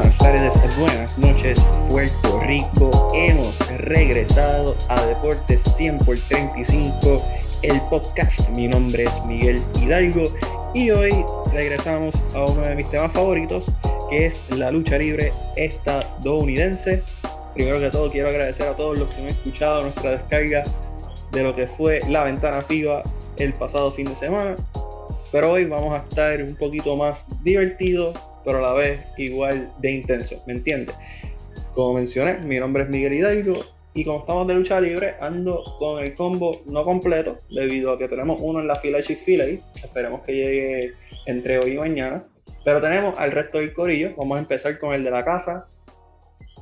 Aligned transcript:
buenas 0.00 0.18
tardes, 0.18 0.78
buenas 0.78 1.18
noches, 1.18 1.66
Puerto 1.90 2.40
Rico. 2.40 3.12
Hemos 3.14 3.58
regresado 3.82 4.74
a 4.88 5.04
Deportes 5.04 5.60
100 5.60 5.98
por 5.98 6.18
35, 6.18 7.22
el 7.60 7.78
podcast. 7.82 8.48
Mi 8.48 8.66
nombre 8.66 9.04
es 9.04 9.22
Miguel 9.26 9.62
Hidalgo 9.78 10.32
y 10.72 10.90
hoy 10.90 11.22
regresamos 11.52 12.14
a 12.34 12.46
uno 12.46 12.62
de 12.62 12.76
mis 12.76 12.90
temas 12.90 13.12
favoritos, 13.12 13.70
que 14.08 14.24
es 14.24 14.40
la 14.56 14.70
lucha 14.70 14.96
libre 14.96 15.34
estadounidense. 15.56 17.02
Primero 17.52 17.78
que 17.78 17.90
todo, 17.90 18.10
quiero 18.10 18.30
agradecer 18.30 18.68
a 18.68 18.76
todos 18.76 18.96
los 18.96 19.10
que 19.10 19.20
han 19.20 19.28
escuchado 19.28 19.82
nuestra 19.82 20.12
descarga 20.12 20.64
de 21.30 21.42
lo 21.42 21.54
que 21.54 21.66
fue 21.66 22.00
la 22.08 22.24
ventana 22.24 22.62
FIBA 22.62 23.02
el 23.36 23.52
pasado 23.52 23.92
fin 23.92 24.06
de 24.06 24.14
semana. 24.14 24.56
Pero 25.30 25.52
hoy 25.52 25.66
vamos 25.66 25.92
a 25.92 25.98
estar 25.98 26.42
un 26.42 26.56
poquito 26.56 26.96
más 26.96 27.26
divertido, 27.42 28.14
pero 28.44 28.58
a 28.58 28.62
la 28.62 28.72
vez 28.72 29.00
igual 29.16 29.72
de 29.78 29.90
intenso, 29.92 30.42
¿me 30.46 30.54
entiendes? 30.54 30.96
Como 31.74 31.94
mencioné, 31.94 32.38
mi 32.38 32.58
nombre 32.58 32.84
es 32.84 32.88
Miguel 32.88 33.12
Hidalgo 33.12 33.62
y 33.92 34.04
como 34.04 34.20
estamos 34.20 34.46
de 34.46 34.54
lucha 34.54 34.80
libre, 34.80 35.14
ando 35.20 35.64
con 35.78 36.02
el 36.02 36.14
combo 36.14 36.62
no 36.66 36.84
completo, 36.84 37.40
debido 37.50 37.92
a 37.92 37.98
que 37.98 38.06
tenemos 38.06 38.38
uno 38.40 38.60
en 38.60 38.68
la 38.68 38.76
fila 38.76 38.98
de 38.98 39.04
Chick-fil-A. 39.04 39.46
Esperemos 39.74 40.22
que 40.22 40.32
llegue 40.32 40.92
entre 41.26 41.58
hoy 41.58 41.72
y 41.72 41.78
mañana. 41.78 42.24
Pero 42.64 42.80
tenemos 42.80 43.18
al 43.18 43.32
resto 43.32 43.58
del 43.58 43.72
corillo. 43.72 44.14
Vamos 44.16 44.36
a 44.36 44.40
empezar 44.40 44.78
con 44.78 44.94
el 44.94 45.02
de 45.02 45.10
la 45.10 45.24
casa, 45.24 45.66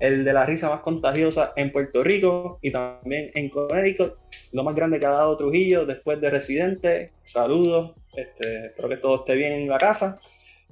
el 0.00 0.24
de 0.24 0.32
la 0.32 0.46
risa 0.46 0.70
más 0.70 0.80
contagiosa 0.80 1.52
en 1.56 1.70
Puerto 1.70 2.02
Rico 2.02 2.58
y 2.62 2.70
también 2.70 3.30
en 3.34 3.50
Connecticut. 3.50 4.14
Lo 4.52 4.64
más 4.64 4.74
grande 4.74 4.98
que 4.98 5.04
ha 5.04 5.10
dado 5.10 5.36
Trujillo 5.36 5.84
después 5.84 6.20
de 6.22 6.30
Residente. 6.30 7.12
Saludos, 7.24 7.92
este, 8.16 8.66
espero 8.66 8.88
que 8.88 8.96
todo 8.96 9.16
esté 9.16 9.34
bien 9.34 9.52
en 9.52 9.68
la 9.68 9.78
casa. 9.78 10.18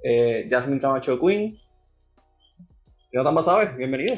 Eh, 0.03 0.47
Jasmine 0.51 0.81
Camacho 0.81 1.19
Queen. 1.21 1.59
Jonathan 3.13 3.43
sabes 3.43 3.77
bienvenido. 3.77 4.17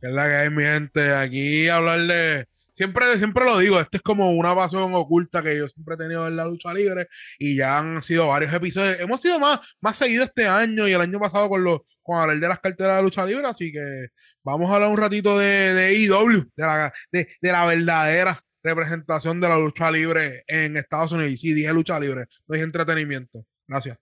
¿Qué 0.00 0.08
es 0.08 0.12
la 0.14 0.26
que 0.26 0.34
hay, 0.34 0.50
mi 0.50 0.62
gente? 0.62 1.14
Aquí 1.14 1.68
hablarle. 1.68 2.46
Siempre, 2.72 3.18
siempre 3.18 3.44
lo 3.44 3.58
digo, 3.58 3.78
esto 3.78 3.98
es 3.98 4.02
como 4.02 4.30
una 4.32 4.54
pasión 4.54 4.94
oculta 4.94 5.42
que 5.42 5.58
yo 5.58 5.68
siempre 5.68 5.94
he 5.94 5.98
tenido 5.98 6.26
en 6.26 6.36
la 6.36 6.46
lucha 6.46 6.72
libre 6.72 7.06
y 7.38 7.56
ya 7.56 7.78
han 7.78 8.02
sido 8.02 8.28
varios 8.28 8.52
episodios. 8.52 8.98
Hemos 8.98 9.20
sido 9.20 9.38
más, 9.38 9.60
más 9.80 9.96
seguidos 9.96 10.26
este 10.26 10.46
año 10.46 10.88
y 10.88 10.92
el 10.92 11.00
año 11.00 11.20
pasado 11.20 11.48
con 11.50 11.62
los 11.62 11.80
con 12.02 12.18
hablar 12.18 12.40
de 12.40 12.48
las 12.48 12.58
carteras 12.58 12.96
de 12.96 13.02
lucha 13.02 13.24
libre, 13.24 13.46
así 13.46 13.70
que 13.70 14.08
vamos 14.42 14.70
a 14.70 14.74
hablar 14.74 14.90
un 14.90 14.96
ratito 14.96 15.38
de, 15.38 15.74
de 15.74 15.94
IW, 15.98 16.50
de 16.56 16.64
la, 16.64 16.92
de 17.12 17.28
la 17.42 17.64
verdadera 17.64 18.42
representación 18.62 19.40
de 19.40 19.48
la 19.48 19.58
lucha 19.58 19.90
libre 19.90 20.44
en 20.46 20.76
Estados 20.76 21.12
Unidos. 21.12 21.32
Y 21.32 21.36
sí, 21.36 21.54
dije 21.54 21.72
lucha 21.72 21.98
libre, 21.98 22.26
no 22.46 22.54
dije 22.54 22.64
entretenimiento. 22.64 23.44
Gracias. 23.66 23.98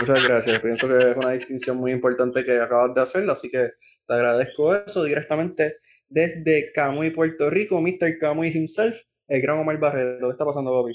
Muchas, 0.00 0.24
gracias. 0.26 0.60
Pienso 0.60 0.88
que 0.88 0.98
es 0.98 1.16
una 1.16 1.32
distinción 1.32 1.76
muy 1.76 1.92
importante 1.92 2.44
que 2.44 2.58
acabas 2.58 2.94
de 2.94 3.02
hacer, 3.02 3.28
así 3.30 3.50
que 3.50 3.68
te 4.06 4.14
agradezco 4.14 4.74
eso 4.74 5.04
directamente 5.04 5.74
desde 6.08 6.72
Camuy, 6.74 7.10
Puerto 7.10 7.50
Rico, 7.50 7.80
Mr. 7.80 8.18
Camuy 8.18 8.48
himself, 8.48 8.96
el 9.28 9.40
gran 9.40 9.58
Omar 9.58 9.78
Barreto. 9.78 10.26
¿Qué 10.26 10.32
está 10.32 10.44
pasando, 10.44 10.70
Bobby? 10.70 10.94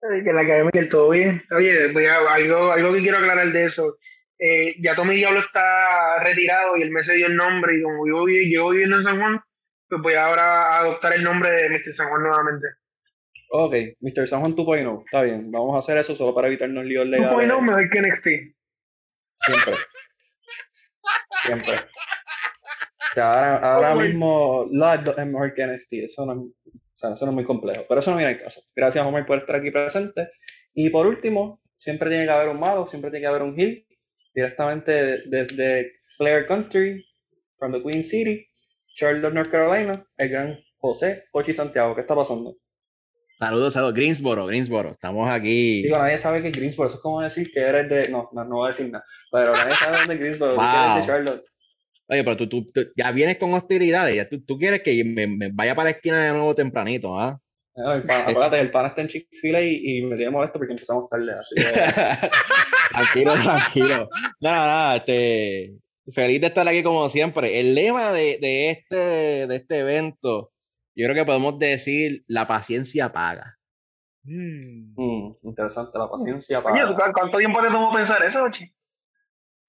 Que 0.00 0.32
la 0.32 0.40
academia 0.40 0.88
todo 0.90 1.10
bien. 1.10 1.42
Oye, 1.52 1.92
voy 1.92 2.06
a, 2.06 2.16
algo, 2.34 2.72
algo 2.72 2.92
que 2.92 3.00
quiero 3.00 3.18
aclarar 3.18 3.52
de 3.52 3.66
eso. 3.66 3.98
Eh, 4.36 4.74
ya 4.82 4.96
Tommy 4.96 5.14
Diablo 5.14 5.38
está 5.38 6.18
retirado 6.24 6.76
y 6.76 6.82
él 6.82 6.90
me 6.90 7.02
dio 7.02 7.26
el 7.28 7.36
nombre 7.36 7.78
y 7.78 7.82
como 7.82 8.08
yo, 8.08 8.24
yo 8.26 8.70
viviendo 8.70 8.96
en 8.96 9.04
San 9.04 9.20
Juan, 9.20 9.40
pues 9.88 10.02
voy 10.02 10.14
ahora 10.14 10.42
a 10.42 10.78
adoptar 10.80 11.12
el 11.14 11.22
nombre 11.22 11.48
de 11.48 11.68
Mr. 11.70 11.94
San 11.94 12.08
Juan 12.08 12.22
nuevamente. 12.22 12.66
Ok, 13.54 13.74
Mr. 14.00 14.26
San 14.26 14.40
Juan 14.40 14.56
2.0, 14.56 15.04
está 15.04 15.22
bien, 15.22 15.52
vamos 15.52 15.74
a 15.74 15.78
hacer 15.78 15.98
eso 15.98 16.14
solo 16.14 16.34
para 16.34 16.48
evitarnos 16.48 16.86
líos 16.86 17.04
legales. 17.06 17.50
2.0 17.50 17.60
mejor 17.60 17.90
que 17.90 18.00
NXT. 18.00 18.26
Siempre. 19.36 19.74
Siempre. 21.44 21.74
O 21.74 23.14
sea, 23.14 23.30
ahora, 23.30 23.74
ahora 23.74 23.94
mismo 23.94 24.66
Lord 24.70 25.18
es 25.18 25.26
mejor 25.26 25.52
que 25.52 25.66
NXT, 25.66 25.92
eso 26.04 26.24
no, 26.24 26.32
o 26.32 26.52
sea, 26.94 27.12
eso 27.12 27.26
no 27.26 27.32
es 27.32 27.34
muy 27.34 27.44
complejo, 27.44 27.84
pero 27.86 28.00
eso 28.00 28.10
no 28.10 28.16
viene 28.16 28.32
al 28.32 28.38
caso. 28.38 28.62
Gracias 28.74 29.06
Omar 29.06 29.26
por 29.26 29.36
estar 29.36 29.56
aquí 29.56 29.70
presente. 29.70 30.30
Y 30.72 30.88
por 30.88 31.06
último, 31.06 31.60
siempre 31.76 32.08
tiene 32.08 32.24
que 32.24 32.30
haber 32.30 32.48
un 32.48 32.58
malo, 32.58 32.86
siempre 32.86 33.10
tiene 33.10 33.24
que 33.24 33.28
haber 33.28 33.42
un 33.42 33.60
heel, 33.60 33.86
directamente 34.34 35.24
desde 35.28 35.92
Flair 36.16 36.46
Country, 36.46 37.04
from 37.56 37.72
the 37.72 37.82
Queen 37.82 38.02
City, 38.02 38.48
Charlotte, 38.94 39.34
North 39.34 39.50
Carolina, 39.50 40.06
el 40.16 40.28
gran 40.30 40.58
José 40.78 41.24
Cochi 41.30 41.52
Santiago. 41.52 41.94
¿Qué 41.94 42.00
está 42.00 42.16
pasando? 42.16 42.56
Saludos, 43.42 43.74
saludos. 43.74 43.94
Greensboro, 43.94 44.46
Greensboro. 44.46 44.90
Estamos 44.90 45.28
aquí. 45.28 45.82
Digo, 45.82 45.98
nadie 45.98 46.16
sabe 46.16 46.40
que 46.44 46.52
Greensboro. 46.52 46.86
Eso 46.86 46.98
es 46.98 47.02
como 47.02 47.22
decir 47.22 47.50
que 47.52 47.58
eres 47.58 47.88
de. 47.88 48.08
No, 48.08 48.30
no, 48.32 48.44
no 48.44 48.56
voy 48.58 48.66
a 48.66 48.68
decir 48.68 48.88
nada. 48.88 49.04
Pero 49.32 49.52
nadie 49.52 49.72
sabe 49.72 49.98
dónde 49.98 50.14
es 50.14 50.20
Greensboro. 50.20 50.54
Wow. 50.54 50.64
eres 50.64 50.94
de 50.94 51.12
Charlotte. 51.12 51.44
Oye, 52.06 52.22
pero 52.22 52.36
tú, 52.36 52.48
tú, 52.48 52.70
tú, 52.70 52.82
ya 52.94 53.10
vienes 53.10 53.38
con 53.38 53.52
hostilidades. 53.52 54.14
Ya 54.14 54.28
tú, 54.28 54.44
tú 54.44 54.56
quieres 54.56 54.80
que 54.82 55.02
me, 55.02 55.26
me, 55.26 55.50
vaya 55.52 55.74
para 55.74 55.90
la 55.90 55.96
esquina 55.96 56.22
de 56.22 56.30
nuevo 56.30 56.54
tempranito, 56.54 57.18
¿ah? 57.18 57.36
No, 57.74 57.92
el 57.94 58.04
pan, 58.04 58.20
acuérdate, 58.28 58.60
el 58.60 58.70
pan 58.70 58.86
está 58.86 59.00
en 59.00 59.08
Chick-fil-A 59.08 59.60
y, 59.60 59.80
y, 59.82 60.02
me 60.02 60.14
tiene 60.14 60.30
molesto 60.30 60.60
porque 60.60 60.74
empezamos 60.74 61.08
tarde. 61.10 61.32
Así 61.32 61.56
que... 61.56 61.62
tranquilo, 62.92 63.32
tranquilo. 63.42 64.08
Nada, 64.40 64.66
nada, 64.66 64.96
este. 64.96 65.74
Feliz 66.12 66.40
de 66.40 66.46
estar 66.46 66.68
aquí 66.68 66.84
como 66.84 67.08
siempre. 67.08 67.58
El 67.58 67.74
lema 67.74 68.12
de, 68.12 68.38
de, 68.40 68.70
este, 68.70 69.46
de 69.48 69.56
este 69.56 69.78
evento, 69.80 70.51
yo 70.94 71.06
creo 71.06 71.14
que 71.14 71.24
podemos 71.24 71.58
decir: 71.58 72.24
la 72.26 72.46
paciencia 72.46 73.12
paga. 73.12 73.58
Mm. 74.24 74.94
Mm, 74.96 75.36
interesante, 75.42 75.98
la 75.98 76.08
paciencia 76.08 76.62
paga. 76.62 76.86
Oye, 76.86 76.94
¿cuánto 77.14 77.38
tiempo 77.38 77.60
te 77.60 77.68
tomó 77.68 77.92
pensar 77.92 78.24
eso, 78.24 78.42
Ochi? 78.44 78.72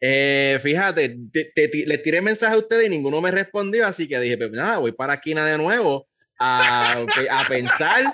Eh, 0.06 0.60
fíjate, 0.62 1.18
te, 1.32 1.52
te, 1.56 1.70
te, 1.70 1.86
les 1.86 2.04
tiré 2.04 2.22
mensaje 2.22 2.54
a 2.54 2.58
ustedes 2.58 2.88
y 2.88 2.90
ninguno 2.90 3.22
me 3.22 3.32
respondió, 3.32 3.88
así 3.88 4.08
que 4.08 4.20
dije, 4.20 4.38
pues 4.38 4.52
nada, 4.52 4.78
voy 4.80 4.92
para 4.92 5.14
esquina 5.14 5.46
de 5.46 5.58
nuevo 5.58 6.08
a, 6.38 7.06
a 7.32 7.48
pensar 7.48 8.14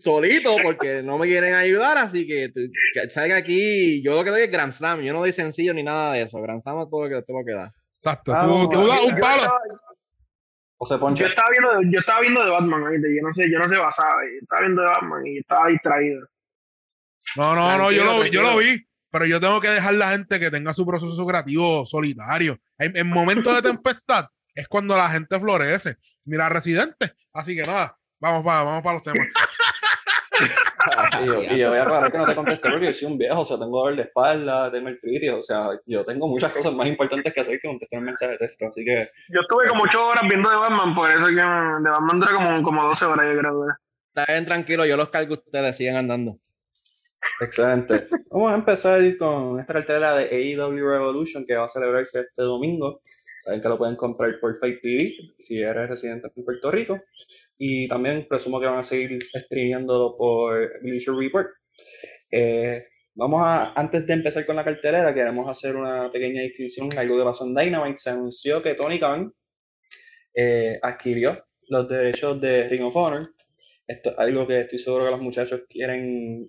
solito 0.00 0.56
porque 0.62 1.02
no 1.02 1.18
me 1.18 1.26
quieren 1.26 1.54
ayudar, 1.54 1.98
así 1.98 2.26
que, 2.26 2.52
que 2.92 3.10
salga 3.10 3.36
aquí, 3.36 4.02
yo 4.02 4.14
lo 4.14 4.24
que 4.24 4.30
doy 4.30 4.42
es 4.42 4.50
Grand 4.50 4.72
Slam, 4.72 5.02
yo 5.02 5.12
no 5.12 5.20
doy 5.20 5.32
sencillo 5.32 5.74
ni 5.74 5.82
nada 5.82 6.14
de 6.14 6.22
eso, 6.22 6.40
Grand 6.40 6.62
Slam 6.62 6.80
es 6.80 6.90
todo 6.90 7.06
lo 7.06 7.08
que, 7.08 7.22
todo 7.22 7.38
lo 7.40 7.44
que 7.44 7.52
da. 7.52 7.72
Exacto, 7.96 8.32
ah, 8.34 8.46
tú, 8.46 8.70
tú 8.70 8.86
das 8.86 9.00
un 9.00 9.18
palo. 9.18 9.52
O 10.78 10.86
se 10.86 10.98
ponche. 10.98 11.22
Yo 11.22 11.28
estaba 11.28 11.48
viendo, 11.50 11.90
yo 11.90 12.00
estaba 12.00 12.20
viendo 12.20 12.44
de 12.44 12.50
Batman, 12.50 12.80
yo 12.82 13.22
no 13.22 13.34
sé, 13.34 13.50
yo 13.50 13.58
no 13.58 13.72
sé 13.72 13.80
basaba, 13.80 14.22
yo 14.24 14.38
estaba 14.42 14.60
viendo 14.62 14.82
de 14.82 14.88
Batman 14.88 15.26
y 15.26 15.38
estaba 15.38 15.68
distraído. 15.68 16.28
No, 17.36 17.54
no, 17.54 17.78
no, 17.78 17.90
yo 17.90 18.04
lo, 18.04 18.26
yo 18.26 18.42
lo 18.42 18.58
vi, 18.58 18.86
pero 19.10 19.26
yo 19.26 19.40
tengo 19.40 19.60
que 19.60 19.68
dejar 19.68 19.94
la 19.94 20.10
gente 20.10 20.38
que 20.38 20.50
tenga 20.50 20.74
su 20.74 20.86
proceso 20.86 21.26
creativo 21.26 21.86
solitario. 21.86 22.58
En, 22.78 22.96
en 22.96 23.08
momentos 23.08 23.54
de 23.54 23.62
tempestad 23.62 24.28
es 24.54 24.68
cuando 24.68 24.96
la 24.96 25.08
gente 25.08 25.38
florece. 25.40 25.96
Mira, 26.24 26.48
residente. 26.48 27.14
Así 27.32 27.56
que 27.56 27.62
nada, 27.62 27.96
vamos 28.20 28.44
para, 28.44 28.62
vamos 28.62 28.82
para 28.82 28.94
los 28.94 29.02
temas. 29.02 29.26
y, 31.22 31.26
yo, 31.26 31.42
y 31.42 31.58
yo 31.58 31.68
voy 31.70 31.78
a 31.78 31.82
aclarar 31.82 32.12
que 32.12 32.18
no 32.18 32.26
te 32.26 32.34
contesté 32.34 32.70
porque 32.70 32.86
yo 32.86 32.92
soy 32.92 33.12
un 33.12 33.18
viejo, 33.18 33.40
o 33.40 33.44
sea, 33.44 33.58
tengo 33.58 33.78
dolor 33.78 33.96
de 33.96 34.02
espalda, 34.02 34.70
tengo 34.70 34.88
artritis, 34.88 35.30
o 35.30 35.42
sea, 35.42 35.68
yo 35.86 36.04
tengo 36.04 36.28
muchas 36.28 36.52
cosas 36.52 36.74
más 36.74 36.86
importantes 36.86 37.32
que 37.32 37.40
hacer 37.40 37.60
que 37.60 37.68
contestar 37.68 37.98
un 38.00 38.06
mensaje 38.06 38.32
de 38.32 38.38
texto, 38.38 38.66
así 38.66 38.84
que... 38.84 39.10
Yo 39.28 39.40
estuve 39.40 39.68
como 39.68 39.84
8 39.84 40.06
horas 40.06 40.24
viendo 40.28 40.50
de 40.50 40.56
Batman, 40.56 40.94
por 40.94 41.10
eso 41.10 41.26
que 41.26 41.34
de 41.34 41.90
Batman 41.90 42.20
dura 42.20 42.32
como, 42.32 42.62
como 42.62 42.88
12 42.88 43.04
horas, 43.04 43.26
yo 43.32 43.38
creo. 43.38 43.66
Está 44.14 44.32
bien, 44.32 44.44
tranquilo, 44.44 44.86
yo 44.86 44.96
los 44.96 45.10
cargo 45.10 45.34
ustedes, 45.34 45.76
sigan 45.76 45.96
andando. 45.96 46.38
Excelente. 47.40 48.08
Vamos 48.30 48.52
a 48.52 48.54
empezar 48.54 49.00
con 49.18 49.60
esta 49.60 49.74
cartera 49.74 50.14
de 50.14 50.24
AEW 50.24 50.88
Revolution 50.88 51.44
que 51.46 51.54
va 51.56 51.64
a 51.64 51.68
celebrarse 51.68 52.20
este 52.20 52.42
domingo. 52.42 53.02
Saben 53.38 53.60
que 53.60 53.68
lo 53.68 53.76
pueden 53.76 53.96
comprar 53.96 54.38
por 54.40 54.56
Fight 54.56 54.80
TV 54.80 55.14
si 55.38 55.60
eres 55.60 55.88
residente 55.88 56.30
en 56.34 56.44
Puerto 56.44 56.70
Rico. 56.70 57.00
Y 57.58 57.88
también 57.88 58.26
presumo 58.28 58.60
que 58.60 58.66
van 58.66 58.78
a 58.78 58.82
seguir 58.82 59.18
streameándolo 59.22 60.16
por 60.16 60.80
Bleacher 60.82 61.14
Report. 61.14 61.48
Eh, 62.30 62.84
vamos 63.14 63.42
a, 63.44 63.72
antes 63.74 64.06
de 64.06 64.12
empezar 64.12 64.44
con 64.44 64.56
la 64.56 64.64
cartelera, 64.64 65.14
queremos 65.14 65.48
hacer 65.48 65.76
una 65.76 66.10
pequeña 66.12 66.42
distinción. 66.42 66.88
Algo 66.96 67.16
que 67.16 67.24
pasó 67.24 67.46
en 67.46 67.54
Dynamite. 67.54 67.98
Se 67.98 68.10
anunció 68.10 68.62
que 68.62 68.74
Tony 68.74 68.98
Khan 68.98 69.32
eh, 70.34 70.78
adquirió 70.82 71.46
los 71.68 71.88
derechos 71.88 72.40
de 72.40 72.68
Ring 72.68 72.84
of 72.84 72.96
Honor. 72.96 73.30
Esto 73.86 74.10
es 74.10 74.18
algo 74.18 74.46
que 74.46 74.60
estoy 74.60 74.78
seguro 74.78 75.04
que 75.04 75.10
los 75.12 75.20
muchachos 75.20 75.62
quieren 75.68 76.46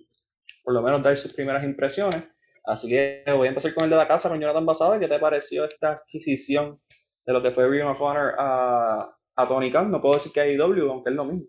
por 0.62 0.74
lo 0.74 0.82
menos 0.82 1.02
dar 1.02 1.16
sus 1.16 1.32
primeras 1.32 1.64
impresiones. 1.64 2.22
Así 2.64 2.88
que 2.88 3.24
voy 3.28 3.46
a 3.46 3.50
empezar 3.50 3.72
con 3.72 3.84
el 3.84 3.90
de 3.90 3.96
la 3.96 4.06
casa, 4.06 4.28
con 4.28 4.38
Jonathan 4.38 4.66
Basada. 4.66 5.00
¿Qué 5.00 5.08
te 5.08 5.18
pareció 5.18 5.64
esta 5.64 5.92
adquisición 5.92 6.78
de 7.26 7.32
lo 7.32 7.42
que 7.42 7.50
fue 7.50 7.68
Ring 7.68 7.86
of 7.86 8.00
Honor 8.00 8.34
a, 8.38 9.06
a 9.38 9.46
Tony? 9.46 9.70
No 9.70 10.02
puedo 10.02 10.14
decir 10.16 10.32
que 10.32 10.40
a 10.40 10.46
IW, 10.48 10.90
aunque 10.90 11.10
es 11.10 11.16
lo 11.16 11.24
mismo. 11.24 11.46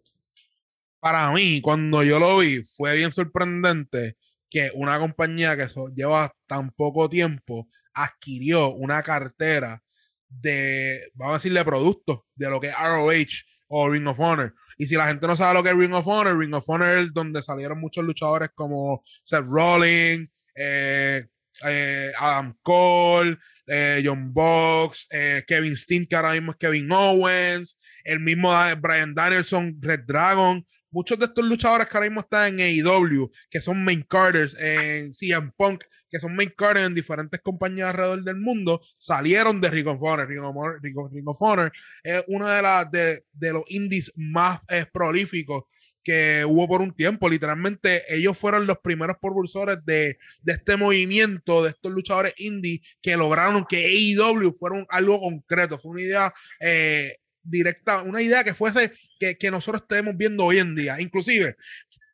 Para 1.00 1.32
mí, 1.32 1.60
cuando 1.60 2.04
yo 2.04 2.20
lo 2.20 2.38
vi, 2.38 2.62
fue 2.62 2.96
bien 2.96 3.12
sorprendente 3.12 4.16
que 4.50 4.70
una 4.76 5.00
compañía 5.00 5.58
que 5.58 5.68
lleva 5.96 6.32
tan 6.46 6.72
poco 6.72 7.10
tiempo 7.10 7.68
adquirió 7.94 8.70
una 8.70 9.02
cartera 9.02 9.82
de, 10.28 11.12
vamos 11.16 11.34
a 11.34 11.38
decirle, 11.38 11.66
productos 11.66 12.20
de 12.36 12.50
lo 12.50 12.60
que 12.60 12.68
es 12.68 12.76
ROH 12.76 13.46
o 13.70 13.90
Ring 13.90 14.08
of 14.08 14.20
Honor. 14.20 14.54
Y 14.78 14.86
si 14.86 14.96
la 14.96 15.08
gente 15.08 15.26
no 15.26 15.36
sabe 15.36 15.56
lo 15.56 15.64
que 15.64 15.70
es 15.70 15.76
Ring 15.76 15.94
of 15.94 16.08
Honor, 16.08 16.38
Ring 16.38 16.54
of 16.54 16.70
Honor 16.70 17.00
es 17.00 17.14
donde 17.14 17.42
salieron 17.42 17.80
muchos 17.80 18.04
luchadores 18.04 18.50
como 18.54 19.02
Seth 19.24 19.46
Rollins, 19.48 20.30
eh, 20.54 21.26
eh, 21.66 22.12
Adam 22.20 22.56
Cole, 22.62 23.38
eh, 23.70 24.02
John 24.04 24.34
Box, 24.34 25.08
eh, 25.12 25.44
Kevin 25.46 25.78
Steen, 25.78 26.08
que 26.08 26.16
ahora 26.16 26.32
mismo 26.32 26.52
es 26.52 26.58
Kevin 26.58 26.92
Owens, 26.92 27.80
el 28.04 28.20
mismo 28.20 28.52
Brian 28.82 29.14
Danielson, 29.14 29.78
Red 29.80 30.02
Dragon. 30.08 30.66
Muchos 30.92 31.20
de 31.20 31.26
estos 31.26 31.46
luchadores 31.46 31.88
que 31.88 31.96
ahora 31.96 32.10
mismo 32.10 32.22
están 32.22 32.60
en 32.60 32.86
AEW, 32.86 33.30
que 33.52 33.62
son 33.62 33.84
main 33.84 34.04
carders 34.10 34.58
en 34.60 35.14
CM 35.14 35.52
Punk, 35.56 35.84
que 36.10 36.20
son 36.20 36.36
main 36.36 36.52
carders 36.58 36.88
en 36.88 36.96
diferentes 36.96 37.40
compañías 37.42 37.90
alrededor 37.90 38.24
del 38.24 38.38
mundo, 38.38 38.82
salieron 38.98 39.62
de 39.62 39.70
Ring 39.70 39.88
of 39.88 40.02
Honor. 40.02 40.28
Ring 40.28 41.28
of 41.28 41.42
Honor, 41.42 41.72
es 42.04 42.24
uno 42.28 42.48
de, 42.48 42.62
las 42.64 42.90
de, 42.90 43.24
de, 43.34 43.54
los 43.54 43.64
indies 43.68 44.12
más 44.16 44.62
prolíficos 44.92 45.66
que 46.10 46.44
hubo 46.44 46.68
por 46.68 46.82
un 46.82 46.92
tiempo. 46.92 47.30
Literalmente, 47.30 48.04
ellos 48.12 48.36
fueron 48.36 48.66
los 48.66 48.80
primeros 48.80 49.18
propulsores 49.22 49.86
de, 49.86 50.18
este 50.44 50.76
movimiento, 50.76 51.64
de 51.64 51.70
estos 51.70 51.92
luchadores 51.92 52.34
indie 52.38 52.82
que 53.00 53.16
lograron 53.16 53.64
que 53.64 53.86
AEW 53.86 54.52
fuera 54.54 54.84
algo 54.90 55.20
concreto. 55.20 55.78
Fue 55.78 55.92
una 55.92 56.02
idea 56.02 56.34
eh, 56.60 57.18
directa, 57.44 58.02
una 58.02 58.24
idea 58.24 58.44
que 58.44 58.56
fuese 58.56 58.92
que, 59.20 59.38
que, 59.38 59.52
nosotros 59.52 59.84
estemos 59.84 60.18
viendo 60.18 60.46
hoy 60.46 60.58
en 60.58 60.74
día. 60.74 61.00
Inclusive, 61.00 61.56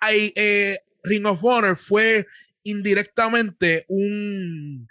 hay, 0.01 0.33
eh, 0.35 0.79
Ring 1.01 1.25
of 1.25 1.41
Honor 1.41 1.77
fue 1.77 2.27
indirectamente 2.63 3.85
un, 3.87 4.89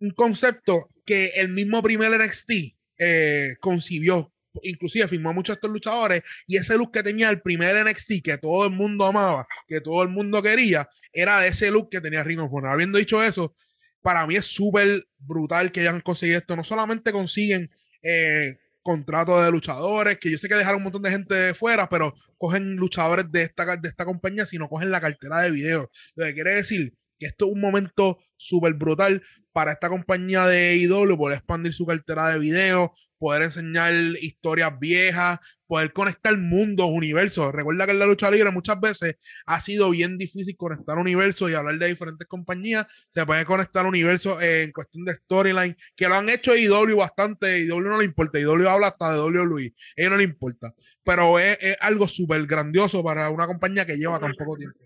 un 0.00 0.10
concepto 0.12 0.88
que 1.04 1.26
el 1.36 1.50
mismo 1.50 1.82
primer 1.82 2.18
NXT 2.18 2.52
eh, 2.96 3.56
concibió 3.60 4.33
inclusive 4.62 5.08
firmó 5.08 5.30
a 5.30 5.32
muchos 5.32 5.56
estos 5.56 5.70
luchadores 5.70 6.22
y 6.46 6.56
ese 6.56 6.76
look 6.76 6.92
que 6.92 7.02
tenía 7.02 7.30
el 7.30 7.40
primer 7.40 7.84
NXT 7.84 8.22
que 8.22 8.38
todo 8.38 8.66
el 8.66 8.72
mundo 8.72 9.04
amaba, 9.06 9.46
que 9.66 9.80
todo 9.80 10.02
el 10.02 10.08
mundo 10.08 10.42
quería, 10.42 10.88
era 11.12 11.46
ese 11.46 11.70
look 11.70 11.88
que 11.90 12.00
tenía 12.00 12.22
Ring 12.22 12.40
of 12.40 12.52
Honor. 12.52 12.70
Habiendo 12.70 12.98
dicho 12.98 13.22
eso, 13.22 13.54
para 14.02 14.26
mí 14.26 14.36
es 14.36 14.46
súper 14.46 15.06
brutal 15.18 15.72
que 15.72 15.80
hayan 15.80 16.00
conseguido 16.00 16.38
esto. 16.38 16.56
No 16.56 16.64
solamente 16.64 17.12
consiguen 17.12 17.70
eh, 18.02 18.58
contratos 18.82 19.44
de 19.44 19.50
luchadores, 19.50 20.18
que 20.18 20.30
yo 20.30 20.38
sé 20.38 20.48
que 20.48 20.54
dejaron 20.54 20.78
un 20.78 20.84
montón 20.84 21.02
de 21.02 21.10
gente 21.10 21.54
fuera, 21.54 21.88
pero 21.88 22.14
cogen 22.36 22.76
luchadores 22.76 23.30
de 23.30 23.42
esta, 23.42 23.76
de 23.76 23.88
esta 23.88 24.04
compañía, 24.04 24.44
sino 24.44 24.68
cogen 24.68 24.90
la 24.90 25.00
cartera 25.00 25.40
de 25.40 25.50
video. 25.50 25.90
Lo 26.14 26.26
que 26.26 26.34
quiere 26.34 26.56
decir 26.56 26.92
esto 27.26 27.46
es 27.46 27.52
un 27.52 27.60
momento 27.60 28.18
súper 28.36 28.74
brutal 28.74 29.22
para 29.52 29.72
esta 29.72 29.88
compañía 29.88 30.46
de 30.46 30.70
AEW, 30.70 31.16
poder 31.16 31.38
expandir 31.38 31.72
su 31.72 31.86
cartera 31.86 32.28
de 32.28 32.38
video, 32.40 32.92
poder 33.18 33.42
enseñar 33.42 33.94
historias 34.20 34.78
viejas, 34.78 35.38
poder 35.66 35.92
conectar 35.92 36.36
mundos, 36.36 36.90
universos. 36.90 37.52
Recuerda 37.52 37.86
que 37.86 37.92
en 37.92 38.00
la 38.00 38.06
lucha 38.06 38.30
libre 38.30 38.50
muchas 38.50 38.78
veces 38.80 39.16
ha 39.46 39.60
sido 39.60 39.90
bien 39.90 40.18
difícil 40.18 40.56
conectar 40.56 40.98
universos 40.98 41.50
y 41.50 41.54
hablar 41.54 41.78
de 41.78 41.88
diferentes 41.88 42.26
compañías. 42.26 42.86
Se 43.10 43.24
puede 43.24 43.44
conectar 43.44 43.86
universos 43.86 44.42
en 44.42 44.72
cuestión 44.72 45.04
de 45.04 45.14
storyline, 45.14 45.76
que 45.96 46.08
lo 46.08 46.16
han 46.16 46.28
hecho 46.28 46.54
IW 46.54 46.96
bastante. 46.96 47.60
IW 47.60 47.80
no 47.80 47.98
le 47.98 48.04
importa, 48.04 48.38
IW 48.38 48.68
habla 48.68 48.88
hasta 48.88 49.14
de 49.14 49.20
WWE, 49.20 49.66
a 49.66 49.92
ellos 49.96 50.10
no 50.10 50.16
le 50.18 50.24
importa. 50.24 50.74
Pero 51.02 51.38
es 51.38 51.58
algo 51.80 52.08
súper 52.08 52.44
grandioso 52.46 53.02
para 53.02 53.30
una 53.30 53.46
compañía 53.46 53.86
que 53.86 53.96
lleva 53.96 54.18
tan 54.18 54.32
poco 54.34 54.56
tiempo. 54.56 54.78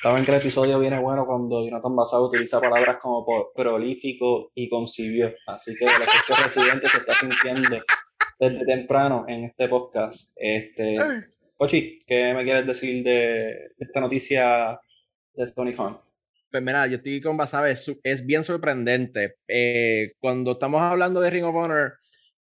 Saben 0.00 0.24
que 0.24 0.30
el 0.30 0.38
episodio 0.38 0.78
viene 0.78 0.98
bueno 0.98 1.26
cuando 1.26 1.62
Jonathan 1.62 1.94
Basado 1.94 2.26
utiliza 2.26 2.58
palabras 2.58 2.96
como 3.02 3.22
prolífico 3.54 4.50
y 4.54 4.66
concibió. 4.66 5.30
Así 5.46 5.74
que 5.76 5.84
el 5.84 5.90
efecto 5.90 6.42
residente 6.42 6.88
se 6.88 6.96
está 6.96 7.12
sintiendo 7.16 7.84
desde 8.38 8.64
temprano 8.64 9.26
en 9.28 9.44
este 9.44 9.68
podcast. 9.68 10.32
Este, 10.36 10.96
Ochi, 11.58 12.02
¿qué 12.06 12.32
me 12.32 12.44
quieres 12.44 12.66
decir 12.66 13.04
de 13.04 13.72
esta 13.78 14.00
noticia 14.00 14.80
de 15.34 15.52
Tony 15.52 15.74
Khan? 15.74 15.98
Pues 16.50 16.62
mira, 16.62 16.86
yo 16.86 16.96
estoy 16.96 17.20
con 17.20 17.36
Basabe, 17.36 17.74
es, 18.02 18.24
bien 18.24 18.42
sorprendente. 18.42 19.34
Eh, 19.46 20.12
cuando 20.18 20.52
estamos 20.52 20.80
hablando 20.80 21.20
de 21.20 21.28
Ring 21.28 21.44
of 21.44 21.54
Honor, 21.54 21.98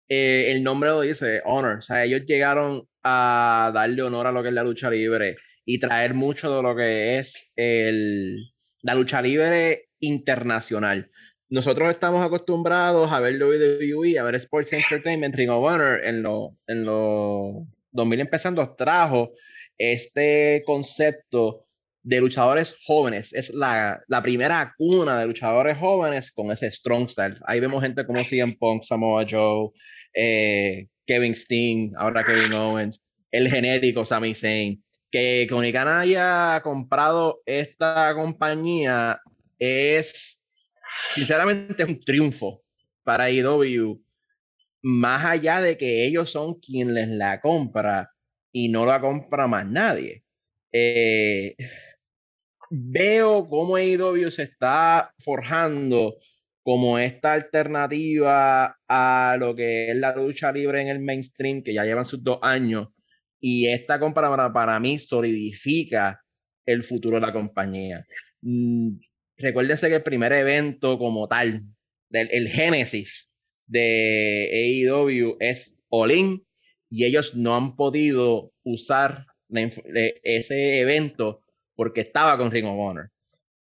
eh, 0.07 0.51
el 0.51 0.61
nombre 0.61 0.91
lo 0.91 1.01
dice, 1.01 1.41
Honor. 1.43 1.79
O 1.79 1.81
sea, 1.81 2.05
ellos 2.05 2.21
llegaron 2.27 2.87
a 3.01 3.71
darle 3.73 4.03
honor 4.03 4.27
a 4.27 4.31
lo 4.31 4.43
que 4.43 4.49
es 4.49 4.53
la 4.53 4.63
lucha 4.63 4.91
libre 4.91 5.37
y 5.69 5.79
traer 5.79 6.13
mucho 6.13 6.55
de 6.55 6.63
lo 6.63 6.75
que 6.77 7.19
es 7.19 7.51
el, 7.57 8.53
la 8.83 8.95
lucha 8.95 9.21
libre 9.21 9.89
internacional. 9.99 11.11
Nosotros 11.49 11.89
estamos 11.89 12.25
acostumbrados 12.25 13.11
a 13.11 13.19
ver 13.19 13.35
WWE, 13.35 14.17
a 14.17 14.23
ver 14.23 14.35
Sports 14.35 14.71
Entertainment, 14.71 15.35
Ring 15.35 15.49
of 15.49 15.65
Honor 15.65 16.05
en 16.05 16.23
los 16.23 16.51
en 16.67 16.85
lo 16.85 17.67
2000 17.91 18.19
empezando, 18.21 18.75
trajo 18.75 19.33
este 19.77 20.63
concepto 20.65 21.65
de 22.01 22.21
luchadores 22.21 22.73
jóvenes. 22.85 23.33
Es 23.33 23.53
la, 23.53 24.01
la, 24.07 24.23
primera 24.23 24.73
cuna 24.77 25.19
de 25.19 25.25
luchadores 25.25 25.77
jóvenes 25.77 26.31
con 26.31 26.49
ese 26.51 26.71
strong 26.71 27.09
style. 27.09 27.39
Ahí 27.45 27.59
vemos 27.59 27.83
gente 27.83 28.05
como 28.05 28.23
CM 28.23 28.55
Punk, 28.57 28.83
Samoa 28.83 29.25
Joe, 29.29 29.71
eh, 30.13 30.87
Kevin 31.05 31.35
Steen, 31.35 31.91
ahora 31.97 32.23
Kevin 32.23 32.53
Owens, 32.53 33.01
el 33.31 33.49
genético 33.49 34.05
Sami 34.05 34.33
Zayn 34.33 34.81
que 35.11 35.47
Conicana 35.49 36.01
haya 36.01 36.61
comprado 36.63 37.41
esta 37.45 38.13
compañía 38.15 39.21
es 39.57 40.43
sinceramente 41.15 41.83
un 41.83 41.99
triunfo 41.99 42.63
para 43.03 43.29
IW, 43.29 44.01
más 44.83 45.25
allá 45.25 45.61
de 45.61 45.77
que 45.77 46.05
ellos 46.05 46.31
son 46.31 46.59
quienes 46.59 47.09
la 47.09 47.39
compra 47.41 48.11
y 48.51 48.69
no 48.69 48.85
la 48.85 48.99
compra 48.99 49.47
más 49.47 49.65
nadie. 49.65 50.23
Eh, 50.71 51.55
veo 52.69 53.47
cómo 53.47 53.77
IW 53.79 54.29
se 54.29 54.43
está 54.43 55.13
forjando 55.19 56.17
como 56.63 56.99
esta 56.99 57.33
alternativa 57.33 58.77
a 58.89 59.37
lo 59.39 59.55
que 59.55 59.89
es 59.89 59.95
la 59.95 60.13
lucha 60.13 60.51
libre 60.51 60.81
en 60.81 60.89
el 60.89 60.99
mainstream, 60.99 61.63
que 61.63 61.73
ya 61.73 61.85
llevan 61.85 62.03
sus 62.03 62.21
dos 62.21 62.39
años, 62.41 62.89
y 63.39 63.67
esta 63.67 63.99
compra 63.99 64.51
para, 64.51 64.79
mí 64.79 64.97
solidifica 64.97 66.21
el 66.65 66.83
futuro 66.83 67.15
de 67.15 67.25
la 67.25 67.33
compañía. 67.33 68.05
Mm, 68.41 68.97
recuérdense 69.37 69.89
que 69.89 69.95
el 69.95 70.03
primer 70.03 70.33
evento 70.33 70.97
como 70.97 71.27
tal, 71.27 71.63
del, 72.09 72.29
el 72.31 72.47
génesis 72.47 73.33
de 73.65 74.85
AEW 74.87 75.37
es 75.39 75.77
All 75.89 76.11
y 76.89 77.05
ellos 77.05 77.35
no 77.35 77.55
han 77.55 77.75
podido 77.75 78.51
usar 78.63 79.25
ese 80.23 80.79
evento 80.79 81.43
porque 81.75 82.01
estaba 82.01 82.37
con 82.37 82.51
Ring 82.51 82.65
of 82.65 82.77
Honor. 82.77 83.11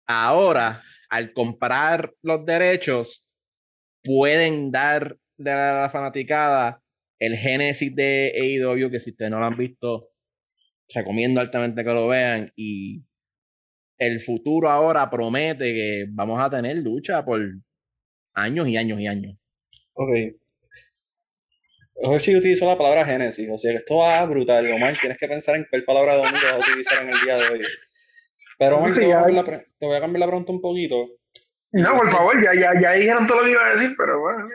Ahora, 0.07 0.83
al 1.09 1.33
comprar 1.33 2.13
los 2.21 2.45
derechos, 2.45 3.27
pueden 4.03 4.71
dar 4.71 5.17
de 5.37 5.51
la 5.51 5.89
fanaticada 5.91 6.81
el 7.19 7.37
génesis 7.37 7.95
de 7.95 8.33
AEW, 8.35 8.89
que 8.91 8.99
si 8.99 9.11
ustedes 9.11 9.31
no 9.31 9.39
lo 9.39 9.45
han 9.45 9.57
visto, 9.57 10.09
recomiendo 10.93 11.39
altamente 11.39 11.83
que 11.83 11.89
lo 11.91 12.07
vean. 12.07 12.51
Y 12.55 13.03
el 13.97 14.19
futuro 14.19 14.69
ahora 14.69 15.09
promete 15.09 15.73
que 15.73 16.05
vamos 16.09 16.39
a 16.39 16.49
tener 16.49 16.77
lucha 16.77 17.23
por 17.23 17.41
años 18.33 18.67
y 18.67 18.77
años 18.77 18.99
y 18.99 19.07
años. 19.07 19.37
Ok. 19.93 20.09
Hoshi 21.97 22.35
utilizó 22.35 22.67
la 22.67 22.77
palabra 22.77 23.05
génesis, 23.05 23.49
o 23.49 23.57
sea 23.57 23.71
que 23.71 23.77
esto 23.77 23.97
va 23.97 24.25
brutal. 24.25 24.69
Omar, 24.71 24.97
tienes 24.99 25.17
que 25.17 25.27
pensar 25.27 25.55
en 25.55 25.65
qué 25.71 25.81
palabra 25.81 26.15
domingo 26.15 26.37
vas 26.43 26.53
a 26.53 26.59
utilizar 26.59 27.03
en 27.03 27.09
el 27.09 27.21
día 27.23 27.35
de 27.37 27.53
hoy. 27.53 27.61
Pero 28.59 28.77
Omar, 28.77 28.93
te 28.93 29.05
voy, 29.05 29.11
a 29.13 29.43
te 29.43 29.85
voy 29.85 29.95
a 29.95 30.01
cambiar 30.01 30.19
la 30.19 30.27
pregunta 30.27 30.51
un 30.51 30.61
poquito. 30.61 31.07
No, 31.71 31.97
por 31.97 32.09
favor, 32.09 32.41
ya, 32.41 32.53
ya, 32.53 32.79
ya 32.79 32.93
dijeron 32.93 33.27
todo 33.27 33.39
lo 33.39 33.45
que 33.45 33.51
iba 33.51 33.65
a 33.65 33.75
decir, 33.75 33.95
pero 33.97 34.21
bueno. 34.21 34.49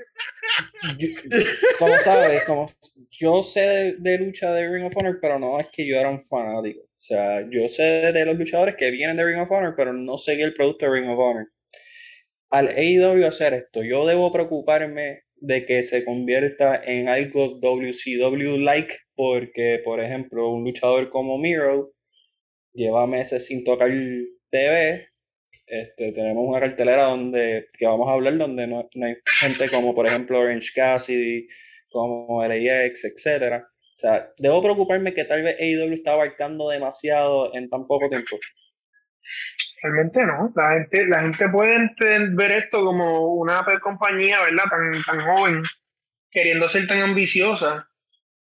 como 1.79 1.99
sabes, 1.99 2.45
como 2.45 2.67
yo 3.11 3.43
sé 3.43 3.97
de, 3.99 4.19
lucha 4.19 4.52
de 4.55 4.67
Ring 4.67 4.87
of 4.87 4.97
Honor, 4.97 5.19
pero 5.21 5.38
no 5.38 5.61
es 5.61 5.67
que 5.71 5.87
yo 5.87 5.97
era 5.97 6.11
un 6.11 6.19
fanático. 6.19 6.81
O 6.81 7.02
sea, 7.02 7.47
yo 7.50 7.69
sé 7.69 8.12
de 8.12 8.25
los 8.25 8.38
luchadores 8.38 8.76
que 8.79 8.90
vienen 8.90 9.19
de 9.19 9.25
Ring 9.25 9.40
of 9.40 9.50
Honor, 9.50 9.75
pero 9.76 9.93
no 9.93 10.17
seguí 10.17 10.43
el 10.43 10.55
producto 10.55 10.87
de 10.87 10.93
Ring 10.93 11.11
of 11.11 11.19
Honor. 11.19 11.49
Al 12.50 12.69
AEW 12.69 13.26
hacer 13.26 13.52
esto, 13.52 13.83
yo 13.83 14.07
debo 14.07 14.33
preocuparme 14.33 15.25
de 15.37 15.67
que 15.67 15.83
se 15.83 16.05
convierta 16.05 16.83
en 16.85 17.09
algo 17.09 17.61
WCW-like, 17.61 18.97
porque, 19.14 19.81
por 19.85 20.00
ejemplo, 20.00 20.49
un 20.49 20.64
luchador 20.64 21.11
como 21.11 21.38
Miro 21.38 21.93
lleva 22.73 23.07
meses 23.07 23.47
sin 23.47 23.62
tocar 23.62 23.90
TV 24.50 25.10
este, 25.70 26.10
tenemos 26.10 26.48
una 26.48 26.58
cartelera 26.58 27.04
donde, 27.04 27.68
que 27.78 27.86
vamos 27.86 28.08
a 28.08 28.14
hablar, 28.14 28.36
donde 28.36 28.66
no, 28.66 28.88
hay 29.02 29.16
gente 29.38 29.68
como, 29.68 29.94
por 29.94 30.04
ejemplo, 30.04 30.40
Orange 30.40 30.72
Cassidy, 30.74 31.46
como 31.88 32.44
LAX, 32.44 33.04
etcétera. 33.04 33.68
O 33.70 33.96
sea, 33.96 34.30
debo 34.38 34.60
preocuparme 34.62 35.14
que 35.14 35.24
tal 35.24 35.44
vez 35.44 35.56
AEW 35.60 35.92
está 35.92 36.14
abarcando 36.14 36.70
demasiado 36.70 37.54
en 37.54 37.68
tan 37.70 37.86
poco 37.86 38.08
tiempo. 38.08 38.36
Realmente 39.82 40.24
no. 40.24 40.52
La 40.56 40.72
gente, 40.72 41.06
la 41.06 41.20
gente 41.22 41.48
puede 41.48 41.90
ver 42.30 42.52
esto 42.52 42.84
como 42.84 43.34
una 43.34 43.64
compañía, 43.80 44.42
¿verdad? 44.42 44.64
Tan, 44.68 45.02
tan 45.04 45.20
joven, 45.20 45.62
queriendo 46.32 46.68
ser 46.68 46.88
tan 46.88 47.00
ambiciosa. 47.00 47.88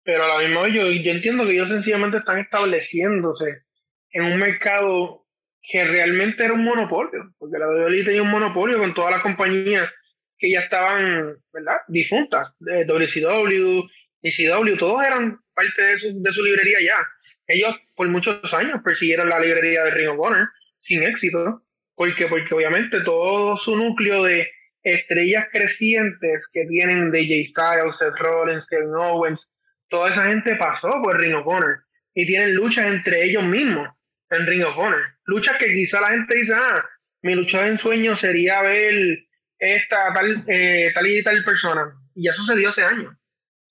Pero 0.03 0.23
a 0.23 0.27
la 0.29 0.47
misma 0.47 0.61
vez 0.61 0.73
yo, 0.75 0.89
yo 0.89 1.11
entiendo 1.11 1.43
que 1.43 1.51
ellos 1.51 1.67
sencillamente 1.67 2.19
están 2.19 2.39
estableciéndose 2.39 3.63
en 4.11 4.23
un 4.23 4.37
mercado 4.37 5.26
que 5.61 5.83
realmente 5.83 6.43
era 6.43 6.53
un 6.53 6.63
monopolio, 6.63 7.33
porque 7.37 7.57
la 7.57 7.67
WWE 7.67 8.05
tenía 8.05 8.21
un 8.21 8.31
monopolio 8.31 8.77
con 8.77 8.93
todas 8.93 9.11
las 9.11 9.21
compañías 9.21 9.89
que 10.37 10.51
ya 10.51 10.61
estaban, 10.61 11.35
¿verdad? 11.51 11.77
Difuntas, 11.87 12.53
WCW, 12.59 13.87
ECW, 14.21 14.77
todos 14.77 15.05
eran 15.05 15.39
parte 15.53 15.81
de 15.81 15.99
su, 15.99 16.21
de 16.21 16.31
su 16.31 16.43
librería 16.43 16.77
ya. 16.81 17.07
Ellos 17.47 17.75
por 17.95 18.07
muchos 18.09 18.53
años 18.53 18.81
persiguieron 18.83 19.29
la 19.29 19.39
librería 19.39 19.83
de 19.83 19.91
Ring 19.91 20.09
of 20.09 20.19
Honor 20.19 20.49
sin 20.81 21.03
éxito, 21.03 21.63
porque, 21.95 22.27
porque 22.27 22.53
obviamente 22.53 23.01
todo 23.01 23.57
su 23.57 23.75
núcleo 23.75 24.23
de 24.23 24.49
estrellas 24.83 25.47
crecientes 25.51 26.45
que 26.53 26.65
tienen 26.65 27.11
de 27.11 27.47
Styles, 27.49 27.97
Seth 27.97 28.17
Rollins, 28.19 28.65
Kevin 28.69 28.93
Owens, 28.95 29.39
toda 29.89 30.11
esa 30.11 30.27
gente 30.27 30.55
pasó 30.55 30.89
por 31.03 31.19
Ring 31.19 31.35
of 31.35 31.47
Honor 31.47 31.79
y 32.13 32.25
tienen 32.25 32.53
luchas 32.53 32.85
entre 32.85 33.25
ellos 33.25 33.43
mismos 33.43 33.89
en 34.29 34.45
Ring 34.45 34.63
of 34.63 34.77
Honor. 34.77 35.03
Luchas 35.25 35.57
que 35.57 35.67
quizá 35.67 36.01
la 36.01 36.09
gente 36.09 36.37
dice, 36.37 36.53
ah, 36.55 36.83
mi 37.21 37.35
lucha 37.35 37.61
de 37.61 37.69
ensueño 37.69 38.15
sería 38.15 38.61
ver 38.61 39.19
esta 39.59 40.13
tal, 40.13 40.43
eh, 40.47 40.91
tal 40.93 41.07
y 41.07 41.23
tal 41.23 41.43
persona. 41.43 41.93
Y 42.15 42.25
ya 42.25 42.33
sucedió 42.33 42.69
hace 42.69 42.83
años. 42.83 43.15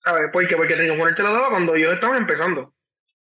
¿Sabes? 0.03 0.29
¿Por 0.31 0.47
qué? 0.47 0.55
Porque 0.55 0.75
Ring 0.75 0.91
of 0.91 0.99
Honor 0.99 1.15
te 1.15 1.23
lo 1.23 1.33
daba 1.33 1.49
cuando 1.49 1.75
yo 1.75 1.91
estaba 1.91 2.17
empezando. 2.17 2.73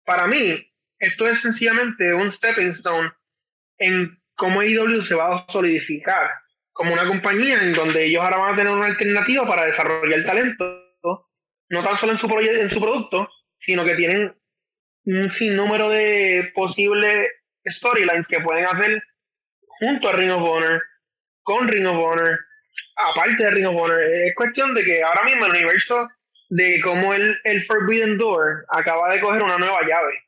Para 0.05 0.27
mí, 0.27 0.71
esto 0.99 1.27
es 1.29 1.41
sencillamente 1.41 2.13
un 2.13 2.31
stepping 2.33 2.73
stone 2.73 3.11
en 3.79 4.19
cómo 4.37 4.63
IW 4.63 5.03
se 5.05 5.15
va 5.15 5.37
a 5.37 5.47
solidificar 5.51 6.31
como 6.73 6.93
una 6.93 7.07
compañía 7.07 7.59
en 7.61 7.73
donde 7.73 8.05
ellos 8.05 8.23
ahora 8.23 8.39
van 8.39 8.55
a 8.55 8.57
tener 8.57 8.73
una 8.73 8.87
alternativa 8.87 9.47
para 9.47 9.67
desarrollar 9.67 10.25
talento, 10.25 10.65
no 11.69 11.85
tan 11.85 11.97
solo 11.99 12.13
en 12.13 12.19
su, 12.19 12.27
en 12.27 12.71
su 12.71 12.81
producto, 12.81 13.29
sino 13.61 13.85
que 13.85 13.95
tienen 13.95 14.35
un 15.05 15.33
sinnúmero 15.33 15.91
de 15.91 16.51
posibles 16.55 17.31
storylines 17.67 18.27
que 18.27 18.41
pueden 18.41 18.67
hacer 18.67 19.03
junto 19.81 20.09
a 20.09 20.13
Ring 20.13 20.31
of 20.31 20.43
Honor, 20.43 20.83
con 21.43 21.69
Ring 21.69 21.87
of 21.87 21.97
Honor, 21.97 22.41
aparte 22.97 23.45
de 23.45 23.51
Ring 23.51 23.67
of 23.67 23.77
Honor. 23.77 24.01
Es 24.01 24.35
cuestión 24.35 24.75
de 24.75 24.85
que 24.85 25.03
ahora 25.03 25.25
mismo 25.25 25.47
el 25.47 25.53
universo 25.53 26.09
de 26.51 26.81
cómo 26.83 27.15
el, 27.15 27.39
el 27.45 27.65
Forbidden 27.65 28.19
Door 28.19 28.67
acaba 28.69 29.13
de 29.13 29.21
coger 29.21 29.43
una 29.43 29.59
nueva 29.59 29.81
llave. 29.83 30.23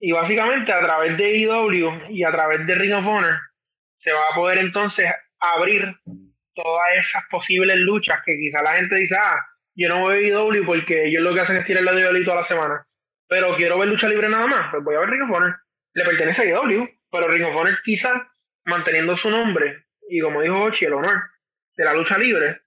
Y 0.00 0.12
básicamente 0.12 0.72
a 0.72 0.80
través 0.80 1.16
de 1.16 1.36
IW 1.38 2.10
y 2.10 2.24
a 2.24 2.32
través 2.32 2.66
de 2.66 2.74
Ring 2.74 2.94
of 2.94 3.06
Honor 3.06 3.38
se 3.98 4.12
va 4.12 4.20
a 4.32 4.34
poder 4.34 4.58
entonces 4.58 5.06
abrir 5.38 5.94
todas 6.54 6.86
esas 6.98 7.22
posibles 7.30 7.76
luchas 7.78 8.20
que 8.24 8.36
quizá 8.36 8.62
la 8.62 8.74
gente 8.74 8.96
dice, 8.96 9.14
ah, 9.18 9.38
yo 9.74 9.88
no 9.88 10.00
voy 10.00 10.16
a 10.16 10.28
IW 10.28 10.66
porque 10.66 11.06
ellos 11.06 11.22
lo 11.22 11.32
que 11.34 11.40
hacen 11.40 11.56
es 11.56 11.64
tirar 11.64 11.84
la 11.84 11.92
de 11.92 12.24
toda 12.24 12.42
la 12.42 12.46
semana. 12.46 12.86
Pero 13.32 13.56
quiero 13.56 13.78
ver 13.78 13.88
lucha 13.88 14.10
libre 14.10 14.28
nada 14.28 14.46
más, 14.46 14.70
pues 14.70 14.84
voy 14.84 14.94
a 14.94 15.00
ver 15.00 15.08
Ring 15.08 15.22
of 15.22 15.30
Honor. 15.30 15.56
Le 15.94 16.04
pertenece 16.04 16.42
a 16.42 16.44
IW, 16.44 16.86
pero 17.10 17.28
Ring 17.28 17.46
of 17.46 17.56
Honor 17.56 17.78
quizá 17.82 18.30
manteniendo 18.66 19.16
su 19.16 19.30
nombre 19.30 19.86
y 20.06 20.20
como 20.20 20.42
dijo 20.42 20.60
Ochi, 20.60 20.84
el 20.84 20.92
honor 20.92 21.16
de 21.74 21.84
la 21.84 21.94
lucha 21.94 22.18
libre, 22.18 22.60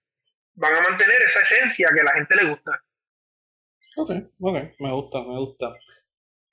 van 0.54 0.74
a 0.74 0.80
mantener 0.80 1.22
esa 1.22 1.40
esencia 1.40 1.88
que 1.94 2.00
a 2.00 2.04
la 2.04 2.14
gente 2.14 2.34
le 2.34 2.50
gusta. 2.50 2.82
Ok, 3.96 4.10
ok, 4.40 4.58
me 4.80 4.92
gusta, 4.92 5.20
me 5.20 5.38
gusta. 5.38 5.74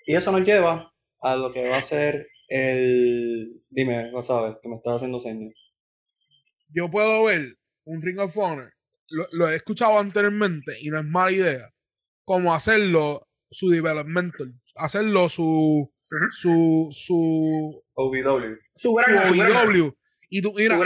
Y 0.06 0.16
eso 0.16 0.32
nos 0.32 0.44
lleva 0.44 0.94
a 1.22 1.36
lo 1.36 1.52
que 1.52 1.68
va 1.68 1.78
a 1.78 1.82
ser 1.82 2.28
el... 2.50 3.64
Dime, 3.70 4.12
no 4.12 4.22
sabes, 4.22 4.58
que 4.62 4.70
me 4.70 4.76
estás 4.76 4.98
haciendo 4.98 5.20
señas 5.20 5.54
yo 6.74 6.90
puedo 6.90 7.24
ver 7.26 7.58
un 7.86 8.02
Ring 8.02 8.20
of 8.20 8.38
Honor, 8.38 8.74
lo, 9.10 9.50
he 9.50 9.56
escuchado 9.56 10.00
anteriormente 10.00 10.76
y 10.82 10.90
no 10.90 10.98
es 10.98 11.06
mala 11.06 11.32
idea, 11.32 11.74
como 12.26 12.54
hacerlo 12.54 13.28
su 13.54 13.70
developmental, 13.70 14.54
hacerlo 14.76 15.30
su, 15.30 15.92
su, 16.32 16.90
su 16.92 17.84
OVW. 17.94 18.58
Su, 18.78 18.90
OVW. 18.92 19.96
Y 20.30 20.42
tú, 20.42 20.52
mira, 20.58 20.78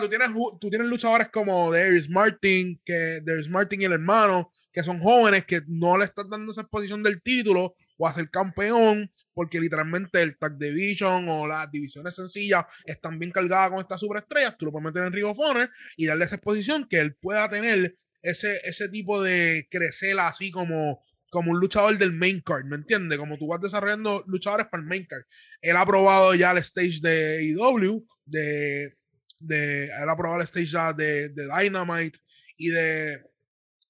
tú, 0.00 0.08
tienes, 0.08 0.28
tú 0.60 0.68
tienes 0.68 0.88
luchadores 0.88 1.28
como 1.32 1.72
Darius 1.72 2.08
Martin, 2.10 2.78
que 2.84 3.20
Darius 3.24 3.48
Martin 3.48 3.80
y 3.80 3.86
el 3.86 3.94
hermano, 3.94 4.52
que 4.72 4.82
son 4.82 5.00
jóvenes 5.00 5.46
que 5.46 5.62
no 5.66 5.96
le 5.96 6.04
están 6.04 6.28
dando 6.28 6.52
esa 6.52 6.60
exposición 6.60 7.02
del 7.02 7.22
título 7.22 7.74
o 7.96 8.06
a 8.06 8.12
ser 8.12 8.28
campeón, 8.28 9.10
porque 9.32 9.58
literalmente 9.60 10.20
el 10.20 10.36
Tag 10.36 10.58
Division 10.58 11.28
o 11.28 11.46
las 11.46 11.70
divisiones 11.70 12.14
sencillas 12.14 12.64
están 12.84 13.18
bien 13.18 13.32
cargadas 13.32 13.70
con 13.70 13.78
estas 13.78 14.00
superestrellas, 14.00 14.58
tú 14.58 14.66
lo 14.66 14.72
puedes 14.72 14.84
meter 14.84 15.04
en 15.04 15.12
Ring 15.12 15.26
of 15.26 15.38
Honor 15.38 15.70
y 15.96 16.06
darle 16.06 16.26
esa 16.26 16.34
exposición 16.34 16.86
que 16.88 16.98
él 16.98 17.14
pueda 17.14 17.48
tener 17.48 17.96
ese, 18.20 18.60
ese 18.64 18.88
tipo 18.88 19.22
de 19.22 19.66
crecer 19.70 20.18
así 20.20 20.50
como, 20.50 21.02
como 21.30 21.52
un 21.52 21.60
luchador 21.60 21.98
del 21.98 22.12
main 22.12 22.40
card, 22.40 22.64
¿me 22.64 22.76
entiendes? 22.76 23.18
Como 23.18 23.36
tú 23.38 23.46
vas 23.46 23.60
desarrollando 23.60 24.24
luchadores 24.26 24.66
para 24.66 24.82
el 24.82 24.88
main 24.88 25.06
card. 25.06 25.22
Él 25.60 25.76
ha 25.76 25.84
probado 25.86 26.34
ya 26.34 26.52
el 26.52 26.58
stage 26.58 27.00
de 27.00 27.42
IW, 27.44 28.04
de, 28.24 28.90
de, 29.38 29.84
él 29.84 30.08
ha 30.08 30.16
probado 30.16 30.40
el 30.40 30.46
stage 30.46 30.66
ya 30.66 30.92
de, 30.92 31.28
de 31.30 31.44
Dynamite 31.46 32.18
y 32.56 32.68
de 32.68 33.22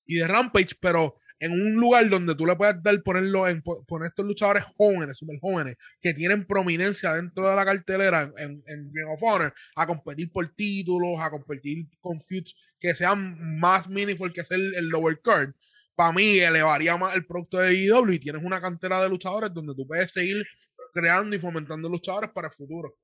y 0.09 0.16
de 0.16 0.26
Rampage, 0.26 0.75
pero 0.80 1.14
en 1.38 1.52
un 1.52 1.75
lugar 1.75 2.09
donde 2.09 2.35
tú 2.35 2.47
le 2.47 2.57
puedes 2.57 2.83
dar, 2.83 3.00
ponerlo 3.02 3.47
en, 3.47 3.62
poner 3.62 4.09
estos 4.09 4.25
luchadores 4.25 4.64
jóvenes, 4.76 5.18
super 5.18 5.38
jóvenes, 5.38 5.76
que 6.00 6.14
tienen 6.14 6.47
prominencia 6.47 7.12
dentro 7.12 7.49
de 7.49 7.54
la 7.54 7.64
cartelera 7.64 8.33
en, 8.38 8.62
en 8.66 8.90
Ring 8.92 9.09
of 9.09 9.23
Honor, 9.23 9.54
a 9.76 9.87
competir 9.87 10.33
por 10.33 10.49
títulos, 10.49 11.21
a 11.21 11.30
competir 11.30 11.87
con 12.00 12.21
feuds 12.23 12.57
que 12.80 12.95
sean 12.95 13.59
más 13.61 13.88
meaningful 13.88 14.33
que 14.33 14.42
ser 14.42 14.59
el, 14.59 14.88
lower 14.88 15.21
card. 15.21 15.52
Para 15.99 16.12
mí, 16.12 16.38
elevaría 16.38 16.97
más 16.97 17.17
el 17.17 17.26
producto 17.26 17.59
de 17.59 17.75
IW 17.75 18.12
y 18.12 18.21
tienes 18.21 18.40
una 18.45 18.61
cantera 18.61 19.02
de 19.02 19.09
luchadores 19.09 19.52
donde 19.52 19.75
tú 19.75 19.85
puedes 19.85 20.12
seguir 20.12 20.47
creando 20.95 21.35
y 21.35 21.40
fomentando 21.40 21.88
luchadores 21.88 22.31
para 22.31 22.47
el 22.47 22.55
futuro. 22.55 22.95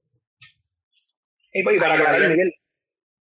Y 1.52 1.64
pues, 1.64 1.80
para 1.80 1.94
aclarar, 1.94 2.30
Miguel, 2.30 2.54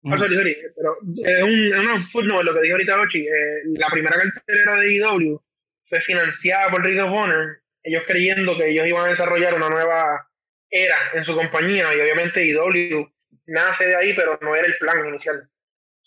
Oh, 0.07 0.19
sorry, 0.19 0.37
sorry, 0.37 0.55
pero 0.77 0.99
es 1.17 1.43
un, 1.43 1.75
una 1.79 2.07
footnote 2.13 2.45
lo 2.45 2.53
que 2.53 2.61
dijo 2.61 2.75
ahorita 2.75 3.01
Ochi. 3.01 3.27
Eh, 3.27 3.63
la 3.79 3.89
primera 3.89 4.19
cartelera 4.19 4.77
de 4.77 4.93
IW 4.97 5.41
fue 5.89 6.01
financiada 6.03 6.71
por 6.71 6.85
Ring 6.85 7.01
of 7.01 7.11
Honor, 7.11 7.63
ellos 7.83 8.03
creyendo 8.07 8.55
que 8.59 8.69
ellos 8.69 8.87
iban 8.87 9.07
a 9.07 9.13
desarrollar 9.13 9.55
una 9.55 9.71
nueva 9.71 10.29
era 10.69 10.97
en 11.15 11.25
su 11.25 11.35
compañía 11.35 11.87
y 11.95 12.01
obviamente 12.01 12.45
IW 12.45 13.09
nace 13.47 13.87
de 13.87 13.97
ahí, 13.97 14.15
pero 14.15 14.39
no 14.43 14.55
era 14.55 14.67
el 14.67 14.77
plan 14.77 15.09
inicial. 15.09 15.49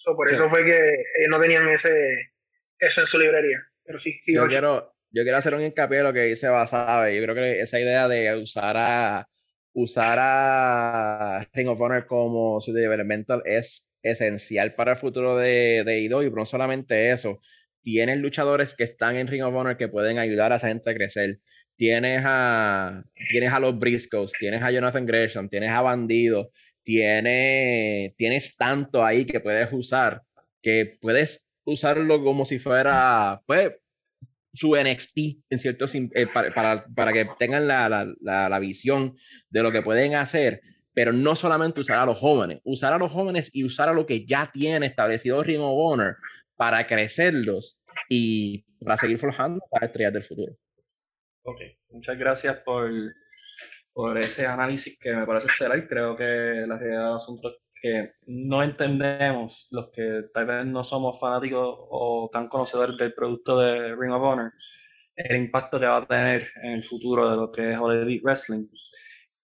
por 0.05 0.29
eso 0.29 0.47
fue 0.47 0.63
que 0.63 0.77
ellos 0.77 1.31
no 1.31 1.41
tenían 1.41 1.67
ese 1.69 2.33
eso 2.79 3.01
en 3.01 3.07
su 3.07 3.17
librería. 3.17 3.59
Pero 3.83 3.99
sí, 3.99 4.19
yo, 4.27 4.47
quiero, 4.47 4.93
yo 5.11 5.23
quiero 5.23 5.37
hacer 5.37 5.53
un 5.55 5.63
hincapié 5.63 5.99
en 5.99 6.03
lo 6.03 6.13
que 6.13 6.23
dice 6.23 6.49
Basabe. 6.49 7.15
Yo 7.15 7.23
creo 7.23 7.35
que 7.35 7.61
esa 7.61 7.79
idea 7.79 8.07
de 8.07 8.35
usar 8.35 8.75
a 8.77 9.27
usar 9.73 10.17
a 10.19 11.47
Ring 11.53 11.67
of 11.67 11.79
Honor 11.79 12.07
como 12.07 12.59
su 12.59 12.73
developmental 12.73 13.43
es 13.45 13.91
esencial 14.01 14.73
para 14.73 14.93
el 14.93 14.97
futuro 14.97 15.37
de, 15.37 15.83
de 15.85 15.99
y 15.99 16.09
pero 16.09 16.35
no 16.35 16.45
solamente 16.45 17.11
eso. 17.11 17.39
Tienes 17.83 18.17
luchadores 18.17 18.73
que 18.73 18.83
están 18.83 19.17
en 19.17 19.27
Ring 19.27 19.43
of 19.43 19.53
Honor 19.53 19.77
que 19.77 19.87
pueden 19.87 20.17
ayudar 20.17 20.51
a 20.51 20.57
esa 20.57 20.69
gente 20.69 20.89
a 20.89 20.95
crecer. 20.95 21.39
Tienes 21.75 22.23
a, 22.25 23.03
tienes 23.29 23.53
a 23.53 23.59
los 23.59 23.77
Briscoes, 23.77 24.31
tienes 24.39 24.63
a 24.63 24.71
Jonathan 24.71 25.05
Gresham, 25.05 25.47
tienes 25.47 25.69
a 25.69 25.81
Bandido, 25.81 26.51
tienes, 26.83 28.15
tienes 28.17 28.57
tanto 28.57 29.05
ahí 29.05 29.25
que 29.25 29.39
puedes 29.39 29.71
usar 29.71 30.23
que 30.67 30.97
puedes 30.99 31.46
usarlo 31.67 32.23
como 32.23 32.45
si 32.45 32.59
fuera, 32.59 33.41
pues, 33.45 33.73
su 34.53 34.75
NXT 34.75 35.17
en 35.49 35.59
cierto 35.59 35.85
eh, 35.93 36.27
para, 36.27 36.85
para, 36.85 37.13
que 37.13 37.29
tengan 37.37 37.67
la, 37.67 37.89
la, 37.89 38.49
la, 38.49 38.59
visión 38.59 39.15
de 39.49 39.61
lo 39.61 39.71
que 39.71 39.83
pueden 39.83 40.15
hacer, 40.15 40.61
pero 40.93 41.13
no 41.13 41.35
solamente 41.35 41.81
usar 41.81 41.99
a 41.99 42.05
los 42.05 42.17
jóvenes, 42.17 42.61
usar 42.63 42.93
a 42.93 42.97
los 42.97 43.11
jóvenes 43.11 43.51
y 43.53 43.65
usar 43.65 43.89
a 43.89 43.93
lo 43.93 44.07
que 44.07 44.25
ya 44.25 44.49
tiene 44.51 44.87
establecido 44.87 45.43
Ring 45.43 45.61
of 45.61 45.75
Honor 45.75 46.17
para 46.55 46.87
crecerlos 46.87 47.79
y 48.09 48.65
para 48.79 48.97
seguir 48.97 49.19
forjando 49.19 49.59
las 49.71 49.83
estrellas 49.83 50.13
del 50.13 50.23
futuro. 50.23 50.53
Ok, 51.43 51.61
muchas 51.89 52.17
gracias 52.17 52.57
por, 52.65 52.89
por 53.93 54.17
ese 54.17 54.47
análisis 54.47 54.97
que 54.97 55.13
me 55.13 55.27
parece 55.27 55.49
estelar. 55.49 55.87
Creo 55.87 56.15
que 56.15 56.65
la 56.65 56.77
realidad 56.77 57.05
del 57.07 57.15
asunto 57.15 57.57
que 57.81 58.09
no 58.27 58.63
entendemos, 58.63 59.67
los 59.71 59.89
que 59.91 60.23
tal 60.33 60.45
vez 60.45 60.65
no 60.65 60.83
somos 60.83 61.19
fanáticos 61.19 61.75
o 61.89 62.29
tan 62.31 62.47
conocedores 62.49 62.97
del 62.97 63.13
producto 63.13 63.59
de 63.59 63.95
Ring 63.95 64.11
of 64.11 64.23
Honor, 64.23 64.51
el 65.15 65.37
impacto 65.37 65.79
que 65.79 65.85
va 65.85 65.97
a 65.97 66.07
tener 66.07 66.49
en 66.63 66.73
el 66.73 66.83
futuro 66.83 67.29
de 67.29 67.37
lo 67.37 67.51
que 67.51 67.71
es 67.71 67.77
All 67.77 68.21
Wrestling. 68.23 68.67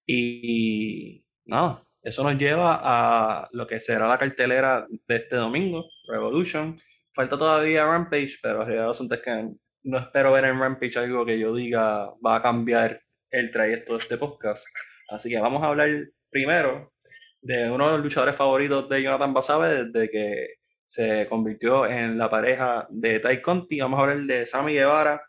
Y 0.06 1.25
no, 1.46 1.82
eso 2.04 2.24
nos 2.24 2.38
lleva 2.38 2.80
a 2.84 3.50
lo 3.52 3.68
que 3.68 3.80
será 3.80 4.08
la 4.08 4.18
cartelera 4.18 4.88
de 5.08 5.16
este 5.16 5.36
domingo, 5.36 5.86
Revolution. 6.08 6.80
Falta 7.16 7.38
todavía 7.38 7.86
Rampage, 7.86 8.38
pero 8.42 8.66
realidad 8.66 8.92
es 8.92 9.22
que 9.22 9.50
no 9.84 10.00
espero 10.00 10.32
ver 10.32 10.46
en 10.46 10.60
Rampage 10.60 11.00
algo 11.00 11.25
que 11.25 11.40
yo 11.40 11.54
diga 11.56 12.10
va 12.25 12.38
a 12.38 12.42
cambiar 12.42 13.02
el 13.32 13.52
trayecto 13.52 13.94
de 13.94 14.00
este 14.00 14.18
podcast. 14.18 14.66
Así 15.10 15.30
que 15.30 15.40
vamos 15.40 15.63
a 15.63 15.68
hablar 15.68 15.90
primero 16.30 16.92
de 17.43 17.69
uno 17.69 17.88
de 17.88 17.91
los 17.93 18.01
luchadores 18.01 18.35
favoritos 18.35 18.88
de 18.89 19.03
Jonathan 19.03 19.33
Basabe 19.33 19.85
desde 19.85 20.09
que 20.09 20.47
se 20.88 21.27
convirtió 21.27 21.85
en 21.85 22.17
la 22.17 22.29
pareja 22.29 22.88
de 22.89 23.19
Ty 23.19 23.41
Conti. 23.41 23.79
Vamos 23.79 24.00
a 24.00 24.03
hablar 24.03 24.19
de 24.19 24.45
Sammy 24.45 24.73
Guevara, 24.73 25.21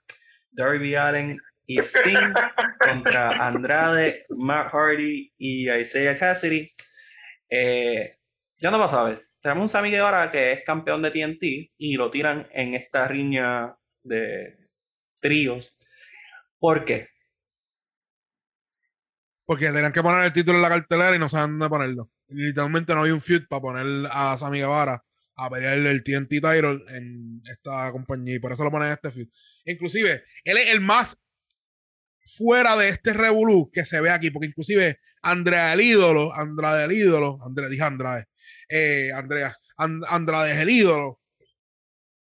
Darby 0.53 0.95
Allen 0.95 1.37
y 1.67 1.79
Sting 1.79 2.33
contra 2.79 3.47
Andrade, 3.47 4.25
Matt 4.39 4.71
Hardy 4.73 5.33
y 5.37 5.71
Isaiah 5.71 6.17
Cassidy. 6.17 6.71
Eh, 7.51 8.17
ya 8.61 8.71
no 8.71 8.79
vas 8.79 8.93
a 8.93 9.05
ver. 9.05 9.27
Tenemos 9.41 9.63
un 9.63 9.69
Sammy 9.69 9.91
Guevara 9.91 10.31
que 10.31 10.53
es 10.53 10.65
campeón 10.65 11.03
de 11.03 11.11
TNT 11.11 11.73
y 11.77 11.97
lo 11.97 12.11
tiran 12.11 12.47
en 12.53 12.75
esta 12.75 13.09
riña 13.09 13.75
de 14.03 14.57
tríos. 15.21 15.77
¿Por 16.59 16.85
qué? 16.85 17.09
Porque 19.47 19.71
tenían 19.71 19.93
que 19.93 20.03
poner 20.03 20.25
el 20.25 20.33
título 20.33 20.57
en 20.59 20.63
la 20.63 20.69
cartelera 20.69 21.15
y 21.15 21.19
no 21.19 21.29
saben 21.29 21.59
dónde 21.59 21.69
ponerlo. 21.69 22.11
Literalmente 22.29 22.95
no 22.95 23.01
había 23.01 23.15
un 23.15 23.21
feud 23.21 23.47
para 23.49 23.61
poner 23.61 24.09
a 24.11 24.39
Sammy 24.39 24.59
Guevara 24.59 25.05
a 25.37 25.51
pelear 25.51 25.79
el 25.79 26.03
TNT 26.03 26.29
title 26.29 26.85
en 26.89 27.43
esta 27.51 27.91
compañía 27.93 28.37
y 28.37 28.39
por 28.39 28.53
eso 28.53 28.65
lo 28.65 28.71
ponen 28.71 28.89
en 28.89 28.95
este 28.95 29.11
feud. 29.11 29.29
Inclusive, 29.65 30.25
él 30.45 30.57
es 30.57 30.69
el 30.69 30.81
más 30.81 31.19
fuera 32.37 32.77
de 32.77 32.89
este 32.89 33.13
revolú 33.13 33.71
que 33.73 33.85
se 33.85 34.01
ve 34.01 34.11
aquí, 34.11 34.31
porque 34.31 34.49
inclusive 34.49 35.01
Andrea 35.23 35.73
el 35.75 35.81
ídolo, 35.81 36.33
Andrade 36.33 36.85
el 36.85 36.93
ídolo, 36.93 37.39
Andrea, 37.43 37.69
dije 37.69 37.83
Andrade, 37.83 38.27
eh, 38.69 39.11
Andrea, 39.15 39.57
Andrade 39.77 40.53
es 40.53 40.59
el 40.59 40.71
ídolo. 40.71 41.21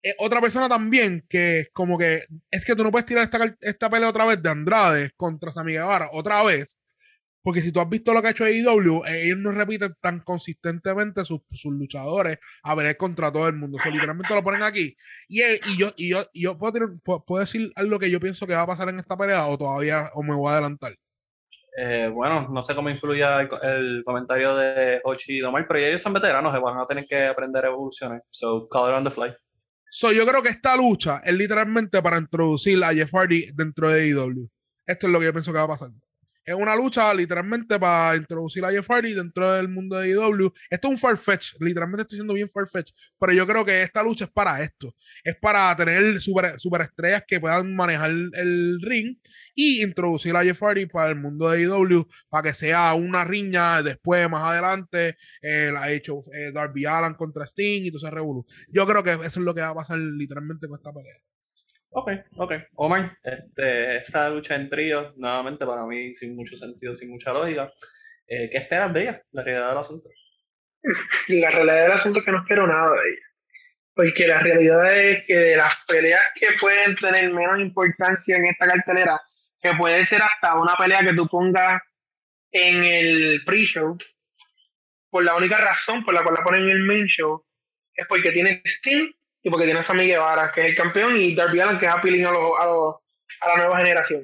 Eh, 0.03 0.15
otra 0.19 0.39
persona 0.39 0.69
también 0.69 1.25
que 1.27 1.67
como 1.73 1.97
que 1.97 2.25
es 2.51 2.63
que 2.63 2.75
tú 2.75 2.83
no 2.83 2.91
puedes 2.91 3.07
tirar 3.07 3.23
esta, 3.23 3.39
esta 3.61 3.89
pelea 3.89 4.09
otra 4.09 4.25
vez 4.25 4.41
de 4.41 4.49
Andrade 4.49 5.11
contra 5.15 5.51
Sammy 5.51 5.73
Guevara 5.73 6.09
otra 6.11 6.43
vez 6.43 6.77
porque 7.45 7.61
si 7.61 7.71
tú 7.71 7.79
has 7.79 7.87
visto 7.87 8.11
lo 8.11 8.23
que 8.23 8.29
ha 8.29 8.31
hecho 8.31 8.43
AEW, 8.43 9.03
ellos 9.05 9.37
no 9.37 9.51
repiten 9.51 9.93
tan 10.01 10.21
consistentemente 10.21 11.23
sus, 11.23 11.41
luchadores 11.65 12.39
a 12.63 12.73
ver 12.73 12.97
contra 12.97 13.31
todo 13.31 13.47
el 13.47 13.53
mundo. 13.53 13.77
O 13.85 13.89
literalmente 13.91 14.33
lo 14.33 14.43
ponen 14.43 14.63
aquí. 14.63 14.97
Y, 15.27 15.43
y 15.43 15.77
yo, 15.77 15.91
y 15.95 16.09
yo, 16.09 16.23
yo 16.33 16.57
puedo, 16.57 16.97
puedo, 17.23 17.41
decir 17.41 17.71
algo 17.75 17.99
que 17.99 18.09
yo 18.09 18.19
pienso 18.19 18.47
que 18.47 18.55
va 18.55 18.63
a 18.63 18.65
pasar 18.65 18.89
en 18.89 18.97
esta 18.97 19.15
pelea 19.15 19.45
o 19.45 19.59
todavía 19.59 20.09
o 20.15 20.23
me 20.23 20.33
voy 20.33 20.49
a 20.49 20.53
adelantar. 20.53 20.95
Eh, 21.77 22.09
bueno, 22.11 22.47
no 22.49 22.63
sé 22.63 22.73
cómo 22.73 22.89
influye 22.89 23.23
el, 23.61 24.03
comentario 24.03 24.55
de 24.55 25.01
Ochi 25.03 25.37
y 25.37 25.39
Domar, 25.39 25.67
pero 25.67 25.79
ellos 25.81 26.01
son 26.01 26.13
veteranos, 26.13 26.59
van 26.59 26.79
a 26.79 26.87
tener 26.87 27.05
que 27.05 27.27
aprender 27.27 27.63
evoluciones. 27.65 28.23
So, 28.31 28.67
call 28.67 28.89
it 28.89 28.95
on 28.95 29.03
the 29.03 29.11
fly. 29.11 29.31
So, 29.91 30.11
yo 30.11 30.25
creo 30.25 30.41
que 30.41 30.49
esta 30.49 30.75
lucha 30.75 31.21
es 31.23 31.35
literalmente 31.35 32.01
para 32.01 32.17
introducir 32.17 32.83
a 32.83 32.91
Jeff 32.91 33.13
Hardy 33.13 33.51
dentro 33.53 33.89
de 33.89 34.01
AEW. 34.01 34.49
Esto 34.87 35.05
es 35.05 35.13
lo 35.13 35.19
que 35.19 35.25
yo 35.25 35.31
pienso 35.31 35.51
que 35.51 35.59
va 35.59 35.65
a 35.65 35.67
pasar 35.67 35.91
es 36.45 36.55
una 36.55 36.75
lucha 36.75 37.13
literalmente 37.13 37.79
para 37.79 38.15
introducir 38.15 38.63
a 38.63 38.71
Jeff 38.71 38.87
Hardy 38.89 39.13
dentro 39.13 39.51
del 39.53 39.67
mundo 39.67 39.97
de 39.97 40.09
IW. 40.11 40.47
E 40.69 40.75
esto 40.75 40.87
es 40.87 40.93
un 40.93 40.97
farfetch, 40.97 41.55
literalmente 41.59 42.03
estoy 42.03 42.17
siendo 42.17 42.33
bien 42.33 42.49
farfetch, 42.53 42.91
pero 43.19 43.33
yo 43.33 43.47
creo 43.47 43.65
que 43.65 43.81
esta 43.81 44.03
lucha 44.03 44.25
es 44.25 44.31
para 44.31 44.61
esto. 44.61 44.93
Es 45.23 45.35
para 45.39 45.75
tener 45.75 46.21
super, 46.21 46.59
superestrellas 46.59 47.23
que 47.27 47.39
puedan 47.39 47.75
manejar 47.75 48.11
el 48.11 48.79
ring 48.81 49.17
y 49.55 49.83
introducir 49.83 50.35
a 50.35 50.43
Jeff 50.43 50.61
Hardy 50.61 50.85
para 50.85 51.09
el 51.09 51.15
mundo 51.15 51.49
de 51.49 51.63
IW 51.63 52.01
e 52.01 52.05
para 52.29 52.43
que 52.43 52.53
sea 52.53 52.93
una 52.93 53.25
riña 53.25 53.81
después, 53.81 54.29
más 54.29 54.43
adelante. 54.51 55.17
Eh, 55.41 55.71
la 55.73 55.83
ha 55.83 55.91
hecho 55.91 56.23
eh, 56.33 56.51
Darby 56.51 56.85
Allen 56.85 57.15
contra 57.15 57.45
Sting 57.45 57.85
y 57.85 57.91
todo 57.91 58.07
ese. 58.07 58.15
Yo 58.71 58.85
creo 58.85 59.03
que 59.03 59.13
eso 59.13 59.39
es 59.39 59.45
lo 59.45 59.53
que 59.53 59.61
va 59.61 59.69
a 59.69 59.75
pasar 59.75 59.97
literalmente 59.97 60.67
con 60.67 60.77
esta 60.77 60.93
pelea. 60.93 61.15
Ok, 61.97 62.11
ok. 62.35 62.53
Omar, 62.75 63.17
este, 63.23 63.97
esta 63.97 64.29
lucha 64.29 64.55
en 64.55 64.67
trío, 64.67 65.13
nuevamente 65.15 65.65
para 65.65 65.85
mí 65.85 66.13
sin 66.13 66.35
mucho 66.35 66.57
sentido, 66.57 66.93
sin 66.93 67.09
mucha 67.09 67.31
lógica. 67.31 67.71
Eh, 68.27 68.49
¿Qué 68.51 68.57
esperas 68.57 68.93
de 68.93 69.01
ella, 69.01 69.21
la 69.31 69.43
realidad 69.43 69.69
del 69.69 69.77
asunto? 69.77 70.09
La 71.29 71.51
realidad 71.51 71.83
del 71.83 71.91
asunto 71.93 72.19
es 72.19 72.25
que 72.25 72.31
no 72.31 72.39
espero 72.39 72.67
nada 72.67 72.91
de 72.91 73.09
ella. 73.09 73.25
Porque 73.93 74.27
la 74.27 74.39
realidad 74.39 74.93
es 74.93 75.23
que 75.25 75.35
de 75.35 75.55
las 75.55 75.73
peleas 75.87 76.21
que 76.37 76.47
pueden 76.59 76.95
tener 76.95 77.31
menos 77.31 77.61
importancia 77.61 78.35
en 78.35 78.47
esta 78.47 78.67
cartelera, 78.67 79.21
que 79.61 79.71
puede 79.75 80.05
ser 80.07 80.21
hasta 80.21 80.59
una 80.59 80.75
pelea 80.75 80.99
que 80.99 81.13
tú 81.13 81.29
pongas 81.29 81.81
en 82.51 82.83
el 82.83 83.41
pre-show, 83.45 83.97
por 85.09 85.23
la 85.23 85.35
única 85.35 85.57
razón 85.59 86.03
por 86.03 86.13
la 86.13 86.23
cual 86.23 86.35
la 86.37 86.43
ponen 86.43 86.63
en 86.63 86.71
el 86.71 86.83
main 86.83 87.05
show, 87.05 87.41
es 87.93 88.05
porque 88.05 88.31
tiene 88.31 88.61
Steam 88.65 89.13
y 89.45 89.49
porque 89.51 89.65
tiene 89.65 89.79
a 89.79 89.85
Sammy 89.85 90.07
Guevara, 90.07 90.51
que 90.51 90.61
es 90.61 90.67
el 90.69 90.75
campeón, 90.75 91.15
y 91.17 91.35
Darby 91.35 91.59
Allen, 91.59 91.77
que 91.77 91.85
es 91.85 91.91
appealing 91.91 92.25
a, 92.25 92.29
a, 92.29 93.47
la 93.47 93.57
nueva 93.57 93.77
generación. 93.77 94.23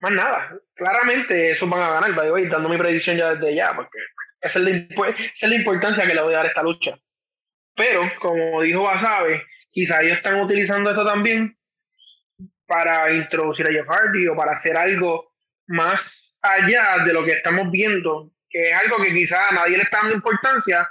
Más 0.00 0.10
nada, 0.10 0.52
claramente 0.74 1.52
eso 1.52 1.68
van 1.68 1.80
a 1.80 1.92
ganar, 1.92 2.12
by 2.12 2.26
the 2.26 2.32
way, 2.32 2.46
dando 2.48 2.68
mi 2.68 2.76
predicción 2.76 3.16
ya 3.16 3.36
desde 3.36 3.54
ya, 3.54 3.72
porque 3.76 3.96
esa 4.40 4.58
es, 4.58 4.64
la, 4.64 4.70
es 5.10 5.48
la 5.48 5.54
importancia 5.54 6.04
que 6.04 6.14
le 6.14 6.22
voy 6.22 6.34
a 6.34 6.38
dar 6.38 6.46
a 6.46 6.48
esta 6.48 6.64
lucha. 6.64 6.98
Pero, 7.76 8.02
como 8.18 8.62
dijo 8.62 8.82
Basabe, 8.82 9.44
quizá 9.70 10.02
ellos 10.02 10.16
están 10.16 10.40
utilizando 10.40 10.90
esto 10.90 11.04
también 11.04 11.56
para 12.66 13.12
introducir 13.12 13.64
a 13.64 13.70
Jeff 13.70 13.86
Hardy 13.86 14.26
o 14.26 14.34
para 14.34 14.56
hacer 14.56 14.76
algo 14.76 15.34
más 15.68 16.00
allá 16.42 17.04
de 17.04 17.12
lo 17.12 17.24
que 17.24 17.34
estamos 17.34 17.70
viendo, 17.70 18.32
que 18.50 18.60
es 18.60 18.74
algo 18.74 18.96
que 19.04 19.12
quizá 19.12 19.50
a 19.50 19.52
nadie 19.52 19.76
le 19.76 19.84
está 19.84 19.98
dando 19.98 20.16
importancia, 20.16 20.88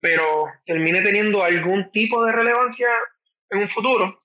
pero 0.00 0.46
termine 0.64 1.02
teniendo 1.02 1.42
algún 1.42 1.90
tipo 1.90 2.24
de 2.24 2.32
relevancia 2.32 2.88
en 3.50 3.58
un 3.60 3.68
futuro, 3.68 4.22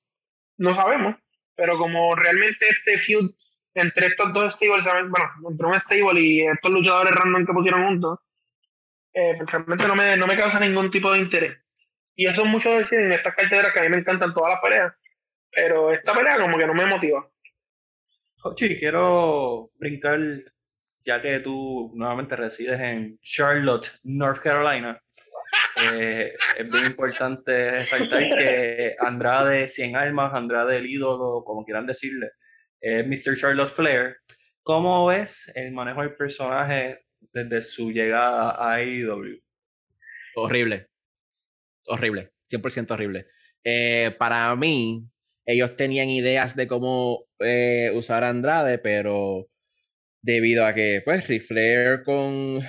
no 0.58 0.76
sabemos, 0.76 1.16
pero 1.56 1.78
como 1.78 2.16
realmente 2.16 2.68
este 2.70 3.00
feud 3.00 3.32
entre 3.76 4.08
estos 4.08 4.34
dos 4.34 4.54
stables, 4.54 4.86
bueno, 5.10 5.32
entre 5.50 5.68
un 5.68 5.80
stable 5.80 6.22
y 6.22 6.42
estos 6.42 6.72
luchadores 6.72 7.14
random 7.14 7.46
que 7.46 7.54
pusieron 7.54 7.88
juntos, 7.88 8.20
eh, 9.14 9.36
pues 9.38 9.52
realmente 9.52 9.88
no 9.88 9.96
me, 9.96 10.18
no 10.18 10.28
me 10.28 10.38
causa 10.38 10.60
ningún 10.60 10.92
tipo 10.92 11.12
de 11.12 11.20
interés. 11.20 11.58
Y 12.16 12.28
eso 12.28 12.42
es 12.44 12.48
mucho 12.48 12.70
decir 12.70 13.00
en 13.00 13.12
estas 13.12 13.36
carteras 13.36 13.72
que 13.74 13.80
a 13.80 13.84
mí 13.84 13.90
me 13.90 13.98
encantan 13.98 14.34
todas 14.34 14.52
las 14.52 14.62
peleas, 14.62 14.94
pero 15.52 15.92
esta 15.92 16.14
pelea 16.14 16.40
como 16.40 16.58
que 16.58 16.68
no 16.68 16.74
me 16.74 16.86
motiva. 16.86 17.28
Jochi, 18.38 18.78
quiero 18.78 19.72
brincar, 19.80 20.20
ya 21.06 21.22
que 21.22 21.40
tú 21.40 21.92
nuevamente 21.96 22.36
resides 22.36 22.80
en 22.80 23.18
Charlotte, 23.22 23.88
North 24.04 24.42
Carolina. 24.42 25.02
Eh, 25.82 26.34
es 26.58 26.70
muy 26.70 26.82
importante 26.82 27.72
resaltar 27.72 28.30
que 28.30 28.96
Andrade 29.00 29.68
100 29.68 29.96
almas, 29.96 30.34
Andrade 30.34 30.78
el 30.78 30.86
ídolo, 30.86 31.44
como 31.44 31.66
quieran 31.66 31.88
decirle, 31.88 32.32
Mr. 32.82 33.38
Charlotte 33.38 33.70
Flair. 33.70 34.18
¿Cómo 34.62 35.08
ves 35.08 35.52
el 35.56 35.72
manejo 35.74 36.02
del 36.02 36.16
personaje 36.16 37.06
desde 37.34 37.62
su 37.62 37.92
llegada 37.92 38.52
a 38.52 38.76
AEW? 38.76 39.42
Horrible. 40.36 40.88
Horrible. 41.88 42.32
100% 42.50 42.92
horrible. 42.92 43.28
Eh, 43.64 44.16
para 44.18 44.56
mí, 44.56 45.06
ellos 45.46 45.76
tenían 45.76 46.10
ideas 46.10 46.56
de 46.56 46.68
cómo 46.68 47.26
eh, 47.40 47.92
usar 47.94 48.24
a 48.24 48.30
Andrade, 48.30 48.78
pero 48.78 49.48
debido 50.22 50.66
a 50.66 50.74
que, 50.74 51.02
pues, 51.04 51.28
Ric 51.28 51.44
Flair 51.44 52.04
con 52.04 52.62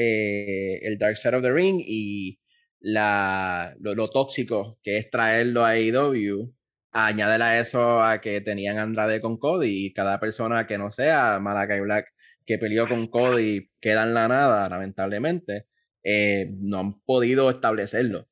eh, 0.00 0.78
el 0.82 0.96
Dark 0.96 1.16
Side 1.16 1.34
of 1.36 1.42
the 1.42 1.52
Ring 1.52 1.82
y 1.84 2.38
la, 2.78 3.74
lo, 3.80 4.08
tóxico 4.10 4.78
que 4.84 4.96
es 4.96 5.10
traerlo 5.10 5.64
a 5.64 5.70
AEW. 5.70 6.54
Añádele 6.92 7.44
a 7.44 7.60
eso 7.60 8.00
a 8.02 8.20
que 8.20 8.40
tenían 8.40 8.78
Andrade 8.78 9.20
con 9.20 9.38
Cody 9.38 9.86
y 9.86 9.92
cada 9.92 10.20
persona 10.20 10.68
que 10.68 10.78
no 10.78 10.92
sea 10.92 11.40
Malakai 11.40 11.80
Black 11.80 12.06
que 12.46 12.58
peleó 12.58 12.88
con 12.88 13.08
Cody 13.08 13.70
queda 13.80 14.04
en 14.04 14.14
la 14.14 14.28
nada, 14.28 14.68
lamentablemente. 14.68 15.66
Eh, 16.04 16.48
no 16.60 16.78
han 16.78 17.00
podido 17.00 17.50
establecerlo. 17.50 18.28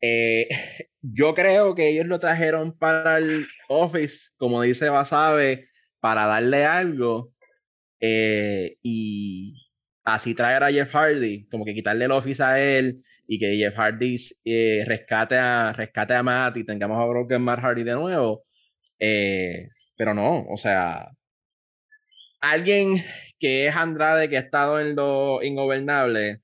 Eh, 0.00 0.48
yo 1.02 1.34
creo 1.34 1.74
que 1.74 1.90
ellos 1.90 2.06
lo 2.06 2.18
trajeron 2.18 2.78
para 2.78 3.18
el 3.18 3.46
Office, 3.68 4.30
como 4.38 4.62
dice 4.62 4.88
Basabe, 4.88 5.68
para 6.00 6.26
darle 6.26 6.64
algo. 6.64 7.34
y 8.00 9.63
así 10.04 10.34
traer 10.34 10.62
a 10.62 10.70
Jeff 10.70 10.92
Hardy, 10.94 11.46
como 11.50 11.64
que 11.64 11.74
quitarle 11.74 12.04
el 12.04 12.12
office 12.12 12.42
a 12.42 12.60
él 12.60 13.02
y 13.26 13.38
que 13.38 13.56
Jeff 13.56 13.74
Hardy 13.76 14.16
eh, 14.44 14.84
rescate, 14.86 15.36
a, 15.36 15.72
rescate 15.72 16.14
a 16.14 16.22
Matt 16.22 16.58
y 16.58 16.64
tengamos 16.64 17.00
a 17.00 17.06
Broken 17.06 17.42
Matt 17.42 17.60
Hardy 17.60 17.84
de 17.84 17.94
nuevo. 17.94 18.44
Eh, 18.98 19.68
pero 19.96 20.14
no, 20.14 20.46
o 20.48 20.56
sea, 20.56 21.10
alguien 22.40 23.02
que 23.38 23.66
es 23.66 23.76
Andrade, 23.76 24.28
que 24.28 24.36
ha 24.36 24.40
estado 24.40 24.80
en 24.80 24.96
lo 24.96 25.42
ingobernable, 25.42 26.42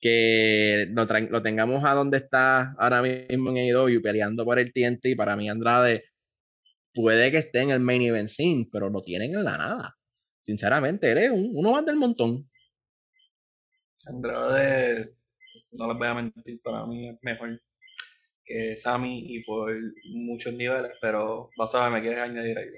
que 0.00 0.86
lo, 0.90 1.42
tengamos 1.42 1.84
a 1.84 1.94
donde 1.94 2.18
está 2.18 2.74
ahora 2.78 3.02
mismo 3.02 3.50
en 3.50 3.58
AEW 3.58 4.00
peleando 4.02 4.44
por 4.44 4.58
el 4.58 4.72
TNT, 4.72 5.16
para 5.16 5.36
mí 5.36 5.48
Andrade 5.48 6.04
puede 6.94 7.30
que 7.30 7.38
esté 7.38 7.60
en 7.60 7.70
el 7.70 7.80
main 7.80 8.02
event 8.02 8.28
scene, 8.28 8.68
pero 8.72 8.90
lo 8.90 9.02
tienen 9.02 9.34
en 9.34 9.44
la 9.44 9.58
nada. 9.58 9.96
Sinceramente, 10.42 11.12
él 11.12 11.18
es 11.18 11.30
uno 11.30 11.72
más 11.72 11.84
del 11.84 11.96
montón. 11.96 12.47
Andrade, 14.08 15.14
no 15.72 15.88
les 15.88 15.98
voy 15.98 16.06
a 16.06 16.14
mentir, 16.14 16.60
para 16.62 16.86
mí 16.86 17.08
es 17.08 17.16
mejor 17.22 17.60
que 18.44 18.76
Sammy 18.78 19.36
y 19.36 19.44
por 19.44 19.72
muchos 20.14 20.54
niveles, 20.54 20.92
pero 21.00 21.50
vas 21.56 21.74
a 21.74 21.84
ver, 21.84 21.92
me 21.92 22.00
quieres 22.00 22.20
añadir 22.20 22.58
algo. 22.58 22.76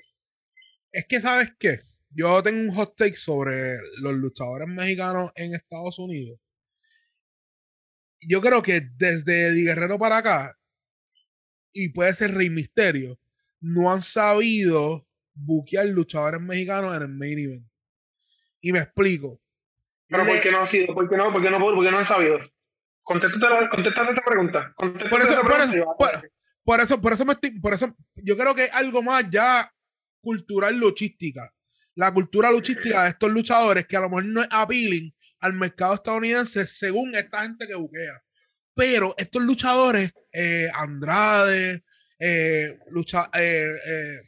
Es 0.92 1.06
que, 1.06 1.20
¿sabes 1.20 1.52
qué? 1.58 1.78
Yo 2.10 2.42
tengo 2.42 2.60
un 2.60 2.74
hot 2.74 2.96
take 2.96 3.14
sobre 3.14 3.76
los 3.98 4.14
luchadores 4.14 4.66
mexicanos 4.66 5.30
en 5.36 5.54
Estados 5.54 5.98
Unidos. 6.00 6.40
Yo 8.20 8.40
creo 8.40 8.62
que 8.62 8.82
desde 8.98 9.52
Di 9.52 9.64
Guerrero 9.64 9.98
para 9.98 10.18
acá, 10.18 10.58
y 11.72 11.90
puede 11.90 12.14
ser 12.14 12.34
Rey 12.34 12.50
Misterio, 12.50 13.18
no 13.60 13.92
han 13.92 14.02
sabido 14.02 15.06
buquear 15.34 15.86
luchadores 15.86 16.40
mexicanos 16.40 16.96
en 16.96 17.02
el 17.02 17.08
main 17.08 17.38
event. 17.38 17.66
Y 18.60 18.72
me 18.72 18.80
explico. 18.80 19.39
Pero 20.10 20.26
¿por 20.26 20.40
qué 20.40 20.50
no 20.50 20.62
ha 20.62 20.70
sido? 20.70 20.94
¿Por 20.94 21.08
qué 21.08 21.16
no? 21.16 21.32
¿Por 21.32 21.42
qué 21.42 21.50
no, 21.50 21.58
por 21.58 21.84
qué 21.84 21.90
no 21.90 21.98
han 21.98 22.08
sabido? 22.08 22.38
Contéstate, 23.02 23.68
contéstate 23.70 24.10
esta 24.10 24.22
pregunta. 24.24 24.72
Contéstate 24.76 25.10
Por 25.10 25.20
eso- 25.22 25.40
por 25.40 25.52
pregunta 25.52 25.76
eso- 25.78 25.94
por- 25.98 26.30
Por 26.62 26.80
eso, 26.80 27.00
por 27.00 27.12
eso 27.14 27.24
me 27.24 27.32
estoy, 27.32 27.58
por 27.58 27.72
eso 27.72 27.96
yo 28.16 28.36
creo 28.36 28.54
que 28.54 28.64
es 28.64 28.74
algo 28.74 29.02
más 29.02 29.24
ya 29.30 29.72
cultural 30.20 30.76
luchística. 30.78 31.50
La 31.94 32.12
cultura 32.12 32.50
luchística 32.50 33.04
de 33.04 33.08
estos 33.10 33.30
luchadores 33.30 33.86
que 33.86 33.96
a 33.96 34.00
lo 34.00 34.08
mejor 34.10 34.26
no 34.26 34.42
es 34.42 34.48
appealing 34.50 35.12
al 35.40 35.54
mercado 35.54 35.94
estadounidense 35.94 36.66
según 36.66 37.14
esta 37.14 37.42
gente 37.42 37.66
que 37.66 37.74
buquea. 37.74 38.22
Pero 38.74 39.14
estos 39.16 39.42
luchadores, 39.42 40.12
eh, 40.32 40.68
Andrade, 40.74 41.82
eh, 42.18 42.78
lucha, 42.90 43.30
eh, 43.34 44.20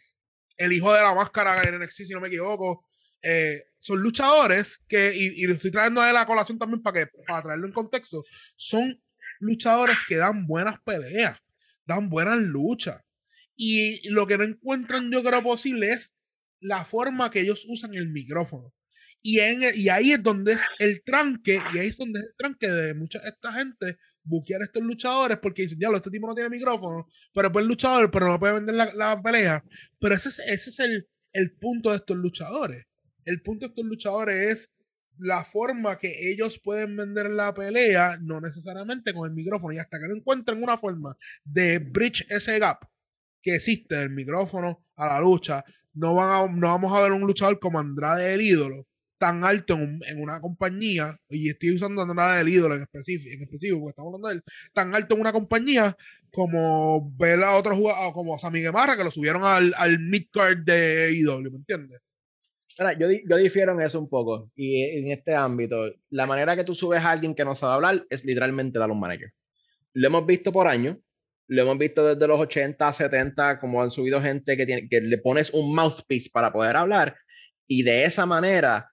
el 0.57 0.73
hijo 0.73 0.92
de 0.92 1.03
la 1.03 1.14
máscara 1.14 1.62
en 1.62 1.75
NXT, 1.81 2.05
si 2.07 2.12
no 2.14 2.21
me 2.21 2.29
equivoco, 2.29 2.87
eh, 3.22 3.62
son 3.78 4.00
luchadores 4.00 4.80
que, 4.88 5.12
y, 5.16 5.42
y 5.42 5.46
lo 5.46 5.54
estoy 5.54 5.70
trayendo 5.70 6.02
de 6.02 6.12
la 6.12 6.26
colación 6.26 6.58
también 6.58 6.82
para 6.82 7.00
que 7.00 7.11
para 7.26 7.42
traerlo 7.42 7.66
en 7.66 7.72
contexto, 7.72 8.24
son 8.56 9.02
luchadores 9.40 9.98
que 10.06 10.16
dan 10.16 10.46
buenas 10.46 10.80
peleas, 10.85 11.38
dan 11.85 12.08
buenas 12.08 12.38
luchas. 12.38 13.02
Y 13.56 14.08
lo 14.08 14.26
que 14.26 14.38
no 14.38 14.44
encuentran, 14.44 15.11
yo 15.11 15.22
creo 15.22 15.42
posible 15.42 15.90
es 15.90 16.14
la 16.61 16.85
forma 16.85 17.30
que 17.30 17.40
ellos 17.40 17.64
usan 17.68 17.94
el 17.94 18.08
micrófono. 18.08 18.72
Y, 19.20 19.38
en, 19.40 19.62
y 19.74 19.88
ahí 19.88 20.12
es 20.12 20.22
donde 20.22 20.52
es 20.52 20.62
el 20.78 21.02
tranque, 21.04 21.61
y 21.74 21.78
ahí 21.78 21.88
es 21.88 21.96
donde 21.96 22.20
es 22.20 22.26
el 22.26 22.35
tranque 22.37 22.68
de 22.68 22.94
mucha 22.94 23.20
esta 23.20 23.52
gente 23.52 23.98
buquear 24.24 24.62
a 24.62 24.64
estos 24.64 24.82
luchadores 24.82 25.38
porque 25.38 25.62
dicen, 25.62 25.78
diablo, 25.78 25.96
este 25.96 26.11
tipo 26.11 26.26
no 26.26 26.35
tiene 26.35 26.48
micrófono, 26.48 27.08
pero 27.35 27.48
es 27.48 27.52
buen 27.52 27.66
luchador, 27.66 28.11
pero 28.11 28.28
no 28.28 28.38
puede 28.38 28.54
vender 28.54 28.74
la, 28.74 28.92
la 28.94 29.22
pelea. 29.22 29.64
Pero 29.98 30.14
ese 30.14 30.28
es, 30.28 30.38
ese 30.40 30.70
es 30.70 30.78
el, 30.80 31.08
el 31.32 31.52
punto 31.52 31.90
de 31.90 31.96
estos 31.96 32.16
luchadores. 32.16 32.85
El 33.24 33.42
punto 33.42 33.66
de 33.66 33.70
estos 33.70 33.85
luchadores 33.85 34.52
es 34.52 34.70
la 35.18 35.44
forma 35.44 35.98
que 35.98 36.30
ellos 36.30 36.58
pueden 36.62 36.96
vender 36.96 37.30
la 37.30 37.52
pelea, 37.54 38.18
no 38.22 38.40
necesariamente 38.40 39.12
con 39.14 39.28
el 39.28 39.35
micrófono. 39.35 39.72
Y 39.74 39.78
hasta 39.78 39.98
que 40.00 40.08
no 40.08 40.14
encuentren 40.16 40.62
una 40.62 40.76
forma 40.78 41.16
de 41.44 41.78
bridge 41.78 42.26
ese 42.30 42.58
gap 42.58 42.85
que 43.42 43.54
existe 43.56 43.96
del 43.96 44.11
micrófono 44.11 44.85
a 44.96 45.08
la 45.08 45.20
lucha, 45.20 45.64
no, 45.94 46.14
van 46.14 46.30
a- 46.30 46.52
no 46.52 46.68
vamos 46.68 46.92
a 46.96 47.02
ver 47.02 47.12
un 47.12 47.22
luchador 47.22 47.58
como 47.61 47.78
Andrade 47.78 48.32
el 48.35 48.40
ídolo 48.40 48.87
tan 49.18 49.44
alto 49.44 49.74
en, 49.74 49.82
un- 49.82 50.00
en 50.06 50.20
una 50.20 50.40
compañía, 50.40 51.16
y 51.28 51.48
estoy 51.48 51.76
usando 51.76 52.02
Andrade 52.02 52.40
el 52.40 52.48
ídolo 52.48 52.74
en 52.76 52.82
específico, 52.82 53.30
en 53.37 53.42
específico, 53.42 53.78
porque 53.80 53.90
estamos 53.90 54.08
hablando 54.14 54.28
de 54.28 54.35
él, 54.37 54.42
tan 54.72 54.94
alto 54.94 55.14
en 55.14 55.20
una 55.20 55.32
compañía 55.32 55.96
como 56.32 57.12
ver 57.16 57.42
a 57.44 57.52
otros 57.56 57.76
jugadores, 57.78 58.12
como 58.14 58.38
Sammy 58.38 58.61
Guevara, 58.62 58.96
que 58.96 59.04
lo 59.04 59.11
subieron 59.12 59.44
al, 59.44 59.74
al 59.76 60.00
mid-card 60.00 60.58
de 60.64 61.12
IW, 61.14 61.50
¿me 61.50 61.58
entiendes? 61.58 62.00
Mira, 62.78 62.98
yo, 62.98 63.08
yo 63.11 63.37
difiero 63.37 63.72
en 63.72 63.82
eso 63.82 63.98
un 63.98 64.08
poco. 64.08 64.50
Y 64.54 64.82
en 64.82 65.12
este 65.12 65.35
ámbito, 65.35 65.92
la 66.11 66.26
manera 66.26 66.56
que 66.56 66.64
tú 66.64 66.74
subes 66.74 67.02
a 67.02 67.11
alguien 67.11 67.35
que 67.35 67.44
no 67.44 67.54
sabe 67.54 67.74
hablar 67.74 68.06
es 68.11 68.24
literalmente 68.24 68.78
dar 68.78 68.90
un 68.90 69.00
manager. 69.00 69.32
Lo 69.94 70.06
hemos 70.06 70.26
visto 70.26 70.52
por 70.52 70.68
años. 70.68 70.96
Lo 71.48 71.62
hemos 71.62 71.76
visto 71.76 72.14
desde 72.14 72.26
los 72.26 72.40
80, 72.40 72.92
70, 72.92 73.61
como 73.61 73.82
han 73.82 73.90
subido 73.90 74.22
gente 74.22 74.56
que, 74.56 74.64
tiene, 74.64 74.88
que 74.88 75.00
le 75.00 75.18
pones 75.18 75.50
un 75.52 75.74
mouthpiece 75.74 76.30
para 76.32 76.52
poder 76.52 76.76
hablar. 76.76 77.16
Y 77.66 77.82
de 77.82 78.04
esa 78.04 78.24
manera, 78.26 78.90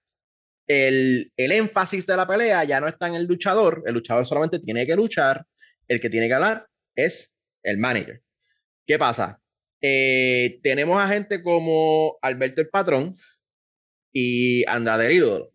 el, 0.68 1.32
el 1.38 1.52
énfasis 1.52 2.06
de 2.06 2.18
la 2.18 2.28
pelea 2.28 2.64
ya 2.66 2.82
no 2.82 2.88
está 2.88 3.08
en 3.08 3.16
el 3.16 3.26
luchador. 3.26 3.84
El 3.86 3.94
luchador 3.94 4.26
solamente 4.26 4.60
tiene 4.60 4.86
que 4.86 4.96
luchar. 4.96 5.46
El 5.88 6.00
que 6.00 6.10
tiene 6.10 6.28
que 6.28 6.34
hablar 6.34 6.68
es 6.96 7.34
el 7.64 7.78
manager. 7.78 8.22
¿Qué 8.86 8.98
pasa? 8.98 9.40
Eh, 9.82 10.60
tenemos 10.62 11.02
a 11.02 11.08
gente 11.08 11.42
como 11.42 12.18
Alberto 12.22 12.62
el 12.62 12.70
Patrón, 12.70 13.16
y 14.14 14.64
Andrade 14.68 15.08
el 15.08 15.14
ídolo. 15.14 15.52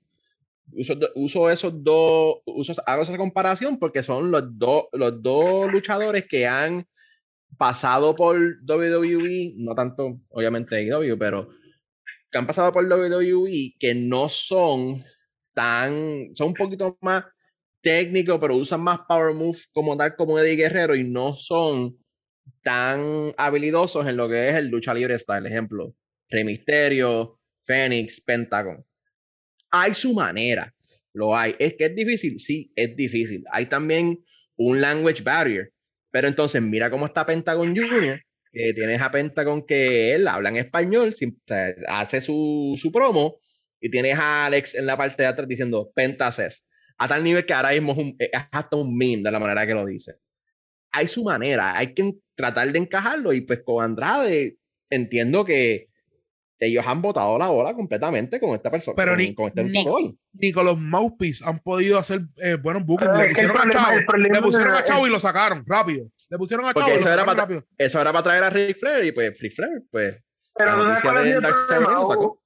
Uso, 0.73 0.95
do- 0.95 1.11
uso 1.15 1.51
esos 1.51 1.73
dos, 1.85 2.39
uso, 2.47 2.75
hago 2.87 3.03
esa 3.03 3.17
comparación 3.19 3.79
porque 3.79 4.03
son 4.03 4.31
los, 4.31 4.45
dos 4.59 4.85
los 4.93 5.23
dos 5.23 5.71
luchadores 5.71 6.27
que 6.29 6.47
han 6.47 6.87
pasado 7.59 8.15
por 8.17 8.37
WWE, 8.67 9.55
no 9.57 9.75
tanto 9.75 10.21
obviamente 10.31 10.77
AEW, 10.77 11.19
pero 11.19 11.49
que 12.31 12.39
han 12.39 12.47
pasado 12.47 12.73
por 12.73 12.85
WWE 12.87 13.75
que 13.79 13.95
no 13.95 14.29
son 14.29 15.05
tan, 15.55 16.31
son 16.35 16.49
un 16.49 16.55
poquito 16.55 16.99
más 17.01 17.25
técnicos, 17.83 18.39
pero 18.41 18.57
usan 18.57 18.81
más 18.81 19.01
power 19.09 19.35
move 19.35 19.59
como 19.73 19.97
tal 19.97 20.17
como 20.17 20.39
Eddie 20.39 20.57
Guerrero 20.57 20.95
y 20.97 21.05
no 21.05 21.37
son 21.37 21.97
tan 22.63 23.35
habilidosos 23.37 24.07
en 24.07 24.17
lo 24.17 24.29
que 24.29 24.49
es 24.51 24.55
el 24.57 24.69
lucha 24.69 24.95
libre 24.95 25.19
style. 25.19 25.47
Ejemplo, 25.47 25.95
Rey 26.31 26.45
Mysterio, 26.45 27.39
Fénix, 27.65 28.21
Pentagon. 28.21 28.85
Hay 29.71 29.95
su 29.95 30.15
manera, 30.15 30.73
lo 31.13 31.37
hay. 31.37 31.57
¿Es 31.59 31.75
que 31.75 31.87
es 31.87 31.95
difícil? 31.97 32.39
Sí, 32.39 32.73
es 32.77 32.95
difícil. 32.97 33.45
Hay 33.51 33.67
también 33.67 34.25
un 34.57 34.81
language 34.81 35.23
barrier. 35.23 35.73
Pero 36.11 36.29
entonces, 36.29 36.63
mira 36.63 36.91
cómo 36.91 37.07
está 37.07 37.27
Pentagon 37.27 37.75
Junior, 37.77 38.21
que 38.53 38.73
tienes 38.73 39.01
a 39.01 39.11
Pentagon 39.11 39.67
que 39.67 40.15
él 40.15 40.29
habla 40.29 40.51
en 40.51 40.57
español, 40.59 41.13
hace 41.89 42.21
su, 42.21 42.77
su 42.81 42.93
promo, 42.93 43.41
y 43.81 43.91
tienes 43.91 44.17
a 44.17 44.47
Alex 44.47 44.77
en 44.77 44.87
la 44.87 44.97
parte 44.97 45.25
de 45.25 45.29
atrás 45.29 45.49
diciendo 45.49 45.91
Pentaces. 45.95 46.65
A 46.99 47.09
tal 47.09 47.25
nivel 47.25 47.45
que 47.45 47.53
ahora 47.53 47.73
mismo 47.73 47.93
es, 47.93 47.99
un- 47.99 48.17
hasta 48.53 48.77
un 48.77 48.97
meme 48.97 49.23
de 49.25 49.33
la 49.33 49.41
manera 49.41 49.67
que 49.67 49.75
lo 49.75 49.85
dice. 49.85 50.15
Hay 50.93 51.09
su 51.09 51.25
manera, 51.25 51.77
hay 51.77 51.93
que 51.93 52.13
tratar 52.37 52.71
de 52.71 52.79
encajarlo, 52.79 53.33
y 53.33 53.41
pues 53.41 53.63
con 53.65 53.85
Andrade 53.85 54.57
entiendo 54.89 55.45
que 55.45 55.89
ellos 56.67 56.85
han 56.87 57.01
botado 57.03 57.39
la 57.39 57.49
bola 57.49 57.75
completamente 57.75 58.39
con 58.41 58.51
esta 58.51 58.71
persona, 58.71 58.95
Pero 58.97 59.13
con, 59.13 59.19
ni- 59.19 59.35
con 59.35 59.47
este 59.49 59.65
ni-. 59.65 60.19
Ni 60.35 60.53
con 60.53 60.65
los 60.65 60.79
mouthpiece 60.79 61.45
han 61.47 61.59
podido 61.61 61.99
hacer 61.99 62.21
eh, 62.43 62.55
buenos 62.57 62.85
bookings. 62.85 63.17
Le 63.17 63.29
pusieron 63.29 63.57
a 63.57 63.61
problema- 63.63 64.07
problema 64.07 64.35
le 64.37 64.43
pusieron 64.43 64.75
a 64.75 64.85
Chavo 64.85 65.07
y 65.07 65.11
lo 65.11 65.21
sacaron 65.21 65.65
rápido. 65.67 66.07
Le 66.31 66.39
pusieron 66.39 66.67
a 66.67 66.71
y 66.71 66.75
lo 66.75 66.81
eso 66.81 66.91
era 66.93 67.03
sacaron 67.03 67.27
para- 67.27 67.41
rápido. 67.41 67.65
Eso 67.79 68.01
era 68.01 68.13
para 68.13 68.23
traer 68.23 68.45
a 68.45 68.51
Ric 68.51 68.79
Flair, 68.79 69.05
y 69.05 69.13
pues 69.13 69.39
Ric 69.41 69.55
Flair, 69.55 69.83
pues 69.91 70.23
Pero 70.57 70.77
la 70.77 70.85
noticia 70.85 71.13
de 71.13 71.41
Dark 71.41 71.81
lo 71.81 72.07
sacó. 72.07 72.41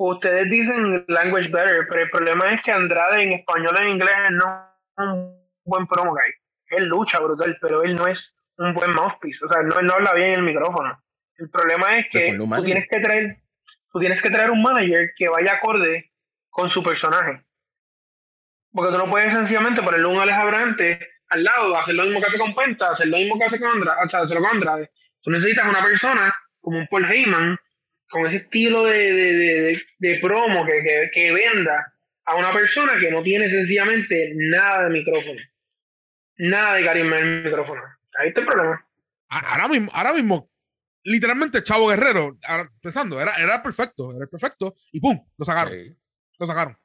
Ustedes 0.00 0.48
dicen 0.50 1.04
language 1.08 1.48
better, 1.48 1.86
pero 1.88 2.02
el 2.02 2.10
problema 2.10 2.54
es 2.54 2.60
que 2.64 2.70
Andrade 2.70 3.22
en 3.24 3.32
español 3.32 3.76
en 3.80 3.88
inglés 3.88 4.14
no 4.30 4.44
es 4.96 5.04
un 5.12 5.36
buen 5.64 5.86
promo 5.88 6.12
guy. 6.12 6.32
Él 6.68 6.86
lucha 6.86 7.18
brutal, 7.18 7.56
pero 7.60 7.82
él 7.82 7.96
no 7.96 8.06
es 8.06 8.32
un 8.58 8.74
buen 8.74 8.92
mouthpiece. 8.94 9.44
O 9.44 9.48
sea, 9.48 9.62
no, 9.62 9.76
él 9.80 9.86
no 9.86 9.94
habla 9.94 10.14
bien 10.14 10.30
en 10.30 10.34
el 10.36 10.42
micrófono. 10.44 11.02
El 11.38 11.50
problema 11.50 11.98
es 11.98 12.06
que 12.10 12.18
tú 12.58 12.64
tienes 12.66 12.88
que 12.88 13.00
traer, 13.00 13.36
tú 13.92 13.98
tienes 14.00 14.20
que 14.22 14.30
traer 14.30 14.50
un 14.50 14.62
manager 14.62 15.12
que 15.16 15.28
vaya 15.28 15.54
acorde 15.54 16.10
con 16.50 16.68
su 16.70 16.82
personaje. 16.82 17.42
Porque 18.72 18.92
tú 18.92 18.98
no 18.98 19.10
puedes 19.10 19.32
sencillamente 19.34 19.82
ponerle 19.82 20.06
un 20.06 20.20
Alex 20.20 20.36
Abrante 20.38 21.08
al 21.30 21.44
lado, 21.44 21.76
hacer 21.78 21.94
lo 21.94 22.04
mismo 22.04 22.20
que 22.20 22.26
hace 22.28 22.38
con 22.38 22.54
Penta, 22.54 22.90
hacer 22.92 23.06
lo 23.08 23.18
mismo 23.18 23.38
que 23.38 23.44
hace 23.44 23.58
con 23.58 23.70
Andrade, 23.70 23.98
o 24.06 24.10
sea, 24.10 24.20
hacerlo 24.20 24.42
con 24.42 24.50
Andrade. 24.56 24.90
Tú 25.22 25.30
necesitas 25.30 25.68
una 25.68 25.82
persona 25.82 26.34
como 26.60 26.78
un 26.78 26.86
Paul 26.88 27.04
Heyman, 27.10 27.58
con 28.10 28.26
ese 28.26 28.36
estilo 28.36 28.84
de, 28.84 28.96
de, 29.12 29.32
de, 29.34 29.60
de- 29.62 29.82
de 29.98 30.18
promo 30.20 30.64
que, 30.64 30.82
que, 30.82 31.10
que 31.12 31.32
venda 31.32 31.92
a 32.24 32.36
una 32.36 32.52
persona 32.52 32.98
que 32.98 33.10
no 33.10 33.22
tiene 33.22 33.48
sencillamente 33.50 34.32
nada 34.34 34.84
de 34.84 34.90
micrófono. 34.90 35.40
Nada 36.38 36.76
de 36.76 36.84
carisma 36.84 37.18
en 37.18 37.26
el 37.26 37.44
micrófono. 37.44 37.82
Ahí 38.18 38.28
está 38.28 38.40
el 38.40 38.46
problema. 38.46 38.86
Ahora 39.28 39.68
mismo, 39.68 39.90
ahora 39.92 40.12
mismo, 40.14 40.50
literalmente 41.04 41.62
Chavo 41.62 41.88
Guerrero, 41.88 42.38
pensando, 42.80 43.20
era, 43.20 43.34
era 43.36 43.62
perfecto, 43.62 44.14
era 44.16 44.26
perfecto, 44.26 44.74
y 44.92 45.00
¡pum! 45.00 45.18
Lo 45.36 45.44
sacaron, 45.44 45.72
Sí. 45.74 45.96
lo 46.38 46.46
sacaron. 46.46 46.76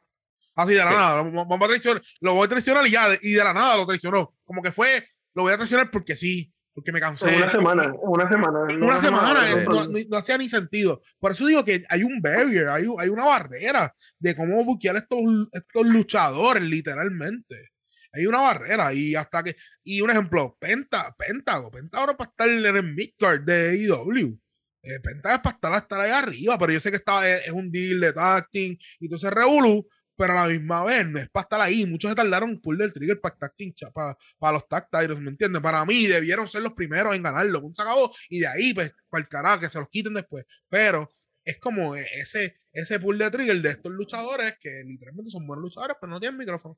Así 0.55 0.73
de 0.73 0.79
la 0.83 0.89
Sí. 0.89 0.93
nada, 0.95 1.23
lo, 1.23 1.31
vamos 1.31 1.61
a 1.63 1.67
traicionar, 1.67 2.01
lo 2.21 2.33
voy 2.35 2.45
a 2.45 2.49
traicionar 2.49 2.85
y 2.87 2.91
ya, 2.91 3.09
de- 3.09 3.19
y 3.21 3.31
de 3.33 3.43
la 3.43 3.53
nada 3.53 3.75
lo 3.77 3.85
traicionó. 3.87 4.35
Como 4.43 4.61
que 4.61 4.71
fue, 4.71 5.07
lo 5.33 5.43
voy 5.43 5.53
a 5.53 5.57
traicionar 5.57 5.89
porque 5.89 6.15
sí, 6.15 6.53
porque 6.75 6.91
me 6.91 6.99
cansé. 6.99 7.35
Una 7.37 7.51
semana, 7.51 7.93
una 8.01 8.29
semana. 8.29 8.59
Una 8.79 8.99
semana, 9.01 9.49
no, 9.49 9.61
no, 9.61 9.69
no, 9.85 9.87
no- 9.89 9.99
no 10.09 10.17
hacía 10.17 10.37
ni 10.37 10.47
sentido. 10.49 11.01
Por 11.19 11.31
eso 11.31 11.45
digo 11.47 11.63
que 11.65 11.83
hay 11.89 12.03
un 12.03 12.21
barrier, 12.21 12.69
hay, 12.69 12.85
hay 12.99 13.09
una 13.09 13.25
barrera 13.25 13.95
de 14.19 14.35
cómo 14.35 14.63
buquear 14.63 14.95
estos, 14.97 15.19
estos 15.51 15.85
luchadores, 15.87 16.63
literalmente. 16.63 17.71
Hay 18.13 18.25
una 18.25 18.39
barrera 18.41 18.93
y 18.93 19.15
hasta 19.15 19.43
que. 19.43 19.55
Y 19.83 20.01
un 20.01 20.09
ejemplo, 20.11 20.55
Penta, 20.59 21.15
Pentago. 21.17 21.71
Pentago 21.71 22.07
no 22.07 22.17
para 22.17 22.29
estar 22.29 22.49
en 22.49 22.65
el 22.75 22.93
midcard 22.93 23.41
de 23.41 23.75
IW. 23.77 24.39
Eh, 24.83 24.99
Pentago 25.01 25.35
es 25.35 25.41
para 25.41 25.55
estar, 25.55 25.75
estar 25.75 26.01
ahí 26.01 26.11
arriba, 26.11 26.57
pero 26.57 26.73
yo 26.73 26.79
sé 26.79 26.91
que 26.91 26.97
está, 26.97 27.27
es, 27.29 27.43
es 27.47 27.51
un 27.53 27.71
deal 27.71 27.99
de 28.01 28.13
team 28.51 28.77
y 28.99 29.07
todo 29.07 29.15
ese 29.17 29.29
revolú, 29.29 29.87
pero 30.15 30.33
a 30.33 30.47
la 30.47 30.47
misma 30.53 30.83
vez 30.83 31.07
no 31.07 31.19
es 31.19 31.29
para 31.29 31.43
estar 31.43 31.61
ahí. 31.61 31.85
Muchos 31.85 32.09
se 32.11 32.15
tardaron 32.15 32.59
pull 32.61 32.77
del 32.77 32.91
trigger 32.91 33.19
para, 33.21 33.35
cha- 33.75 33.91
para, 33.91 34.17
para 34.37 34.53
los 34.53 34.67
tag 34.67 34.89
titles, 34.91 35.19
¿me 35.19 35.29
entiendes? 35.31 35.61
Para 35.61 35.85
mí 35.85 36.05
debieron 36.07 36.47
ser 36.47 36.61
los 36.63 36.73
primeros 36.73 37.15
en 37.15 37.23
ganarlo. 37.23 37.61
Punto, 37.61 37.81
acabó. 37.81 38.13
Y 38.29 38.39
de 38.41 38.47
ahí, 38.47 38.73
pues, 38.73 38.91
para 39.09 39.21
el 39.23 39.29
carajo, 39.29 39.61
que 39.61 39.69
se 39.69 39.79
los 39.79 39.87
quiten 39.89 40.13
después. 40.13 40.45
Pero 40.69 41.09
es 41.45 41.57
como 41.59 41.95
ese, 41.95 42.57
ese 42.73 42.99
pull 42.99 43.17
de 43.17 43.29
trigger 43.31 43.61
de 43.61 43.69
estos 43.69 43.91
luchadores 43.93 44.55
que 44.59 44.83
literalmente 44.85 45.31
son 45.31 45.47
buenos 45.47 45.63
luchadores, 45.63 45.97
pero 45.99 46.11
no 46.11 46.19
tienen 46.19 46.37
micrófono. 46.37 46.77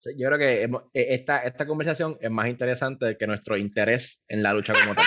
Sí, 0.00 0.10
Yo 0.16 0.28
creo 0.28 0.38
que 0.38 0.62
hemos- 0.62 0.82
eh, 0.94 1.06
esta, 1.10 1.38
esta 1.38 1.66
conversación 1.66 2.16
es 2.20 2.30
más 2.30 2.48
interesante 2.48 3.16
que 3.18 3.26
nuestro 3.26 3.56
interés 3.56 4.24
en 4.28 4.42
la 4.42 4.52
lucha 4.52 4.72
como 4.72 4.94
tal. 4.94 5.04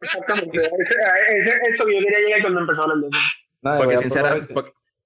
Exactamente. 0.00 0.58
eso 0.58 1.86
que 1.86 1.94
yo 1.94 2.00
quería 2.00 2.18
llegar 2.20 2.40
cuando 2.42 2.60
empezó 2.60 2.80
a 2.80 2.84
hablar 2.84 2.98
de 2.98 3.08
eso. 3.08 3.78
porque, 3.82 3.98
sinceramente, 3.98 4.54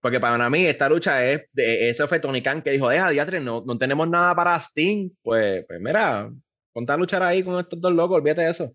porque, 0.01 0.21
para 0.21 0.51
mí 0.51 0.67
esta 0.67 0.89
lucha 0.89 1.25
es, 1.29 1.43
de, 1.53 1.91
ese 1.91 2.07
fue 2.07 2.21
Tony 2.21 2.43
Khan 2.43 2.63
que 2.63 2.71
dijo, 2.71 2.89
deja, 2.89 3.11
diatre, 3.11 3.41
no, 3.41 3.63
no 3.67 3.79
tenemos 3.79 4.09
nada 4.09 4.35
para 4.35 4.57
Sting. 4.59 5.11
Pues, 5.23 5.65
pues 5.67 5.81
mira, 5.81 6.31
ponte 6.73 6.93
a 6.93 6.97
luchar 6.97 7.23
ahí 7.23 7.43
con 7.43 7.59
estos 7.59 7.81
dos 7.81 7.93
locos, 7.93 8.19
olvídate 8.19 8.43
de 8.43 8.51
eso. 8.51 8.73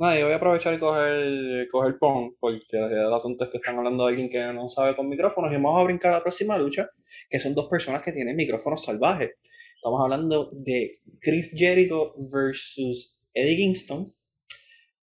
No, 0.00 0.14
yo 0.16 0.26
voy 0.26 0.32
a 0.32 0.36
aprovechar 0.36 0.74
y 0.74 0.78
coger, 0.78 1.68
coger 1.72 1.98
PON, 1.98 2.36
porque 2.38 2.62
el 2.72 3.12
asunto 3.12 3.44
es 3.44 3.50
que 3.50 3.56
están 3.56 3.78
hablando 3.78 4.04
de 4.04 4.10
alguien 4.10 4.28
que 4.28 4.38
no 4.52 4.68
sabe 4.68 4.94
con 4.94 5.08
micrófonos, 5.08 5.50
y 5.50 5.56
vamos 5.56 5.80
a 5.80 5.84
brincar 5.84 6.12
a 6.12 6.18
la 6.18 6.22
próxima 6.22 6.56
lucha, 6.56 6.88
que 7.28 7.40
son 7.40 7.52
dos 7.52 7.68
personas 7.68 8.02
que 8.02 8.12
tienen 8.12 8.36
micrófonos 8.36 8.84
salvajes. 8.84 9.32
Estamos 9.74 10.00
hablando 10.00 10.50
de 10.52 10.98
Chris 11.20 11.52
Jericho 11.52 12.14
versus 12.32 13.20
Eddie 13.34 13.56
Kingston. 13.56 14.06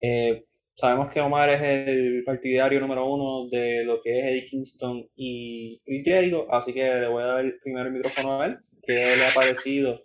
Eh, 0.01 0.47
sabemos 0.75 1.13
que 1.13 1.21
Omar 1.21 1.51
es 1.51 1.61
el 1.63 2.23
partidario 2.25 2.81
número 2.81 3.05
uno 3.13 3.47
de 3.51 3.85
lo 3.85 4.01
que 4.01 4.19
es 4.19 4.25
Eddie 4.25 4.47
Kingston 4.47 5.07
y 5.17 5.83
Chris 5.85 6.03
Jericho, 6.03 6.47
así 6.51 6.73
que 6.73 6.85
le 6.85 7.09
voy 7.09 7.23
a 7.25 7.27
dar 7.27 7.45
primero 7.63 7.89
el 7.89 7.93
micrófono 7.93 8.41
a 8.41 8.47
él, 8.47 8.57
que 8.83 8.95
le 8.95 9.27
ha 9.27 9.35
parecido 9.35 10.03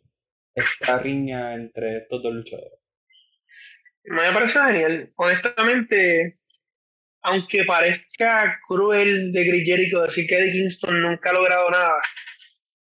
esta 0.53 0.97
riña 0.97 1.55
entre 1.55 1.99
estos 1.99 2.21
dos 2.21 2.33
luchadores. 2.33 2.82
Me 4.05 4.33
parece 4.33 4.59
genial. 4.59 5.11
Honestamente, 5.15 6.37
aunque 7.21 7.63
parezca 7.63 8.59
cruel 8.67 9.31
de 9.31 9.41
Chris 9.43 9.65
Jericho 9.65 10.01
decir 10.01 10.27
que 10.27 10.35
Eddie 10.35 10.51
Kingston 10.51 11.01
nunca 11.01 11.29
ha 11.29 11.33
logrado 11.33 11.69
nada 11.69 12.01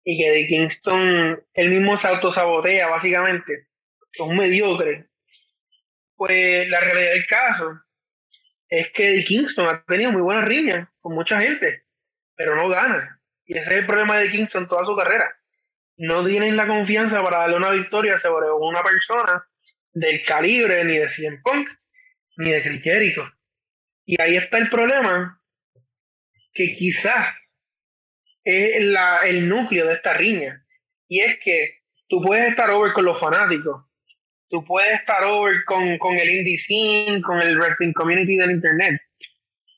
y 0.04 0.18
que 0.18 0.28
Eddie 0.28 0.48
Kingston 0.48 1.40
él 1.54 1.70
mismo 1.70 1.96
se 1.96 2.08
autosabotea 2.08 2.88
básicamente, 2.88 3.68
es 4.12 4.20
un 4.20 4.36
mediocre, 4.36 5.06
pues 6.16 6.68
la 6.68 6.80
realidad 6.80 7.12
del 7.12 7.26
caso 7.26 7.80
es 8.68 8.90
que 8.92 9.08
Eddie 9.08 9.24
Kingston 9.24 9.66
ha 9.68 9.84
tenido 9.84 10.10
muy 10.10 10.22
buenas 10.22 10.44
riñas 10.44 10.88
con 11.00 11.14
mucha 11.14 11.40
gente, 11.40 11.84
pero 12.34 12.56
no 12.56 12.68
gana. 12.68 13.20
Y 13.44 13.58
ese 13.58 13.66
es 13.66 13.80
el 13.80 13.86
problema 13.86 14.18
de 14.18 14.30
Kingston 14.30 14.66
toda 14.66 14.84
su 14.84 14.96
carrera. 14.96 15.24
No 15.98 16.26
tienen 16.26 16.56
la 16.56 16.66
confianza 16.66 17.22
para 17.22 17.38
darle 17.38 17.56
una 17.56 17.70
victoria 17.70 18.18
sobre 18.18 18.50
una 18.50 18.82
persona 18.82 19.46
del 19.92 20.24
calibre 20.24 20.84
ni 20.84 20.98
de 20.98 21.08
CM 21.08 21.40
Punk 21.42 21.68
ni 22.36 22.50
de 22.50 22.62
Chris 22.62 23.16
Y 24.06 24.20
ahí 24.20 24.36
está 24.36 24.58
el 24.58 24.70
problema, 24.70 25.40
que 26.54 26.74
quizás 26.76 27.34
es 28.44 28.82
la, 28.84 29.18
el 29.24 29.48
núcleo 29.48 29.86
de 29.86 29.94
esta 29.94 30.14
riña. 30.14 30.64
Y 31.08 31.20
es 31.20 31.38
que 31.44 31.82
tú 32.08 32.22
puedes 32.22 32.48
estar 32.48 32.70
over 32.70 32.92
con 32.92 33.04
los 33.04 33.20
fanáticos, 33.20 33.84
tú 34.48 34.64
puedes 34.64 34.92
estar 34.94 35.24
over 35.24 35.64
con, 35.64 35.98
con 35.98 36.16
el 36.16 36.30
indie 36.30 36.58
scene, 36.58 37.22
con 37.22 37.40
el 37.40 37.58
wrestling 37.58 37.92
community 37.92 38.36
del 38.36 38.52
internet, 38.52 39.00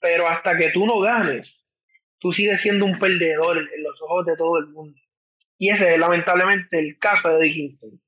pero 0.00 0.28
hasta 0.28 0.56
que 0.56 0.70
tú 0.70 0.86
no 0.86 1.00
ganes, 1.00 1.48
tú 2.18 2.32
sigues 2.32 2.60
siendo 2.60 2.84
un 2.84 2.98
perdedor 2.98 3.58
en 3.58 3.82
los 3.82 4.00
ojos 4.02 4.26
de 4.26 4.36
todo 4.36 4.58
el 4.58 4.66
mundo. 4.68 4.98
Y 5.58 5.70
ese 5.70 5.94
es 5.94 5.98
lamentablemente 5.98 6.78
el 6.78 6.98
caso 6.98 7.36
de 7.36 7.50
Kingston. 7.50 8.00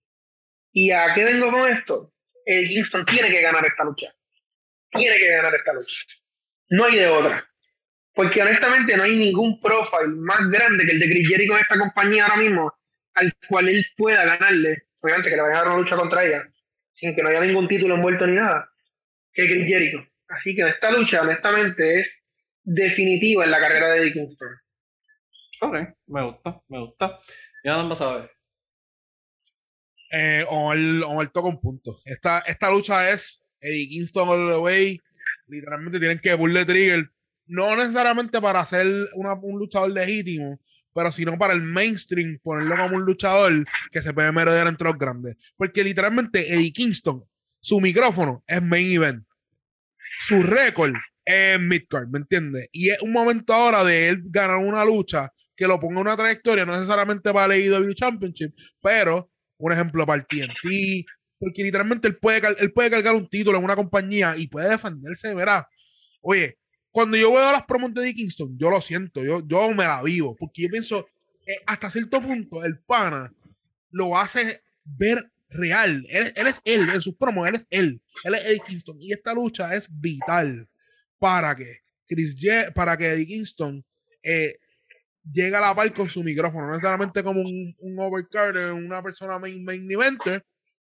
¿Y 0.78 0.90
a 0.90 1.14
qué 1.14 1.24
vengo 1.24 1.50
con 1.50 1.72
esto? 1.72 2.12
El 2.44 2.68
Kingston 2.68 3.06
tiene 3.06 3.30
que 3.30 3.40
ganar 3.40 3.64
esta 3.64 3.82
lucha. 3.82 4.12
Tiene 4.90 5.16
que 5.16 5.30
ganar 5.30 5.54
esta 5.54 5.72
lucha. 5.72 5.96
No 6.68 6.84
hay 6.84 6.96
de 6.96 7.08
otra. 7.08 7.48
Porque 8.12 8.42
honestamente 8.42 8.94
no 8.94 9.04
hay 9.04 9.16
ningún 9.16 9.58
profile 9.58 10.08
más 10.08 10.50
grande 10.50 10.84
que 10.84 10.92
el 10.92 11.00
de 11.00 11.06
Chris 11.06 11.28
Jericho 11.30 11.54
en 11.54 11.60
esta 11.60 11.78
compañía 11.78 12.26
ahora 12.26 12.36
mismo 12.36 12.74
al 13.14 13.32
cual 13.48 13.70
él 13.70 13.86
pueda 13.96 14.22
ganarle. 14.26 14.82
Obviamente 15.00 15.30
que 15.30 15.36
le 15.36 15.42
vaya 15.42 15.54
a 15.54 15.58
dar 15.60 15.68
una 15.68 15.78
lucha 15.78 15.96
contra 15.96 16.22
ella 16.22 16.46
sin 16.92 17.16
que 17.16 17.22
no 17.22 17.30
haya 17.30 17.40
ningún 17.40 17.68
título 17.68 17.94
envuelto 17.94 18.26
ni 18.26 18.34
nada 18.34 18.70
que 19.32 19.48
Chris 19.48 19.66
Jericho. 19.66 20.06
Así 20.28 20.54
que 20.54 20.68
esta 20.68 20.90
lucha 20.90 21.22
honestamente 21.22 22.00
es 22.00 22.12
definitiva 22.62 23.44
en 23.44 23.50
la 23.50 23.60
carrera 23.60 23.92
de 23.92 24.12
Kingston. 24.12 24.48
Ok, 25.62 25.74
me 26.08 26.22
gusta, 26.22 26.60
me 26.68 26.80
gusta. 26.80 27.18
Ya 27.64 27.76
vamos 27.76 27.98
a 28.02 28.14
ver 28.14 28.35
eh, 30.16 30.44
Omar, 30.48 31.28
toca 31.28 31.48
un 31.48 31.60
punto. 31.60 32.00
Esta, 32.04 32.40
esta 32.40 32.70
lucha 32.70 33.10
es 33.10 33.42
Eddie 33.60 33.88
Kingston 33.88 34.28
all 34.28 34.48
the 34.48 34.58
way. 34.58 35.00
Literalmente 35.46 35.98
tienen 35.98 36.18
que 36.18 36.36
pull 36.36 36.66
trigger. 36.66 37.10
No 37.46 37.76
necesariamente 37.76 38.40
para 38.40 38.64
ser 38.66 38.86
un 39.14 39.58
luchador 39.58 39.90
legítimo, 39.90 40.60
pero 40.92 41.12
sino 41.12 41.38
para 41.38 41.52
el 41.52 41.62
mainstream, 41.62 42.38
ponerlo 42.42 42.76
como 42.76 42.96
un 42.96 43.04
luchador 43.04 43.64
que 43.92 44.00
se 44.00 44.12
puede 44.12 44.32
merodear 44.32 44.66
entre 44.66 44.88
los 44.88 44.98
grandes. 44.98 45.36
Porque 45.56 45.84
literalmente 45.84 46.52
Eddie 46.52 46.72
Kingston, 46.72 47.24
su 47.60 47.80
micrófono 47.80 48.42
es 48.46 48.62
main 48.62 48.90
event. 48.92 49.24
Su 50.26 50.42
récord 50.42 50.94
es 51.24 51.60
midcard, 51.60 52.08
¿me 52.08 52.20
entiendes? 52.20 52.68
Y 52.72 52.88
es 52.88 53.00
un 53.02 53.12
momento 53.12 53.52
ahora 53.52 53.84
de 53.84 54.08
él 54.08 54.22
ganar 54.24 54.56
una 54.56 54.84
lucha 54.84 55.32
que 55.54 55.66
lo 55.66 55.78
ponga 55.78 56.00
en 56.00 56.06
una 56.06 56.16
trayectoria, 56.16 56.64
no 56.64 56.74
necesariamente 56.74 57.32
para 57.32 57.54
el 57.54 57.72
AEW 57.72 57.92
Championship, 57.94 58.54
pero 58.80 59.30
un 59.58 59.72
ejemplo 59.72 60.06
para 60.06 60.20
el 60.20 60.26
TNT, 60.26 61.06
porque 61.38 61.62
literalmente 61.62 62.08
él 62.08 62.16
puede, 62.16 62.40
él 62.58 62.72
puede 62.72 62.90
cargar 62.90 63.14
un 63.14 63.28
título 63.28 63.58
en 63.58 63.64
una 63.64 63.76
compañía 63.76 64.36
y 64.36 64.48
puede 64.48 64.70
defenderse, 64.70 65.34
verá. 65.34 65.68
Oye, 66.20 66.58
cuando 66.90 67.16
yo 67.16 67.32
veo 67.32 67.52
las 67.52 67.64
promos 67.64 67.92
de 67.94 68.02
Dickinson, 68.02 68.56
yo 68.58 68.70
lo 68.70 68.80
siento, 68.80 69.24
yo, 69.24 69.46
yo 69.46 69.70
me 69.72 69.84
la 69.84 70.02
vivo, 70.02 70.34
porque 70.38 70.62
yo 70.62 70.68
pienso, 70.70 71.06
hasta 71.66 71.90
cierto 71.90 72.22
punto, 72.22 72.64
el 72.64 72.78
pana 72.80 73.32
lo 73.90 74.18
hace 74.18 74.62
ver 74.84 75.30
real. 75.48 76.06
Él, 76.08 76.32
es 76.36 76.60
él, 76.64 76.88
en 76.88 77.02
sus 77.02 77.16
promos, 77.16 77.48
él 77.48 77.56
es 77.56 77.66
él. 77.70 78.00
Él 78.24 78.34
es 78.34 78.44
Eddie 78.44 78.62
Kingston. 78.66 78.96
Y 79.00 79.12
esta 79.12 79.34
lucha 79.34 79.74
es 79.74 79.88
vital 79.90 80.68
para 81.18 81.54
que 81.54 81.80
Chris 82.06 82.36
para 82.74 82.96
que 82.96 83.06
Eddie 83.06 83.26
Kingston 83.26 83.84
eh, 84.22 84.58
llega 85.32 85.58
a 85.58 85.68
la 85.68 85.74
par 85.74 85.92
con 85.92 86.08
su 86.08 86.22
micrófono, 86.22 86.66
no 86.66 86.72
necesariamente 86.72 87.22
como 87.22 87.40
un, 87.40 87.74
un 87.78 87.98
overcard, 87.98 88.72
una 88.72 89.02
persona 89.02 89.38
main, 89.38 89.64
main 89.64 89.90
eventer, 89.90 90.44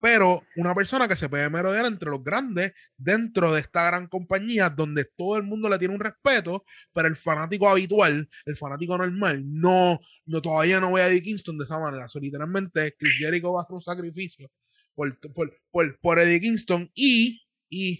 pero 0.00 0.42
una 0.56 0.74
persona 0.74 1.06
que 1.06 1.16
se 1.16 1.28
puede 1.28 1.48
merodear 1.50 1.84
entre 1.84 2.10
los 2.10 2.24
grandes 2.24 2.72
dentro 2.96 3.52
de 3.52 3.60
esta 3.60 3.84
gran 3.86 4.06
compañía 4.08 4.70
donde 4.70 5.04
todo 5.04 5.36
el 5.36 5.42
mundo 5.42 5.68
le 5.68 5.78
tiene 5.78 5.94
un 5.94 6.00
respeto, 6.00 6.64
pero 6.92 7.06
el 7.06 7.16
fanático 7.16 7.68
habitual, 7.68 8.28
el 8.46 8.56
fanático 8.56 8.96
normal, 8.96 9.42
no, 9.44 10.00
no 10.24 10.42
todavía 10.42 10.80
no 10.80 10.92
ve 10.92 11.02
a 11.02 11.08
Eddie 11.08 11.22
Kingston 11.22 11.58
de 11.58 11.64
esa 11.64 11.78
manera. 11.78 12.08
So, 12.08 12.18
literalmente, 12.18 12.94
Chris 12.98 13.16
Jericho 13.18 13.52
va 13.52 13.60
a 13.60 13.62
hacer 13.64 13.74
un 13.74 13.82
sacrificio 13.82 14.50
por, 14.94 15.18
por, 15.34 15.54
por, 15.70 16.00
por 16.00 16.18
Eddie 16.18 16.40
Kingston 16.40 16.90
y, 16.94 17.42
y 17.68 17.98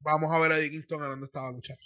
vamos 0.00 0.32
a 0.32 0.38
ver 0.38 0.52
a 0.52 0.58
Eddie 0.58 0.70
Kingston 0.70 1.00
ganando 1.00 1.26
esta 1.26 1.50
lucha. 1.50 1.76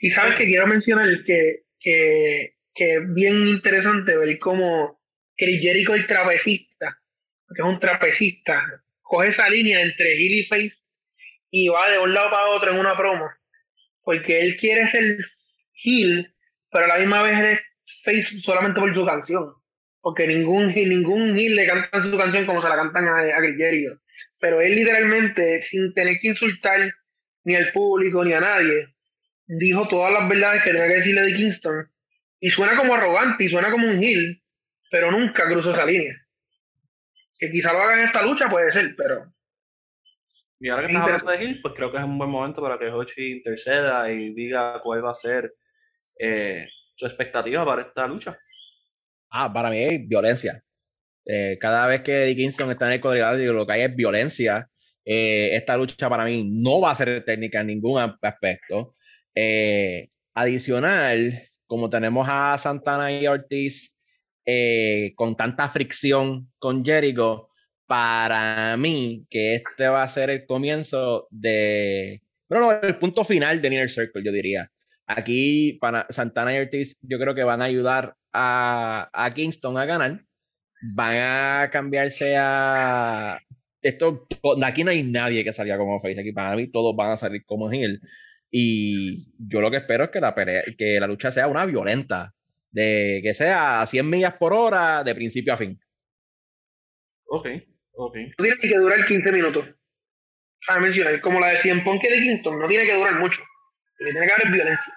Y 0.00 0.10
sabes 0.10 0.36
que 0.36 0.44
quiero 0.44 0.66
mencionar 0.66 1.08
que, 1.24 1.64
que 1.80 2.55
que 2.76 2.94
es 2.96 3.14
bien 3.14 3.48
interesante 3.48 4.16
ver 4.16 4.38
cómo 4.38 5.00
Chris 5.36 5.66
el 5.66 6.06
trapecista, 6.06 6.98
que 7.48 7.62
es 7.62 7.66
un 7.66 7.80
trapecista, 7.80 8.62
coge 9.00 9.30
esa 9.30 9.48
línea 9.48 9.80
entre 9.80 10.12
heel 10.12 10.34
y 10.34 10.46
face 10.46 10.76
y 11.50 11.68
va 11.68 11.90
de 11.90 11.98
un 11.98 12.12
lado 12.12 12.30
para 12.30 12.48
otro 12.48 12.72
en 12.72 12.78
una 12.78 12.96
promo. 12.96 13.28
Porque 14.02 14.40
él 14.40 14.56
quiere 14.58 14.88
ser 14.90 15.18
heel, 15.82 16.32
pero 16.70 16.84
a 16.84 16.88
la 16.88 16.98
misma 16.98 17.22
vez 17.22 17.38
es 17.54 17.60
face 18.04 18.40
solamente 18.42 18.78
por 18.78 18.94
su 18.94 19.04
canción. 19.06 19.54
Porque 20.00 20.26
ningún, 20.26 20.68
ningún 20.68 21.36
heel 21.36 21.56
le 21.56 21.66
canta 21.66 22.02
su 22.02 22.16
canción 22.16 22.46
como 22.46 22.62
se 22.62 22.68
la 22.68 22.76
cantan 22.76 23.08
a, 23.08 23.20
a. 23.20 23.40
Pero 24.38 24.60
él 24.60 24.76
literalmente, 24.76 25.62
sin 25.62 25.94
tener 25.94 26.18
que 26.20 26.28
insultar 26.28 26.94
ni 27.44 27.54
al 27.54 27.72
público 27.72 28.22
ni 28.22 28.34
a 28.34 28.40
nadie, 28.40 28.88
dijo 29.46 29.88
todas 29.88 30.12
las 30.12 30.28
verdades 30.28 30.62
que 30.62 30.70
tenía 30.70 30.88
que 30.88 30.96
decirle 30.96 31.22
de 31.22 31.34
Kingston 31.34 31.95
y 32.46 32.50
suena 32.50 32.76
como 32.76 32.94
arrogante 32.94 33.42
y 33.42 33.48
suena 33.48 33.72
como 33.72 33.88
un 33.88 34.00
heel, 34.00 34.40
pero 34.88 35.10
nunca 35.10 35.46
cruzó 35.46 35.74
esa 35.74 35.84
línea. 35.84 36.14
Que 37.36 37.50
quizá 37.50 37.72
lo 37.72 37.82
haga 37.82 37.98
en 37.98 38.06
esta 38.06 38.22
lucha, 38.22 38.48
puede 38.48 38.70
ser, 38.70 38.94
pero. 38.96 39.32
Y 40.60 40.68
ahora 40.68 40.86
que 40.86 40.92
estás 40.92 41.02
hablando 41.02 41.30
de 41.32 41.38
heel, 41.38 41.60
pues 41.60 41.74
creo 41.74 41.90
que 41.90 41.98
es 41.98 42.04
un 42.04 42.16
buen 42.16 42.30
momento 42.30 42.62
para 42.62 42.78
que 42.78 42.86
Hochi 42.86 43.32
interceda 43.38 44.12
y 44.12 44.32
diga 44.32 44.80
cuál 44.80 45.04
va 45.04 45.10
a 45.10 45.16
ser 45.16 45.54
eh, 46.20 46.68
su 46.94 47.06
expectativa 47.06 47.64
para 47.66 47.82
esta 47.82 48.06
lucha. 48.06 48.38
Ah, 49.28 49.52
para 49.52 49.68
mí 49.68 49.82
es 49.82 50.06
violencia. 50.06 50.62
Eh, 51.24 51.58
cada 51.60 51.88
vez 51.88 52.02
que 52.02 52.26
Dickinson 52.26 52.70
está 52.70 52.86
en 52.86 52.92
el 52.92 53.00
cuadrilátero, 53.00 53.54
lo 53.54 53.66
que 53.66 53.72
hay 53.72 53.82
es 53.82 53.96
violencia. 53.96 54.70
Eh, 55.04 55.48
esta 55.52 55.76
lucha 55.76 56.08
para 56.08 56.24
mí 56.24 56.48
no 56.48 56.80
va 56.80 56.92
a 56.92 56.96
ser 56.96 57.24
técnica 57.24 57.62
en 57.62 57.66
ningún 57.66 58.00
aspecto. 58.00 58.94
adicional, 60.32 61.32
como 61.66 61.90
tenemos 61.90 62.26
a 62.30 62.56
Santana 62.58 63.12
y 63.12 63.26
Ortiz 63.26 63.96
eh, 64.44 65.12
con 65.16 65.36
tanta 65.36 65.68
fricción 65.68 66.52
con 66.58 66.84
Jericho, 66.84 67.48
para 67.86 68.76
mí 68.76 69.26
que 69.30 69.54
este 69.56 69.88
va 69.88 70.02
a 70.02 70.08
ser 70.08 70.30
el 70.30 70.46
comienzo 70.46 71.28
de, 71.30 72.22
bueno, 72.48 72.72
el 72.72 72.96
punto 72.98 73.24
final 73.24 73.60
de 73.62 73.68
Inner 73.68 73.90
Circle, 73.90 74.24
yo 74.24 74.32
diría. 74.32 74.70
Aquí 75.06 75.74
para 75.80 76.06
Santana 76.10 76.54
y 76.54 76.58
Ortiz 76.58 76.96
yo 77.02 77.18
creo 77.18 77.34
que 77.34 77.44
van 77.44 77.62
a 77.62 77.66
ayudar 77.66 78.16
a, 78.32 79.08
a 79.12 79.34
Kingston 79.34 79.78
a 79.78 79.84
ganar, 79.84 80.24
van 80.82 81.16
a 81.16 81.70
cambiarse 81.70 82.36
a 82.36 83.38
esto, 83.86 84.26
aquí 84.64 84.84
no 84.84 84.90
hay 84.90 85.02
nadie 85.04 85.44
que 85.44 85.52
salga 85.52 85.78
como 85.78 86.00
face. 86.00 86.20
Aquí 86.20 86.32
para 86.32 86.56
mí 86.56 86.68
todos 86.68 86.94
van 86.96 87.12
a 87.12 87.16
salir 87.16 87.44
como 87.46 87.70
heel. 87.70 88.00
Y 88.50 89.32
yo 89.38 89.60
lo 89.60 89.70
que 89.70 89.78
espero 89.78 90.04
es 90.04 90.10
que 90.10 90.20
la, 90.20 90.34
que 90.34 91.00
la 91.00 91.06
lucha 91.06 91.30
sea 91.30 91.48
una 91.48 91.66
violenta, 91.66 92.34
de 92.70 93.20
que 93.22 93.34
sea 93.34 93.80
a 93.80 93.86
100 93.86 94.08
millas 94.08 94.34
por 94.34 94.52
hora 94.52 95.02
de 95.02 95.14
principio 95.14 95.54
a 95.54 95.56
fin. 95.56 95.80
Ok, 97.26 97.48
ok. 97.92 98.16
No 98.38 98.44
tiene 98.44 98.58
que 98.60 98.78
durar 98.78 99.06
15 99.06 99.32
minutos. 99.32 99.66
A 100.68 100.80
mencionar, 100.80 101.20
como 101.20 101.40
la 101.40 101.52
de 101.52 101.62
100 101.62 101.84
Punk 101.84 102.02
de 102.02 102.18
Kingston, 102.18 102.58
no 102.58 102.68
tiene 102.68 102.86
que 102.86 102.94
durar 102.94 103.18
mucho. 103.18 103.40
Lo 103.98 104.06
que 104.06 104.12
tiene 104.12 104.26
que 104.26 104.32
haber 104.32 104.46
es 104.46 104.52
violencia. 104.52 104.94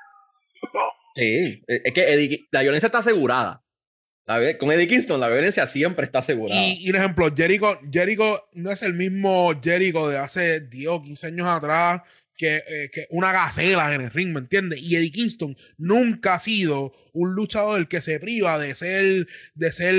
Sí, 1.15 1.63
es 1.67 1.93
que 1.93 2.47
la 2.51 2.61
violencia 2.61 2.87
está 2.87 2.99
asegurada. 2.99 3.63
con 4.59 4.71
Eddie 4.71 4.87
Kingston 4.87 5.19
la 5.19 5.27
violencia 5.27 5.67
siempre 5.67 6.05
está 6.05 6.19
asegurada. 6.19 6.61
Y, 6.61 6.87
y, 6.87 6.91
por 6.91 6.99
ejemplo, 6.99 7.35
Jericho, 7.35 7.79
Jericho 7.91 8.49
no 8.53 8.71
es 8.71 8.83
el 8.83 8.93
mismo 8.93 9.51
Jericho 9.61 10.09
de 10.09 10.17
hace 10.17 10.61
10 10.61 10.87
o 10.89 11.01
15 11.01 11.27
años 11.27 11.47
atrás 11.47 12.01
que, 12.39 12.63
eh, 12.65 12.89
que, 12.89 13.05
una 13.09 13.33
gacela 13.33 13.93
en 13.93 13.99
el 13.99 14.11
ring, 14.11 14.31
¿me 14.31 14.39
entiendes? 14.39 14.81
Y 14.81 14.95
Eddie 14.95 15.11
Kingston 15.11 15.57
nunca 15.77 16.35
ha 16.35 16.39
sido 16.39 16.93
un 17.11 17.33
luchador 17.33 17.89
que 17.89 17.99
se 17.99 18.17
priva 18.17 18.57
de 18.57 18.75
ser, 18.75 19.27
de 19.55 19.73
ser 19.73 19.95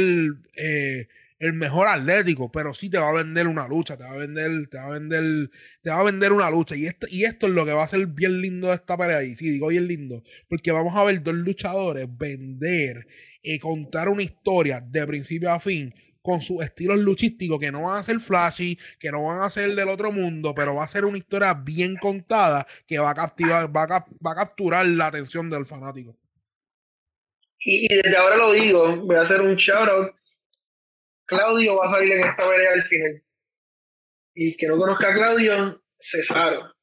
eh, 0.56 1.08
el 1.38 1.52
mejor 1.52 1.86
atlético, 1.86 2.50
pero 2.50 2.72
sí 2.72 2.88
te 2.88 2.96
va 2.96 3.10
a 3.10 3.12
vender 3.12 3.46
una 3.46 3.68
lucha, 3.68 3.98
te 3.98 4.04
va 4.04 4.12
a 4.12 4.16
vender, 4.16 4.68
te 4.68 4.78
va 4.78 4.86
a 4.86 4.98
vender, 4.98 5.50
te 5.82 5.90
va 5.90 6.00
a 6.00 6.02
vender 6.02 6.32
una 6.32 6.50
lucha. 6.50 6.76
Y 6.76 6.86
esto, 6.86 7.06
y 7.10 7.24
esto 7.24 7.46
es 7.46 7.52
lo 7.52 7.66
que 7.66 7.72
va 7.72 7.84
a 7.84 7.88
ser 7.88 8.06
bien 8.06 8.40
lindo 8.40 8.68
de 8.68 8.74
esta 8.76 8.96
pelea. 8.96 9.22
Y 9.22 9.36
sí, 9.36 9.50
digo 9.50 9.68
bien 9.68 9.86
lindo, 9.86 10.24
porque 10.48 10.72
vamos 10.72 10.96
a 10.96 11.04
ver 11.04 11.22
dos 11.22 11.34
luchadores 11.34 12.08
vender 12.10 13.06
y 13.42 13.58
contar 13.58 14.08
una 14.08 14.22
historia 14.22 14.80
de 14.80 15.06
principio 15.06 15.52
a 15.52 15.60
fin 15.60 15.94
con 16.22 16.42
sus 16.42 16.62
estilos 16.62 16.98
luchísticos 16.98 17.58
que 17.58 17.72
no 17.72 17.82
van 17.82 17.98
a 17.98 18.02
ser 18.02 18.20
flashy, 18.20 18.78
que 18.98 19.10
no 19.10 19.24
van 19.24 19.42
a 19.42 19.50
ser 19.50 19.74
del 19.74 19.88
otro 19.88 20.12
mundo, 20.12 20.54
pero 20.54 20.74
va 20.74 20.84
a 20.84 20.88
ser 20.88 21.04
una 21.04 21.18
historia 21.18 21.54
bien 21.54 21.96
contada 21.96 22.66
que 22.86 22.98
va 22.98 23.10
a 23.10 23.14
captivar, 23.14 23.74
va 23.74 23.84
a, 23.84 24.06
va 24.24 24.32
a 24.32 24.34
capturar 24.34 24.86
la 24.86 25.06
atención 25.06 25.48
del 25.48 25.64
fanático. 25.64 26.16
Y, 27.62 27.92
y, 27.92 27.96
desde 28.02 28.16
ahora 28.16 28.36
lo 28.36 28.52
digo, 28.52 28.96
voy 28.96 29.16
a 29.16 29.22
hacer 29.22 29.40
un 29.40 29.54
shout 29.54 29.88
out 29.88 30.14
Claudio 31.30 31.76
va 31.76 31.88
a 31.88 31.94
salir 31.94 32.12
en 32.12 32.28
esta 32.28 32.48
pelea 32.48 32.72
al 32.72 32.82
final. 32.88 33.22
Y 34.34 34.56
que 34.56 34.66
no 34.66 34.76
conozca 34.76 35.10
a 35.10 35.14
Claudio, 35.14 35.80
Cesaro. 36.00 36.74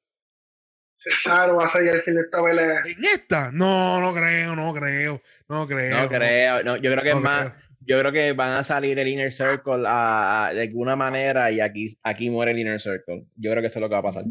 Cesaro 0.97 1.57
va 1.57 1.67
a 1.67 1.71
salir 1.71 1.91
al 1.91 2.01
final 2.01 2.21
de 2.21 2.25
esta 2.25 2.43
pelea. 2.43 2.81
¿En 2.85 3.03
esta? 3.03 3.51
No, 3.51 3.99
no 3.99 4.13
creo, 4.13 4.55
no 4.55 4.73
creo, 4.73 5.21
no 5.49 5.67
creo. 5.67 6.01
No 6.01 6.07
creo, 6.07 6.63
no, 6.63 6.77
yo 6.77 6.91
creo 6.91 7.03
que 7.03 7.09
es 7.09 7.19
más. 7.19 7.53
Yo 7.87 7.99
creo 7.99 8.11
que 8.11 8.33
van 8.33 8.51
a 8.51 8.63
salir 8.63 8.95
del 8.95 9.07
Inner 9.07 9.31
Circle 9.31 9.77
de 9.77 10.61
alguna 10.61 10.97
manera 10.97 11.51
y 11.51 11.61
aquí, 11.61 11.87
aquí 12.03 12.29
muere 12.29 12.51
el 12.51 12.59
Inner 12.59 12.81
Circle. 12.81 13.25
Yo 13.35 13.51
creo 13.51 13.61
que 13.61 13.67
eso 13.67 13.79
es 13.79 13.81
lo 13.81 13.87
que 13.87 13.93
va 13.93 13.99
a 13.99 14.03
pasar. 14.03 14.25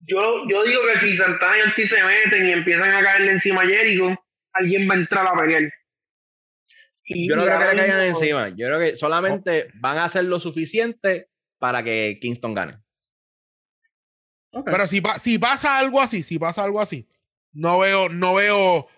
Yo, 0.00 0.44
yo 0.48 0.64
digo 0.64 0.80
que 0.92 0.98
si 1.00 1.16
Santana 1.16 1.58
y 1.58 1.60
Anti 1.60 1.86
se 1.86 2.02
meten 2.02 2.46
y 2.46 2.52
empiezan 2.52 2.90
a 2.90 3.02
caerle 3.02 3.32
encima 3.32 3.62
a 3.62 3.66
Jericho, 3.66 4.14
alguien 4.52 4.88
va 4.88 4.94
a 4.94 4.98
entrar 4.98 5.26
a 5.26 5.40
pelear 5.40 5.70
yo 7.08 7.36
no 7.36 7.44
creo 7.44 7.58
que 7.58 7.64
le 7.64 7.76
caigan 7.76 8.00
encima. 8.00 8.48
Yo 8.50 8.66
creo 8.66 8.78
que 8.78 8.96
solamente 8.96 9.68
van 9.74 9.98
a 9.98 10.04
hacer 10.04 10.24
lo 10.24 10.40
suficiente 10.40 11.30
para 11.58 11.82
que 11.82 12.18
Kingston 12.20 12.54
gane. 12.54 12.78
Pero 14.64 14.86
si, 14.86 15.02
si 15.20 15.38
pasa 15.38 15.78
algo 15.78 16.00
así, 16.00 16.22
si 16.22 16.38
pasa 16.38 16.64
algo 16.64 16.80
así, 16.80 17.08
no 17.52 17.78
veo, 17.80 18.08
no 18.08 18.34
veo, 18.34 18.88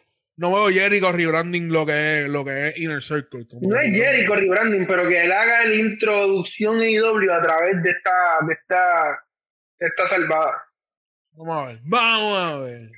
no 0.41 0.51
veo 0.51 0.71
Jericho 0.71 1.13
rebranding 1.13 1.71
lo 1.71 1.85
que 1.85 2.23
es, 2.23 2.29
lo 2.29 2.43
que 2.43 2.69
es 2.69 2.79
Inner 2.79 3.03
Circle. 3.03 3.47
no 3.61 3.79
es 3.79 3.93
Jericho 3.93 4.35
rebranding, 4.35 4.87
pero 4.87 5.07
que 5.07 5.21
él 5.21 5.31
haga 5.31 5.67
la 5.67 5.75
introducción 5.75 6.83
IW 6.83 7.31
a 7.31 7.43
través 7.43 7.83
de 7.83 7.91
esta, 7.91 8.47
de 8.47 8.55
esta, 8.55 9.23
de 9.79 9.87
esta 9.87 10.09
salvada. 10.09 10.65
Vamos 11.33 11.57
a 11.59 11.67
ver, 11.67 11.79
vamos 11.85 12.39
a 12.39 12.59
ver. 12.59 12.91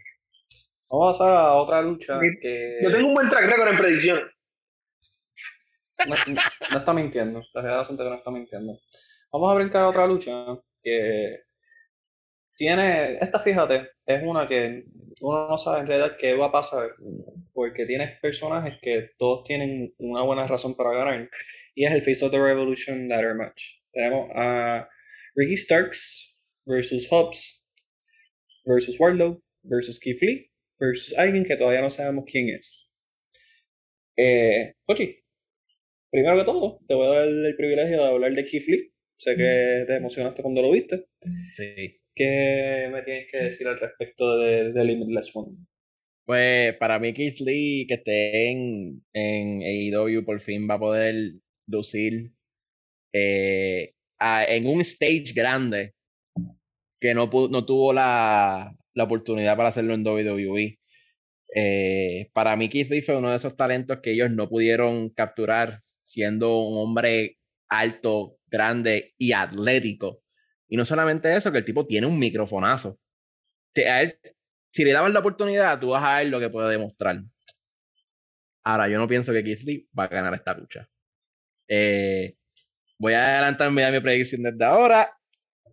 Vamos 0.89 1.21
a 1.21 1.53
otra 1.55 1.83
lucha. 1.83 2.21
Que... 2.21 2.79
Yo 2.81 2.93
tengo 2.93 3.09
un 3.09 3.15
buen 3.15 3.29
track 3.29 3.51
record 3.51 3.69
en 3.71 3.77
predicciones. 3.77 4.25
No, 6.07 6.79
está 6.79 6.93
mintiendo. 6.93 7.43
La 7.55 7.63
realidad 7.63 7.89
que 7.89 7.95
no 7.95 8.15
está 8.15 8.31
mintiendo. 8.31 8.79
Vamos 9.33 9.53
a 9.53 9.55
brincar 9.57 9.83
a 9.83 9.89
otra 9.89 10.07
lucha 10.07 10.31
que 10.81 11.41
tiene. 12.57 13.19
Esta, 13.21 13.41
fíjate, 13.41 13.91
es 14.07 14.23
una 14.23 14.49
que 14.49 14.85
uno 15.21 15.49
no 15.49 15.59
sabe 15.59 15.81
en 15.81 15.87
realidad 15.87 16.17
qué 16.19 16.35
va 16.35 16.47
a 16.47 16.53
pasar. 16.53 16.91
Porque 17.53 17.87
tienes 17.87 18.19
personajes 18.21 18.75
que 18.81 19.11
todos 19.19 19.45
tienen 19.45 19.95
una 19.99 20.23
buena 20.23 20.47
razón 20.47 20.75
para 20.77 20.93
ganar. 20.93 21.29
Y 21.75 21.85
es 21.85 21.93
el 21.93 22.03
Face 22.03 22.25
of 22.25 22.31
the 22.31 22.39
Revolution 22.39 23.09
Ladder 23.09 23.35
Match. 23.35 23.63
Tenemos 23.93 24.31
a 24.35 24.89
Ricky 25.35 25.57
Starks 25.57 26.37
versus 26.67 27.09
Hobbs 27.11 27.67
versus 28.65 28.99
Warlow 28.99 29.43
versus 29.63 29.99
Keith 29.99 30.21
Lee 30.23 30.51
versus 30.79 31.15
alguien 31.17 31.45
que 31.45 31.57
todavía 31.57 31.81
no 31.81 31.91
sabemos 31.91 32.25
quién 32.27 32.49
es. 32.51 32.91
Eh, 34.17 34.75
primero 36.11 36.39
que 36.39 36.45
todo, 36.45 36.81
te 36.87 36.95
voy 36.95 37.07
a 37.07 37.21
dar 37.21 37.29
el 37.29 37.57
privilegio 37.57 38.03
de 38.03 38.09
hablar 38.09 38.35
de 38.35 38.45
Keith 38.45 38.69
Lee. 38.69 38.93
Sé 39.17 39.37
que 39.37 39.85
te 39.87 39.97
emocionaste 39.97 40.43
cuando 40.43 40.63
lo 40.63 40.73
viste. 40.73 41.07
Sí. 41.57 42.02
¿Qué 42.15 42.89
me 42.93 43.03
tienes 43.03 43.29
que 43.31 43.39
decir 43.39 43.67
al 43.69 43.81
respecto 43.81 44.37
de, 44.39 44.73
de 44.73 44.85
Limitless 44.85 45.35
One? 45.35 45.57
Pues 46.25 46.77
para 46.77 46.99
mí 46.99 47.13
Keith 47.15 47.41
Lee 47.41 47.87
que 47.89 47.95
esté 47.95 48.51
en, 48.51 49.05
en 49.13 49.63
AEW 49.63 50.25
por 50.25 50.41
fin 50.41 50.69
va 50.69 50.75
a 50.75 50.79
poder 50.79 51.35
lucir 51.67 52.33
eh, 53.13 53.95
en 54.21 54.67
un 54.67 54.81
stage 54.83 55.33
grande 55.35 55.95
que 57.01 57.15
no, 57.15 57.29
no 57.51 57.67
tuvo 57.67 57.93
la, 57.93 58.73
la 58.95 59.05
oportunidad 59.05 59.57
para 59.57 59.71
hacerlo 59.71 59.95
en 59.95 60.07
WWE. 60.07 60.79
Eh, 61.55 62.31
para 62.33 62.57
mí 62.57 62.69
Keith 62.69 62.91
Lee 62.91 63.03
fue 63.03 63.17
uno 63.17 63.31
de 63.31 63.37
esos 63.37 63.57
talentos 63.57 64.01
que 64.03 64.13
ellos 64.13 64.31
no 64.31 64.49
pudieron 64.49 65.11
capturar 65.11 65.81
siendo 66.03 66.61
un 66.61 66.79
hombre 66.79 67.39
alto, 67.69 68.39
grande 68.47 69.15
y 69.19 69.33
atlético. 69.33 70.22
Y 70.73 70.77
no 70.79 70.87
solamente 70.87 71.37
eso, 71.37 71.53
que 71.53 71.59
el 71.59 71.67
tipo 71.67 71.87
tiene 71.87 72.07
un 72.07 72.19
microfonazo. 72.19 72.99
si 73.75 74.85
le 74.85 74.93
daban 74.93 75.13
la 75.13 75.19
oportunidad, 75.21 75.79
tú 75.79 75.91
vas 75.91 76.03
a 76.03 76.17
ver 76.17 76.29
lo 76.29 76.41
que 76.41 76.49
puede 76.49 76.71
demostrar. 76.71 77.23
Ahora, 78.65 78.89
yo 78.89 78.97
no 78.97 79.07
pienso 79.07 79.35
que 79.35 79.43
Lee 79.43 79.87
va 79.97 80.05
a 80.05 80.09
ganar 80.09 80.33
esta 80.33 80.55
lucha. 80.55 80.89
Eh, 81.69 82.37
voy 82.99 83.13
a 83.13 83.27
adelantarme 83.27 83.85
a 83.85 83.91
mi 83.91 84.01
predicción 84.01 84.45
desde 84.45 84.65
ahora. 84.65 85.15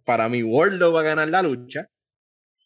Para 0.03 0.27
mí, 0.27 0.43
World 0.43 0.83
va 0.93 0.99
a 0.99 1.03
ganar 1.03 1.29
la 1.29 1.43
lucha. 1.43 1.87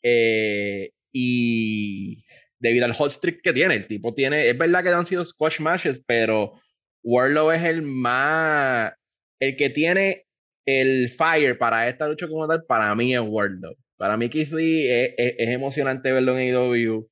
Eh, 0.02 0.90
y 1.12 2.26
debido 2.58 2.86
al 2.86 2.94
hot 2.94 3.12
streak 3.12 3.44
que 3.44 3.54
tiene, 3.54 3.76
el 3.76 3.86
tipo 3.86 4.16
tiene, 4.16 4.50
es 4.50 4.58
verdad 4.58 4.82
que 4.82 4.90
han 4.90 5.06
sido 5.06 5.24
squash 5.24 5.60
matches, 5.60 6.02
pero 6.08 6.60
Warlow 7.04 7.52
es 7.52 7.64
el 7.64 7.84
más, 7.84 8.92
el 9.40 9.56
que 9.56 9.70
tiene 9.70 10.26
el 10.66 11.10
fire 11.10 11.58
para 11.58 11.88
esta 11.88 12.08
lucha 12.08 12.28
como 12.28 12.48
tal, 12.48 12.64
para 12.66 12.94
mí 12.96 13.14
es 13.14 13.22
Warlow. 13.22 13.76
Para 13.98 14.18
mí 14.18 14.30
Keith 14.30 14.52
Lee 14.52 14.88
es, 14.90 15.34
emocionante 15.38 16.12
verlo 16.12 16.38
en 16.38 16.56
AEW 16.56 17.10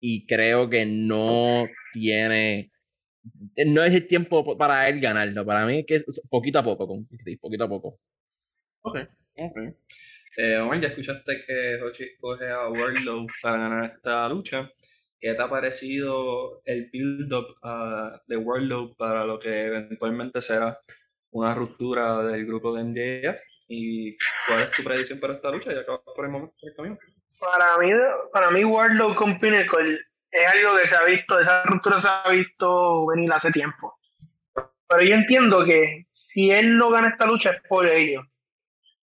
y 0.00 0.26
creo 0.26 0.68
que 0.68 0.86
no 0.86 1.68
tiene, 1.92 2.70
no 3.66 3.84
es 3.84 3.94
el 3.94 4.06
tiempo 4.06 4.56
para 4.56 4.88
él 4.88 5.00
ganarlo. 5.00 5.44
Para 5.44 5.66
mí 5.66 5.84
que 5.84 5.96
es 5.96 6.04
poquito 6.28 6.58
a 6.58 6.64
poco 6.64 6.86
con 6.86 7.06
Keith 7.06 7.22
Lee, 7.24 7.36
poquito 7.36 7.64
a 7.64 7.68
poco. 7.68 7.98
Ok, 8.82 8.98
ok. 9.38 9.58
Eh, 10.36 10.58
ya 10.80 10.88
escuchaste 10.88 11.44
que 11.44 11.82
Hochi 11.82 12.16
coge 12.18 12.48
a 12.48 12.68
Warlow 12.68 13.26
para 13.42 13.58
ganar 13.58 13.92
esta 13.96 14.28
lucha. 14.28 14.70
¿Qué 15.20 15.34
te 15.34 15.42
ha 15.42 15.50
parecido 15.50 16.62
el 16.64 16.88
build-up 16.90 17.56
uh, 17.62 18.16
de 18.26 18.36
Warlow 18.38 18.96
para 18.96 19.26
lo 19.26 19.38
que 19.38 19.66
eventualmente 19.66 20.40
será 20.40 20.78
una 21.30 21.54
ruptura 21.54 22.22
del 22.22 22.46
grupo 22.46 22.74
de 22.74 22.84
MJF? 22.84 23.40
¿Y 23.68 24.16
cuál 24.46 24.62
es 24.62 24.70
tu 24.72 24.82
predicción 24.82 25.20
para 25.20 25.34
esta 25.34 25.50
lucha? 25.50 25.72
Ya 25.72 25.80
acabas 25.80 26.00
por 26.04 26.24
el 26.24 26.30
momento 26.30 26.54
el 26.62 26.74
camino. 26.74 26.98
Para 27.38 27.78
mí, 27.78 27.90
para 28.32 28.50
mí 28.50 28.64
Warlow 28.64 29.14
con 29.14 29.38
Pinnacle 29.38 29.98
es 30.30 30.46
algo 30.46 30.76
que 30.76 30.88
se 30.88 30.94
ha 30.94 31.04
visto, 31.04 31.40
esa 31.40 31.62
ruptura 31.64 32.02
se 32.02 32.08
ha 32.08 32.30
visto 32.30 33.06
venir 33.06 33.32
hace 33.32 33.50
tiempo. 33.50 33.96
Pero 34.88 35.02
yo 35.02 35.14
entiendo 35.14 35.64
que 35.64 36.06
si 36.12 36.50
él 36.50 36.76
no 36.76 36.90
gana 36.90 37.08
esta 37.08 37.26
lucha 37.26 37.50
es 37.50 37.62
por 37.68 37.86
ello. 37.86 38.22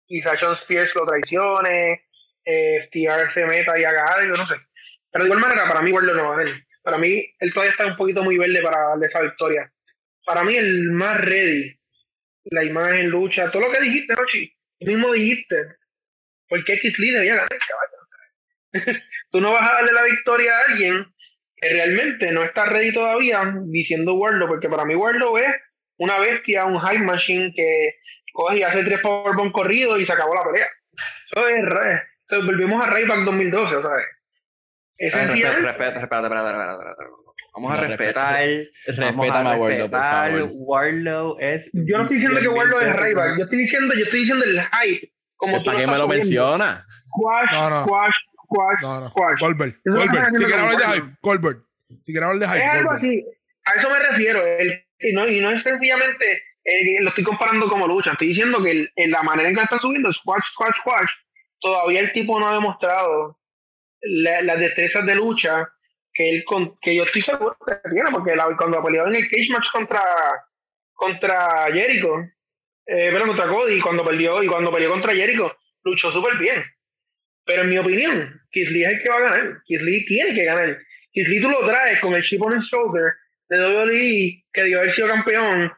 Quizá 0.05 0.37
Sean 0.37 0.55
Spears 0.55 0.95
lo 0.95 1.07
traicione, 1.07 2.03
eh, 2.45 2.89
FTR 2.89 3.33
se 3.35 3.45
meta 3.45 3.79
y 3.79 3.85
haga 3.85 4.07
algo, 4.07 4.37
no 4.37 4.47
sé. 4.47 4.55
Pero 5.11 5.25
de 5.25 5.29
igual 5.29 5.41
manera, 5.41 5.67
para 5.69 5.81
mí 5.81 5.93
Warlow 5.93 6.15
no 6.15 6.29
va 6.29 6.35
a 6.35 6.39
ver. 6.39 6.67
Para 6.83 6.99
mí, 6.99 7.25
él 7.41 7.53
todavía 7.53 7.73
está 7.73 7.87
un 7.87 7.97
poquito 7.97 8.23
muy 8.23 8.39
verde 8.39 8.63
para 8.63 8.91
darle 8.91 9.07
esa 9.07 9.21
victoria. 9.21 9.73
Para 10.25 10.45
mí, 10.45 10.55
el 10.55 10.91
más 10.93 11.21
ready, 11.21 11.77
la 12.51 12.65
imagen, 12.65 13.09
lucha, 13.09 13.51
todo 13.51 13.63
lo 13.63 13.73
que 13.73 13.81
dijiste, 13.81 14.15
Rochi, 14.15 14.53
tú 14.81 14.87
mismo 14.87 15.13
dijiste. 15.13 15.57
¿Por 16.49 16.65
qué 16.65 16.79
Keith 16.79 16.97
Lee 16.99 17.11
debía 17.13 17.35
ganar, 17.35 17.49
caballo? 17.49 19.01
tú 19.31 19.41
no 19.41 19.53
vas 19.53 19.69
a 19.69 19.75
darle 19.75 19.93
la 19.93 20.05
victoria 20.05 20.57
a 20.57 20.63
alguien 20.71 21.07
que 21.57 21.69
realmente 21.71 22.31
no 22.31 22.45
está 22.45 22.67
ready 22.67 22.93
todavía 22.93 23.53
diciendo 23.65 24.15
Warlow, 24.15 24.47
porque 24.47 24.69
para 24.69 24.85
mí 24.85 24.95
Warlow 24.95 25.39
es 25.39 25.55
una 25.97 26.19
bestia, 26.19 26.67
un 26.67 26.79
high 26.79 26.99
machine 26.99 27.53
que 27.55 27.95
coge 28.33 28.59
y 28.59 28.63
hace 28.63 28.85
tres 28.85 29.01
powerbomb 29.01 29.51
corridos 29.53 29.99
y 29.99 30.07
se 30.07 30.13
acabó 30.13 30.35
la 30.35 30.45
pelea. 30.45 30.69
Eso 31.33 31.49
es 31.49 31.65
re. 31.65 32.03
Entonces 32.29 32.47
volvimos 32.47 32.85
a 32.85 32.91
Rayback 32.91 33.25
2012, 33.25 33.83
¿sabes? 33.83 34.07
Es 34.99 35.15
Ay, 35.15 35.27
sencillo. 35.27 35.53
respeta, 35.63 36.01
respeta, 36.01 36.29
respeta, 37.57 37.87
respeta, 37.89 38.31
respeta, 38.31 38.33
respeta. 38.37 38.53
Vamos 38.87 39.01
a 39.03 39.07
respetar. 39.07 39.07
Vamos 39.17 39.27
Respétame 39.27 39.49
a 39.49 39.53
a 39.53 39.57
Warlow, 39.57 39.59
por 39.59 39.71
respetar. 39.71 40.31
favor. 40.31 40.51
Warlow 40.55 41.37
es. 41.41 41.71
Yo 41.73 41.97
no 41.97 42.03
estoy 42.03 42.17
diciendo 42.19 42.41
que 42.41 42.49
Warlow 42.49 42.81
es 42.81 42.87
mejor. 43.01 43.39
yo 43.39 43.45
estoy 43.45 43.59
diciendo, 43.59 43.95
yo 43.95 44.05
estoy 44.05 44.21
diciendo 44.21 44.45
el 44.45 44.61
hype. 44.61 45.13
Como 45.37 45.65
¿Para 45.65 45.79
qué 45.79 45.87
me 45.87 45.99
lo 45.99 46.09
menciona? 46.09 46.85
Squash, 47.09 47.53
No, 47.53 47.71
no. 49.01 49.07
es 49.07 49.13
que 49.39 49.45
Goldberg. 49.45 49.75
están 49.85 50.35
Si 50.37 50.45
quieres 50.45 50.59
hablar 50.65 50.77
de 50.79 50.85
hype, 50.97 51.17
Goldberg. 51.23 51.57
Si 52.03 52.13
quieres 52.13 52.23
hablar 52.29 52.39
de 52.39 52.45
Es 52.47 52.53
hype, 52.63 52.65
algo 52.79 52.91
Goldberg. 52.91 53.05
así. 53.13 53.25
A 53.65 53.81
eso 53.81 53.91
me 53.91 53.99
refiero. 53.99 54.47
El- 54.47 54.85
y, 55.01 55.13
no, 55.13 55.29
y 55.29 55.41
no 55.41 55.51
es 55.51 55.63
sencillamente, 55.63 56.43
eh, 56.65 57.01
lo 57.03 57.09
estoy 57.11 57.25
comparando 57.25 57.69
como 57.69 57.87
lucha. 57.87 58.13
Estoy 58.13 58.29
diciendo 58.29 58.63
que 58.63 58.71
el- 58.71 58.91
en 58.97 59.11
la 59.11 59.23
manera 59.23 59.49
en 59.49 59.55
que 59.57 59.63
están 59.63 59.81
subiendo, 59.81 60.13
squash, 60.13 60.43
squash, 60.53 60.75
squash, 60.81 61.11
todavía 61.61 62.01
el 62.01 62.13
tipo 62.13 62.39
no 62.41 62.49
ha 62.49 62.55
demostrado 62.55 63.39
la- 64.03 64.43
las 64.43 64.59
destrezas 64.59 65.05
de 65.05 65.15
lucha 65.17 65.69
que 66.17 66.31
él 66.31 66.45
con- 66.45 66.79
que 66.81 66.95
yo 66.95 67.05
estoy 67.05 67.23
seguro 67.23 67.57
que 67.67 67.91
tiene, 67.91 68.11
porque 68.11 68.35
la- 68.35 68.55
cuando 68.57 68.83
peleó 68.83 69.07
en 69.07 69.17
el 69.17 69.29
cage 69.29 69.49
match 69.51 69.67
contra, 69.73 70.03
contra 70.95 71.67
Jericho, 71.73 72.15
eh, 72.87 73.11
pero 73.13 73.27
contra 73.27 73.49
Cody, 73.49 73.81
cuando 73.81 74.05
perdió, 74.05 74.43
y 74.43 74.47
cuando 74.47 74.73
peleó 74.73 74.91
contra 74.91 75.15
Jericho, 75.15 75.55
luchó 75.85 76.11
súper 76.13 76.39
bien. 76.39 76.65
Pero 77.45 77.63
en 77.63 77.69
mi 77.69 77.79
opinión, 77.79 78.41
Lee 78.53 78.85
es 78.85 78.93
el 78.93 79.03
que 79.03 79.09
va 79.09 79.17
a 79.17 79.21
ganar. 79.21 79.59
Lee 79.69 80.05
tiene 80.07 80.35
que 80.35 80.45
ganar. 80.45 80.79
Lee 81.15 81.41
tú 81.41 81.49
lo 81.49 81.67
traes 81.67 82.01
con 82.01 82.15
el 82.15 82.23
chip 82.23 82.43
on 82.43 82.59
his 82.59 82.67
shoulder 82.69 83.13
de 83.49 83.59
WWE, 83.59 84.45
que 84.53 84.63
debió 84.63 84.79
haber 84.81 84.93
sido 84.93 85.09
campeón, 85.09 85.73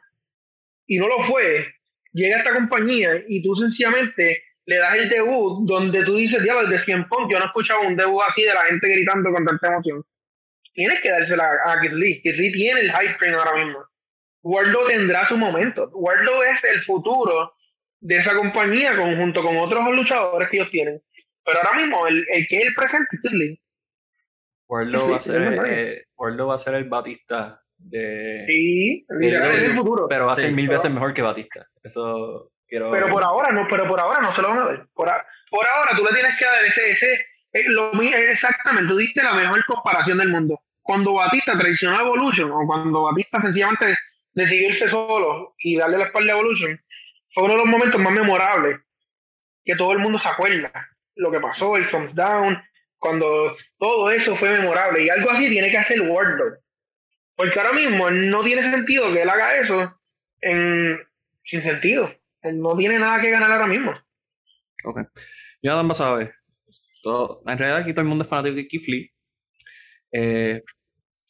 y 0.86 0.98
no 0.98 1.08
lo 1.08 1.24
fue. 1.24 1.66
Llega 2.12 2.36
a 2.36 2.38
esta 2.38 2.54
compañía 2.54 3.22
y 3.28 3.42
tú 3.42 3.54
sencillamente 3.56 4.42
le 4.64 4.76
das 4.78 4.96
el 4.96 5.08
debut 5.10 5.66
donde 5.68 6.02
tú 6.04 6.16
dices, 6.16 6.42
diablo, 6.42 6.68
desde 6.68 6.84
100 6.84 7.08
Punk, 7.08 7.30
yo 7.30 7.38
no 7.38 7.44
he 7.44 7.48
escuchado 7.48 7.82
un 7.82 7.96
debut 7.96 8.22
así 8.28 8.42
de 8.42 8.54
la 8.54 8.62
gente 8.64 8.88
gritando 8.88 9.30
con 9.30 9.44
tanta 9.44 9.68
emoción. 9.68 10.02
Tienes 10.78 11.00
que 11.02 11.10
dársela 11.10 11.44
a, 11.64 11.72
a 11.72 11.82
Lee. 11.82 12.20
Lee 12.22 12.52
tiene 12.52 12.80
el 12.82 12.92
hype 12.92 13.14
train 13.18 13.34
ahora 13.34 13.64
mismo. 13.64 13.84
Wardlow 14.44 14.86
tendrá 14.86 15.26
su 15.26 15.36
momento. 15.36 15.90
Wardlow 15.92 16.40
es 16.44 16.62
el 16.72 16.84
futuro 16.84 17.52
de 18.00 18.16
esa 18.18 18.36
compañía 18.36 18.94
con- 18.96 19.16
junto 19.16 19.42
con 19.42 19.56
otros 19.56 19.90
luchadores 19.90 20.48
que 20.48 20.58
ellos 20.58 20.70
tienen. 20.70 21.02
Pero 21.44 21.58
ahora 21.58 21.78
mismo, 21.80 22.06
el, 22.06 22.24
el 22.32 22.46
que 22.46 22.58
es 22.58 22.66
el 22.68 22.74
presente 22.74 23.08
es 23.16 23.20
Keith 23.22 23.32
Lee. 23.32 23.60
Warlow 24.68 25.06
Sí, 25.06 25.10
va 25.10 25.16
a 25.16 25.20
ser, 25.20 25.60
eh, 25.66 26.04
Warlow 26.16 26.46
va 26.48 26.54
a 26.54 26.58
ser 26.58 26.74
el 26.76 26.84
Batista 26.84 27.60
de. 27.76 28.44
Sí, 28.46 29.04
es 29.20 29.32
el 29.34 29.74
futuro. 29.76 30.06
Pero 30.08 30.26
va 30.26 30.34
a 30.34 30.36
ser 30.36 30.50
Sí, 30.50 30.54
mil 30.54 30.66
pero- 30.66 30.78
veces 30.78 30.92
mejor 30.92 31.12
que 31.12 31.22
Batista. 31.22 31.66
Eso 31.82 32.52
quiero. 32.68 32.92
Pero 32.92 33.08
por 33.10 33.24
ahora 33.24 33.50
no, 33.52 33.66
pero 33.68 33.88
por 33.88 33.98
ahora 33.98 34.20
no 34.20 34.32
se 34.32 34.42
lo 34.42 34.48
van 34.50 34.58
a 34.58 34.64
dar. 34.66 34.86
Por, 34.94 35.08
a- 35.08 35.26
por 35.50 35.66
ahora 35.68 35.90
tú 35.96 36.04
le 36.04 36.12
tienes 36.12 36.38
que 36.38 36.44
dar 36.44 36.64
ese, 36.64 36.90
ese, 36.92 37.12
eh, 37.54 37.64
lo, 37.68 37.92
exactamente, 38.00 38.88
tú 38.90 38.96
diste 38.98 39.24
la 39.24 39.32
mejor 39.32 39.64
comparación 39.64 40.18
del 40.18 40.28
mundo. 40.28 40.60
Cuando 40.88 41.12
Batista 41.12 41.52
traicionó 41.58 41.98
a 41.98 42.00
Evolution, 42.00 42.50
o 42.50 42.66
cuando 42.66 43.02
Batista 43.02 43.42
sencillamente 43.42 43.94
decidió 44.32 44.70
irse 44.70 44.88
solo 44.88 45.54
y 45.58 45.76
darle 45.76 45.98
la 45.98 46.06
espalda 46.06 46.32
a 46.32 46.36
Evolution, 46.36 46.80
fue 47.34 47.44
uno 47.44 47.52
de 47.52 47.58
los 47.58 47.68
momentos 47.68 48.00
más 48.00 48.12
memorables 48.14 48.80
que 49.66 49.76
todo 49.76 49.92
el 49.92 49.98
mundo 49.98 50.18
se 50.18 50.26
acuerda. 50.26 50.72
Lo 51.16 51.30
que 51.30 51.40
pasó, 51.40 51.76
el 51.76 51.90
thumbs 51.90 52.14
down, 52.14 52.58
cuando 52.96 53.54
todo 53.76 54.10
eso 54.10 54.34
fue 54.36 54.48
memorable. 54.48 55.04
Y 55.04 55.10
algo 55.10 55.30
así 55.30 55.50
tiene 55.50 55.70
que 55.70 55.76
hacer 55.76 56.00
Wardlow. 56.00 56.56
Porque 57.36 57.60
ahora 57.60 57.74
mismo 57.74 58.10
no 58.10 58.42
tiene 58.42 58.62
sentido 58.62 59.12
que 59.12 59.20
él 59.20 59.28
haga 59.28 59.58
eso 59.58 59.94
en, 60.40 60.98
sin 61.44 61.62
sentido. 61.62 62.10
Él 62.40 62.60
no 62.60 62.74
tiene 62.78 62.98
nada 62.98 63.20
que 63.20 63.30
ganar 63.30 63.52
ahora 63.52 63.66
mismo. 63.66 63.92
Ok. 64.84 65.00
Jonathan 65.60 66.16
ver. 66.16 66.34
Todo, 67.02 67.42
en 67.46 67.58
realidad 67.58 67.82
aquí 67.82 67.92
todo 67.92 68.00
el 68.00 68.08
mundo 68.08 68.24
es 68.24 68.30
fanático 68.30 68.56
de 68.56 68.68
Lee. 68.86 69.12
Eh, 70.12 70.62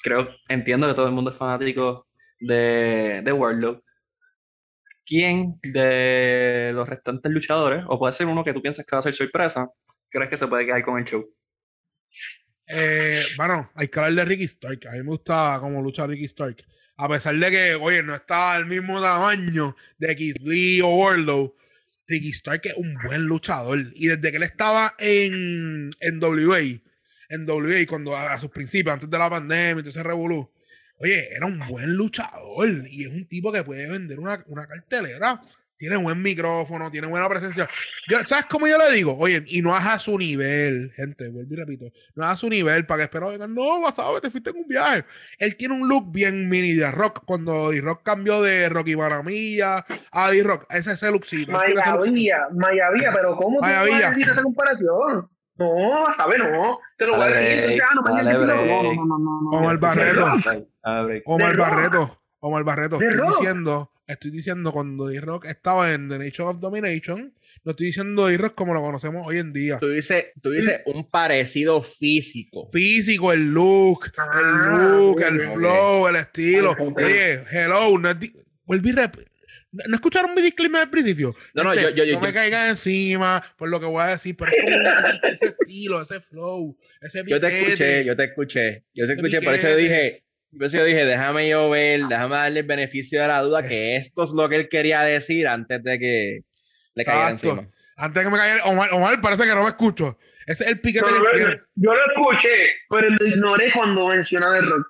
creo, 0.03 0.29
entiendo 0.49 0.89
que 0.89 0.95
todo 0.95 1.07
el 1.07 1.13
mundo 1.13 1.31
es 1.31 1.37
fanático 1.37 2.09
de, 2.41 3.23
de 3.25 3.33
Warlow. 3.33 3.83
¿Quién 5.05 5.59
de 5.63 6.73
los 6.75 6.89
restantes 6.89 7.33
luchadores, 7.33 7.85
o 7.89 7.99
puede 7.99 8.13
ser 8.13 8.27
uno 8.27 8.45
que 8.45 8.53
tú 8.53 8.61
piensas 8.61 8.85
que 8.85 8.95
va 8.95 9.01
a 9.01 9.03
ser 9.03 9.15
sorpresa, 9.15 9.69
crees 10.11 10.29
que 10.29 10.37
se 10.37 10.47
puede 10.47 10.67
quedar 10.67 10.85
con 10.85 10.99
el 10.99 11.05
show? 11.05 11.27
Eh, 12.67 13.25
bueno, 13.37 13.71
hay 13.75 13.89
que 13.89 13.99
hablar 13.99 14.15
de 14.15 14.25
Ricky 14.27 14.45
Stark. 14.45 14.87
A 14.89 14.93
mí 14.93 14.99
me 14.99 15.11
gusta 15.11 15.59
cómo 15.61 15.81
lucha 15.81 16.07
Ricky 16.07 16.25
Stark. 16.25 16.63
A 16.97 17.09
pesar 17.09 17.35
de 17.37 17.51
que, 17.51 17.75
oye, 17.77 18.03
no 18.03 18.15
está 18.15 18.53
al 18.55 18.67
mismo 18.67 19.01
tamaño 19.01 19.77
de 19.99 20.17
Keith 20.17 20.39
Lee 20.41 20.81
o 20.83 20.89
Wardlow, 20.89 21.55
Ricky 22.07 22.31
Stark 22.31 22.63
es 22.65 22.75
un 22.77 22.95
buen 23.05 23.23
luchador. 23.23 23.79
Y 23.95 24.09
desde 24.09 24.31
que 24.31 24.37
él 24.37 24.43
estaba 24.43 24.95
en, 24.99 25.91
en 26.01 26.23
WA, 26.23 26.61
en 27.29 27.49
WA, 27.49 27.87
cuando 27.89 28.17
a, 28.17 28.33
a 28.33 28.41
sus 28.41 28.51
principios, 28.51 28.95
antes 28.95 29.11
de 29.11 29.19
la 29.19 29.31
pandemia, 29.31 29.81
entonces 29.81 30.03
revolú, 30.03 30.51
oye, 30.99 31.29
era 31.35 31.47
un 31.47 31.59
buen 31.69 31.95
luchador. 31.95 32.69
Y 32.89 33.05
es 33.05 33.13
un 33.13 33.27
tipo 33.27 33.53
que 33.53 33.65
puede 33.65 33.89
vender 33.89 34.19
una, 34.19 34.43
una 34.49 34.67
cartelera. 34.67 35.41
Tiene 35.77 35.97
buen 35.97 36.21
micrófono, 36.21 36.91
tiene 36.91 37.07
buena 37.07 37.29
presencia. 37.29 37.69
Yo, 38.11 38.19
¿Sabes 38.25 38.47
cómo 38.47 38.67
yo 38.67 38.77
le 38.79 38.93
digo? 38.93 39.17
Oye, 39.17 39.45
y 39.47 39.63
no 39.63 39.77
a 39.77 39.97
su 40.01 40.19
nivel, 40.19 40.91
gente, 40.97 41.29
vuelvo 41.29 41.55
y 41.55 41.57
repito, 41.57 41.93
no 42.17 42.25
a 42.25 42.35
su 42.35 42.49
nivel 42.51 42.85
para 42.85 42.99
que 42.99 43.05
espero 43.05 43.29
vengan, 43.29 43.55
no, 43.55 43.81
basado, 43.81 44.21
te 44.21 44.29
fuiste 44.29 44.51
en 44.51 44.57
un 44.57 44.67
viaje. 44.67 45.05
Él 45.39 45.55
tiene 45.55 45.75
un 45.75 45.89
look 45.89 46.11
bien 46.11 46.49
mini 46.49 46.73
de 46.73 46.91
rock, 46.91 47.23
cuando 47.25 47.71
D-Rock 47.71 48.03
cambió 48.03 48.43
de 48.43 48.69
Rocky 48.69 48.97
Maravilla 48.97 49.87
a 50.11 50.31
D-Rock, 50.33 50.67
ese 50.71 50.91
es 50.91 51.01
ese 51.01 51.13
lookcito. 51.13 51.53
Mayavilla, 51.53 52.49
Mayavilla, 52.53 53.13
pero 53.15 53.37
¿cómo 53.37 53.59
tú 53.59 53.63
Mayavilla. 53.63 54.11
decir 54.11 54.29
esa 54.29 54.43
comparación? 54.43 55.29
No, 55.59 56.07
¿sabes? 56.17 56.39
No. 56.39 56.79
Te 56.97 57.07
lo 57.07 57.17
voy 57.17 57.27
a 57.27 57.31
decir. 57.31 57.83
no 57.95 58.03
no, 58.03 58.09
no, 58.09 58.25
break. 58.25 58.97
no, 58.97 59.05
no, 59.05 59.19
no, 59.19 59.41
no. 59.43 59.59
Omar 59.59 59.79
Barreto, 59.79 60.27
A 60.83 61.07
Omar. 61.27 61.57
Barreto, 61.57 62.23
Omar 62.41 62.65
Barreto, 62.65 62.97
estoy 63.01 63.11
Rock. 63.19 63.39
diciendo, 63.39 63.93
estoy 64.07 64.31
diciendo 64.31 64.73
cuando 64.73 65.07
D-Rock 65.09 65.47
estaba 65.47 65.93
en 65.93 66.09
The 66.09 66.19
Nation 66.19 66.49
of 66.49 66.61
Domination, 66.61 67.35
no 67.65 67.71
estoy 67.73 67.87
diciendo 67.89 68.27
D-Rock 68.27 68.55
como 68.55 68.73
lo 68.75 68.81
conocemos 68.81 69.27
hoy 69.27 69.39
en 69.39 69.53
día. 69.53 69.79
Tú 69.81 69.89
dices, 69.89 70.27
tú 70.41 70.51
dices 70.51 70.83
un 70.87 71.05
parecido 71.11 71.83
físico. 71.83 72.69
físico, 72.73 73.33
el 73.33 73.53
look, 73.53 74.07
el 74.07 74.13
Ah, 74.19 74.41
look, 74.79 75.11
ok, 75.17 75.21
el 75.23 75.41
flow, 75.41 76.09
el 76.09 76.17
estilo. 76.17 76.77
Oye, 76.97 77.43
hello, 77.51 77.99
no, 77.99 78.11
es 78.11 78.17
vuelvo 78.65 78.89
y 78.89 78.93
¿No 79.79 79.85
no 79.89 79.95
escucharon 79.97 80.35
mi 80.35 80.43
disclaimer 80.43 80.83
al 80.83 80.91
principio? 80.91 81.35
No, 81.55 81.63
no, 81.65 81.71
Gente, 81.73 81.95
yo- 81.95 82.05
yo- 82.05 82.15
no 82.15 82.21
me 82.21 82.29
yo- 82.29 82.35
caigan 82.35 82.69
encima 82.71 83.43
por 83.57 83.69
lo 83.69 83.79
que 83.81 83.87
voy 83.87 84.03
a 84.03 84.07
decir, 84.09 84.37
pero 84.37 84.51
es 84.51 84.57
como 84.65 84.77
ese, 84.77 85.19
ese 85.35 85.47
estilo, 85.61 86.03
ese 86.03 86.21
flow, 86.21 86.77
ese 87.01 87.23
Yo 87.27 87.41
te 87.41 87.47
escuché, 87.49 88.05
yo 88.05 88.17
te 88.17 88.25
escuché. 88.25 88.85
Yo 88.95 89.07
te 89.07 89.13
escuché, 89.15 89.41
por 89.43 89.55
eso 89.55 89.63
piquete. 89.69 89.77
dije, 89.83 90.25
por 90.57 90.65
eso 90.67 90.79
yo 90.79 90.85
dije, 90.85 91.05
déjame 91.05 91.49
yo 91.49 91.71
ver, 91.71 92.01
déjame 92.09 92.37
darle 92.37 92.61
el 92.61 92.67
beneficio 92.67 93.21
de 93.23 93.29
la 93.29 93.41
duda 93.43 93.63
que 93.67 93.97
esto 93.97 94.25
es 94.25 94.31
lo 94.31 94.49
que 94.49 94.57
él 94.57 94.69
quería 94.69 95.03
decir 95.03 95.47
antes 95.47 95.83
de 95.83 95.99
que 95.99 96.41
le 96.95 97.03
Exacto. 97.03 97.31
encima. 97.31 97.69
Antes 97.97 98.23
de 98.23 98.29
que 98.29 98.33
me 98.33 98.39
caiga 98.39 98.65
Omar, 98.65 98.91
Omar 98.93 99.21
parece 99.21 99.43
que 99.45 99.55
no 99.55 99.63
me 99.63 99.69
escucho. 99.69 100.19
Ese 100.47 100.65
es 100.65 100.71
el 100.71 100.81
piquete 100.81 101.05
Yo 101.09 101.19
lo, 101.19 101.31
tiene. 101.31 101.61
yo 101.75 101.93
lo 101.93 102.01
escuché, 102.15 102.49
pero 102.89 103.11
lo 103.11 103.27
ignoré 103.27 103.71
cuando 103.73 104.09
menciona 104.09 104.51
de 104.53 104.61
rock. 104.63 104.87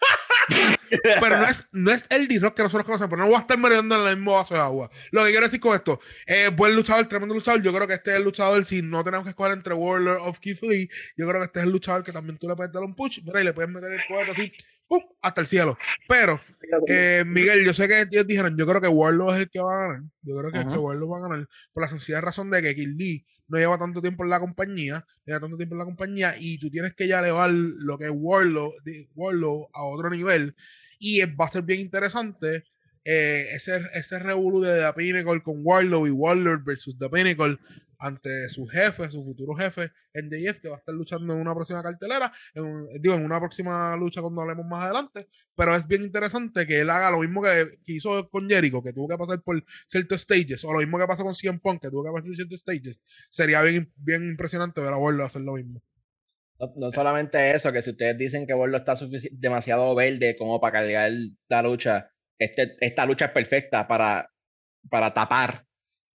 Pero 1.20 1.38
no 1.38 1.44
es, 1.46 1.64
no 1.72 1.90
es 1.92 2.04
el 2.10 2.28
D-Rock 2.28 2.54
que 2.54 2.62
nosotros 2.62 2.86
conocemos, 2.86 3.10
pero 3.10 3.22
no 3.22 3.28
voy 3.28 3.36
a 3.36 3.40
estar 3.40 3.58
muriendo 3.58 3.94
en 3.94 4.08
el 4.08 4.16
mismo 4.16 4.32
vaso 4.32 4.54
de 4.54 4.60
agua. 4.60 4.90
Lo 5.10 5.24
que 5.24 5.30
quiero 5.30 5.46
decir 5.46 5.60
con 5.60 5.74
esto, 5.74 6.00
eh, 6.26 6.50
buen 6.54 6.74
luchador, 6.74 7.06
tremendo 7.06 7.34
luchador. 7.34 7.62
Yo 7.62 7.72
creo 7.72 7.86
que 7.86 7.94
este 7.94 8.10
es 8.12 8.16
el 8.16 8.24
luchador, 8.24 8.64
si 8.64 8.82
no 8.82 9.02
tenemos 9.04 9.24
que 9.24 9.30
escoger 9.30 9.52
entre 9.52 9.74
Warlord 9.74 10.20
of 10.22 10.38
Keith 10.40 10.62
Lee, 10.62 10.88
yo 11.16 11.28
creo 11.28 11.40
que 11.40 11.46
este 11.46 11.60
es 11.60 11.66
el 11.66 11.72
luchador 11.72 12.04
que 12.04 12.12
también 12.12 12.38
tú 12.38 12.48
le 12.48 12.56
puedes 12.56 12.72
dar 12.72 12.82
un 12.82 12.94
push, 12.94 13.20
mira, 13.24 13.40
y 13.40 13.44
le 13.44 13.52
puedes 13.52 13.70
meter 13.70 13.92
el 13.92 14.00
cohete 14.08 14.30
así, 14.32 14.52
¡pum! 14.86 15.02
hasta 15.22 15.40
el 15.40 15.46
cielo. 15.46 15.78
Pero, 16.08 16.40
eh, 16.88 17.24
Miguel, 17.26 17.64
yo 17.64 17.74
sé 17.74 17.88
que 17.88 18.02
ellos 18.02 18.26
dijeron, 18.26 18.56
yo 18.56 18.66
creo 18.66 18.80
que 18.80 18.88
Warlord 18.88 19.34
es 19.34 19.40
el 19.42 19.50
que 19.50 19.60
va 19.60 19.74
a 19.74 19.86
ganar. 19.86 20.02
Yo 20.22 20.36
creo 20.38 20.52
que, 20.52 20.58
es 20.58 20.64
Ajá. 20.64 20.74
que 20.74 20.78
Warlord 20.78 21.10
va 21.10 21.18
a 21.18 21.28
ganar 21.28 21.48
por 21.72 21.82
la 21.82 21.88
sencilla 21.88 22.20
razón 22.20 22.50
de 22.50 22.62
que 22.62 22.74
Keith 22.74 22.96
Lee 22.96 23.26
no 23.48 23.58
lleva 23.58 23.78
tanto 23.78 24.00
tiempo 24.00 24.24
en 24.24 24.30
la 24.30 24.40
compañía, 24.40 25.06
lleva 25.24 25.40
tanto 25.40 25.56
tiempo 25.56 25.74
en 25.74 25.78
la 25.78 25.84
compañía, 25.84 26.34
y 26.38 26.58
tú 26.58 26.70
tienes 26.70 26.94
que 26.94 27.06
ya 27.06 27.20
elevar 27.20 27.50
lo 27.50 27.98
que 27.98 28.06
es 28.06 28.12
Warlord, 28.14 28.82
de 28.84 29.08
Warlord 29.14 29.68
a 29.72 29.84
otro 29.84 30.10
nivel. 30.10 30.54
Y 30.98 31.20
va 31.24 31.46
a 31.46 31.50
ser 31.50 31.62
bien 31.62 31.80
interesante 31.80 32.64
eh, 33.04 33.48
ese, 33.52 33.82
ese 33.92 34.18
revolú 34.18 34.62
de 34.62 34.80
The 34.80 34.92
Pinnacle 34.94 35.42
con 35.42 35.56
Warlow 35.62 36.06
y 36.06 36.10
Warlord 36.10 36.64
versus 36.64 36.98
The 36.98 37.10
Pinnacle 37.10 37.58
ante 38.04 38.48
su 38.48 38.66
jefe, 38.66 39.10
su 39.10 39.24
futuro 39.24 39.54
jefe, 39.54 39.90
NJF, 40.14 40.60
que 40.60 40.68
va 40.68 40.76
a 40.76 40.78
estar 40.78 40.94
luchando 40.94 41.32
en 41.32 41.40
una 41.40 41.54
próxima 41.54 41.82
cartelera, 41.82 42.32
en 42.54 42.86
digo, 43.00 43.14
en 43.14 43.24
una 43.24 43.38
próxima 43.38 43.96
lucha 43.96 44.20
cuando 44.20 44.42
hablemos 44.42 44.66
más 44.66 44.84
adelante. 44.84 45.28
Pero 45.56 45.74
es 45.74 45.86
bien 45.86 46.02
interesante 46.02 46.66
que 46.66 46.80
él 46.80 46.90
haga 46.90 47.10
lo 47.10 47.20
mismo 47.20 47.42
que, 47.42 47.78
que 47.84 47.92
hizo 47.92 48.28
con 48.28 48.48
Jericho, 48.48 48.82
que 48.82 48.92
tuvo 48.92 49.08
que 49.08 49.16
pasar 49.16 49.40
por 49.42 49.64
ciertos 49.86 50.22
stages, 50.22 50.64
o 50.64 50.72
lo 50.72 50.80
mismo 50.80 50.98
que 50.98 51.06
pasó 51.06 51.22
con 51.22 51.34
CM 51.34 51.60
Punk, 51.60 51.82
que 51.82 51.90
tuvo 51.90 52.04
que 52.04 52.10
pasar 52.10 52.24
por 52.24 52.36
ciertos 52.36 52.60
stages. 52.60 52.98
Sería 53.30 53.62
bien, 53.62 53.92
bien 53.96 54.24
impresionante 54.24 54.80
ver 54.80 54.92
a 54.92 54.96
Warlow 54.96 55.26
hacer 55.26 55.42
lo 55.42 55.54
mismo. 55.54 55.82
No, 56.58 56.72
no 56.76 56.92
solamente 56.92 57.52
eso, 57.54 57.72
que 57.72 57.82
si 57.82 57.90
ustedes 57.90 58.16
dicen 58.16 58.46
que 58.46 58.54
Borlo 58.54 58.76
está 58.76 58.94
demasiado 59.32 59.94
verde 59.94 60.36
como 60.36 60.60
para 60.60 60.80
cargar 60.80 61.12
la 61.48 61.62
lucha, 61.62 62.10
este, 62.38 62.76
esta 62.80 63.06
lucha 63.06 63.26
es 63.26 63.32
perfecta 63.32 63.86
para 63.86 64.30
para 64.90 65.12
tapar 65.12 65.66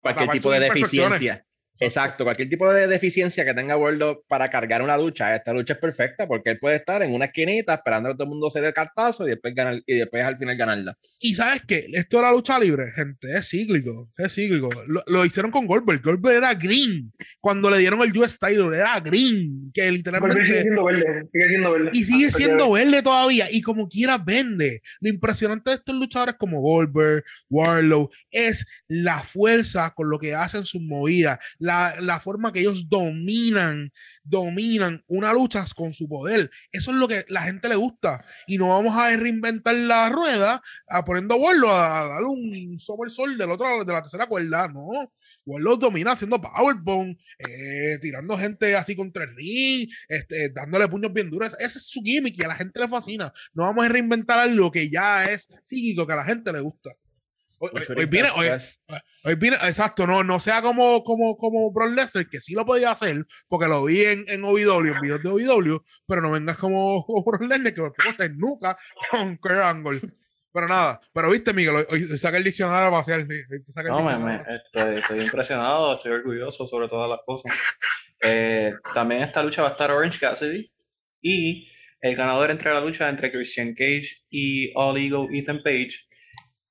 cualquier 0.02 0.30
tipo 0.30 0.52
de 0.52 0.60
deficiencia. 0.60 1.46
Exacto, 1.80 2.24
cualquier 2.24 2.50
tipo 2.50 2.72
de 2.72 2.88
deficiencia 2.88 3.46
que 3.46 3.54
tenga 3.54 3.78
Wardlow 3.78 4.24
para 4.28 4.50
cargar 4.50 4.82
una 4.82 4.98
lucha, 4.98 5.36
esta 5.36 5.54
lucha 5.54 5.74
es 5.74 5.80
perfecta 5.80 6.28
porque 6.28 6.52
él 6.52 6.60
puede 6.60 6.78
estar 6.78 7.02
en 7.02 7.14
una 7.14 7.26
esquinita 7.26 7.76
esperando 7.76 8.10
a 8.10 8.12
que 8.12 8.18
todo 8.18 8.26
el 8.26 8.32
mundo 8.32 8.50
se 8.50 8.62
dé 8.62 8.68
el 8.68 8.74
cartazo 8.74 9.26
y 9.26 9.32
después, 9.32 9.54
ganar, 9.56 9.82
y 9.86 9.96
después 9.96 10.24
al 10.24 10.38
final 10.38 10.58
ganarla. 10.58 10.98
Y 11.20 11.36
sabes 11.36 11.64
qué, 11.68 11.88
esto 11.94 12.18
de 12.18 12.24
la 12.24 12.32
lucha 12.32 12.60
libre, 12.60 12.92
gente, 12.96 13.32
es 13.36 13.50
cíclico, 13.50 14.12
es 14.18 14.34
cíclico. 14.34 14.70
Lo, 14.88 15.04
lo 15.08 15.26
hicieron 15.26 15.52
con 15.52 15.66
Goldberg. 15.66 16.02
Goldberg 16.02 16.38
era 16.38 16.54
green. 16.54 17.12
Cuando 17.40 17.70
le 17.70 17.78
dieron 17.78 18.02
el 18.02 18.18
US 18.18 18.38
title, 18.38 18.76
era 18.76 19.00
green. 19.00 19.72
Que 19.74 19.90
Goldberg 19.90 19.92
sigue 19.92 19.92
literalmente. 19.92 20.62
siendo 20.62 20.84
verde, 20.86 21.30
sigue 21.32 21.46
siendo 21.50 21.72
verde. 21.72 21.90
Y 21.94 22.04
sigue 22.04 22.28
Hasta 22.28 22.38
siendo 22.38 22.72
verde 22.72 23.02
todavía. 23.02 23.48
Y 23.52 23.62
como 23.62 23.88
quiera, 23.88 24.18
vende. 24.18 24.82
Lo 25.00 25.10
impresionante 25.10 25.72
de 25.72 25.76
estos 25.78 25.96
luchadores 25.96 26.36
como 26.36 26.62
Goldberg, 26.62 27.24
Warlow, 27.50 28.10
es 28.32 28.66
la 28.88 29.20
fuerza 29.20 29.94
con 29.96 30.10
lo 30.10 30.20
que 30.20 30.36
hacen 30.36 30.66
sus 30.66 30.82
movidas. 30.82 31.40
La, 32.02 32.20
forma 32.20 32.52
que 32.52 32.62
ellos 32.62 32.90
dominan, 32.90 33.92
dominan 34.24 35.04
una 35.08 35.34
lucha 35.34 35.66
con 35.76 35.94
su 35.94 36.08
poder. 36.08 36.50
Eso 36.72 36.92
es 36.92 36.98
lo 36.98 37.08
que 37.08 37.26
la 37.30 37.44
gente 37.44 37.70
le 37.70 37.76
gusta. 37.76 38.26
Y 38.48 38.58
no 38.58 38.70
vamos 38.70 38.96
a 38.96 39.16
reinventar 39.16 39.76
la 39.76 40.10
rueda 40.10 40.62
a 40.88 41.06
poniendo 41.06 41.36
a 41.36 41.38
Warlow 41.38 41.70
a, 41.70 42.08
darle 42.08 42.28
un 42.28 42.80
somersault 42.80 43.38
del 43.38 43.52
otro, 43.52 43.84
de 43.84 43.94
la 43.94 44.02
tercera 44.02 44.26
cuerda. 44.26 44.68
No. 44.68 45.12
Warlow 45.46 45.78
domina 45.78 46.12
haciendo 46.12 46.40
powerbomb, 46.40 47.16
eh, 47.40 47.98
tirando 48.02 48.38
gente 48.38 48.76
así 48.76 48.96
contra 48.96 49.24
el 49.24 49.36
ring, 49.36 49.90
este, 50.08 50.50
dándole 50.50 50.88
puños 50.88 51.12
bien 51.14 51.30
duros. 51.30 51.56
Ese 51.60 51.80
es 51.80 51.88
su 51.88 52.02
gimmick 52.02 52.38
y 52.38 52.44
a 52.44 52.50
la 52.50 52.56
gente 52.56 52.80
le 52.80 52.88
fascina. 52.88 53.34
No 53.54 53.64
vamos 53.64 53.86
a 53.86 53.90
reinventar 53.90 54.40
algo 54.40 54.72
que 54.72 54.90
ya 54.90 55.26
es 55.32 55.48
psíquico, 55.64 56.06
que 56.06 56.14
a 56.14 56.18
la 56.18 56.26
gente 56.26 56.52
le 56.52 56.60
gusta. 56.60 56.92
Hoy, 57.60 57.70
hoy- 57.74 57.82
hoy 58.00 58.06
viene, 58.06 58.30
hoy, 58.36 58.48
hoy 59.26 59.36
viene, 59.36 59.58
exacto, 59.58 60.08
no, 60.08 60.24
no 60.24 60.40
sea 60.40 60.62
como, 60.62 61.04
como, 61.04 61.36
como 61.38 61.72
Brock 61.72 61.94
Lesnar, 61.94 62.28
que 62.30 62.40
sí 62.40 62.54
lo 62.54 62.66
podía 62.66 62.92
hacer, 62.92 63.26
porque 63.48 63.68
lo 63.68 63.84
vi 63.86 64.04
en, 64.06 64.24
en 64.28 64.44
OVW, 64.44 64.88
en 64.96 65.02
videos 65.02 65.22
de 65.22 65.30
OVW, 65.30 65.84
pero 66.08 66.22
no 66.22 66.32
vengas 66.32 66.58
como, 66.58 67.04
como 67.06 67.24
Brock 67.24 67.42
Lesnar, 67.42 67.74
que 67.74 67.82
después 67.82 68.16
se 68.16 68.30
nuca 68.30 68.78
con 69.12 69.36
Kurt 69.38 69.56
Angle. 69.56 70.00
Pero 70.52 70.68
nada, 70.68 71.00
pero 71.14 71.30
viste, 71.30 71.54
Miguel, 71.54 71.76
hoy, 71.76 71.86
hoy 72.10 72.18
saca 72.18 72.38
el 72.38 72.44
diccionario 72.44 72.90
para 72.90 73.02
hacer. 73.02 73.28
No, 73.92 74.00
me, 74.02 74.18
me- 74.26 74.56
estoy, 74.56 74.96
estoy 74.98 75.20
impresionado, 75.22 75.94
estoy 75.96 76.12
orgulloso 76.14 76.66
sobre 76.68 76.88
todas 76.88 77.08
las 77.08 77.20
cosas. 77.26 77.54
Eh, 78.22 78.74
también 78.94 79.22
esta 79.22 79.44
lucha 79.44 79.62
va 79.62 79.70
a 79.70 79.72
estar 79.74 79.92
Orange 79.92 80.20
Cassidy 80.20 80.72
y 81.22 81.68
el 82.02 82.16
ganador 82.16 82.50
entre 82.50 82.74
la 82.74 82.82
lucha 82.82 83.08
entre 83.10 83.32
Christian 83.32 83.74
Cage 83.76 84.24
y 84.30 84.72
All 84.76 84.98
Ego 84.98 85.28
Ethan 85.32 85.62
Page. 85.64 86.08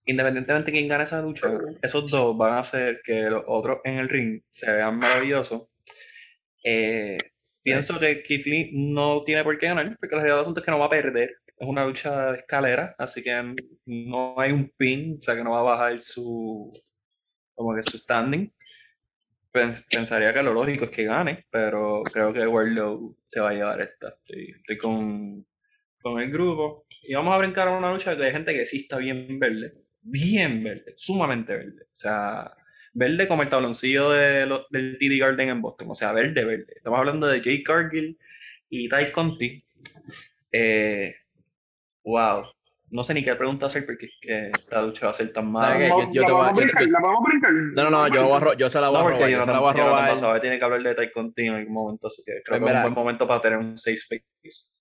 Independientemente 0.08 0.70
de 0.70 0.76
quién 0.78 0.88
gane 0.88 1.04
esa 1.04 1.20
lucha, 1.22 1.48
esos 1.82 2.10
dos 2.10 2.36
van 2.36 2.54
a 2.54 2.60
hacer 2.60 3.00
que 3.04 3.22
los 3.30 3.44
otros 3.46 3.78
en 3.84 3.98
el 3.98 4.08
ring 4.08 4.42
se 4.48 4.72
vean 4.72 4.98
maravillosos. 4.98 5.68
Eh, 6.64 7.18
pienso 7.62 7.98
que 8.00 8.22
Keith 8.22 8.46
Lee 8.46 8.70
no 8.74 9.22
tiene 9.24 9.44
por 9.44 9.58
qué 9.58 9.66
ganar, 9.66 9.96
porque 10.00 10.16
la 10.16 10.22
realidad 10.22 10.36
del 10.36 10.42
asunto 10.42 10.60
es 10.60 10.64
que 10.64 10.70
no 10.70 10.78
va 10.78 10.86
a 10.86 10.90
perder. 10.90 11.36
Es 11.56 11.68
una 11.68 11.84
lucha 11.84 12.32
de 12.32 12.38
escalera, 12.38 12.94
así 12.98 13.22
que 13.22 13.54
no 13.86 14.40
hay 14.40 14.52
un 14.52 14.70
pin, 14.76 15.16
o 15.18 15.22
sea 15.22 15.36
que 15.36 15.44
no 15.44 15.50
va 15.52 15.60
a 15.60 15.62
bajar 15.76 16.00
su, 16.00 16.72
como 17.54 17.74
que 17.76 17.82
su 17.82 17.98
standing. 17.98 18.50
Pens- 19.52 19.84
pensaría 19.90 20.32
que 20.32 20.42
lo 20.42 20.52
lógico 20.54 20.84
es 20.86 20.90
que 20.90 21.04
gane, 21.04 21.46
pero 21.50 22.02
creo 22.04 22.32
que 22.32 22.46
Warlow 22.46 23.16
se 23.26 23.40
va 23.40 23.50
a 23.50 23.54
llevar 23.54 23.80
esta. 23.80 24.08
Estoy, 24.08 24.54
estoy 24.56 24.78
con, 24.78 25.46
con 26.00 26.20
el 26.20 26.30
grupo. 26.30 26.86
Y 27.02 27.14
vamos 27.14 27.34
a 27.34 27.38
brincar 27.38 27.68
a 27.68 27.76
una 27.76 27.92
lucha 27.92 28.14
de 28.14 28.30
gente 28.32 28.54
que 28.54 28.66
sí 28.66 28.78
está 28.82 28.98
bien 28.98 29.38
verde. 29.38 29.72
Bien 30.10 30.62
verde, 30.64 30.94
sumamente 30.96 31.52
verde. 31.54 31.82
O 31.84 31.96
sea, 31.96 32.50
verde 32.94 33.28
como 33.28 33.42
el 33.42 33.50
tabloncillo 33.50 34.10
de 34.10 34.46
lo- 34.46 34.66
del 34.70 34.96
TD 34.98 35.18
Garden 35.18 35.50
en 35.50 35.60
Boston. 35.60 35.88
O 35.90 35.94
sea, 35.94 36.12
verde, 36.12 36.44
verde. 36.44 36.72
Estamos 36.76 36.98
hablando 36.98 37.26
de 37.26 37.38
Jake 37.38 37.62
Cargill 37.62 38.18
y 38.70 38.88
Ty 38.88 39.12
Conti. 39.12 39.64
Eh, 40.52 41.14
wow. 42.04 42.44
No 42.90 43.04
sé 43.04 43.12
ni 43.12 43.22
qué 43.22 43.34
pregunta 43.34 43.66
hacer 43.66 43.84
porque 43.84 44.06
es 44.06 44.12
que 44.18 44.50
esta 44.58 44.80
lucha 44.80 45.06
va 45.06 45.10
a 45.10 45.14
ser 45.14 45.30
tan 45.30 45.52
mala. 45.52 45.78
Yo- 45.88 46.10
yo 46.10 46.24
te 46.24 46.32
voy 46.32 46.46
a- 46.46 46.48
a 46.48 46.52
brincar, 46.54 46.82
la 46.88 47.00
vamos 47.00 47.20
a 47.20 47.28
brincar. 47.30 47.52
No, 47.52 47.84
no, 47.84 47.90
no, 47.90 48.08
yo, 48.14 48.24
voy 48.26 48.36
a 48.36 48.40
ro- 48.40 48.54
yo 48.54 48.70
se 48.70 48.80
la 48.80 48.88
voy 48.88 48.98
No, 48.98 49.06
a 49.06 49.10
robar. 49.10 49.20
yo 49.20 49.28
Yo 49.28 49.38
no, 49.40 49.44
se 49.44 49.52
la 49.52 49.58
voy 49.60 49.68
a 49.68 49.72
robar. 49.84 50.10
Pasaba 50.10 50.40
tiene 50.40 50.58
que 50.58 50.64
hablar 50.64 50.82
de 50.82 50.94
Ty 50.94 51.12
Conti 51.12 51.46
en 51.46 51.54
algún 51.54 51.74
momento, 51.74 52.06
así 52.06 52.22
que 52.24 52.40
creo 52.42 52.58
Pues 52.58 52.72
que 52.72 52.78
es 52.78 52.84
un 52.86 52.94
buen 52.94 52.94
momento 52.94 53.28
para 53.28 53.42
tener 53.42 53.58
un 53.58 53.76
safe 53.76 53.96
space. 53.98 54.72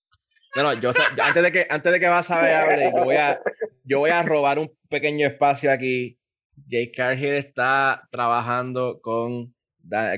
No, 0.56 0.62
no, 0.62 0.72
yo, 0.80 0.90
antes 1.22 1.42
de 1.42 1.52
que 1.52 1.66
antes 1.68 1.92
de 1.92 2.00
que 2.00 2.08
Basabe 2.08 2.54
hable, 2.54 2.90
yo 2.96 3.04
voy 3.04 3.16
a 3.16 3.38
yo 3.84 3.98
voy 3.98 4.10
a 4.10 4.22
robar 4.22 4.58
un 4.58 4.70
pequeño 4.88 5.26
espacio 5.26 5.70
aquí. 5.70 6.18
Jake 6.66 6.92
Cargill 6.94 7.34
está 7.34 8.08
trabajando 8.10 9.00
con, 9.00 9.54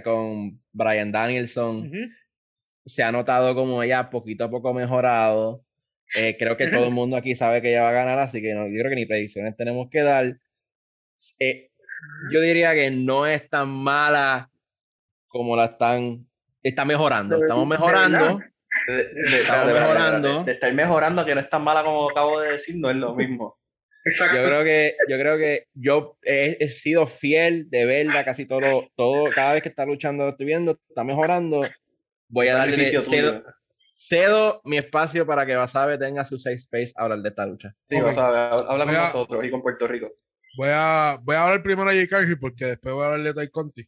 con 0.05 0.61
Brian 0.73 1.13
Danielson. 1.13 1.91
Se 2.87 3.03
ha 3.03 3.13
notado 3.13 3.55
como 3.55 3.83
ella 3.83 4.09
poquito 4.09 4.45
a 4.45 4.51
poco 4.51 4.73
mejorado. 4.73 5.65
Eh, 6.17 6.37
creo 6.39 6.57
que 6.57 6.67
todo 6.69 6.87
el 6.87 6.91
mundo 6.93 7.17
aquí 7.17 7.37
sabe 7.37 7.61
que 7.63 7.71
ella 7.71 7.83
va 7.83 7.91
a 7.91 7.93
ganar, 7.93 8.19
así 8.19 8.41
que 8.43 8.53
no, 8.55 8.67
yo 8.67 8.79
creo 8.79 8.89
que 8.91 8.97
ni 8.97 9.07
predicciones 9.07 9.57
tenemos 9.57 9.89
que 9.91 10.03
dar. 10.03 10.37
Eh, 11.39 11.71
yo 12.33 12.41
diría 12.41 12.75
que 12.75 12.91
no 12.91 13.27
es 13.27 13.49
tan 13.49 13.69
mala 13.69 14.51
como 15.29 15.55
la 15.57 15.67
están. 15.67 16.27
Está 16.63 16.85
mejorando. 16.85 17.37
Estamos 17.43 17.67
mejorando. 17.69 18.19
verdad. 18.19 18.39
De, 18.89 18.95
de- 19.31 19.41
Estamos 19.43 19.73
mejorando. 19.73 20.45
De 20.45 20.53
estar 20.53 20.73
mejorando, 20.75 21.25
que 21.25 21.35
no 21.35 21.41
es 21.43 21.51
tan 21.51 21.63
mala 21.63 21.85
como 21.85 22.11
acabo 22.11 22.41
de 22.41 22.53
decir, 22.53 22.77
no 22.79 22.89
es 22.91 22.97
lo 22.97 23.15
mismo. 23.15 23.57
Exacto. 24.05 24.37
Yo 24.39 24.45
creo 24.47 24.65
que, 24.65 24.97
yo 25.09 25.19
creo 25.19 25.39
que 25.39 25.65
yo 25.75 26.17
he, 26.23 26.57
he 26.61 26.69
sido 26.71 27.07
fiel 27.07 27.69
de 27.71 27.85
verla 27.85 28.25
casi 28.25 28.47
todo, 28.47 28.89
todo, 28.97 29.31
cada 29.35 29.53
vez 29.55 29.63
que 29.63 29.69
está 29.69 29.85
luchando, 29.85 30.25
lo 30.25 30.31
estoy 30.31 30.47
viendo, 30.47 30.79
está 30.89 31.05
mejorando. 31.05 31.69
Voy 32.29 32.49
a 32.49 32.57
darle, 32.57 32.91
cedo, 33.03 33.45
cedo 33.97 34.61
mi 34.65 34.79
espacio 34.79 35.27
para 35.27 35.45
que 35.45 35.55
Basabe 35.55 35.99
tenga 35.99 36.25
su 36.25 36.39
safe 36.39 36.55
space 36.57 36.93
a 36.97 37.03
hablar 37.03 37.21
de 37.21 37.29
esta 37.29 37.45
lucha. 37.45 37.75
Sí, 37.89 37.97
Ok. 37.97 38.05
vas 38.05 38.19
a 38.19 38.31
ver, 38.31 38.41
habla 38.69 38.85
con 38.87 38.95
a- 38.95 39.05
nosotros 39.05 39.45
y 39.45 39.51
con 39.51 39.63
Puerto 39.63 39.87
Rico. 39.87 40.11
Voy 40.57 40.69
a, 40.73 41.19
voy 41.23 41.37
a 41.37 41.45
hablar 41.45 41.63
primero 41.63 41.91
de 41.91 41.97
Jake 41.97 42.09
Cargill 42.09 42.39
porque 42.39 42.65
después 42.65 42.95
voy 42.95 43.05
a 43.05 43.07
hablar 43.13 43.35
de 43.35 43.43
Ty 43.43 43.51
Conti. 43.51 43.83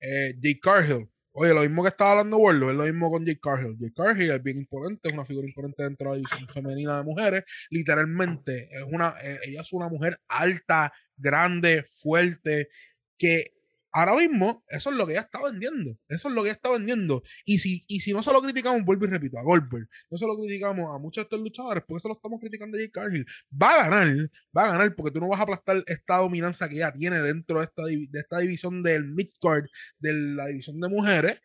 Eh, 0.00 0.34
Jake 0.40 0.60
Cargill. 0.60 1.08
Oye, 1.34 1.54
lo 1.54 1.62
mismo 1.62 1.82
que 1.82 1.88
estaba 1.88 2.10
hablando 2.12 2.36
Warlow, 2.36 2.70
es 2.70 2.76
lo 2.76 2.84
mismo 2.84 3.10
con 3.10 3.24
Jake 3.24 3.40
Cargill. 3.40 3.76
Jake 3.78 3.94
Cargill 3.94 4.30
es 4.32 4.42
bien 4.42 4.58
imponente, 4.58 5.08
es 5.08 5.14
una 5.14 5.24
figura 5.24 5.46
imponente 5.46 5.82
dentro 5.82 6.10
de 6.10 6.10
la 6.10 6.16
división 6.16 6.48
femenina 6.48 6.98
de 6.98 7.04
mujeres. 7.04 7.44
Literalmente, 7.70 8.68
es 8.70 8.82
una, 8.82 9.14
eh, 9.22 9.38
ella 9.46 9.62
es 9.62 9.72
una 9.72 9.88
mujer 9.88 10.20
alta, 10.28 10.92
grande, 11.16 11.84
fuerte, 11.84 12.68
que 13.16 13.54
ahora 13.92 14.16
mismo 14.16 14.64
eso 14.68 14.90
es 14.90 14.96
lo 14.96 15.06
que 15.06 15.12
ella 15.12 15.22
está 15.22 15.42
vendiendo. 15.42 15.96
Eso 16.08 16.28
es 16.28 16.34
lo 16.34 16.42
que 16.42 16.48
ella 16.48 16.56
está 16.56 16.70
vendiendo. 16.70 17.22
Y 17.44 17.58
si, 17.58 17.84
y 17.86 18.00
si 18.00 18.12
no 18.12 18.22
se 18.22 18.32
lo 18.32 18.40
criticamos, 18.42 18.84
vuelvo 18.84 19.06
y 19.06 19.08
repito, 19.08 19.38
a 19.38 19.42
Goldberg, 19.42 19.88
no 20.10 20.18
se 20.18 20.26
lo 20.26 20.36
criticamos 20.36 20.94
a 20.94 20.98
muchos 20.98 21.22
de 21.22 21.26
estos 21.26 21.40
luchadores, 21.40 21.84
porque 21.86 22.02
se 22.02 22.08
lo 22.08 22.14
estamos 22.14 22.40
criticando 22.40 22.76
a 22.76 22.80
Jake 22.80 22.92
Cargill. 22.92 23.26
Va 23.50 23.74
a 23.74 23.88
ganar, 23.88 24.30
va 24.56 24.64
a 24.64 24.72
ganar, 24.72 24.94
porque 24.94 25.12
tú 25.12 25.20
no 25.20 25.28
vas 25.28 25.40
a 25.40 25.42
aplastar 25.44 25.82
esta 25.86 26.18
dominancia 26.18 26.68
que 26.68 26.76
ella 26.76 26.92
tiene 26.92 27.20
dentro 27.20 27.58
de 27.58 27.64
esta, 27.64 27.84
de 27.84 28.20
esta 28.20 28.38
división 28.38 28.82
del 28.82 29.06
midcard, 29.06 29.64
de 29.98 30.12
la 30.12 30.46
división 30.46 30.80
de 30.80 30.88
mujeres. 30.88 31.40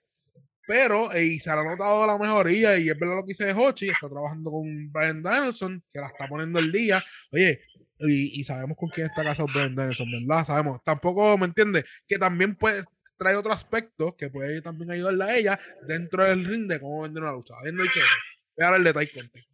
Pero, 0.67 1.09
y 1.17 1.39
se 1.39 1.49
ha 1.49 1.55
notado 1.63 2.05
la 2.05 2.17
mejoría, 2.17 2.77
y 2.77 2.89
es 2.89 2.99
verdad 2.99 3.15
lo 3.17 3.21
que 3.21 3.29
dice 3.29 3.53
Hochi, 3.53 3.87
está 3.87 4.09
trabajando 4.09 4.51
con 4.51 4.91
Brian 4.91 5.23
Danielson, 5.23 5.81
que 5.93 5.99
la 6.01 6.07
está 6.07 6.27
poniendo 6.27 6.59
el 6.59 6.73
día. 6.73 7.01
Oye, 7.31 7.61
y, 7.99 8.43
sabemos 8.43 8.77
con 8.77 8.89
quién 8.89 9.07
está 9.07 9.23
casado 9.23 9.47
Brian 9.53 9.75
Danielson, 9.75 10.11
¿verdad? 10.11 10.45
Sabemos. 10.45 10.83
Tampoco, 10.83 11.37
¿me 11.37 11.45
entiendes? 11.45 11.85
Que 12.07 12.17
también 12.17 12.55
puede 12.55 12.83
trae 13.17 13.35
otro 13.35 13.51
aspecto 13.51 14.15
que 14.15 14.29
puede 14.29 14.61
también 14.61 14.91
ayudarle 14.91 15.23
a 15.23 15.37
ella 15.37 15.59
dentro 15.87 16.23
del 16.23 16.45
ring 16.45 16.67
de 16.67 16.79
cómo 16.79 17.01
vender 17.01 17.23
una 17.23 17.31
lucha. 17.31 17.55
Habiendo 17.59 17.83
dicho 17.83 17.99
eso, 17.99 18.07
voy 18.55 18.63
a 18.63 18.67
hablar 18.67 18.83
de 18.83 18.93
Tai 18.93 19.11
Conti. 19.11 19.47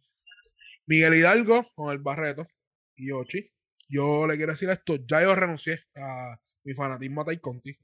Miguel 0.86 1.14
Hidalgo 1.14 1.70
con 1.74 1.90
el 1.90 1.98
Barreto 1.98 2.46
y 2.96 3.10
Ochi. 3.10 3.50
Yo 3.88 4.26
le 4.26 4.36
quiero 4.36 4.52
decir 4.52 4.68
esto, 4.70 4.96
ya 5.06 5.22
yo 5.22 5.34
renuncié 5.34 5.84
a 5.96 6.36
mi 6.64 6.74
fanatismo 6.74 7.22
a 7.22 7.24
Tai 7.24 7.38
Conti. 7.38 7.76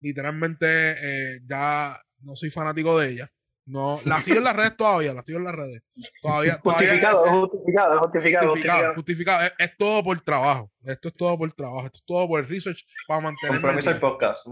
Literalmente 0.00 0.66
eh, 0.66 1.40
ya 1.46 2.00
no 2.20 2.36
soy 2.36 2.50
fanático 2.50 2.98
de 2.98 3.10
ella. 3.10 3.32
No, 3.64 4.00
la 4.04 4.20
sigo 4.22 4.38
en 4.38 4.44
las 4.44 4.56
redes 4.56 4.76
todavía, 4.76 5.14
la 5.14 5.22
sigo 5.22 5.38
en 5.38 5.44
las 5.44 5.54
redes. 5.54 5.82
Todavía, 6.20 6.58
todavía 6.58 6.88
Justificado, 6.88 7.24
justificado, 7.26 8.00
justificado, 8.00 8.00
justificado, 8.00 8.50
justificado. 8.50 8.94
justificado. 8.94 9.42
Es, 9.44 9.52
es 9.58 9.76
todo 9.76 10.02
por 10.02 10.20
trabajo. 10.20 10.72
Esto 10.84 11.08
es 11.08 11.14
todo 11.14 11.38
por 11.38 11.52
trabajo. 11.52 11.86
Esto 11.86 11.98
es 11.98 12.04
todo 12.04 12.28
por 12.28 12.40
el 12.40 12.48
research 12.48 12.84
para 13.06 13.20
mantener 13.20 13.60
Compromiso 13.60 13.90
del 13.90 14.00
podcast. 14.00 14.46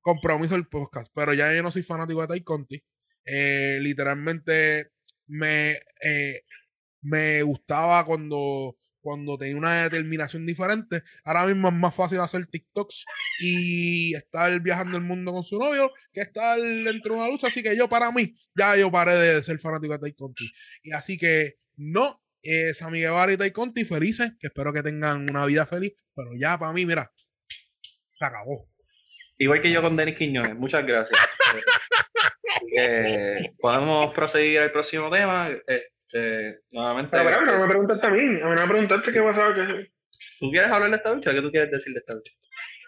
compromiso 0.00 0.54
el 0.54 0.68
podcast. 0.68 1.10
Pero 1.14 1.34
ya 1.34 1.52
yo 1.52 1.62
no 1.62 1.70
soy 1.72 1.82
fanático 1.82 2.20
de 2.20 2.28
Tai 2.28 2.40
Conti. 2.42 2.82
Eh, 3.24 3.78
literalmente 3.80 4.90
me, 5.26 5.78
eh, 6.00 6.42
me 7.02 7.42
gustaba 7.42 8.04
cuando, 8.04 8.76
cuando 9.02 9.36
tenía 9.36 9.56
una 9.56 9.82
determinación 9.82 10.46
diferente. 10.46 11.02
Ahora 11.24 11.44
mismo 11.46 11.68
es 11.68 11.74
más 11.74 11.94
fácil 11.94 12.20
hacer 12.20 12.46
TikToks 12.46 13.04
y 13.40 14.14
estar 14.14 14.58
viajando 14.60 14.96
el 14.96 15.04
mundo 15.04 15.32
con 15.32 15.44
su 15.44 15.58
novio 15.58 15.92
que 16.12 16.22
estar 16.22 16.58
dentro 16.58 17.14
de 17.14 17.20
una 17.20 17.28
lucha. 17.28 17.48
Así 17.48 17.62
que 17.62 17.76
yo, 17.76 17.88
para 17.88 18.10
mí, 18.12 18.34
ya 18.54 18.76
yo 18.76 18.90
paré 18.90 19.14
de 19.16 19.42
ser 19.42 19.58
fanático 19.58 19.92
de 19.92 19.98
Tai 19.98 20.12
Conti. 20.14 20.50
Y 20.84 20.92
así 20.92 21.18
que 21.18 21.56
no, 21.76 22.22
eh, 22.42 22.72
Sammy 22.72 23.00
Guevara 23.00 23.32
y 23.32 23.36
Tai 23.36 23.50
Conti 23.50 23.84
felices, 23.84 24.32
que 24.38 24.46
espero 24.46 24.72
que 24.72 24.82
tengan 24.82 25.28
una 25.28 25.44
vida 25.44 25.66
feliz. 25.66 25.92
Pero 26.14 26.30
ya 26.38 26.58
para 26.58 26.72
mí, 26.72 26.86
mira, 26.86 27.12
se 28.18 28.24
acabó. 28.24 28.68
Igual 29.38 29.60
que 29.60 29.72
yo 29.72 29.82
con 29.82 29.96
Denis 29.96 30.16
Quiñones. 30.16 30.56
Muchas 30.56 30.86
gracias. 30.86 31.18
Eh, 32.74 33.50
podemos 33.60 34.14
proseguir 34.14 34.60
al 34.60 34.72
próximo 34.72 35.10
tema. 35.10 35.50
Este, 36.12 36.60
nuevamente. 36.70 37.10
Pero, 37.10 37.38
pero, 37.44 37.58
no 37.58 37.60
me 37.60 37.68
preguntaste 37.68 38.06
a 38.06 38.10
mí. 38.10 38.20
A 38.20 38.24
mí 38.24 38.54
no 38.54 38.54
me 38.54 38.68
preguntaste 38.68 39.12
qué 39.12 39.20
pasaba. 39.22 39.54
Que... 39.54 39.90
¿Tú 40.40 40.50
quieres 40.50 40.70
hablar 40.70 40.90
de 40.90 40.96
esta 40.96 41.12
lucha? 41.12 41.32
¿Qué 41.32 41.40
tú 41.40 41.50
quieres 41.50 41.70
decir 41.70 41.94
de 41.94 42.00
esta 42.00 42.14
lucha? 42.14 42.32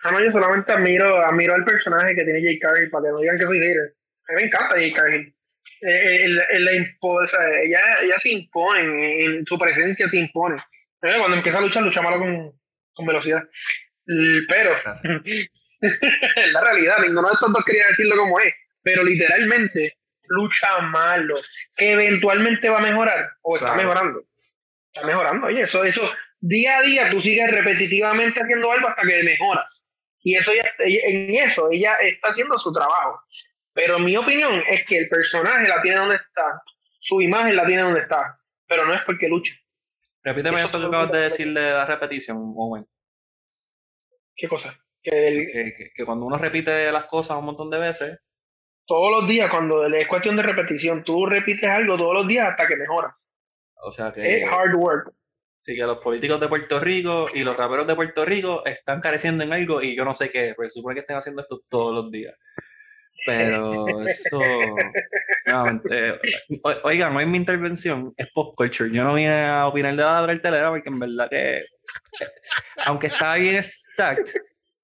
Ah, 0.03 0.11
no, 0.12 0.22
yo 0.22 0.31
solamente 0.31 0.70
admiro, 0.70 1.25
admiro 1.25 1.55
al 1.55 1.64
personaje 1.64 2.14
que 2.14 2.25
tiene 2.25 2.43
Jay 2.43 2.59
Cargill 2.59 2.91
para 2.91 3.05
que 3.05 3.11
no 3.12 3.20
digan 3.20 3.39
que 3.39 3.45
soy 3.45 3.59
hater. 3.59 3.95
A 4.29 4.33
mí 4.33 4.37
me 4.37 4.47
encanta 4.47 4.77
Jay 4.77 4.93
Cargill. 4.93 5.35
Él, 5.81 6.43
él, 6.51 6.68
él, 6.68 6.97
o 7.01 7.27
sea, 7.27 7.61
ella, 7.62 7.81
ella 8.03 8.18
se 8.18 8.31
impone, 8.31 9.25
en 9.25 9.47
su 9.47 9.59
presencia 9.59 10.09
se 10.09 10.18
impone. 10.18 10.62
Cuando 11.01 11.37
empieza 11.37 11.59
a 11.59 11.61
luchar, 11.61 11.83
lucha 11.83 12.01
malo 12.01 12.18
con, 12.18 12.53
con 12.95 13.07
velocidad. 13.07 13.43
Pero, 14.49 14.77
la 16.53 16.61
realidad, 16.61 16.99
ninguno 17.01 17.29
de 17.29 17.35
estos 17.35 17.53
dos 17.53 17.64
quería 17.64 17.87
decirlo 17.89 18.16
como 18.16 18.41
es, 18.41 18.55
pero 18.83 19.05
literalmente 19.05 19.97
lucha 20.29 20.79
malo, 20.81 21.37
que 21.77 21.93
eventualmente 21.93 22.68
va 22.68 22.79
a 22.79 22.83
mejorar 22.83 23.31
o 23.43 23.57
está 23.57 23.75
mejorando. 23.75 24.22
Está 24.93 25.07
mejorando, 25.07 25.47
oye, 25.47 25.62
eso, 25.62 25.83
eso, 25.85 26.03
día 26.41 26.79
a 26.79 26.83
día 26.83 27.11
tú 27.11 27.20
sigues 27.20 27.51
repetitivamente 27.51 28.41
haciendo 28.41 28.70
algo 28.70 28.89
hasta 28.89 29.03
que 29.03 29.22
mejoras. 29.22 29.70
Y 30.22 30.37
eso 30.37 30.53
ya, 30.55 30.64
en 30.79 31.35
eso 31.35 31.68
ella 31.70 31.95
está 32.01 32.31
haciendo 32.31 32.59
su 32.59 32.72
trabajo. 32.72 33.20
Pero 33.72 33.99
mi 33.99 34.16
opinión 34.16 34.62
es 34.68 34.87
que 34.87 34.99
el 34.99 35.09
personaje 35.09 35.68
la 35.68 35.83
tiene 35.83 35.99
donde 35.99 36.16
está, 36.16 36.62
su 37.01 37.20
imagen 37.20 37.57
la 37.57 37.66
tiene 37.66 37.83
donde 37.83 38.01
está, 38.01 38.39
pero 38.66 38.87
no 38.87 38.95
es 38.95 39.03
porque 39.03 39.29
lucha. 39.29 39.55
Repíteme 40.22 40.64
eso 40.64 40.81
que 40.81 40.87
acabas 40.87 41.12
de 41.12 41.18
decirle 41.18 41.61
de 41.61 41.72
la 41.72 41.85
repetición, 41.85 42.39
Owen. 42.57 42.87
¿Qué 44.35 44.49
cosa? 44.49 44.79
Que, 45.03 45.91
que, 45.95 46.05
cuando 46.05 46.25
uno 46.25 46.39
repite 46.39 46.91
las 46.91 47.05
cosas 47.05 47.37
un 47.37 47.45
montón 47.45 47.70
de 47.70 47.79
veces. 47.79 48.18
Todos 48.87 49.11
los 49.11 49.28
días, 49.28 49.51
cuando 49.51 49.87
es 49.87 50.07
cuestión 50.07 50.37
de 50.37 50.43
repetición, 50.43 51.05
tú 51.05 51.26
repites 51.26 51.68
algo 51.68 51.97
todos 51.97 52.14
los 52.14 52.28
días 52.28 52.49
hasta 52.51 52.66
que 52.66 52.76
mejora. 52.76 53.16
O 53.82 53.93
sea 53.93 54.12
que. 54.12 54.39
Es 54.39 54.45
hard 54.51 54.74
work. 54.74 55.12
Sí, 55.61 55.74
que 55.74 55.82
los 55.82 55.99
políticos 55.99 56.39
de 56.41 56.49
Puerto 56.49 56.78
Rico 56.78 57.28
y 57.32 57.43
los 57.43 57.57
raperos 57.57 57.87
de 57.87 57.95
Puerto 57.95 58.24
Rico 58.26 58.62
están 58.66 59.01
careciendo 59.01 59.45
en 59.45 59.53
algo 59.55 59.80
y 59.80 59.97
yo 59.97 60.05
no 60.05 60.14
sé 60.14 60.30
qué, 60.30 60.53
pues 60.55 60.74
supone 60.74 60.95
que 60.95 61.01
estén 61.01 61.16
haciendo 61.16 61.41
esto 61.41 61.62
todos 61.70 61.95
los 61.95 62.11
días. 62.11 62.35
Pero 63.24 63.99
eso. 64.07 64.41
no 65.47 67.20
es 67.20 67.26
mi 67.26 67.39
intervención, 67.39 68.12
es 68.16 68.28
pop 68.35 68.55
culture. 68.55 68.91
Yo 68.93 69.05
no 69.05 69.14
vine 69.14 69.47
a 69.47 69.66
opinar 69.66 69.97
de 69.97 70.03
la 70.03 70.26
cartelera 70.26 70.68
porque 70.68 70.91
en 70.91 70.99
verdad 70.99 71.30
que. 71.30 71.64
Aunque 72.85 73.07
está 73.07 73.37
bien 73.37 73.62
stacked, 73.62 74.35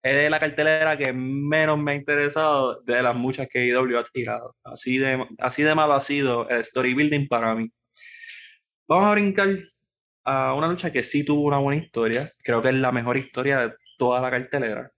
es 0.03 0.15
de 0.15 0.31
la 0.31 0.41
cartelera 0.41 0.97
que 0.97 1.13
menos 1.13 1.79
me 1.79 1.93
ha 1.93 1.95
interesado 1.95 2.81
de 2.83 3.03
las 3.03 3.15
muchas 3.15 3.49
que 3.49 3.67
IW 3.67 3.99
ha 3.99 4.05
tirado. 4.05 4.57
Así 4.65 4.99
de, 4.99 5.27
así 5.39 5.63
de 5.63 5.75
malo 5.75 5.95
ha 5.95 6.01
sido 6.01 6.49
el 6.49 6.61
story 6.61 6.95
building 6.95 7.29
para 7.29 7.55
mí. 7.55 7.71
Vamos 8.89 9.07
a 9.07 9.13
brincar 9.13 9.49
a 10.25 10.55
una 10.55 10.69
lucha 10.69 10.91
que 10.91 11.03
sí 11.03 11.25
tuvo 11.25 11.43
una 11.43 11.59
buena 11.59 11.83
historia. 11.83 12.29
Creo 12.43 12.63
que 12.63 12.69
es 12.69 12.75
la 12.75 12.93
mejor 12.93 13.17
historia 13.17 13.61
de 13.61 13.75
toda 13.99 14.21
la 14.21 14.31
cartelera. 14.31 14.91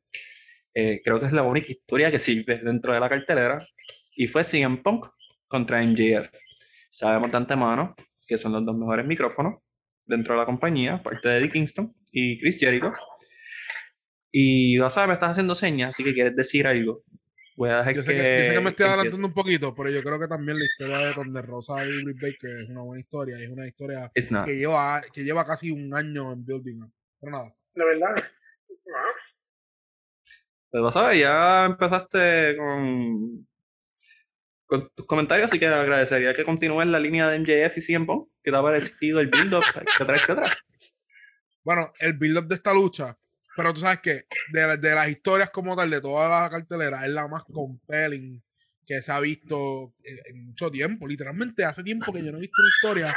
Eh, 0.75 1.01
creo 1.05 1.21
que 1.21 1.27
es 1.27 1.33
la 1.33 1.43
única 1.43 1.73
historia 1.73 2.11
que 2.11 2.19
sirve 2.19 2.61
dentro 2.63 2.95
de 2.95 3.01
la 3.01 3.09
cartelera. 3.09 3.67
Y 4.15 4.29
fue 4.29 4.45
CM 4.45 4.79
Punk 4.79 5.07
contra 5.49 5.83
MJF. 5.83 6.31
Sabemos 6.91 7.31
de 7.31 7.37
antemano 7.37 7.95
que 8.27 8.39
son 8.39 8.53
los 8.53 8.65
dos 8.65 8.77
mejores 8.77 9.05
micrófonos 9.07 9.61
dentro 10.07 10.35
de 10.35 10.41
la 10.41 10.47
compañía, 10.47 11.03
parte 11.03 11.29
de 11.29 11.39
Eddie 11.39 11.51
Kingston 11.51 11.95
y 12.11 12.41
Chris 12.41 12.59
Jericho. 12.59 12.93
Y 14.33 14.79
vas 14.79 14.97
a 14.97 15.01
ver, 15.01 15.09
me 15.09 15.15
estás 15.15 15.33
haciendo 15.33 15.55
señas, 15.55 15.91
así 15.91 16.03
que 16.03 16.15
quieres 16.15 16.35
decir 16.35 16.67
algo. 16.67 17.05
Voy 17.55 17.69
a 17.69 17.79
dejar 17.79 17.95
yo 17.97 18.03
sé 18.03 18.13
que, 18.15 18.49
sé 18.49 18.55
que 18.55 18.61
me 18.61 18.71
estoy 18.71 18.87
adelantando 18.87 19.29
un 19.29 19.35
poquito, 19.35 19.75
pero 19.75 19.91
yo 19.91 20.03
creo 20.03 20.19
que 20.19 20.27
también 20.27 20.59
la 20.59 20.65
historia 20.65 20.99
de 20.99 21.13
Donde 21.13 21.43
Rosa 21.43 21.85
y 21.87 22.03
Britt 22.03 22.19
Baker 22.19 22.63
es 22.63 22.71
una 22.71 22.81
buena 22.81 23.01
historia. 23.01 23.39
Es 23.39 23.51
una 23.51 23.67
historia 23.67 24.11
que 24.15 24.57
lleva, 24.57 25.03
que 25.13 25.23
lleva 25.23 25.45
casi 25.45 25.71
un 25.71 25.95
año 25.95 26.33
en 26.33 26.47
building. 26.47 26.81
Pero 27.21 27.33
nada. 27.33 27.55
La 27.75 27.85
verdad. 27.85 28.17
Pues 30.71 30.83
vas 30.83 30.97
a 30.97 31.09
ver, 31.09 31.19
ya 31.19 31.67
empezaste 31.67 32.57
con, 32.57 33.47
con 34.65 34.91
tus 34.95 35.07
comentarios, 35.07 35.51
así 35.51 35.59
que 35.59 35.67
agradecería 35.67 36.35
que 36.35 36.47
continúes 36.47 36.87
la 36.89 36.99
línea 36.99 37.29
de 37.29 37.39
MJF 37.39 37.77
y 37.77 37.81
CM 37.83 38.07
Punk, 38.07 38.31
que 38.43 38.51
te 38.51 38.57
ha 38.57 38.63
parecido 38.63 39.21
el 39.21 39.27
build-up, 39.27 39.65
etcétera, 39.87 40.17
etcétera. 40.17 40.57
Bueno, 41.63 41.93
el 42.01 42.15
build-up 42.15 42.49
de 42.49 42.55
esta 42.55 42.73
lucha 42.73 43.19
pero 43.57 43.75
tú 43.75 43.81
sabes 43.81 44.01
que 44.01 44.27
de, 44.53 44.77
de, 44.79 44.95
las 44.95 45.09
historias 45.09 45.51
como 45.51 45.77
tal, 45.77 45.91
de 45.91 46.01
toda 46.01 46.29
la 46.29 46.51
cartelera, 46.51 47.05
es 47.05 47.11
la 47.11 47.29
más 47.29 47.45
compelling 47.45 48.43
que 48.87 49.03
se 49.03 49.13
ha 49.13 49.21
visto 49.21 49.95
en, 50.03 50.47
mucho 50.47 50.71
tiempo. 50.71 51.07
Literalmente 51.07 51.65
hace 51.65 51.83
tiempo 51.83 52.13
que 52.13 52.25
yo 52.25 52.33
no 52.33 52.39
he 52.39 52.43
visto 52.43 52.57
una 52.59 52.69
historia 52.69 53.17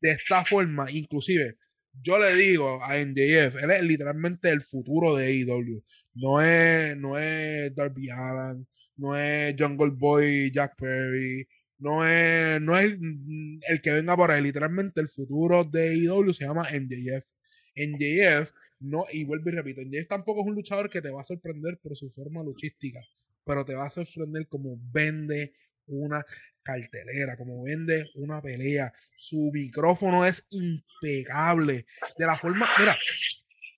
de 0.00 0.10
esta 0.10 0.44
forma. 0.44 0.90
Inclusive, 0.90 1.56
yo 2.02 2.18
le 2.18 2.34
digo 2.34 2.82
a 2.82 2.96
NJF, 2.98 3.62
él 3.62 3.70
es 3.70 3.82
literalmente 3.82 4.50
el 4.50 4.62
futuro 4.62 5.16
de 5.16 5.26
AEW. 5.26 5.82
No 6.14 6.40
es, 6.40 6.96
no 6.96 7.18
es 7.18 7.74
Darby 7.74 8.10
Allen, 8.10 8.66
no 8.96 9.16
es 9.16 9.54
Jungle 9.58 9.90
Boy 9.90 10.52
Jack 10.52 10.76
Perry, 10.76 11.46
no 11.78 12.06
es, 12.06 12.60
no 12.60 12.78
es 12.78 12.96
el, 13.68 13.80
que 13.82 13.90
venga 13.90 14.16
por 14.16 14.30
ahí. 14.30 14.40
Literalmente 14.40 15.00
el 15.00 15.08
futuro 15.08 15.64
de 15.64 15.90
AEW 15.90 16.32
se 16.32 16.44
llama 16.44 16.68
NJF. 16.70 17.26
NJF 17.76 18.52
no, 18.84 19.06
y 19.10 19.24
vuelvo 19.24 19.48
y 19.48 19.52
repito, 19.52 19.80
James 19.82 20.08
tampoco 20.08 20.42
es 20.42 20.46
un 20.46 20.54
luchador 20.54 20.90
que 20.90 21.00
te 21.00 21.10
va 21.10 21.22
a 21.22 21.24
sorprender 21.24 21.78
por 21.82 21.96
su 21.96 22.10
forma 22.10 22.42
luchística, 22.42 23.00
pero 23.42 23.64
te 23.64 23.74
va 23.74 23.86
a 23.86 23.90
sorprender 23.90 24.46
como 24.46 24.78
vende 24.92 25.54
una 25.86 26.22
cartelera, 26.62 27.36
como 27.38 27.62
vende 27.62 28.10
una 28.14 28.42
pelea. 28.42 28.92
Su 29.16 29.50
micrófono 29.54 30.26
es 30.26 30.46
impecable. 30.50 31.86
De 32.18 32.26
la 32.26 32.36
forma, 32.36 32.68
mira, 32.78 32.96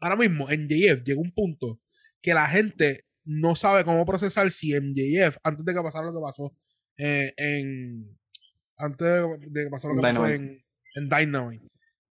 ahora 0.01 0.17
mismo 0.17 0.51
en 0.51 0.69
JF 0.69 1.05
llegó 1.05 1.21
un 1.21 1.33
punto 1.33 1.81
que 2.21 2.35
la 2.35 2.49
gente 2.49 3.05
no 3.25 3.55
sabe 3.55 3.85
cómo 3.85 4.05
procesar 4.07 4.51
si 4.51 4.75
MJF, 4.75 5.39
antes 5.45 5.65
de 5.65 5.73
que 5.73 5.83
pasara 5.83 6.07
lo 6.07 6.15
que 6.15 6.21
pasó 6.21 6.57
eh, 6.97 7.33
en. 7.37 8.19
Antes 8.77 9.07
de 9.51 9.65
que 9.65 9.71
pasara 9.71 9.95
lo 9.95 10.01
que 10.01 10.09
pasó 10.09 10.27
en, 10.27 10.65
en 10.97 11.09
Dynamite, 11.09 11.69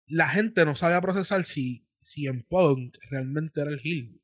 la 0.07 0.28
gente 0.28 0.64
no 0.64 0.74
sabe 0.74 1.01
procesar 1.03 1.45
si 1.45 1.88
si 2.09 2.27
en 2.27 2.43
Punk 2.43 2.97
realmente 3.11 3.61
era 3.61 3.71
el 3.71 3.81
heel 3.85 4.19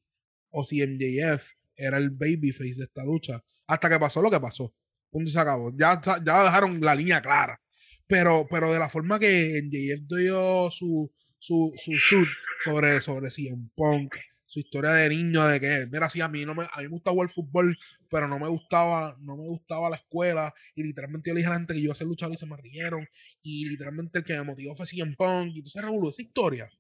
o 0.50 0.64
si 0.64 0.80
MJF 0.82 1.52
era 1.76 1.98
el 1.98 2.10
babyface 2.10 2.76
de 2.76 2.84
esta 2.84 3.04
lucha. 3.04 3.44
Hasta 3.66 3.90
que 3.90 3.98
pasó 3.98 4.22
lo 4.22 4.30
que 4.30 4.40
pasó. 4.40 4.74
Punto 5.10 5.30
se 5.30 5.38
acabó. 5.38 5.70
Ya, 5.76 6.00
ya 6.24 6.44
dejaron 6.44 6.80
la 6.80 6.94
línea 6.94 7.20
clara. 7.20 7.60
Pero, 8.06 8.46
pero 8.50 8.72
de 8.72 8.78
la 8.78 8.88
forma 8.88 9.18
que 9.18 9.62
MJF 9.62 10.06
dio 10.08 10.70
su, 10.70 11.12
su, 11.38 11.72
su 11.76 11.92
shoot 11.92 12.28
sobre, 12.64 13.00
sobre 13.02 13.30
CM 13.30 13.68
Punk, 13.74 14.16
su 14.46 14.60
historia 14.60 14.92
de 14.92 15.10
niño, 15.10 15.46
de 15.46 15.60
que, 15.60 15.86
mira, 15.90 16.08
a 16.22 16.28
mí, 16.28 16.46
no 16.46 16.54
me, 16.54 16.64
a 16.64 16.78
mí 16.78 16.84
me 16.84 16.88
gusta 16.88 17.10
jugar 17.10 17.28
fútbol, 17.28 17.76
pero 18.08 18.28
no 18.28 18.38
me 18.38 18.48
gustaba, 18.48 19.16
no 19.20 19.36
me 19.36 19.44
gustaba 19.44 19.90
la 19.90 19.96
escuela, 19.96 20.54
y 20.74 20.82
literalmente 20.82 21.28
yo 21.28 21.34
le 21.34 21.40
dije 21.40 21.48
a 21.48 21.50
la 21.50 21.56
gente 21.56 21.74
que 21.74 21.80
yo 21.80 21.84
iba 21.84 21.92
a 21.92 21.96
ser 21.96 22.06
luchador 22.06 22.34
y 22.34 22.38
se 22.38 22.46
me 22.46 22.56
rieron, 22.56 23.06
y 23.42 23.66
literalmente 23.66 24.18
el 24.18 24.24
que 24.24 24.34
me 24.34 24.42
motivó 24.42 24.74
fue 24.74 24.86
CM 24.86 25.16
Punk, 25.16 25.54
y 25.54 25.58
entonces 25.58 25.82
revolvió 25.82 26.10
esa 26.10 26.22
historia 26.22 26.70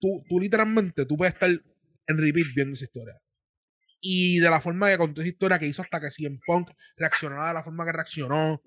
tú, 0.00 0.24
tú 0.28 0.40
literalmente, 0.40 1.06
tú 1.06 1.16
puedes 1.16 1.34
estar 1.34 1.50
en 1.50 2.18
repeat 2.18 2.46
viendo 2.54 2.74
esa 2.74 2.84
historia. 2.84 3.14
Y 4.00 4.38
de 4.38 4.50
la 4.50 4.60
forma 4.60 4.90
que 4.90 4.98
contó 4.98 5.20
esa 5.20 5.28
historia 5.28 5.58
que 5.58 5.66
hizo 5.66 5.82
hasta 5.82 6.00
que 6.00 6.10
CM 6.10 6.38
Punk 6.46 6.70
reaccionara 6.96 7.48
de 7.48 7.54
la 7.54 7.62
forma 7.62 7.84
que 7.84 7.92
reaccionó, 7.92 8.62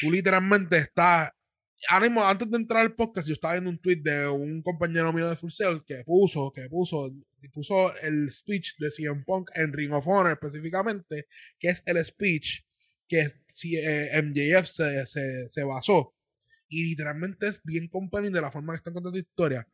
tú 0.00 0.10
literalmente 0.10 0.78
estás. 0.78 1.30
Ahora 1.88 2.30
antes 2.30 2.50
de 2.50 2.56
entrar 2.56 2.80
al 2.80 2.94
podcast, 2.94 3.28
yo 3.28 3.34
estaba 3.34 3.54
viendo 3.54 3.70
un 3.70 3.78
tweet 3.78 4.00
de 4.02 4.26
un 4.26 4.62
compañero 4.62 5.12
mío 5.12 5.28
de 5.28 5.36
Full 5.36 5.50
que 5.86 6.02
puso, 6.04 6.50
que 6.52 6.68
puso, 6.68 7.14
puso 7.52 7.94
el 7.98 8.32
speech 8.32 8.76
de 8.78 8.90
CM 8.90 9.22
Punk 9.24 9.50
en 9.54 9.72
Ring 9.72 9.92
of 9.92 10.06
Honor 10.08 10.32
específicamente, 10.32 11.26
que 11.58 11.68
es 11.68 11.82
el 11.86 12.04
speech 12.04 12.62
que 13.06 13.28
eh, 13.64 14.22
MJF 14.22 14.66
se, 14.66 15.06
se, 15.06 15.48
se, 15.48 15.62
basó. 15.62 16.14
Y 16.68 16.88
literalmente 16.88 17.48
es 17.48 17.60
bien 17.62 17.88
compelling 17.88 18.32
de 18.32 18.40
la 18.40 18.50
forma 18.50 18.72
que 18.72 18.78
están 18.78 18.94
contando 18.94 19.16
la 19.16 19.22
historia. 19.22 19.68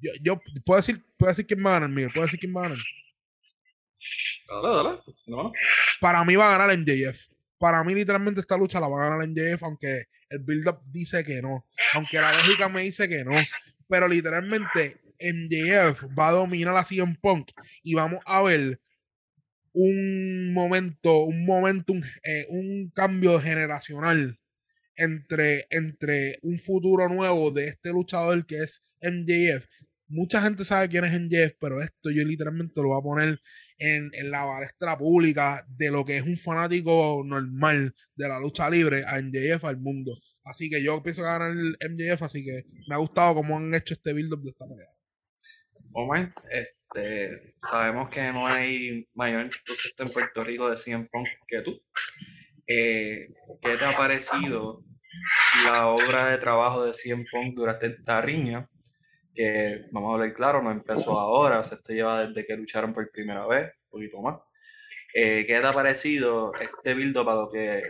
Yo, 0.00 0.12
yo 0.22 0.40
puedo 0.64 0.78
decir, 0.78 1.04
puedo 1.16 1.30
decir 1.30 1.46
quién 1.46 1.64
va 1.64 1.70
a 1.70 1.74
ganar, 1.74 1.90
mío. 1.90 2.08
Puedo 2.12 2.26
decir 2.26 2.38
quién 2.38 2.54
va 2.54 2.60
a 2.60 2.68
ganar. 2.68 2.78
Dale, 4.48 5.00
dale. 5.26 5.52
Para 6.00 6.24
mí 6.24 6.36
va 6.36 6.54
a 6.54 6.58
ganar 6.58 6.78
MJF. 6.78 7.26
Para 7.58 7.82
mí, 7.84 7.94
literalmente, 7.94 8.40
esta 8.40 8.56
lucha 8.56 8.80
la 8.80 8.88
va 8.88 9.04
a 9.04 9.10
ganar 9.10 9.28
MJF, 9.28 9.62
aunque 9.62 10.04
el 10.28 10.40
build-up 10.40 10.80
dice 10.86 11.24
que 11.24 11.40
no. 11.40 11.66
Aunque 11.94 12.18
la 12.18 12.32
lógica 12.32 12.68
me 12.68 12.82
dice 12.82 13.08
que 13.08 13.24
no. 13.24 13.32
Pero 13.88 14.08
literalmente, 14.08 15.00
MJF 15.20 16.04
va 16.18 16.28
a 16.28 16.32
dominar 16.32 16.76
a 16.76 16.84
CM 16.84 17.16
Punk 17.20 17.50
y 17.82 17.94
vamos 17.94 18.20
a 18.26 18.42
ver 18.42 18.80
un 19.72 20.52
momento, 20.52 21.24
un 21.24 21.44
momento, 21.44 21.92
un, 21.92 22.04
eh, 22.22 22.46
un 22.48 22.90
cambio 22.94 23.40
generacional 23.40 24.38
entre, 24.96 25.66
entre 25.70 26.38
un 26.42 26.58
futuro 26.58 27.08
nuevo 27.08 27.50
de 27.50 27.68
este 27.68 27.90
luchador 27.90 28.46
que 28.46 28.62
es 28.62 28.82
MJF 29.02 29.66
mucha 30.08 30.40
gente 30.42 30.64
sabe 30.64 30.88
quién 30.88 31.04
es 31.04 31.12
MJF, 31.12 31.56
pero 31.60 31.80
esto 31.82 32.10
yo 32.10 32.24
literalmente 32.24 32.80
lo 32.80 32.88
voy 32.88 32.98
a 32.98 33.02
poner 33.02 33.40
en, 33.78 34.10
en 34.12 34.30
la 34.30 34.44
palestra 34.44 34.96
pública 34.96 35.64
de 35.68 35.90
lo 35.90 36.04
que 36.04 36.16
es 36.16 36.22
un 36.24 36.36
fanático 36.36 37.22
normal 37.24 37.94
de 38.14 38.28
la 38.28 38.38
lucha 38.38 38.70
libre 38.70 39.04
a 39.06 39.20
MJF 39.20 39.64
al 39.64 39.78
mundo. 39.78 40.16
Así 40.44 40.70
que 40.70 40.82
yo 40.82 41.02
pienso 41.02 41.22
ganar 41.22 41.50
el 41.50 41.76
MJF, 41.80 42.22
así 42.22 42.44
que 42.44 42.64
me 42.88 42.94
ha 42.94 42.98
gustado 42.98 43.34
cómo 43.34 43.56
han 43.56 43.74
hecho 43.74 43.94
este 43.94 44.12
build-up 44.12 44.42
de 44.42 44.50
esta 44.50 44.66
manera. 44.66 44.90
Omar, 45.92 46.34
este, 46.50 47.56
sabemos 47.58 48.10
que 48.10 48.32
no 48.32 48.46
hay 48.46 49.08
mayor 49.14 49.42
entusiasta 49.42 50.04
en 50.04 50.10
Puerto 50.10 50.44
Rico 50.44 50.70
de 50.70 50.76
CM 50.76 51.08
Punk 51.10 51.26
que 51.48 51.62
tú. 51.62 51.82
Eh, 52.66 53.28
¿Qué 53.62 53.76
te 53.76 53.84
ha 53.84 53.96
parecido 53.96 54.84
la 55.64 55.88
obra 55.88 56.30
de 56.30 56.38
trabajo 56.38 56.84
de 56.84 56.94
CM 56.94 57.24
Punk 57.30 57.54
durante 57.54 57.86
esta 57.86 58.20
riña? 58.20 58.68
Que, 59.36 59.84
vamos 59.92 60.10
a 60.10 60.14
hablar 60.14 60.34
claro, 60.34 60.62
no 60.62 60.70
empezó 60.70 61.18
ahora, 61.20 61.62
se 61.62 61.74
esto 61.74 61.92
lleva 61.92 62.26
desde 62.26 62.46
que 62.46 62.56
lucharon 62.56 62.94
por 62.94 63.10
primera 63.10 63.46
vez, 63.46 63.72
un 63.84 63.90
poquito 63.90 64.22
más. 64.22 64.40
Eh, 65.14 65.44
¿Qué 65.46 65.60
te 65.60 65.66
ha 65.66 65.72
parecido 65.72 66.52
este 66.54 66.94
build 66.94 67.14
para 67.16 67.36
lo 67.36 67.50
que 67.50 67.82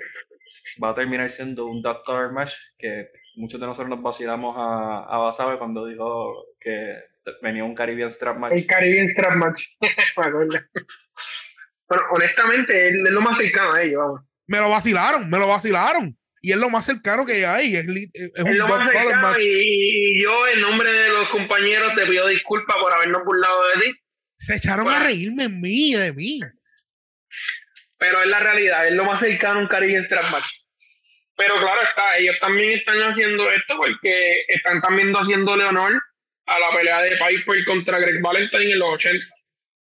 va 0.82 0.90
a 0.90 0.94
terminar 0.94 1.30
siendo 1.30 1.66
un 1.66 1.80
Doctor 1.82 2.32
Match? 2.32 2.53
Que 2.76 3.09
muchos 3.36 3.61
de 3.61 3.66
nosotros 3.66 3.88
nos 3.88 4.03
vacilamos 4.03 4.57
a, 4.59 5.05
a 5.05 5.18
Basabe 5.18 5.59
cuando 5.59 5.86
dijo 5.86 6.47
que 6.61 6.97
venía 7.42 7.64
un 7.64 7.74
Caribbean 7.74 8.12
Strap 8.12 8.38
Match. 8.38 8.53
El 8.53 8.66
Caribbean 8.66 9.09
Strap 9.09 9.36
Match. 9.36 9.64
Bueno, 11.88 12.05
honestamente, 12.11 12.88
él 12.88 13.07
es 13.07 13.12
lo 13.12 13.20
más 13.20 13.38
cercano 13.38 13.72
a 13.72 13.80
ellos, 13.80 14.01
vamos. 14.01 14.20
Me 14.49 14.59
lo 14.59 14.70
vacilaron, 14.70 15.30
me 15.30 15.38
lo 15.38 15.47
vacilaron. 15.47 16.18
Y 16.43 16.53
es 16.53 16.59
lo 16.59 16.68
más 16.70 16.87
cercano 16.87 17.24
que 17.26 17.45
hay. 17.47 17.74
Es, 17.76 17.87
li- 17.87 18.11
es 18.12 18.30
Es 18.34 18.45
un 18.45 18.57
lo 18.59 18.68
más 18.68 18.78
cercano 18.78 19.20
match. 19.22 19.43
y, 19.43 20.18
y 20.18 20.22
yo, 20.22 20.47
en 20.49 20.61
nombre 20.61 20.93
de 20.93 21.09
los 21.09 21.28
compañeros, 21.30 21.93
te 21.97 22.07
pido 22.07 22.28
disculpas 22.28 22.76
por 22.76 22.93
habernos 22.93 23.24
burlado 23.24 23.61
de 23.74 23.82
ti. 23.82 23.93
Se 24.39 24.57
echaron 24.57 24.87
a 24.87 24.91
Bueno. 24.91 25.05
reírme 25.07 25.45
en 25.45 25.61
mí, 25.61 25.95
de 25.95 26.12
mí. 26.12 26.41
pero 27.99 28.20
es 28.20 28.26
la 28.28 28.39
realidad, 28.41 28.87
es 28.87 28.93
lo 28.93 29.05
más 29.05 29.20
cercano 29.20 29.61
a 29.61 29.62
un 29.62 30.05
Strap 30.05 30.30
Match. 30.30 30.45
Pero 31.37 31.55
claro 31.59 31.80
está, 31.89 32.16
ellos 32.18 32.37
también 32.41 32.70
están 32.78 32.99
haciendo 33.01 33.51
esto 33.51 33.74
porque 33.76 34.45
están 34.49 34.80
también 34.80 35.12
haciéndole 35.14 35.64
honor 35.64 35.93
a 36.47 36.59
la 36.59 36.76
pelea 36.76 37.03
de 37.03 37.16
Piper 37.16 37.64
contra 37.64 37.99
Greg 37.99 38.20
Valentine 38.22 38.72
en 38.72 38.78
los 38.78 38.91
80, 38.95 39.26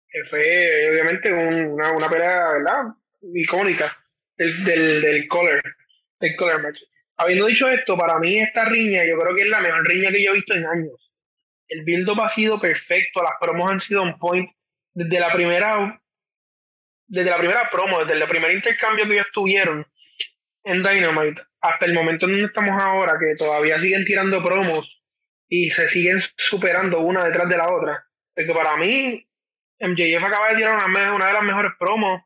que 0.09 0.25
fue 0.31 0.89
obviamente 0.91 1.33
un- 1.33 1.73
una, 1.73 1.93
una 1.93 2.09
pelea, 2.09 2.53
¿verdad? 2.53 2.83
Icónica 3.35 3.97
del, 4.37 4.65
del, 4.65 5.01
del 5.03 5.29
color, 5.29 5.63
color 6.37 6.63
match. 6.63 6.81
Habiendo 7.17 7.47
dicho 7.47 7.69
esto, 7.69 7.97
para 7.97 8.19
mí 8.19 8.39
esta 8.39 8.65
riña 8.65 9.05
yo 9.05 9.19
creo 9.19 9.37
que 9.37 9.43
es 9.43 9.49
la 9.49 9.61
mejor 9.61 9.87
riña 9.87 10.11
que 10.11 10.23
yo 10.23 10.33
he 10.33 10.35
visto 10.35 10.55
en 10.55 10.67
años. 10.67 11.13
El 11.69 11.85
build-up 11.85 12.21
ha 12.23 12.31
sido 12.31 12.61
perfecto, 12.61 13.23
las 13.23 13.35
promos 13.41 13.71
han 13.71 13.81
sido 13.81 14.03
on 14.03 14.19
point. 14.19 14.51
Desde 14.93 15.19
la 15.19 15.33
primera 15.33 16.01
desde 17.07 17.31
la 17.31 17.39
primera 17.39 17.71
promo, 17.71 18.05
desde 18.05 18.23
el 18.23 18.29
primer 18.29 18.53
intercambio 18.53 19.07
que 19.07 19.15
ellos 19.15 19.27
tuvieron 19.33 19.87
en 20.65 20.83
Dynamite 20.83 21.43
hasta 21.61 21.87
el 21.87 21.95
momento 21.95 22.27
en 22.27 22.33
donde 22.33 22.47
estamos 22.47 22.83
ahora, 22.83 23.15
que 23.19 23.37
todavía 23.37 23.81
siguen 23.81 24.05
tirando 24.05 24.43
promos 24.43 25.03
y 25.49 25.71
se 25.71 25.89
siguen 25.89 26.21
superando 26.37 27.01
una 27.01 27.25
detrás 27.25 27.49
de 27.49 27.57
la 27.57 27.73
otra. 27.73 28.05
Porque 28.35 28.53
para 28.53 28.77
mí, 28.77 29.27
MJF 29.81 30.25
acaba 30.25 30.51
de 30.51 30.57
tirar 30.57 30.89
una, 30.89 31.27
de 31.27 31.33
las 31.33 31.43
mejores 31.43 31.73
promos. 31.79 32.23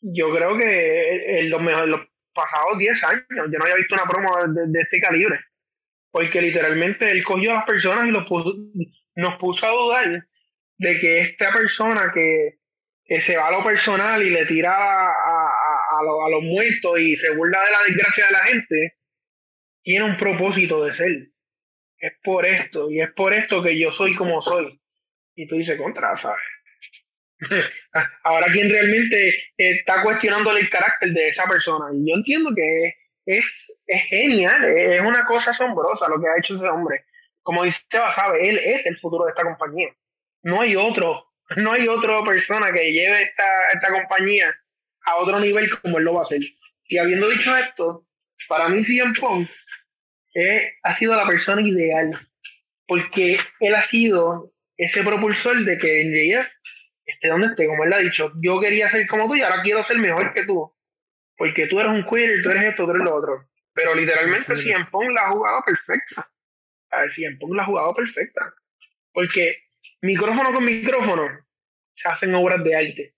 Yo 0.00 0.34
creo 0.34 0.56
que 0.56 1.42
los, 1.44 1.62
mejores, 1.62 1.88
los 1.88 2.00
pasados 2.34 2.78
10 2.78 3.02
años 3.04 3.24
yo 3.30 3.58
no 3.58 3.64
había 3.64 3.76
visto 3.76 3.94
una 3.94 4.04
promo 4.06 4.36
de, 4.46 4.66
de 4.68 4.80
este 4.80 5.00
calibre. 5.00 5.40
Porque 6.10 6.42
literalmente 6.42 7.10
él 7.10 7.24
cogió 7.24 7.52
a 7.52 7.54
las 7.54 7.64
personas 7.64 8.04
y 8.06 8.10
los 8.10 8.24
puso- 8.26 8.54
nos 9.16 9.36
puso 9.38 9.66
a 9.66 9.70
dudar 9.70 10.26
de 10.78 11.00
que 11.00 11.20
esta 11.20 11.52
persona 11.52 12.10
que, 12.12 12.58
que 13.04 13.22
se 13.22 13.36
va 13.36 13.48
a 13.48 13.52
lo 13.52 13.64
personal 13.64 14.22
y 14.22 14.30
le 14.30 14.44
tira 14.46 14.72
a, 14.74 15.06
a- 15.08 15.10
a 15.10 15.98
a 16.26 16.30
los 16.30 16.42
muertos 16.42 16.98
y 16.98 17.16
se 17.16 17.34
burla 17.34 17.62
de 17.64 17.70
la 17.70 17.78
desgracia 17.86 18.26
de 18.26 18.32
la 18.32 18.44
gente, 18.46 18.94
tiene 19.82 20.04
un 20.04 20.16
propósito 20.16 20.84
de 20.84 20.94
ser. 20.94 21.28
Es 21.98 22.12
por 22.24 22.44
esto, 22.46 22.90
y 22.90 23.00
es 23.00 23.10
por 23.12 23.32
esto 23.32 23.62
que 23.62 23.78
yo 23.78 23.92
soy 23.92 24.14
como 24.16 24.42
soy. 24.42 24.80
Y 25.36 25.46
tú 25.46 25.56
dices, 25.56 25.78
contra, 25.78 26.16
¿sabes? 26.20 26.40
Ahora, 28.24 28.46
¿quién 28.52 28.70
realmente 28.70 29.34
está 29.56 30.02
cuestionándole 30.02 30.60
el 30.60 30.70
carácter 30.70 31.12
de 31.12 31.28
esa 31.28 31.44
persona? 31.44 31.86
Y 31.94 32.08
yo 32.08 32.16
entiendo 32.16 32.50
que 32.54 32.94
es, 33.26 33.44
es 33.86 34.02
genial, 34.08 34.64
es 34.64 35.00
una 35.00 35.24
cosa 35.26 35.50
asombrosa 35.50 36.08
lo 36.08 36.20
que 36.20 36.28
ha 36.28 36.38
hecho 36.38 36.56
ese 36.56 36.66
hombre. 36.66 37.04
Como 37.42 37.64
dice 37.64 37.80
Seba, 37.90 38.14
sabe, 38.14 38.48
él 38.48 38.58
es 38.58 38.86
el 38.86 38.98
futuro 38.98 39.24
de 39.24 39.30
esta 39.30 39.42
compañía. 39.42 39.88
No 40.42 40.60
hay 40.60 40.76
otro, 40.76 41.26
no 41.56 41.72
hay 41.72 41.88
otra 41.88 42.22
persona 42.24 42.72
que 42.72 42.92
lleve 42.92 43.22
esta, 43.22 43.44
esta 43.74 43.92
compañía 43.92 44.54
a 45.04 45.16
otro 45.16 45.40
nivel 45.40 45.68
como 45.80 45.98
él 45.98 46.04
lo 46.04 46.14
va 46.14 46.20
a 46.20 46.24
hacer. 46.24 46.40
Y 46.86 46.98
habiendo 46.98 47.28
dicho 47.28 47.56
esto, 47.56 48.06
para 48.48 48.68
mí 48.68 48.84
CM 48.84 49.14
Punk 49.18 49.48
eh, 50.34 50.74
ha 50.82 50.96
sido 50.98 51.14
la 51.14 51.26
persona 51.26 51.62
ideal, 51.62 52.28
porque 52.86 53.38
él 53.60 53.74
ha 53.74 53.86
sido 53.88 54.52
ese 54.76 55.02
propulsor 55.02 55.64
de 55.64 55.78
que 55.78 56.04
MJF 56.04 56.48
esté 57.22 57.28
donde 57.28 57.46
esté, 57.48 57.66
como 57.68 57.84
él 57.84 57.92
ha 57.92 57.98
dicho, 57.98 58.32
yo 58.42 58.58
quería 58.60 58.90
ser 58.90 59.06
como 59.06 59.28
tú 59.28 59.36
y 59.36 59.42
ahora 59.42 59.62
quiero 59.62 59.84
ser 59.84 59.98
mejor 59.98 60.32
que 60.34 60.44
tú, 60.44 60.72
porque 61.36 61.66
tú 61.68 61.78
eres 61.78 61.92
un 61.92 62.02
quitter, 62.02 62.42
tú 62.42 62.50
eres 62.50 62.64
esto, 62.64 62.84
tú 62.84 62.90
eres 62.90 63.04
lo 63.04 63.14
otro. 63.14 63.48
Pero 63.74 63.94
literalmente 63.94 64.54
Sí. 64.56 64.64
CM 64.64 64.86
Punk 64.90 65.10
la 65.10 65.22
ha 65.22 65.30
jugado 65.30 65.62
perfecta. 65.64 66.28
A 66.90 67.00
ver, 67.02 67.38
Punk 67.38 67.54
la 67.54 67.62
ha 67.62 67.66
jugado 67.66 67.94
perfecta. 67.94 68.52
Porque 69.12 69.56
micrófono 70.02 70.52
con 70.52 70.64
micrófono 70.64 71.28
se 71.94 72.08
hacen 72.08 72.34
obras 72.34 72.62
de 72.64 72.76
arte. 72.76 73.14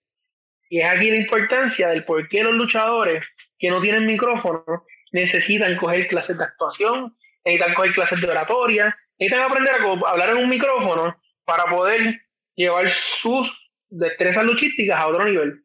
Y 0.69 0.79
es 0.79 0.89
aquí 0.89 1.09
la 1.09 1.17
importancia 1.17 1.89
del 1.89 2.05
por 2.05 2.27
qué 2.29 2.43
los 2.43 2.53
luchadores 2.53 3.23
que 3.59 3.69
no 3.69 3.81
tienen 3.81 4.05
micrófono 4.05 4.63
necesitan 5.11 5.75
coger 5.77 6.07
clases 6.07 6.37
de 6.37 6.43
actuación, 6.43 7.15
necesitan 7.43 7.73
coger 7.73 7.93
clases 7.93 8.21
de 8.21 8.27
oratoria, 8.27 8.97
necesitan 9.19 9.49
aprender 9.49 9.75
a 9.75 10.09
hablar 10.09 10.29
en 10.29 10.37
un 10.37 10.49
micrófono 10.49 11.19
para 11.43 11.65
poder 11.65 12.21
llevar 12.55 12.91
sus 13.21 13.49
destrezas 13.95 14.43
luchísticas 14.43 14.99
a 14.99 15.07
otro 15.07 15.25
nivel. 15.25 15.63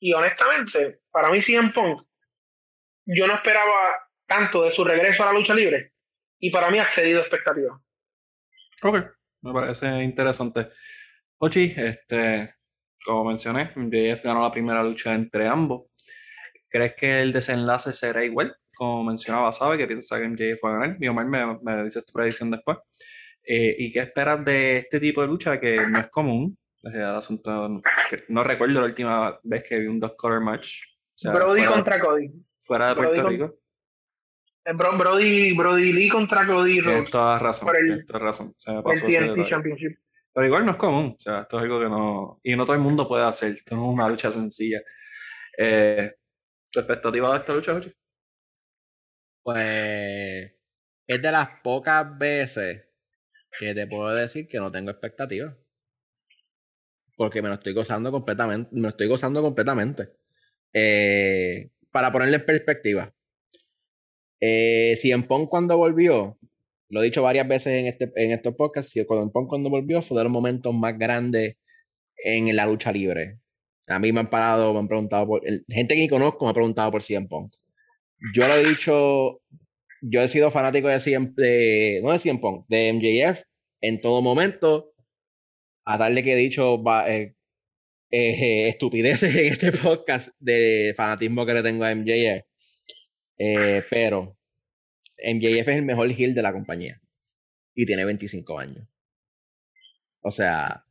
Y 0.00 0.12
honestamente, 0.12 1.00
para 1.10 1.30
mí 1.30 1.42
CM 1.42 1.72
Punk, 1.72 2.02
yo 3.06 3.26
no 3.26 3.34
esperaba 3.34 3.74
tanto 4.26 4.62
de 4.62 4.74
su 4.74 4.84
regreso 4.84 5.22
a 5.22 5.26
la 5.26 5.38
lucha 5.38 5.54
libre 5.54 5.92
y 6.38 6.50
para 6.50 6.70
mí 6.70 6.78
ha 6.78 6.84
excedido 6.84 7.20
expectativas. 7.20 7.78
Ok, 8.82 8.96
me 9.42 9.52
parece 9.52 10.02
interesante. 10.02 10.68
Ochi, 11.38 11.74
este, 11.76 12.54
como 13.04 13.24
mencioné, 13.24 13.72
MJF 13.76 14.24
ganó 14.24 14.42
la 14.42 14.52
primera 14.52 14.82
lucha 14.82 15.14
entre 15.14 15.46
ambos. 15.46 15.86
¿Crees 16.68 16.94
que 16.94 17.20
el 17.20 17.32
desenlace 17.32 17.92
será 17.92 18.24
igual? 18.24 18.56
Como 18.74 19.04
mencionaba, 19.04 19.52
¿sabe? 19.52 19.76
Que 19.76 19.86
piensa 19.86 20.18
que 20.18 20.28
MJF 20.28 20.64
va 20.64 20.70
a 20.70 20.78
ganar. 20.78 20.98
Mi 20.98 21.08
Omar 21.08 21.26
me, 21.26 21.58
me 21.62 21.84
dice 21.84 22.00
tu 22.02 22.12
predicción 22.12 22.50
después. 22.50 22.78
Eh, 23.42 23.74
¿y 23.78 23.92
qué 23.92 24.00
esperas 24.00 24.44
de 24.44 24.78
este 24.78 25.00
tipo 25.00 25.22
de 25.22 25.26
lucha 25.26 25.58
que 25.58 25.76
no 25.86 25.98
es 25.98 26.08
común? 26.08 26.56
El 26.82 27.02
asunto, 27.04 27.82
no 28.28 28.44
recuerdo 28.44 28.80
la 28.80 28.86
última 28.86 29.38
vez 29.42 29.64
que 29.68 29.78
vi 29.78 29.86
un 29.86 30.00
dos 30.00 30.14
color 30.16 30.40
match. 30.42 30.78
O 30.86 31.18
sea, 31.18 31.32
Brody 31.32 31.60
fuera, 31.60 31.72
contra 31.72 32.00
Cody. 32.00 32.32
fuera 32.56 32.88
de 32.88 32.94
Brody 32.94 33.06
Puerto 33.08 33.22
con- 33.22 33.30
Rico. 33.32 33.60
Eh, 34.64 34.72
Bro- 34.72 34.98
Brody, 34.98 35.56
Brody 35.56 35.92
Lee 35.92 36.08
contra 36.08 36.46
Cody 36.46 36.74
Tienes 36.80 36.94
Rhodes 36.98 37.10
toda 37.10 37.38
razón. 37.38 37.66
por 37.66 37.76
el- 37.78 37.86
tienes 37.86 38.06
toda 38.06 38.18
razón. 38.20 38.54
Se 38.56 38.72
me 38.72 38.82
por 38.82 38.94
el 38.94 39.00
TNT 39.02 39.28
detalle. 39.28 39.50
Championship. 39.50 39.98
Pero 40.32 40.46
igual 40.46 40.64
no 40.64 40.72
es 40.72 40.76
común, 40.78 41.16
o 41.18 41.20
sea, 41.20 41.40
esto 41.40 41.58
es 41.58 41.62
algo 41.64 41.80
que 41.80 41.88
no... 41.88 42.40
Y 42.44 42.54
no 42.56 42.64
todo 42.64 42.74
el 42.76 42.80
mundo 42.82 43.06
puede 43.08 43.24
hacer, 43.24 43.52
esto 43.52 43.74
no 43.76 43.88
es 43.88 43.94
una 43.94 44.08
lucha 44.08 44.30
sencilla. 44.32 44.80
Eh, 45.58 46.14
¿Tu 46.70 46.78
expectativa 46.78 47.32
de 47.32 47.38
esta 47.38 47.52
lucha, 47.52 47.72
Jochi? 47.74 47.92
Pues 49.42 50.52
es 51.06 51.22
de 51.22 51.32
las 51.32 51.48
pocas 51.62 52.16
veces 52.16 52.86
que 53.58 53.74
te 53.74 53.86
puedo 53.86 54.14
decir 54.14 54.46
que 54.46 54.58
no 54.58 54.70
tengo 54.70 54.90
expectativas. 54.90 55.54
Porque 57.20 57.42
me 57.42 57.48
lo 57.48 57.56
estoy 57.56 57.74
gozando 57.74 58.10
completamente. 58.10 58.70
Me 58.72 58.80
lo 58.80 58.88
estoy 58.88 59.06
gozando 59.06 59.42
completamente. 59.42 60.08
Eh, 60.72 61.68
para 61.90 62.10
ponerle 62.10 62.36
en 62.36 62.46
perspectiva. 62.46 63.12
Eh, 64.40 64.96
CM 64.98 65.24
Punk 65.24 65.50
cuando 65.50 65.76
volvió, 65.76 66.38
lo 66.88 67.02
he 67.02 67.04
dicho 67.04 67.22
varias 67.22 67.46
veces 67.46 67.74
en, 67.74 67.88
este, 67.88 68.10
en 68.16 68.32
estos 68.32 68.54
podcasts, 68.54 68.92
CM 68.92 69.30
Punk 69.30 69.48
cuando 69.50 69.68
volvió 69.68 70.00
fue 70.00 70.16
de 70.16 70.24
los 70.24 70.32
momentos 70.32 70.72
más 70.72 70.98
grandes 70.98 71.58
en 72.24 72.56
la 72.56 72.64
lucha 72.64 72.90
libre. 72.90 73.38
A 73.86 73.98
mí 73.98 74.12
me 74.12 74.20
han 74.20 74.30
parado, 74.30 74.72
me 74.72 74.78
han 74.78 74.88
preguntado 74.88 75.26
por... 75.26 75.42
gente 75.68 75.94
que 75.94 76.00
ni 76.00 76.08
conozco 76.08 76.46
me 76.46 76.52
ha 76.52 76.54
preguntado 76.54 76.90
por 76.90 77.02
CM 77.02 77.28
Punk. 77.28 77.52
Yo 78.34 78.48
lo 78.48 78.54
he 78.54 78.64
dicho, 78.64 79.42
yo 80.00 80.22
he 80.22 80.28
sido 80.28 80.50
fanático 80.50 80.88
de 80.88 81.00
CM, 81.00 81.34
de, 81.36 82.00
no 82.02 82.12
de 82.12 82.18
CM 82.18 82.40
Punk, 82.40 82.64
de 82.66 82.94
MJF 82.94 83.42
en 83.82 84.00
todo 84.00 84.22
momento. 84.22 84.89
A 85.90 85.98
darle 85.98 86.22
que 86.22 86.34
he 86.34 86.36
dicho 86.36 86.80
eh, 87.08 87.34
eh, 88.12 88.68
estupideces 88.68 89.34
en 89.34 89.46
este 89.52 89.72
podcast 89.72 90.28
de 90.38 90.94
fanatismo 90.96 91.44
que 91.44 91.54
le 91.54 91.64
tengo 91.64 91.82
a 91.84 91.90
MJF. 91.90 92.44
Eh, 93.38 93.82
pero 93.90 94.36
MJF 95.18 95.68
es 95.68 95.76
el 95.76 95.82
mejor 95.82 96.12
heel 96.12 96.32
de 96.32 96.42
la 96.42 96.52
compañía 96.52 97.00
y 97.74 97.86
tiene 97.86 98.04
25 98.04 98.56
años. 98.56 98.86
O 100.20 100.30
sea, 100.30 100.84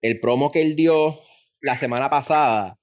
el 0.00 0.20
promo 0.20 0.52
que 0.52 0.62
él 0.62 0.76
dio 0.76 1.18
la 1.60 1.76
semana 1.76 2.08
pasada, 2.08 2.78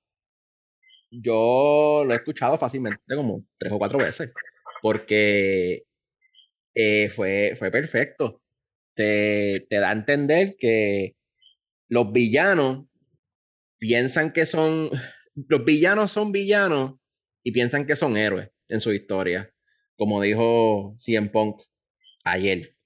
yo 1.12 2.04
lo 2.06 2.12
he 2.14 2.18
escuchado 2.18 2.58
fácilmente 2.58 3.16
como 3.16 3.46
tres 3.58 3.72
o 3.72 3.78
cuatro 3.78 4.00
veces, 4.00 4.34
porque 4.82 5.84
fue, 7.16 7.54
fue 7.58 7.72
perfecto. 7.72 8.42
Te, 8.94 9.66
te 9.70 9.78
da 9.78 9.92
a 9.92 9.94
entender 9.94 10.58
que 10.60 11.16
los 11.92 12.14
villanos 12.14 12.86
piensan 13.78 14.32
que 14.32 14.46
son, 14.46 14.90
los 15.36 15.66
villanos 15.66 16.14
son 16.14 16.32
villanos 16.32 16.94
y 17.44 17.52
piensan 17.52 17.86
que 17.86 17.98
son 17.98 18.16
héroes 18.16 18.50
en 18.70 18.80
su 18.80 18.94
historia, 18.94 19.52
como 19.98 20.22
dijo 20.22 20.96
CM 21.00 21.30
Punk 21.30 21.62
ayer. 22.24 22.78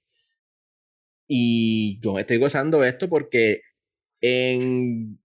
Y 1.28 1.99
yo 2.01 2.18
estoy 2.18 2.38
gozando 2.38 2.84
esto 2.84 3.08
porque 3.08 3.62
en, 4.22 5.20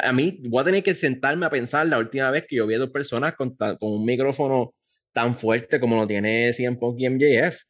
a 0.00 0.12
mí 0.12 0.40
voy 0.48 0.62
a 0.62 0.66
tener 0.66 0.84
que 0.84 0.94
sentarme 0.94 1.46
a 1.46 1.50
pensar 1.50 1.88
la 1.88 1.98
última 1.98 2.30
vez 2.30 2.44
que 2.48 2.54
yo 2.54 2.68
vi 2.68 2.76
a 2.76 2.78
dos 2.78 2.90
personas 2.90 3.34
con, 3.34 3.56
con 3.56 3.78
un 3.80 4.04
micrófono 4.04 4.76
tan 5.12 5.34
fuerte 5.34 5.80
como 5.80 5.96
lo 5.96 6.06
tiene 6.06 6.52
CM 6.52 6.76
Punk 6.76 7.00
y 7.00 7.08
MJF. 7.08 7.62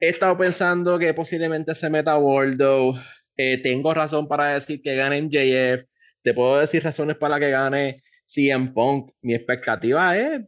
He 0.00 0.08
estado 0.08 0.36
pensando 0.36 0.98
que 0.98 1.14
posiblemente 1.14 1.72
se 1.76 1.88
meta 1.88 2.18
Waldo. 2.18 2.94
Eh, 3.42 3.56
tengo 3.56 3.94
razón 3.94 4.28
para 4.28 4.52
decir 4.52 4.82
que 4.82 4.94
gane 4.96 5.16
MJF. 5.22 5.86
Te 6.22 6.34
puedo 6.34 6.58
decir 6.58 6.84
razones 6.84 7.16
para 7.16 7.40
que 7.40 7.50
gane 7.50 8.02
CM 8.26 8.72
Punk. 8.74 9.12
Mi 9.22 9.34
expectativa 9.34 10.14
es 10.18 10.42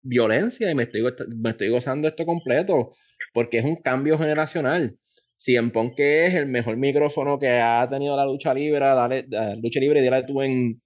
violencia 0.00 0.70
y 0.70 0.74
me 0.76 0.84
estoy, 0.84 1.02
me 1.28 1.50
estoy 1.50 1.70
gozando 1.70 2.06
esto 2.06 2.24
completo 2.24 2.94
porque 3.34 3.58
es 3.58 3.64
un 3.64 3.82
cambio 3.82 4.16
generacional. 4.16 4.96
CM 5.36 5.70
Punk 5.72 5.96
que 5.96 6.26
es 6.26 6.34
el 6.34 6.46
mejor 6.46 6.76
micrófono 6.76 7.36
que 7.40 7.48
ha 7.48 7.88
tenido 7.90 8.16
la 8.16 8.24
lucha 8.24 8.54
libre, 8.54 8.78
dale, 8.78 9.26
la 9.28 9.56
lucha 9.56 9.80
libre, 9.80 10.00
dile 10.00 10.22
tú 10.22 10.40
en 10.40 10.80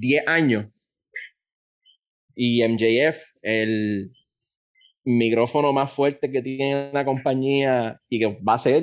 10 0.00 0.24
años. 0.26 0.66
Y 2.34 2.66
MJF, 2.66 3.18
el 3.42 4.12
micrófono 5.04 5.74
más 5.74 5.92
fuerte 5.92 6.32
que 6.32 6.40
tiene 6.40 6.90
la 6.90 7.04
compañía 7.04 8.00
y 8.08 8.18
que 8.18 8.38
va 8.42 8.54
a 8.54 8.58
ser 8.58 8.82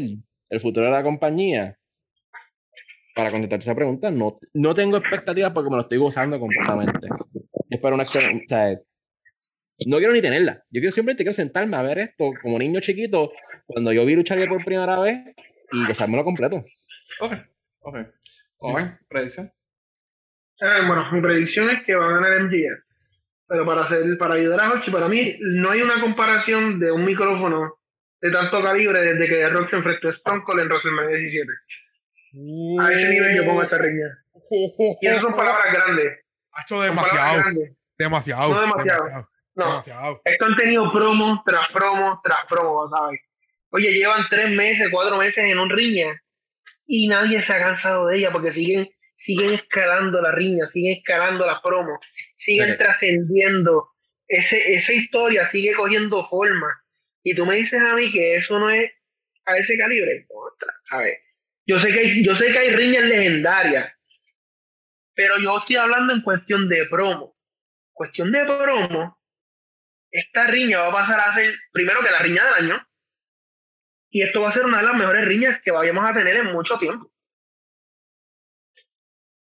el 0.49 0.59
futuro 0.59 0.85
de 0.85 0.91
la 0.91 1.01
compañía. 1.01 1.76
Para 3.17 3.31
contestar 3.31 3.59
esa 3.59 3.73
pregunta, 3.73 4.11
no, 4.11 4.37
no 4.53 4.75
tengo 4.75 4.97
expectativas 4.97 5.51
porque 5.51 5.71
me 5.71 5.77
lo 5.77 5.81
estoy 5.81 5.97
gozando 5.97 6.39
completamente. 6.39 7.07
Espero 7.67 7.95
una 7.95 8.03
excelente, 8.03 8.83
no 9.87 9.97
quiero 9.97 10.13
ni 10.13 10.21
tenerla. 10.21 10.63
Yo 10.69 10.79
quiero 10.81 10.91
simplemente 10.91 11.23
quiero 11.23 11.33
sentarme 11.33 11.77
a 11.77 11.81
ver 11.81 11.97
esto 11.97 12.31
como 12.41 12.59
niño 12.59 12.79
chiquito 12.79 13.31
cuando 13.65 13.91
yo 13.91 14.05
vi 14.05 14.15
luchar 14.15 14.37
por 14.47 14.63
primera 14.63 14.99
vez 14.99 15.19
y 15.71 15.87
gozármelo 15.87 16.23
completo. 16.23 16.63
Ok, 17.19 17.33
ok. 17.79 17.97
Owen, 18.59 18.97
predicción. 19.09 19.51
Eh, 20.59 20.85
bueno, 20.87 21.11
mi 21.11 21.21
predicción 21.21 21.69
es 21.69 21.83
que 21.85 21.95
va 21.95 22.05
a 22.05 22.19
ganar 22.19 22.43
MJF. 22.43 22.85
Pero 23.47 23.65
para 23.65 23.85
hacer, 23.85 24.17
para 24.17 24.35
ayudar 24.35 24.61
a 24.61 24.73
Hochi, 24.73 24.91
para 24.91 25.07
mí 25.07 25.37
no 25.39 25.71
hay 25.71 25.81
una 25.81 26.01
comparación 26.01 26.79
de 26.79 26.91
un 26.91 27.05
micrófono 27.05 27.79
de 28.21 28.31
tanto 28.31 28.61
calibre 28.61 28.99
desde 29.01 29.27
que 29.27 29.45
Rock 29.47 29.69
se 29.69 29.75
enfrentó 29.77 30.09
a 30.09 30.11
Stone 30.11 30.43
Cold 30.43 30.61
en 30.61 30.67
WrestleMania 30.67 31.17
17. 31.17 31.51
A 32.79 32.91
ese 32.91 33.09
nivel 33.09 33.35
yo 33.37 33.45
pongo 33.45 33.63
esta 33.63 33.77
riña. 33.77 34.05
Y 35.01 35.07
esas 35.07 35.21
son 35.21 35.31
palabras 35.33 35.73
grandes. 35.73 36.19
Ha 36.53 36.61
hecho 36.61 36.81
demasiado. 36.81 37.43
Demasiado. 37.97 38.53
No 38.53 38.61
demasiado. 38.61 39.03
demasiado. 39.03 39.29
No, 39.55 39.65
demasiado. 39.65 40.21
esto 40.23 40.45
han 40.45 40.55
tenido 40.55 40.91
promos 40.91 41.39
tras 41.43 41.67
promos 41.73 42.19
tras 42.23 42.39
promos, 42.47 42.91
¿sabes? 42.95 43.19
Oye, 43.71 43.91
llevan 43.91 44.25
tres 44.29 44.49
meses, 44.51 44.87
cuatro 44.91 45.17
meses 45.17 45.43
en 45.43 45.57
un 45.57 45.69
riña 45.69 46.21
y 46.85 47.07
nadie 47.07 47.41
se 47.41 47.51
ha 47.53 47.59
cansado 47.59 48.07
de 48.07 48.17
ella 48.17 48.31
porque 48.31 48.53
siguen, 48.53 48.87
siguen 49.17 49.53
escalando 49.53 50.21
la 50.21 50.31
riña, 50.31 50.69
siguen 50.71 50.97
escalando 50.97 51.45
las 51.45 51.59
promos, 51.61 51.99
siguen 52.37 52.71
Sí. 52.73 52.77
trascendiendo. 52.77 53.89
Ese, 54.27 54.73
esa 54.73 54.93
historia 54.93 55.49
sigue 55.49 55.73
cogiendo 55.73 56.27
forma. 56.29 56.67
Y 57.23 57.35
tú 57.35 57.45
me 57.45 57.55
dices 57.55 57.79
a 57.81 57.95
mí 57.95 58.11
que 58.11 58.37
eso 58.37 58.59
no 58.59 58.69
es 58.69 58.91
a 59.45 59.57
ese 59.57 59.77
calibre. 59.77 60.27
¿sabes? 60.89 61.17
Yo 61.67 61.79
sé 61.79 61.89
que 61.89 61.99
hay, 61.99 62.25
yo 62.25 62.33
sé 62.35 62.47
que 62.47 62.57
hay 62.57 62.69
riñas 62.69 63.03
legendarias, 63.03 63.93
pero 65.13 65.37
yo 65.37 65.57
estoy 65.57 65.75
hablando 65.75 66.13
en 66.13 66.21
cuestión 66.21 66.69
de 66.69 66.85
promo. 66.89 67.35
Cuestión 67.91 68.31
de 68.31 68.45
promo, 68.45 69.19
esta 70.09 70.47
riña 70.47 70.79
va 70.79 70.87
a 70.87 70.91
pasar 70.91 71.19
a 71.19 71.35
ser, 71.35 71.53
primero 71.73 72.01
que 72.01 72.11
la 72.11 72.19
riña 72.19 72.45
del 72.45 72.53
año, 72.53 72.87
y 74.09 74.21
esto 74.21 74.41
va 74.41 74.49
a 74.49 74.53
ser 74.53 74.65
una 74.65 74.77
de 74.77 74.85
las 74.85 74.95
mejores 74.95 75.27
riñas 75.27 75.59
que 75.61 75.71
vayamos 75.71 76.09
a 76.09 76.13
tener 76.13 76.37
en 76.37 76.53
mucho 76.53 76.77
tiempo. 76.79 77.11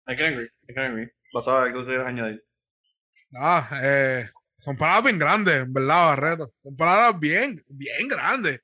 I 0.09 0.17
can 0.17 0.33
agree, 0.33 0.51
I 0.69 0.75
can 0.75 0.85
agree. 0.93 1.11
Basado 1.33 1.67
en 1.67 1.73
algo 1.73 1.87
que 1.87 1.97
añadir. 1.97 2.45
Ah, 3.37 3.81
eh, 3.83 4.31
son 4.57 4.77
palabras 4.77 5.05
bien 5.05 5.19
grandes, 5.19 5.55
en 5.63 5.73
verdad, 5.73 6.07
Barreto. 6.07 6.53
Son 6.63 6.77
palabras 6.77 7.21
bien, 7.21 7.63
bien 7.69 8.09
grandes. 8.09 8.63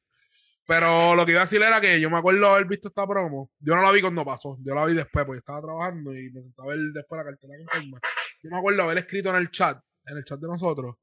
Pero 0.67 1.15
lo 1.15 1.27
que 1.27 1.33
iba 1.33 1.43
a 1.43 1.45
decir 1.45 1.63
era 1.63 1.81
que 1.81 2.01
yo 2.01 2.09
me 2.09 2.19
acuerdo 2.19 2.49
haber 2.49 2.67
visto 2.67 2.89
esta 2.89 3.07
promo. 3.07 3.51
Yo 3.59 3.77
no 3.77 3.83
la 3.83 3.93
vi 3.93 4.01
cuando 4.01 4.25
pasó, 4.25 4.57
yo 4.65 4.75
la 4.75 4.87
vi 4.87 4.95
después, 4.95 5.27
porque 5.27 5.39
estaba 5.39 5.61
trabajando 5.61 6.17
y 6.17 6.31
me 6.31 6.41
sentaba 6.41 6.73
a 6.73 6.77
ver 6.77 6.85
después 6.93 7.19
la 7.19 7.25
cartera 7.31 7.55
con 7.59 7.67
calma. 7.67 8.01
Yo 8.43 8.51
me 8.51 8.59
acuerdo 8.59 8.83
haber 8.83 8.99
escrito 8.99 9.31
en 9.31 9.37
el 9.37 9.51
chat, 9.51 9.79
en 10.07 10.17
el 10.17 10.25
chat 10.25 10.41
de 10.41 10.49
nosotros, 10.49 10.97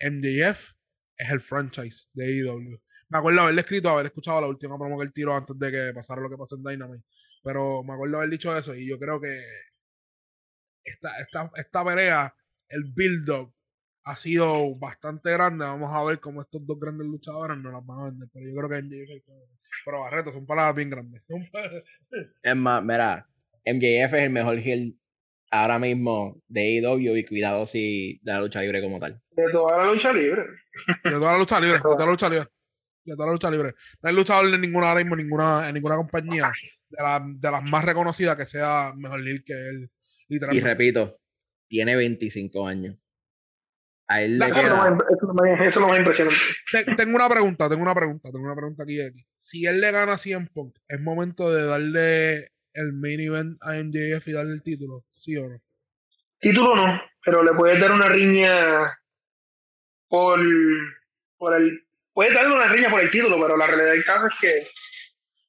MJF 0.00 0.72
es 1.16 1.30
el 1.30 1.40
franchise 1.40 2.08
de 2.12 2.24
AEW. 2.24 2.80
Me 3.08 3.18
acuerdo 3.18 3.42
haberle 3.42 3.60
escrito, 3.60 3.88
haber 3.88 4.06
escuchado 4.06 4.40
la 4.40 4.48
última 4.48 4.76
promo 4.76 4.98
que 4.98 5.04
él 5.04 5.12
tiró 5.12 5.36
antes 5.36 5.56
de 5.56 5.70
que 5.70 5.92
pasara 5.94 6.20
lo 6.20 6.28
que 6.28 6.36
pasó 6.36 6.56
en 6.56 6.64
Dynamite. 6.64 7.04
Pero 7.42 7.84
me 7.84 7.94
acuerdo 7.94 8.16
haber 8.18 8.30
dicho 8.30 8.56
eso 8.56 8.74
y 8.74 8.88
yo 8.88 8.98
creo 8.98 9.20
que 9.20 9.40
esta, 10.82 11.16
esta, 11.18 11.50
esta 11.54 11.84
pelea, 11.84 12.34
el 12.68 12.84
build-up 12.92 13.55
ha 14.06 14.16
sido 14.16 14.74
bastante 14.76 15.30
grande. 15.32 15.64
Vamos 15.64 15.92
a 15.92 16.02
ver 16.04 16.20
cómo 16.20 16.40
estos 16.40 16.64
dos 16.66 16.78
grandes 16.78 17.06
luchadores 17.06 17.58
nos 17.58 17.72
las 17.72 17.84
van 17.84 18.00
a 18.00 18.04
vender. 18.04 18.28
Pero 18.32 18.46
yo 18.48 18.54
creo 18.56 18.68
que 18.70 18.82
MJF 18.86 19.02
es 19.02 19.10
el 19.10 19.22
Pero 19.84 20.00
Barreto, 20.00 20.32
son 20.32 20.46
palabras 20.46 20.74
bien 20.76 20.90
grandes. 20.90 21.22
Es 22.42 22.56
más, 22.56 22.82
mira, 22.82 23.28
MJF 23.66 24.14
es 24.14 24.22
el 24.24 24.30
mejor 24.30 24.58
heel 24.58 24.96
ahora 25.50 25.78
mismo 25.78 26.40
de 26.48 26.78
AEW 26.78 27.16
y 27.16 27.24
cuidado 27.26 27.66
si 27.66 28.20
de 28.22 28.32
la 28.32 28.40
lucha 28.40 28.62
libre 28.62 28.80
como 28.80 28.98
tal. 29.00 29.20
De 29.32 29.44
toda 29.52 29.76
la 29.78 29.92
lucha 29.92 30.12
libre. 30.12 30.42
De 31.04 31.10
toda 31.10 31.32
la 31.32 31.38
lucha 31.38 31.60
libre, 31.60 31.76
de 31.76 31.82
toda 31.82 32.04
la 32.06 32.10
lucha 32.12 32.28
libre. 32.28 32.46
De 33.04 33.14
toda 33.16 33.26
la 33.26 33.32
lucha 33.32 33.50
libre. 33.50 33.74
No 34.02 34.08
hay 34.08 34.14
luchador 34.14 34.50
de 34.50 34.58
ninguna 34.58 34.88
ahora 34.88 35.00
mismo, 35.00 35.16
ninguna, 35.16 35.68
en 35.68 35.74
ninguna 35.74 35.96
compañía 35.96 36.52
de, 36.88 37.02
la- 37.02 37.24
de 37.26 37.50
las 37.50 37.62
más 37.64 37.84
reconocidas 37.84 38.36
que 38.36 38.46
sea 38.46 38.92
mejor 38.96 39.20
heel 39.26 39.42
que 39.44 39.52
él. 39.52 39.90
Y 40.28 40.34
Literalmente. 40.34 40.68
repito, 40.68 41.20
tiene 41.68 41.96
25 41.96 42.66
años. 42.66 42.96
A 44.08 44.22
él 44.22 44.38
le 44.38 44.48
lo 44.48 44.54
queda. 44.54 44.62
eso 44.66 44.72
es 44.72 45.22
lo 45.22 45.34
más- 45.34 45.60
eso 45.60 45.68
es 45.68 45.76
lo 45.76 45.88
más 45.88 45.98
impresionante. 45.98 46.40
Te- 46.70 46.94
tengo 46.94 47.16
una 47.16 47.28
pregunta, 47.28 47.68
tengo 47.68 47.82
una 47.82 47.94
pregunta, 47.94 48.30
tengo 48.30 48.44
una 48.46 48.54
pregunta 48.54 48.84
aquí, 48.84 49.00
aquí. 49.00 49.24
Si 49.36 49.66
él 49.66 49.80
le 49.80 49.90
gana 49.90 50.12
a 50.12 50.18
CM 50.18 50.46
Punk, 50.52 50.76
¿es 50.88 51.00
momento 51.00 51.52
de 51.52 51.64
darle 51.66 52.36
el 52.74 52.92
main 52.92 53.18
event 53.20 53.58
a 53.62 53.76
MJF 53.76 54.28
y 54.28 54.32
darle 54.32 54.52
el 54.54 54.62
título? 54.62 55.04
¿Sí 55.12 55.36
o 55.36 55.48
no? 55.48 55.60
Título 56.38 56.76
no, 56.76 57.00
pero 57.24 57.42
le 57.42 57.52
puedes 57.54 57.80
dar 57.80 57.90
una 57.92 58.08
riña 58.08 58.96
por, 60.08 60.38
por 61.36 61.54
el. 61.54 61.82
Puedes 62.12 62.34
darle 62.34 62.54
una 62.54 62.68
riña 62.68 62.90
por 62.90 63.00
el 63.02 63.10
título, 63.10 63.38
pero 63.40 63.56
la 63.56 63.66
realidad 63.66 63.90
del 63.92 64.04
caso 64.04 64.26
es 64.26 64.32
que 64.40 64.68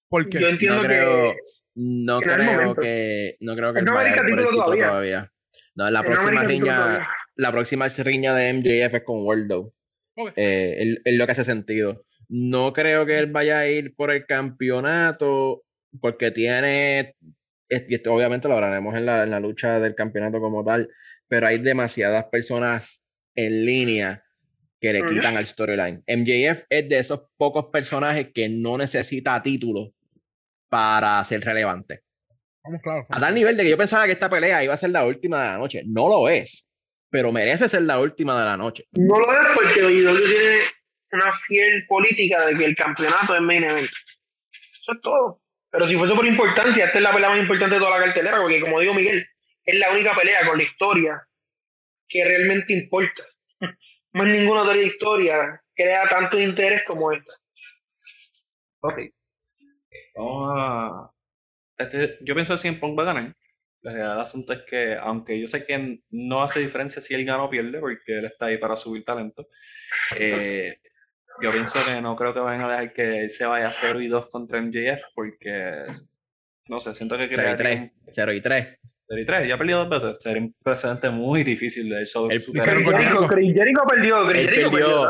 ¿Por 0.09 0.27
qué? 0.29 0.39
yo 0.39 0.47
entiendo 0.47 0.81
No 0.81 0.87
creo, 0.87 1.31
que. 1.33 1.37
no 1.75 2.19
que 2.19 2.27
no 2.29 2.35
creo 2.35 2.75
que, 2.75 3.37
no 3.41 3.55
creo 3.55 3.73
que 3.73 3.81
no 3.83 4.01
el 4.01 4.13
título 4.13 4.35
título 4.43 4.63
todavía. 4.63 4.87
todavía. 4.87 5.31
No, 5.75 5.89
la 5.91 6.01
que 6.01 6.09
no 6.09 6.15
próxima 6.15 6.43
riña, 6.43 6.75
todavía. 6.75 7.07
La 7.37 7.51
próxima 7.51 7.87
riña 7.87 8.35
de 8.35 8.53
MJF 8.53 8.95
es 8.95 9.03
con 9.03 9.25
Waldo. 9.25 9.73
Ok. 10.15 10.33
Eh, 10.35 10.75
es, 10.79 10.97
es 11.05 11.17
lo 11.17 11.25
que 11.25 11.31
hace 11.31 11.43
sentido. 11.43 12.05
No 12.27 12.73
creo 12.73 13.05
que 13.05 13.19
él 13.19 13.31
vaya 13.31 13.59
a 13.59 13.69
ir 13.69 13.95
por 13.95 14.11
el 14.11 14.25
campeonato 14.25 15.63
porque 16.01 16.31
tiene, 16.31 17.15
y 17.69 17.95
esto 17.95 18.13
obviamente 18.13 18.47
lo 18.47 18.55
hablaremos 18.55 18.95
en 18.95 19.05
la, 19.05 19.23
en 19.23 19.31
la 19.31 19.39
lucha 19.39 19.79
del 19.79 19.95
campeonato 19.95 20.39
como 20.39 20.63
tal, 20.63 20.89
pero 21.27 21.47
hay 21.47 21.59
demasiadas 21.59 22.25
personas 22.25 23.01
en 23.35 23.65
línea 23.65 24.23
que 24.79 24.93
le 24.93 25.03
quitan 25.05 25.37
al 25.37 25.45
storyline. 25.45 26.03
MJF 26.07 26.63
es 26.69 26.89
de 26.89 26.99
esos 26.99 27.21
pocos 27.37 27.67
personajes 27.71 28.29
que 28.33 28.47
no 28.47 28.77
necesita 28.77 29.41
título 29.41 29.93
para 30.69 31.23
ser 31.23 31.41
relevante. 31.41 32.03
Vamos 32.63 32.81
claro. 32.81 33.05
A 33.09 33.19
tal 33.19 33.33
nivel 33.33 33.57
de 33.57 33.63
que 33.63 33.69
yo 33.69 33.77
pensaba 33.77 34.05
que 34.05 34.11
esta 34.11 34.29
pelea 34.29 34.63
iba 34.63 34.73
a 34.73 34.77
ser 34.77 34.91
la 34.91 35.05
última 35.05 35.41
de 35.41 35.47
la 35.47 35.57
noche. 35.57 35.83
No 35.85 36.09
lo 36.09 36.29
es, 36.29 36.66
pero 37.09 37.31
merece 37.31 37.69
ser 37.69 37.83
la 37.83 37.99
última 37.99 38.37
de 38.39 38.45
la 38.45 38.57
noche. 38.57 38.85
No 38.93 39.19
lo 39.19 39.31
es 39.31 39.47
porque 39.55 39.83
WWE 39.83 40.27
tiene 40.27 40.59
una 41.11 41.33
fiel 41.47 41.85
política 41.87 42.45
de 42.45 42.55
que 42.55 42.65
el 42.65 42.75
campeonato 42.75 43.35
es 43.35 43.41
main 43.41 43.63
event. 43.63 43.89
Eso 43.89 44.93
es 44.93 45.01
todo. 45.01 45.41
Pero 45.69 45.87
si 45.87 45.95
fuese 45.95 46.15
por 46.15 46.25
importancia, 46.25 46.85
esta 46.85 46.97
es 46.97 47.03
la 47.03 47.13
pelea 47.13 47.29
más 47.29 47.39
importante 47.39 47.75
de 47.75 47.81
toda 47.81 47.99
la 47.99 48.05
cartelera, 48.05 48.37
porque 48.37 48.61
como 48.61 48.79
digo 48.79 48.93
Miguel, 48.93 49.27
es 49.65 49.79
la 49.79 49.91
única 49.91 50.15
pelea 50.15 50.45
con 50.45 50.57
la 50.57 50.63
historia 50.63 51.27
que 52.07 52.25
realmente 52.25 52.73
importa. 52.73 53.23
Más 54.13 54.31
ninguna 54.31 54.63
otra 54.63 54.77
historia 54.77 55.61
crea 55.75 56.07
tanto 56.09 56.39
interés 56.39 56.83
como 56.87 57.11
esta. 57.11 57.33
Ok. 58.79 58.99
Vamos 60.15 60.53
a 60.57 61.11
este, 61.77 62.17
yo 62.21 62.33
pienso 62.33 62.55
que 62.55 62.59
CM 62.59 62.79
Punk 62.79 62.97
va 62.97 63.03
a 63.03 63.13
ganar. 63.13 63.35
El 63.83 64.01
asunto 64.19 64.53
es 64.53 64.61
que, 64.67 64.95
aunque 64.95 65.39
yo 65.39 65.47
sé 65.47 65.65
que 65.65 65.99
no 66.09 66.43
hace 66.43 66.59
diferencia 66.59 67.01
si 67.01 67.13
él 67.13 67.25
gana 67.25 67.43
o 67.43 67.49
pierde, 67.49 67.79
porque 67.79 68.17
él 68.19 68.25
está 68.25 68.47
ahí 68.47 68.57
para 68.57 68.75
subir 68.75 69.05
talento, 69.05 69.47
eh, 70.17 70.79
yo 71.41 71.51
pienso 71.51 71.79
que 71.85 72.01
no 72.01 72.15
creo 72.15 72.33
que 72.33 72.39
vayan 72.39 72.63
a 72.63 72.69
dejar 72.71 72.93
que 72.93 73.19
él 73.21 73.29
se 73.29 73.45
vaya 73.45 73.71
0 73.71 74.01
y 74.01 74.07
2 74.07 74.29
contra 74.29 74.59
MJF, 74.61 75.01
porque, 75.13 75.85
no 76.67 76.79
sé, 76.79 76.95
siento 76.95 77.17
que... 77.17 77.27
0 77.35 77.51
y 77.53 77.55
3. 77.55 77.91
0 78.11 78.33
y 78.33 78.41
3. 78.41 78.67
0 79.09 79.21
y 79.21 79.25
3, 79.25 79.47
ya 79.47 79.55
ha 79.55 79.57
perdido 79.57 79.85
dos 79.85 80.03
veces. 80.03 80.17
Sería 80.21 80.41
un 80.41 80.55
precedente 80.63 81.09
muy 81.09 81.43
difícil 81.43 81.87
de 81.89 82.01
eso. 82.03 82.29
El- 82.29 82.41
Jericho. 82.97 83.27
Perdió, 84.27 84.27
Chris 84.27 84.69
perdió. 84.71 85.03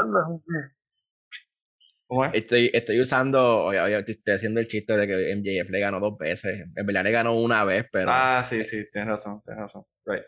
Perdió. 2.08 2.16
¿Cómo 2.16 2.26
es? 2.26 2.34
Estoy, 2.34 2.72
estoy 2.74 3.02
usando, 3.02 3.66
oye, 3.66 3.80
oye, 3.80 4.04
estoy 4.08 4.36
haciendo 4.36 4.60
el 4.60 4.68
chiste 4.68 4.96
de 4.96 5.08
que 5.08 5.36
MJF 5.36 5.70
le 5.70 5.80
ganó 5.80 6.00
dos 6.00 6.18
veces. 6.18 6.66
En 6.76 6.86
verdad 6.86 7.04
le 7.04 7.12
ganó 7.12 7.36
una 7.36 7.64
vez, 7.64 7.86
pero 7.92 8.12
Ah, 8.12 8.44
sí, 8.48 8.64
sí, 8.64 8.86
tienes 8.92 9.10
razón, 9.10 9.42
tienes 9.46 9.62
razón. 9.62 9.84
Right. 10.06 10.24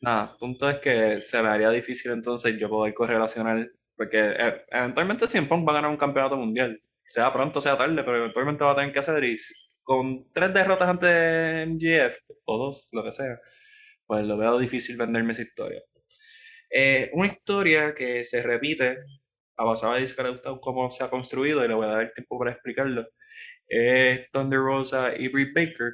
Nada, 0.00 0.36
punto 0.38 0.70
es 0.70 0.78
que 0.78 1.20
se 1.22 1.42
me 1.42 1.48
haría 1.48 1.70
difícil 1.70 2.12
entonces 2.12 2.56
yo 2.58 2.68
poder 2.68 2.94
correlacionar, 2.94 3.68
porque 3.96 4.18
eh, 4.20 4.62
eventualmente 4.70 5.26
Punk 5.48 5.66
va 5.66 5.72
a 5.72 5.74
ganar 5.76 5.90
un 5.90 5.96
campeonato 5.96 6.36
mundial, 6.36 6.80
sea 7.04 7.32
pronto, 7.32 7.60
sea 7.60 7.76
tarde, 7.76 8.02
pero 8.04 8.18
eventualmente 8.18 8.64
va 8.64 8.72
a 8.72 8.76
tener 8.76 8.92
que 8.92 9.00
hacer 9.00 9.24
y 9.24 9.36
con 9.82 10.30
tres 10.32 10.54
derrotas 10.54 10.88
ante 10.88 11.66
MGF, 11.66 12.16
o 12.44 12.58
dos, 12.58 12.88
lo 12.92 13.02
que 13.02 13.12
sea, 13.12 13.40
pues 14.06 14.24
lo 14.24 14.36
veo 14.36 14.58
difícil 14.58 14.96
venderme 14.96 15.32
esa 15.32 15.42
historia. 15.42 15.82
Eh, 16.70 17.10
una 17.14 17.28
historia 17.28 17.94
que 17.94 18.24
se 18.24 18.42
repite, 18.42 18.98
a 19.58 19.96
que 20.16 20.22
le 20.22 20.30
gusta 20.30 20.50
cómo 20.60 20.90
se 20.90 21.04
ha 21.04 21.10
construido 21.10 21.64
y 21.64 21.68
le 21.68 21.74
voy 21.74 21.86
a 21.86 21.90
dar 21.90 22.02
el 22.02 22.12
tiempo 22.14 22.38
para 22.38 22.52
explicarlo, 22.52 23.06
es 23.66 24.30
Thunder 24.32 24.60
Rosa 24.60 25.16
y 25.16 25.28
Britt 25.28 25.54
Baker 25.54 25.92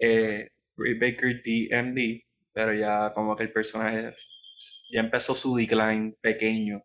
eh, 0.00 0.48
Britt 0.76 1.00
Baker 1.00 1.42
DMD, 1.42 2.22
pero 2.52 2.74
ya 2.74 3.12
como 3.14 3.36
que 3.36 3.44
el 3.44 3.52
personaje 3.52 4.14
ya 4.90 5.00
empezó 5.00 5.34
su 5.34 5.56
decline 5.56 6.16
pequeño 6.20 6.82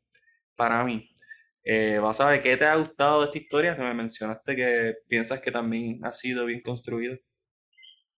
para 0.55 0.83
mí. 0.83 1.09
Eh, 1.63 1.97
vas 1.99 2.21
a 2.21 2.29
ver 2.29 2.41
qué 2.43 2.57
te 2.57 2.65
ha 2.65 2.75
gustado 2.75 3.21
de 3.21 3.25
esta 3.27 3.37
historia 3.39 3.75
que 3.75 3.81
me 3.81 3.93
mencionaste 3.93 4.55
que 4.55 4.93
piensas 5.07 5.41
que 5.41 5.51
también 5.51 5.99
ha 6.05 6.13
sido 6.13 6.45
bien 6.45 6.61
construido. 6.61 7.17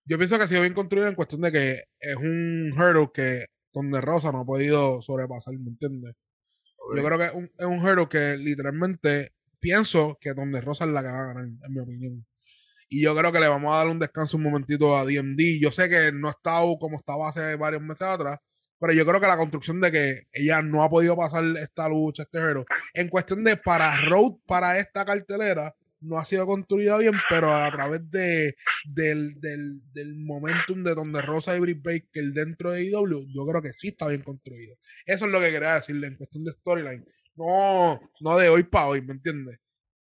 Yo 0.05 0.17
pienso 0.17 0.37
que 0.37 0.43
ha 0.43 0.47
sido 0.47 0.61
bien 0.61 0.73
construido 0.73 1.07
en 1.07 1.15
cuestión 1.15 1.41
de 1.41 1.51
que 1.51 1.83
es 1.99 2.15
un 2.17 2.73
hurdle 2.73 3.09
que 3.13 3.45
donde 3.73 4.01
Rosa 4.01 4.31
no 4.31 4.41
ha 4.41 4.45
podido 4.45 5.01
sobrepasar, 5.01 5.53
¿me 5.53 5.69
entiendes? 5.69 6.15
Yo 6.95 7.03
creo 7.03 7.17
que 7.17 7.25
es 7.25 7.33
un, 7.33 7.51
es 7.57 7.65
un 7.65 7.79
hurdle 7.79 8.07
que 8.09 8.37
literalmente 8.37 9.33
pienso 9.59 10.17
que 10.19 10.33
donde 10.33 10.61
Rosa 10.61 10.85
es 10.85 10.91
la 10.91 11.01
que 11.01 11.09
va 11.09 11.19
a 11.19 11.25
ganar, 11.27 11.43
en 11.43 11.73
mi 11.73 11.79
opinión. 11.79 12.25
Y 12.89 13.01
yo 13.01 13.15
creo 13.15 13.31
que 13.31 13.39
le 13.39 13.47
vamos 13.47 13.73
a 13.73 13.77
dar 13.77 13.87
un 13.87 13.99
descanso 13.99 14.37
un 14.37 14.43
momentito 14.43 14.97
a 14.97 15.03
DMD. 15.03 15.59
Yo 15.59 15.71
sé 15.71 15.89
que 15.89 16.11
no 16.13 16.29
ha 16.29 16.31
estado 16.31 16.77
como 16.79 16.97
estaba 16.97 17.27
hace 17.27 17.55
varios 17.55 17.81
meses 17.81 18.07
atrás, 18.07 18.39
pero 18.79 18.93
yo 18.93 19.05
creo 19.05 19.19
que 19.19 19.27
la 19.27 19.37
construcción 19.37 19.81
de 19.81 19.91
que 19.91 20.21
ella 20.31 20.61
no 20.61 20.83
ha 20.83 20.89
podido 20.89 21.17
pasar 21.17 21.43
esta 21.57 21.89
lucha, 21.89 22.23
este 22.23 22.39
hurdle, 22.39 22.65
en 22.93 23.09
cuestión 23.09 23.43
de 23.43 23.57
para 23.57 23.99
Road, 24.05 24.37
para 24.45 24.77
esta 24.77 25.03
cartelera, 25.03 25.75
no 26.07 26.17
ha 26.17 26.25
sido 26.25 26.45
construida 26.45 26.97
bien, 26.97 27.13
pero 27.29 27.53
a 27.53 27.69
través 27.71 28.09
de 28.09 28.55
del, 28.85 29.39
del, 29.39 29.81
del 29.93 30.15
momentum 30.15 30.83
de 30.83 30.95
donde 30.95 31.21
Rosa 31.21 31.55
y 31.55 31.59
Britt 31.59 31.83
Baker 31.83 32.25
dentro 32.33 32.71
de 32.71 32.85
IW, 32.85 33.27
yo 33.33 33.45
creo 33.45 33.61
que 33.61 33.73
sí 33.73 33.89
está 33.89 34.07
bien 34.07 34.23
construido. 34.23 34.77
Eso 35.05 35.25
es 35.25 35.31
lo 35.31 35.39
que 35.39 35.51
quería 35.51 35.75
decirle 35.75 36.07
en 36.07 36.15
cuestión 36.15 36.43
de 36.43 36.51
storyline. 36.51 37.05
No, 37.35 37.99
no 38.19 38.37
de 38.37 38.49
hoy 38.49 38.63
para 38.63 38.87
hoy, 38.87 39.01
¿me 39.01 39.13
entiendes? 39.13 39.59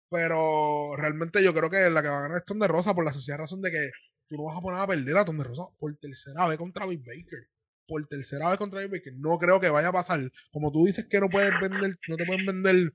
Pero 0.10 0.96
realmente 0.98 1.44
yo 1.44 1.54
creo 1.54 1.70
que 1.70 1.90
la 1.90 2.02
que 2.04 2.10
va 2.10 2.20
a 2.20 2.22
ganar 2.22 2.38
es 2.38 2.46
Thunder 2.46 2.70
Rosa 2.70 2.94
por 2.94 3.04
la 3.06 3.12
sencilla 3.14 3.38
razón 3.38 3.62
de 3.62 3.72
que 3.72 3.92
tú 4.28 4.38
no 4.38 4.44
vas 4.44 4.58
a 4.58 4.62
poner 4.62 4.80
a 4.82 4.88
perder 4.88 5.18
a 5.18 5.26
Thunder 5.26 5.48
Rosa 5.48 5.64
por 5.80 5.96
tercera 5.98 6.48
vez 6.48 6.58
contra 6.58 6.86
Britt 6.86 7.06
Baker. 7.06 7.48
Por 7.88 8.06
tercera 8.08 8.50
vez 8.50 8.60
contra 8.60 8.86
Baker. 8.88 9.14
No 9.18 9.38
creo 9.40 9.60
que 9.60 9.70
vaya 9.70 9.90
a 9.90 9.92
pasar. 9.92 10.32
Como 10.52 10.72
tú 10.72 10.86
dices 10.86 11.06
que 11.06 11.20
no 11.20 11.30
puedes 11.30 11.52
vender, 11.60 11.98
no 12.08 12.18
te 12.18 12.26
pueden 12.26 12.46
vender 12.46 12.94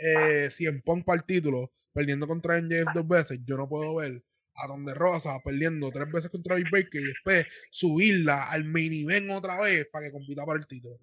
eh, 0.00 0.50
100 0.50 0.82
Punk 0.82 1.04
para 1.04 1.18
el 1.18 1.24
título, 1.24 1.72
perdiendo 1.92 2.26
contra 2.26 2.60
NJF 2.60 2.94
dos 2.94 3.08
veces, 3.08 3.40
yo 3.44 3.56
no 3.56 3.68
puedo 3.68 3.96
ver 3.96 4.22
a 4.54 4.66
donde 4.66 4.94
Rosa 4.94 5.38
perdiendo 5.44 5.90
tres 5.90 6.10
veces 6.12 6.30
contra 6.30 6.54
Britt 6.54 6.70
Baker 6.70 7.00
y 7.00 7.06
después 7.06 7.46
subirla 7.70 8.50
al 8.50 8.70
event 8.76 9.30
otra 9.30 9.60
vez 9.60 9.86
para 9.90 10.06
que 10.06 10.12
compita 10.12 10.44
por 10.44 10.56
el 10.56 10.66
título. 10.66 10.98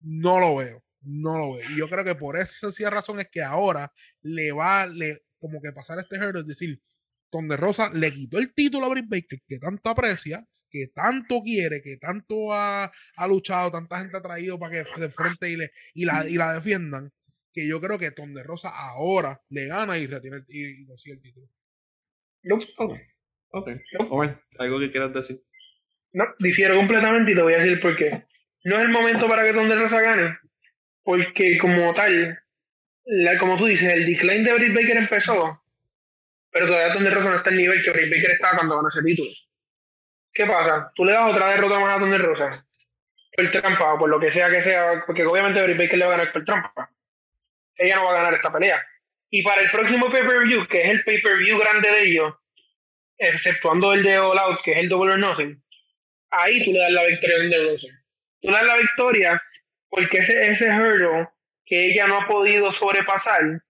No 0.00 0.40
lo 0.40 0.56
veo, 0.56 0.84
no 1.02 1.38
lo 1.38 1.54
veo. 1.54 1.70
Y 1.70 1.78
yo 1.78 1.88
creo 1.88 2.04
que 2.04 2.14
por 2.14 2.36
esa 2.36 2.66
sencilla 2.66 2.90
razón 2.90 3.20
es 3.20 3.28
que 3.30 3.42
ahora 3.42 3.92
le 4.22 4.52
va 4.52 4.86
le, 4.86 5.24
como 5.38 5.60
que 5.60 5.72
pasar 5.72 5.98
este 5.98 6.16
hurdle, 6.16 6.40
es 6.40 6.46
decir, 6.46 6.80
donde 7.30 7.56
Rosa 7.56 7.90
le 7.92 8.12
quitó 8.12 8.38
el 8.38 8.54
título 8.54 8.86
a 8.86 8.90
Britt 8.90 9.08
Baker 9.08 9.40
que 9.46 9.58
tanto 9.58 9.90
aprecia, 9.90 10.46
que 10.70 10.88
tanto 10.88 11.40
quiere, 11.42 11.82
que 11.82 11.96
tanto 11.98 12.52
ha, 12.52 12.90
ha 13.16 13.28
luchado, 13.28 13.70
tanta 13.70 14.00
gente 14.00 14.16
ha 14.16 14.22
traído 14.22 14.58
para 14.58 14.84
que 14.84 14.90
se 14.94 15.04
enfrente 15.04 15.50
y, 15.50 15.56
le, 15.56 15.70
y, 15.94 16.04
la, 16.04 16.28
y 16.28 16.36
la 16.36 16.54
defiendan, 16.54 17.12
que 17.54 17.68
yo 17.68 17.80
creo 17.80 17.98
que 17.98 18.10
Donde 18.10 18.42
Rosa 18.42 18.70
ahora 18.74 19.40
le 19.48 19.66
gana 19.68 19.96
y 19.96 20.06
retiene 20.06 20.38
el, 20.38 20.44
y, 20.48 20.82
y 20.82 20.86
consigue 20.86 21.14
el 21.14 21.22
título. 21.22 21.46
No, 22.42 22.58
Ok. 23.56 23.70
Owen, 24.10 24.36
¿algo 24.58 24.80
que 24.80 24.90
quieras 24.90 25.14
decir? 25.14 25.40
no, 26.12 26.24
difiero 26.38 26.76
completamente 26.76 27.32
y 27.32 27.34
te 27.34 27.42
voy 27.42 27.54
a 27.54 27.58
decir 27.58 27.80
por 27.80 27.96
qué. 27.96 28.24
No 28.64 28.76
es 28.76 28.82
el 28.82 28.88
momento 28.88 29.28
para 29.28 29.44
que 29.44 29.52
Thunder 29.52 29.78
Rosa 29.78 30.00
gane, 30.00 30.38
porque 31.02 31.58
como 31.58 31.94
tal, 31.94 32.38
la, 33.04 33.38
como 33.38 33.56
tú 33.58 33.66
dices, 33.66 33.92
el 33.92 34.06
decline 34.06 34.44
de 34.44 34.54
Britt 34.54 34.74
Baker 34.74 34.96
empezó, 34.96 35.62
pero 36.50 36.66
todavía 36.66 36.94
Thunder 36.94 37.14
Rosa 37.14 37.30
no 37.30 37.36
está 37.36 37.50
al 37.50 37.56
nivel 37.56 37.84
que 37.84 37.90
Britt 37.90 38.10
Baker 38.10 38.30
estaba 38.30 38.56
cuando 38.56 38.76
ganó 38.76 38.88
ese 38.88 39.02
título. 39.02 39.30
¿Qué 40.32 40.46
pasa? 40.46 40.90
Tú 40.94 41.04
le 41.04 41.12
das 41.12 41.32
otra 41.32 41.50
derrota 41.50 41.78
más 41.78 41.96
a 41.96 41.98
Thunder 41.98 42.22
Rosa, 42.22 42.66
por 43.36 43.50
trampa 43.50 43.94
o 43.94 43.98
por 43.98 44.08
lo 44.10 44.18
que 44.18 44.32
sea 44.32 44.50
que 44.50 44.62
sea, 44.62 45.04
porque 45.06 45.24
obviamente 45.24 45.62
Britt 45.62 45.78
Baker 45.78 45.98
le 45.98 46.06
va 46.06 46.14
a 46.14 46.16
ganar 46.18 46.32
por 46.32 46.44
trampa. 46.44 46.90
Ella 47.76 47.96
no 47.96 48.04
va 48.04 48.10
a 48.10 48.16
ganar 48.22 48.34
esta 48.34 48.52
pelea. 48.52 48.80
Y 49.30 49.42
para 49.42 49.62
el 49.62 49.70
próximo 49.70 50.10
pay-per-view, 50.10 50.66
que 50.68 50.82
es 50.82 50.90
el 50.90 51.04
pay-per-view 51.04 51.58
grande 51.58 51.90
de 51.90 52.02
ellos, 52.02 52.34
exceptuando 53.18 53.92
el 53.92 54.02
de 54.02 54.18
All 54.18 54.38
Out, 54.38 54.60
que 54.64 54.72
es 54.72 54.80
el 54.80 54.88
Double 54.88 55.12
or 55.12 55.18
Nothing, 55.18 55.62
ahí 56.30 56.64
tú 56.64 56.72
le 56.72 56.78
das 56.78 56.90
la 56.90 57.04
victoria 57.04 57.36
a 57.36 57.40
Thunder 57.40 57.66
Rosa. 57.66 57.86
Tú 58.40 58.50
le 58.50 58.56
das 58.56 58.66
la 58.66 58.76
victoria 58.76 59.42
porque 59.88 60.18
ese, 60.18 60.50
ese 60.50 60.68
hurdle 60.70 61.28
que 61.64 61.90
ella 61.90 62.06
no 62.06 62.20
ha 62.20 62.26
podido 62.26 62.72
sobrepasar 62.72 63.62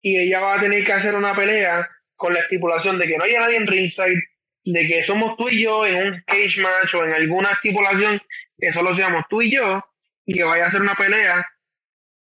y 0.00 0.18
ella 0.18 0.40
va 0.40 0.54
a 0.56 0.60
tener 0.60 0.84
que 0.84 0.92
hacer 0.92 1.14
una 1.14 1.34
pelea 1.34 1.88
con 2.16 2.34
la 2.34 2.40
estipulación 2.40 2.98
de 2.98 3.06
que 3.06 3.16
no 3.16 3.24
haya 3.24 3.40
nadie 3.40 3.56
en 3.56 3.66
ringside, 3.66 4.22
de 4.64 4.86
que 4.86 5.04
somos 5.04 5.36
tú 5.36 5.48
y 5.48 5.62
yo 5.62 5.84
en 5.86 6.06
un 6.06 6.22
cage 6.26 6.60
match 6.60 6.94
o 6.94 7.04
en 7.04 7.12
alguna 7.12 7.50
estipulación 7.50 8.20
que 8.58 8.72
solo 8.72 8.94
seamos 8.94 9.24
tú 9.28 9.42
y 9.42 9.52
yo 9.52 9.82
y 10.24 10.34
que 10.34 10.44
vaya 10.44 10.66
a 10.66 10.70
ser 10.70 10.80
una 10.80 10.94
pelea 10.94 11.46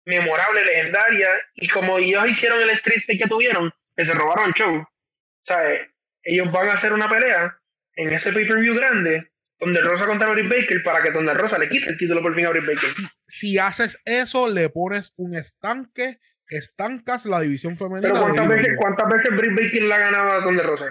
memorable, 0.07 0.65
legendaria 0.65 1.29
y 1.55 1.69
como 1.69 1.99
ellos 1.99 2.29
hicieron 2.29 2.61
el 2.61 2.71
street 2.71 3.03
fight 3.07 3.21
que 3.23 3.29
tuvieron, 3.29 3.73
que 3.95 4.07
se 4.07 4.13
robaron 4.13 4.47
el 4.49 4.55
show. 4.55 4.77
O 4.79 5.45
sea, 5.47 5.73
eh, 5.73 5.91
ellos 6.23 6.51
van 6.51 6.71
a 6.71 6.75
hacer 6.75 6.93
una 6.93 7.09
pelea 7.09 7.57
en 7.97 8.15
ese 8.15 8.33
pay-per-view 8.33 8.75
grande 8.77 9.31
donde 9.59 9.81
Rosa 9.81 10.07
contra 10.07 10.29
Britt 10.31 10.51
Baker 10.51 10.83
para 10.85 11.03
que 11.03 11.11
donde 11.11 11.33
Rosa 11.35 11.59
le 11.59 11.69
quite 11.69 11.91
el 11.91 11.99
título 11.99 12.23
por 12.23 12.35
fin 12.35 12.47
a 12.47 12.51
Britt 12.51 12.67
Baker. 12.67 12.89
Si, 12.89 13.07
si 13.27 13.59
haces 13.59 14.01
eso, 14.05 14.49
le 14.49 14.69
pones 14.69 15.13
un 15.17 15.35
estanque, 15.35 16.19
estancas 16.49 17.25
la 17.27 17.41
división 17.41 17.77
femenina. 17.77 18.13
Pero 18.13 18.21
¿cuántas 18.23 18.49
veces. 18.49 18.77
¿cuántas 18.79 19.09
veces 19.09 19.37
Britt 19.37 19.55
Baker 19.59 19.83
la 19.83 19.95
ha 19.97 19.99
ganado 19.99 20.31
a 20.31 20.41
donde 20.41 20.63
Rosa? 20.63 20.85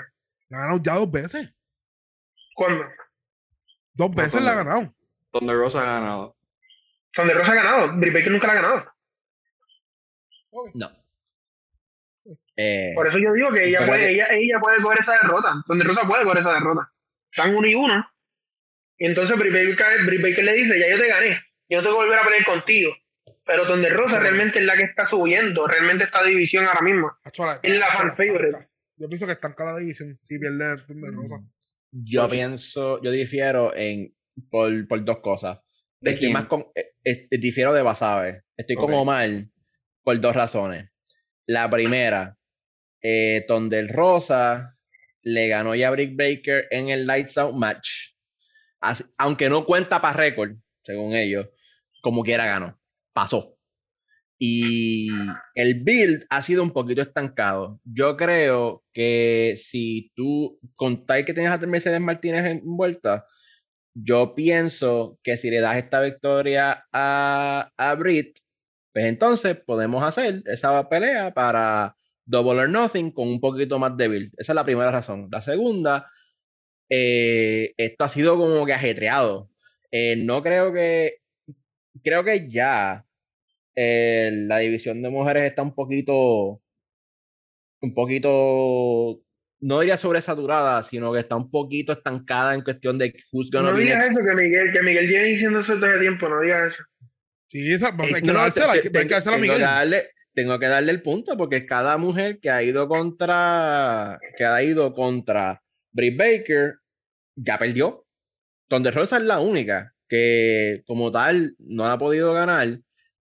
La 0.50 0.58
ha 0.58 0.62
ganado 0.62 0.82
ya 0.84 0.94
dos 0.96 1.12
veces. 1.12 1.54
¿Cuándo? 2.56 2.86
Dos 3.94 4.10
No, 4.10 4.16
veces 4.16 4.42
la 4.44 4.52
ha 4.52 4.56
ganado. 4.56 4.96
Donde 5.32 5.54
Rosa 5.54 5.82
ha 5.82 5.86
ganado. 5.86 6.36
Donde 7.16 7.34
Rosa 7.34 7.52
ha 7.52 7.56
ganado. 7.56 7.98
Britt 7.98 8.14
Baker 8.14 8.32
nunca 8.32 8.48
la 8.48 8.54
ha 8.54 8.56
ganado. 8.56 8.95
No. 10.74 10.90
Eh, 12.58 12.94
Por 12.96 13.08
eso 13.08 13.18
yo 13.20 13.34
digo 13.34 13.52
que 13.52 13.68
ella 13.68 13.86
puede, 13.86 14.00
que- 14.08 14.12
ella, 14.14 14.28
ella 14.32 14.60
puede 14.60 14.82
coger 14.82 15.00
esa 15.02 15.12
derrota. 15.22 15.64
Donde 15.68 15.86
Rosa 15.86 16.08
puede 16.08 16.24
coger 16.24 16.40
esa 16.42 16.54
derrota. 16.54 16.92
Están 17.32 17.56
uno 17.56 17.68
y 17.68 17.76
uno. 17.76 18.06
Y 18.98 19.06
entonces 19.06 19.38
Britt 19.38 19.54
Baker, 19.54 20.06
Britt 20.06 20.22
Baker 20.22 20.44
le 20.46 20.54
dice, 20.54 20.80
ya 20.80 20.90
yo 20.90 20.98
te 20.98 21.08
gané. 21.08 21.42
Yo 21.70 21.78
no 21.80 21.84
tengo 21.84 21.98
que 22.00 22.06
volver 22.06 22.20
a 22.20 22.24
pelear 22.24 22.46
contigo. 22.46 22.94
Pero 23.46 23.66
donde 23.66 23.90
Rosa 23.90 24.20
realmente 24.20 24.60
es 24.60 24.66
la 24.66 24.76
que 24.78 24.86
está 24.86 25.08
subiendo. 25.10 25.68
Realmente 25.68 26.06
está 26.06 26.24
división 26.24 26.66
ahora 26.66 26.82
mismo. 26.82 27.12
Acho, 27.24 27.46
la- 27.46 27.60
Es 27.62 27.78
la 27.78 27.88
fan 27.94 28.12
favorite. 28.16 28.70
Yo 28.98 29.08
pienso 29.10 29.26
que 29.28 29.34
estanca 29.34 29.66
la 29.66 29.78
división 29.78 30.18
si 30.24 30.40
pierde 30.40 30.78
Thunder 30.88 31.12
Rosa. 31.14 31.44
yo 31.92 32.28
pienso, 32.30 33.02
yo 33.04 33.12
difiero 33.12 33.76
en 33.76 34.14
por, 34.50 34.88
por 34.88 35.04
dos 35.04 35.20
cosas. 35.20 35.60
¿De 36.00 36.12
Estoy 36.12 36.28
quién? 36.28 36.34
más 36.34 36.46
con, 36.46 36.66
eh, 36.76 36.94
eh, 37.04 37.28
difiero 37.32 37.74
de 37.74 37.82
Basabe. 37.82 38.44
Estoy 38.58 38.76
con 38.78 38.86
Ok. 38.94 39.00
Omar 39.02 39.30
por 40.06 40.22
dos 40.22 40.36
razones. 40.36 40.90
La 41.48 41.70
primera, 41.70 42.38
eh, 43.02 43.44
Tondel 43.48 43.90
Rosa 43.90 44.78
le 45.24 45.48
ganó 45.48 45.76
ya 45.76 45.90
a 45.90 45.92
Brick 45.92 46.16
Baker 46.16 46.68
en 46.70 46.90
el 46.90 47.06
Lights 47.08 47.38
Out 47.38 47.56
match. 47.56 48.14
Aunque 49.18 49.50
no 49.50 49.66
cuenta 49.66 50.00
para 50.00 50.16
récord, 50.16 50.52
según 50.84 51.16
ellos, 51.16 51.48
como 52.02 52.24
quiera 52.24 52.46
ganó. 52.46 52.80
Pasó. 53.14 53.52
y 54.38 55.08
el 55.56 55.82
build 55.84 56.26
ha 56.30 56.42
sido 56.42 56.62
un 56.62 56.72
poquito 56.72 57.02
estancado. 57.02 57.80
Yo 57.86 58.18
creo 58.18 58.84
que 58.94 59.56
si 59.58 60.12
tú 60.16 60.60
contáis 60.76 61.26
que 61.26 61.34
tienes 61.34 61.52
a 61.52 61.58
Mercedes 61.66 62.02
Martínez 62.02 62.46
envuelta, 62.46 63.26
yo 63.96 64.36
pienso 64.36 65.20
que 65.24 65.38
si 65.38 65.50
le 65.50 65.62
das 65.62 65.78
esta 65.78 66.02
victoria 66.02 66.86
a, 66.92 67.72
a 67.78 67.96
Britt, 67.96 68.40
pues 68.96 69.08
entonces 69.08 69.58
podemos 69.58 70.02
hacer 70.06 70.42
esa 70.46 70.88
pelea 70.88 71.34
para 71.34 71.98
Double 72.26 72.62
or 72.62 72.70
Nothing 72.70 73.12
con 73.12 73.28
un 73.28 73.42
poquito 73.42 73.78
más 73.78 73.98
de 73.98 74.08
build. 74.08 74.32
Esa 74.38 74.54
es 74.54 74.56
la 74.56 74.64
primera 74.64 74.90
razón. 74.90 75.28
La 75.30 75.42
segunda, 75.42 76.10
eh, 76.90 77.74
esto 77.76 78.06
ha 78.06 78.08
sido 78.08 78.38
como 78.38 78.66
que 78.66 78.72
ajetreado. 78.72 79.50
Eh, 79.92 80.16
no 80.16 80.42
creo 80.42 80.72
que, 80.72 81.18
creo 82.06 82.24
que 82.24 82.48
ya 82.50 83.04
eh, 83.76 84.32
la 84.34 84.60
división 84.60 85.02
de 85.02 85.10
mujeres 85.10 85.44
está 85.44 85.62
un 85.62 85.76
poquito, 85.76 86.62
un 87.82 87.94
poquito, 87.94 89.20
no 89.60 89.80
diría 89.82 89.98
sobresaturada, 89.98 90.84
sino 90.84 91.12
que 91.12 91.20
está 91.20 91.36
un 91.36 91.52
poquito 91.52 91.92
estancada 91.92 92.56
en 92.56 92.62
cuestión 92.62 92.98
de 92.98 93.14
who's 93.34 93.52
gonna 93.52 93.72
No 93.72 93.74
be 93.74 93.84
digas 93.84 93.98
next. 93.98 94.12
eso, 94.12 94.22
que 94.26 94.42
Miguel, 94.42 94.72
que 94.72 94.82
Miguel 94.84 95.10
lleva 95.10 95.26
diciendo 95.26 95.60
eso 95.60 95.74
todo 95.74 95.86
el 95.88 96.00
tiempo, 96.00 96.30
no 96.30 96.40
digas 96.40 96.74
eso. 96.74 96.84
Sí, 97.50 97.72
esa, 97.74 97.96
hay 97.98 98.14
que 98.16 98.22
no, 98.22 98.34
no, 98.34 98.40
dársela, 98.40 98.74
hay 98.74 98.82
te- 98.82 98.92
que- 98.92 98.98
hay 98.98 99.04
que 99.04 99.10
te- 99.10 99.14
dársela 99.16 99.36
a 99.38 99.40
tengo 99.40 99.54
Miguel. 99.54 99.58
que 99.58 99.64
darle, 99.64 100.10
tengo 100.34 100.60
que 100.60 100.66
darle 100.68 100.92
el 100.92 101.02
punto 101.02 101.38
porque 101.38 101.66
cada 101.66 101.98
mujer 101.98 102.40
que 102.40 102.50
ha 102.50 102.62
ido 102.64 102.88
contra 102.88 104.20
que 104.38 104.46
ha 104.46 104.62
ido 104.64 104.94
contra 104.94 105.62
Britt 105.92 106.18
Baker 106.18 106.74
ya 107.36 107.58
perdió. 107.58 108.06
Donde 108.68 108.92
Rosa 108.92 109.18
es 109.18 109.24
la 109.24 109.40
única 109.40 109.94
que 110.10 110.82
como 110.88 111.12
tal 111.12 111.56
no 111.60 111.86
ha 111.86 111.98
podido 112.00 112.34
ganar. 112.34 112.80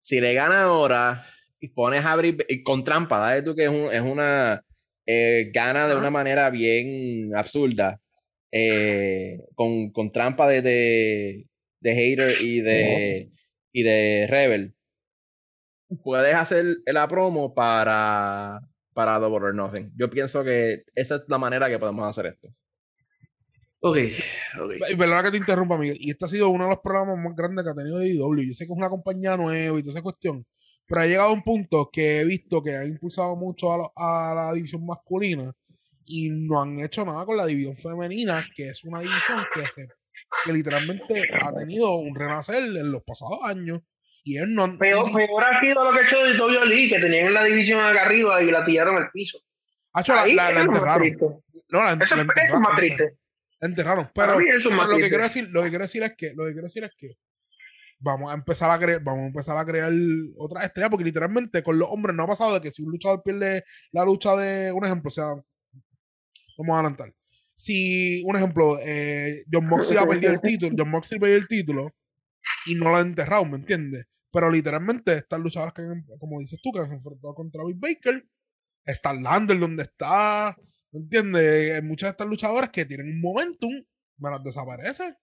Si 0.01 0.21
le 0.21 0.35
gana 0.35 0.63
ahora 0.65 1.27
y 1.61 1.69
pones 1.69 2.05
a 2.05 2.15
Britt 2.17 2.43
y 2.49 2.63
con 2.63 2.85
trampa, 2.85 3.19
dale 3.19 3.43
tú 3.43 3.55
que 3.57 3.65
es, 3.65 3.69
un- 3.71 3.93
es 3.93 4.01
una 4.01 4.63
eh, 5.05 5.51
gana 5.53 5.89
de 5.89 5.97
una 5.97 6.11
manera 6.11 6.49
bien 6.51 7.35
absurda. 7.35 8.01
eh, 8.53 9.41
con, 9.55 9.91
con 9.91 10.13
trampa 10.13 10.49
de, 10.49 10.63
de, 10.63 11.47
de 11.81 11.95
Hater 11.95 12.41
y 12.41 12.61
de, 12.61 13.29
y 13.77 13.83
de 13.83 14.27
Rebel 14.27 14.75
puedes 16.03 16.35
hacer 16.35 16.79
la 16.87 17.07
promo 17.07 17.55
para, 17.55 18.61
para 18.95 19.19
Double 19.19 19.49
or 19.49 19.55
Nothing. 19.55 19.93
Yo 19.99 20.09
pienso 20.09 20.43
que 20.43 20.85
esa 20.95 21.17
es 21.17 21.23
la 21.29 21.37
manera 21.37 21.69
que 21.69 21.79
podemos 21.79 22.09
hacer 22.09 22.27
esto. 22.33 22.49
Ok, 23.81 23.99
ok. 24.63 24.73
Y 24.91 24.97
Perdona 24.97 25.23
que 25.23 25.31
te 25.31 25.37
interrumpa, 25.37 25.77
Miguel. 25.77 25.99
Y 26.01 26.11
este 26.11 26.25
ha 26.25 26.29
sido 26.29 26.49
uno 26.49 26.65
de 26.65 26.71
los 26.71 26.81
programas 26.81 27.19
más 27.19 27.37
grandes 27.37 27.65
que 27.67 27.71
ha 27.71 27.75
tenido 27.75 28.03
IW. 28.03 28.49
Yo 28.49 28.55
sé 28.55 28.67
que 28.67 28.73
es 28.73 28.79
una 28.79 28.89
compañía 28.89 29.37
nueva 29.37 29.79
y 29.79 29.83
toda 29.83 29.93
esa 29.93 30.03
cuestión. 30.03 30.47
Pero 30.87 31.01
ha 31.03 31.07
llegado 31.07 31.29
a 31.29 31.33
un 31.35 31.43
punto 31.43 31.91
que 31.93 32.21
he 32.21 32.25
visto 32.25 32.63
que 32.63 32.75
ha 32.75 32.87
impulsado 32.87 33.37
mucho 33.37 33.73
a, 33.73 33.77
lo- 33.77 33.93
a 33.95 34.33
la 34.35 34.53
división 34.55 34.87
masculina 34.87 35.53
y 36.07 36.31
no 36.31 36.63
han 36.63 36.79
hecho 36.79 37.05
nada 37.05 37.27
con 37.27 37.37
la 37.37 37.45
división 37.45 37.77
femenina, 37.77 38.47
que 38.57 38.69
es 38.69 38.83
una 38.85 39.01
división 39.01 39.45
que, 39.53 39.61
se- 39.75 39.89
que 40.45 40.53
literalmente 40.53 41.23
ha 41.43 41.53
tenido 41.55 41.95
un 41.97 42.15
renacer 42.15 42.63
en 42.63 42.91
los 42.93 43.03
pasados 43.03 43.39
años. 43.45 43.81
Y 44.25 44.39
él 44.39 44.53
no 44.55 44.77
Peor, 44.77 45.13
peor 45.13 45.45
ha 45.45 45.61
sido 45.61 45.85
lo 45.85 45.93
que 45.97 46.03
ha 46.05 46.09
hecho 46.09 46.19
de 46.19 46.37
Tobio 46.37 46.65
Lee, 46.65 46.89
que 46.91 46.99
tenían 46.99 47.27
en 47.29 47.33
la 47.35 47.45
división 47.45 47.81
acá 47.81 48.03
arriba 48.07 48.43
y 48.43 48.51
la 48.51 48.65
tiraron 48.65 48.97
al 48.97 49.11
piso. 49.13 49.39
la, 49.95 50.23
Ahí 50.23 50.35
la- 50.35 50.51
enterraron. 50.61 51.17
No, 51.69 51.83
la, 51.83 51.93
Eso, 51.93 51.99
la 51.99 52.05
eso 52.05 52.15
es 52.15 52.21
enterraron. 52.23 52.63
más 52.63 52.77
triste. 52.77 53.17
La 53.61 53.69
enterraron. 53.69 54.11
Pero, 54.15 54.41
es 54.41 54.65
lo 54.65 54.97
que 54.99 55.09
quiero 55.09 55.23
decir, 55.23 55.49
lo 55.51 55.63
que 55.63 55.69
quiero 55.69 55.85
decir 55.85 56.03
es 56.03 56.15
que, 56.17 56.33
lo 56.35 56.45
que 56.45 56.53
quiero 56.53 56.67
decir 56.67 56.83
es 56.85 56.91
que 56.99 57.13
vamos 58.01 58.31
a 58.31 58.35
empezar 58.35 58.71
a 58.71 58.79
crear, 58.79 59.01
vamos 59.03 59.23
a 59.23 59.27
empezar 59.29 59.57
a 59.57 59.65
crear 59.65 59.91
otras 60.39 60.65
estrellas, 60.65 60.91
porque 60.91 61.05
literalmente 61.05 61.63
con 61.63 61.79
los 61.79 61.89
hombres 61.89 62.15
no 62.17 62.25
ha 62.25 62.27
pasado 62.27 62.55
de 62.55 62.61
que 62.61 62.73
si 62.73 62.83
un 62.83 62.91
luchador 62.91 63.23
pierde 63.23 63.65
la 63.93 64.05
lucha 64.05 64.35
de 64.37 64.73
un 64.73 64.85
ejemplo, 64.85 65.09
o 65.09 65.13
sea, 65.13 65.27
vamos 66.59 66.75
a 66.75 66.81
adelantar. 66.81 67.13
Si, 67.57 68.23
un 68.25 68.37
ejemplo, 68.37 68.79
eh, 68.83 69.45
John 69.51 69.67
Moxley 69.67 69.99
ha 69.99 70.07
perdido 70.07 70.33
el 70.33 70.41
título, 70.41 70.75
John 70.79 70.91
Moxley 70.91 71.19
perdió 71.19 71.37
el 71.37 71.49
título 71.49 71.95
y 72.67 72.75
no 72.75 72.91
lo 72.91 72.97
ha 72.97 73.01
enterrado, 73.01 73.45
¿me 73.47 73.57
entiendes? 73.57 74.07
Pero 74.31 74.51
literalmente 74.51 75.15
estas 75.15 75.41
luchadoras 75.41 75.73
que, 75.73 75.83
han- 75.83 76.05
como 76.19 76.39
dices 76.41 76.61
tú, 76.63 76.71
que 76.73 76.81
han 76.81 76.93
enfrentado 76.93 77.35
contra 77.35 77.63
Britt 77.65 77.79
Baker, 77.81 78.25
está 78.85 79.13
Lander 79.15 79.59
donde 79.59 79.85
está, 79.85 80.55
¿me 80.93 81.01
entiendes? 81.01 81.83
Muchas 81.83 82.09
de 82.09 82.11
estas 82.11 82.29
luchadoras 82.29 82.71
que 82.71 82.85
tienen 82.85 83.09
un 83.09 83.21
momentum, 83.21 83.73
me 84.19 84.31
las 84.31 84.45
desaparece. 84.45 85.17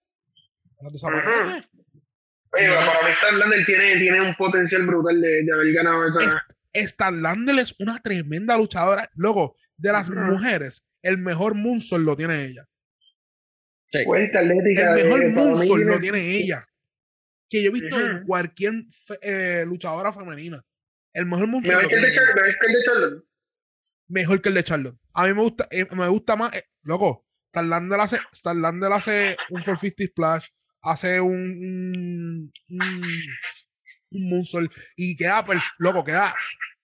Me 0.80 0.90
las. 0.90 1.02
Oye, 1.04 2.68
No. 2.68 2.74
para 2.74 3.02
mí 3.06 3.12
Star 3.14 3.32
Lander 3.34 3.64
tiene, 3.66 3.96
tiene 3.98 4.20
un 4.20 4.34
potencial 4.36 4.86
brutal 4.86 5.20
de, 5.20 5.42
de 5.44 5.52
haber 5.52 5.72
ganado 5.72 6.08
esa. 6.08 6.44
Star 6.72 7.12
Lander 7.12 7.58
es 7.60 7.74
una 7.78 8.00
tremenda 8.00 8.56
luchadora. 8.56 9.08
Luego, 9.14 9.56
de 9.76 9.92
las 9.92 10.10
mujeres, 10.10 10.84
el 11.04 11.18
mejor 11.18 11.54
Moonsault 11.54 12.04
lo 12.04 12.16
tiene 12.16 12.44
ella. 12.46 12.66
El 13.92 14.06
mejor 14.08 15.28
Moonsault 15.30 15.84
lo 15.84 16.00
tiene- 16.00 16.36
ella. 16.36 16.66
Que 17.48 17.62
yo 17.62 17.70
he 17.70 17.72
visto 17.72 18.00
en 18.00 18.24
cualquier 18.26 18.72
fe- 18.90 19.18
eh, 19.22 19.64
luchadora 19.66 20.12
femenina. 20.12 20.64
El 21.12 21.26
mejor 21.26 21.46
Moonsault 21.46 21.76
Mejor 21.76 21.88
que 21.90 21.94
el 21.96 22.00
tiene 22.00 22.06
de 22.06 22.12
ella. 22.12 22.20
Charlotte. 22.24 22.44
mejor 22.46 22.58
que 22.60 22.66
el 22.68 22.74
de 22.74 22.84
Charlotte. 22.84 23.24
mejor 24.08 24.42
que 24.42 24.48
el 24.48 24.54
de 24.54 24.64
Charlotte. 24.64 24.98
A 25.14 25.26
mí 25.26 25.34
me 25.34 25.40
gusta, 25.42 25.68
eh, 25.70 25.86
me 25.92 26.08
gusta 26.08 26.36
más, 26.36 26.54
eh, 26.56 26.64
loco, 26.82 27.24
Starlander 27.50 28.00
hace, 28.00 28.18
Starlander 28.34 28.92
hace 28.92 29.36
un 29.50 29.62
450 29.62 30.04
splash, 30.10 30.46
hace 30.82 31.20
un, 31.20 31.32
un, 31.32 32.52
un, 32.68 33.02
un 34.10 34.28
moonsault 34.30 34.72
y 34.96 35.16
queda, 35.16 35.44
loco, 35.78 36.02
queda 36.04 36.34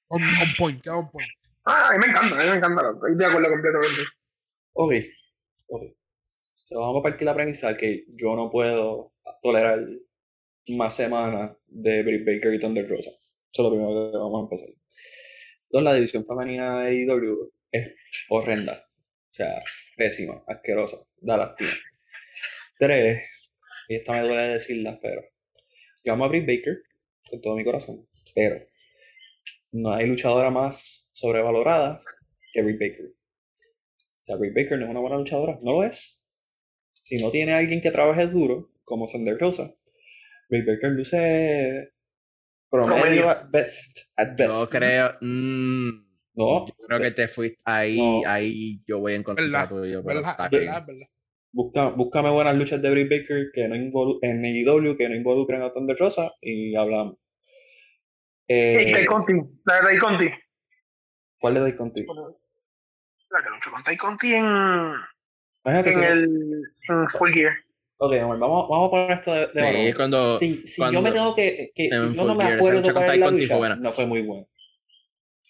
on, 0.08 0.22
on 0.22 0.54
point, 0.56 0.80
queda 0.80 0.96
on 0.96 1.10
point. 1.10 1.28
Ah, 1.72 1.90
a 1.90 1.92
mí 1.92 1.98
me 1.98 2.06
encanta, 2.06 2.34
a 2.34 2.42
mí 2.42 2.50
me 2.50 2.56
encanta. 2.56 2.82
Estoy 2.94 3.16
de 3.16 3.26
acuerdo 3.26 3.48
completamente. 3.48 4.02
Ok, 4.72 4.92
ok. 5.68 5.82
So, 6.54 6.80
vamos 6.80 7.00
a 7.00 7.02
partir 7.02 7.26
la 7.26 7.34
premisa 7.34 7.76
que 7.76 8.06
yo 8.08 8.34
no 8.34 8.50
puedo 8.50 9.12
tolerar 9.40 9.86
más 10.68 10.96
semanas 10.96 11.56
de 11.66 12.02
Britt 12.02 12.26
Baker 12.26 12.54
y 12.54 12.58
Thunder 12.58 12.88
Rosa. 12.88 13.10
Eso 13.10 13.22
es 13.52 13.58
lo 13.58 13.70
primero 13.70 14.10
que 14.10 14.18
vamos 14.18 14.40
a 14.40 14.42
empezar. 14.44 14.68
Dos, 15.68 15.82
la 15.82 15.94
división 15.94 16.26
femenina 16.26 16.84
de 16.84 16.94
IW 17.02 17.52
es 17.70 17.94
horrenda. 18.28 18.84
O 18.94 19.32
sea, 19.32 19.62
pésima, 19.96 20.42
asquerosa, 20.48 20.96
da 21.20 21.36
lástima. 21.36 21.70
Tres, 22.78 23.22
y 23.88 23.94
esta 23.94 24.12
me 24.12 24.22
duele 24.22 24.42
decirla, 24.48 24.98
pero 25.00 25.22
yo 26.02 26.12
amo 26.12 26.24
a 26.24 26.28
Britt 26.28 26.46
Baker 26.46 26.82
con 27.28 27.40
todo 27.40 27.54
mi 27.54 27.64
corazón, 27.64 28.08
pero 28.34 28.64
no 29.72 29.92
hay 29.92 30.06
luchadora 30.06 30.50
más 30.50 31.09
sobrevalorada 31.20 32.02
que 32.52 32.62
Britt 32.62 32.80
Baker. 32.80 33.06
O 33.06 34.22
sea, 34.22 34.36
Britt 34.36 34.54
Baker 34.54 34.78
no 34.78 34.84
es 34.86 34.90
una 34.90 35.00
buena 35.00 35.16
luchadora, 35.16 35.58
no 35.62 35.72
lo 35.72 35.84
es. 35.84 36.24
Si 36.92 37.16
no 37.22 37.30
tiene 37.30 37.54
alguien 37.54 37.80
que 37.80 37.90
trabaje 37.90 38.26
duro, 38.26 38.70
como 38.84 39.06
Thunder 39.06 39.38
Rosa, 39.38 39.72
Britt 40.48 40.66
Baker 40.66 40.90
luce 40.90 41.92
promedio 42.70 43.00
Promedio. 43.02 43.28
at 43.30 43.50
best. 43.50 43.98
At 44.16 44.36
best. 44.36 44.52
Yo 44.52 44.68
creo. 44.78 45.12
mm, 45.20 45.88
No, 46.34 46.66
yo 46.66 46.74
creo 46.86 47.00
que 47.00 47.10
te 47.10 47.28
fuiste 47.28 47.60
ahí, 47.64 47.98
No. 47.98 48.22
ahí 48.28 48.82
yo 48.86 48.98
voy 49.00 49.14
en 49.14 49.22
contra 49.22 49.44
¿Verdad? 49.44 49.68
tuyo, 49.68 50.02
¿Verdad? 50.02 50.30
está 50.30 50.48
¿Verdad? 50.48 50.84
¿Verdad? 50.86 51.06
busca, 51.52 51.88
búscame 51.88 52.30
buenas 52.30 52.54
luchas 52.56 52.80
de 52.80 52.90
Britt 52.90 53.10
Baker 53.10 53.46
que 53.52 53.66
no 53.68 53.74
involu- 53.74 54.18
en 54.22 54.44
AEW 54.44 54.96
que 54.96 55.08
no 55.08 55.16
involucren 55.16 55.62
a 55.62 55.72
Thunder 55.72 55.96
Rosa 55.98 56.32
y 56.40 56.74
hablamos. 56.76 57.16
Hey, 58.46 58.86
Eh, 58.88 58.92
Tai 58.92 59.04
Conti, 59.06 59.32
la 59.64 59.74
de 59.76 59.80
Tai 59.82 59.98
Conti. 59.98 60.26
¿Cuál 61.40 61.54
le 61.54 61.60
doy 61.60 61.74
contigo? 61.74 62.38
La 63.30 63.42
que 63.42 63.50
luchó 63.50 63.70
con 63.70 63.82
Tai 63.84 63.96
Conti 63.96 64.34
en, 64.34 64.44
Imagínate, 65.64 65.90
en 65.92 65.94
si- 65.98 66.04
el 66.04 66.62
en 66.88 67.08
Full 67.18 67.32
Gear. 67.32 67.52
Ok, 68.02 68.12
vamos, 68.22 68.68
vamos 68.68 68.88
a 68.88 68.90
poner 68.90 69.10
esto 69.12 69.32
de, 69.32 69.40
de 69.40 69.46
Sí, 69.54 69.60
valor. 69.78 69.96
cuando. 69.96 70.38
Si, 70.38 70.66
si 70.66 70.80
cuando- 70.80 70.98
yo 70.98 71.02
me 71.02 71.12
tengo 71.12 71.34
que, 71.34 71.70
que 71.74 71.84
si 71.90 72.14
yo 72.14 72.24
no 72.24 72.34
me 72.34 72.44
acuerdo 72.44 72.82
cuál 72.82 72.96
es 72.96 73.06
Tai 73.06 73.18
la 73.18 73.30
lucha, 73.30 73.56
buena. 73.56 73.76
no 73.76 73.92
fue 73.92 74.06
muy 74.06 74.22
buena. 74.22 74.46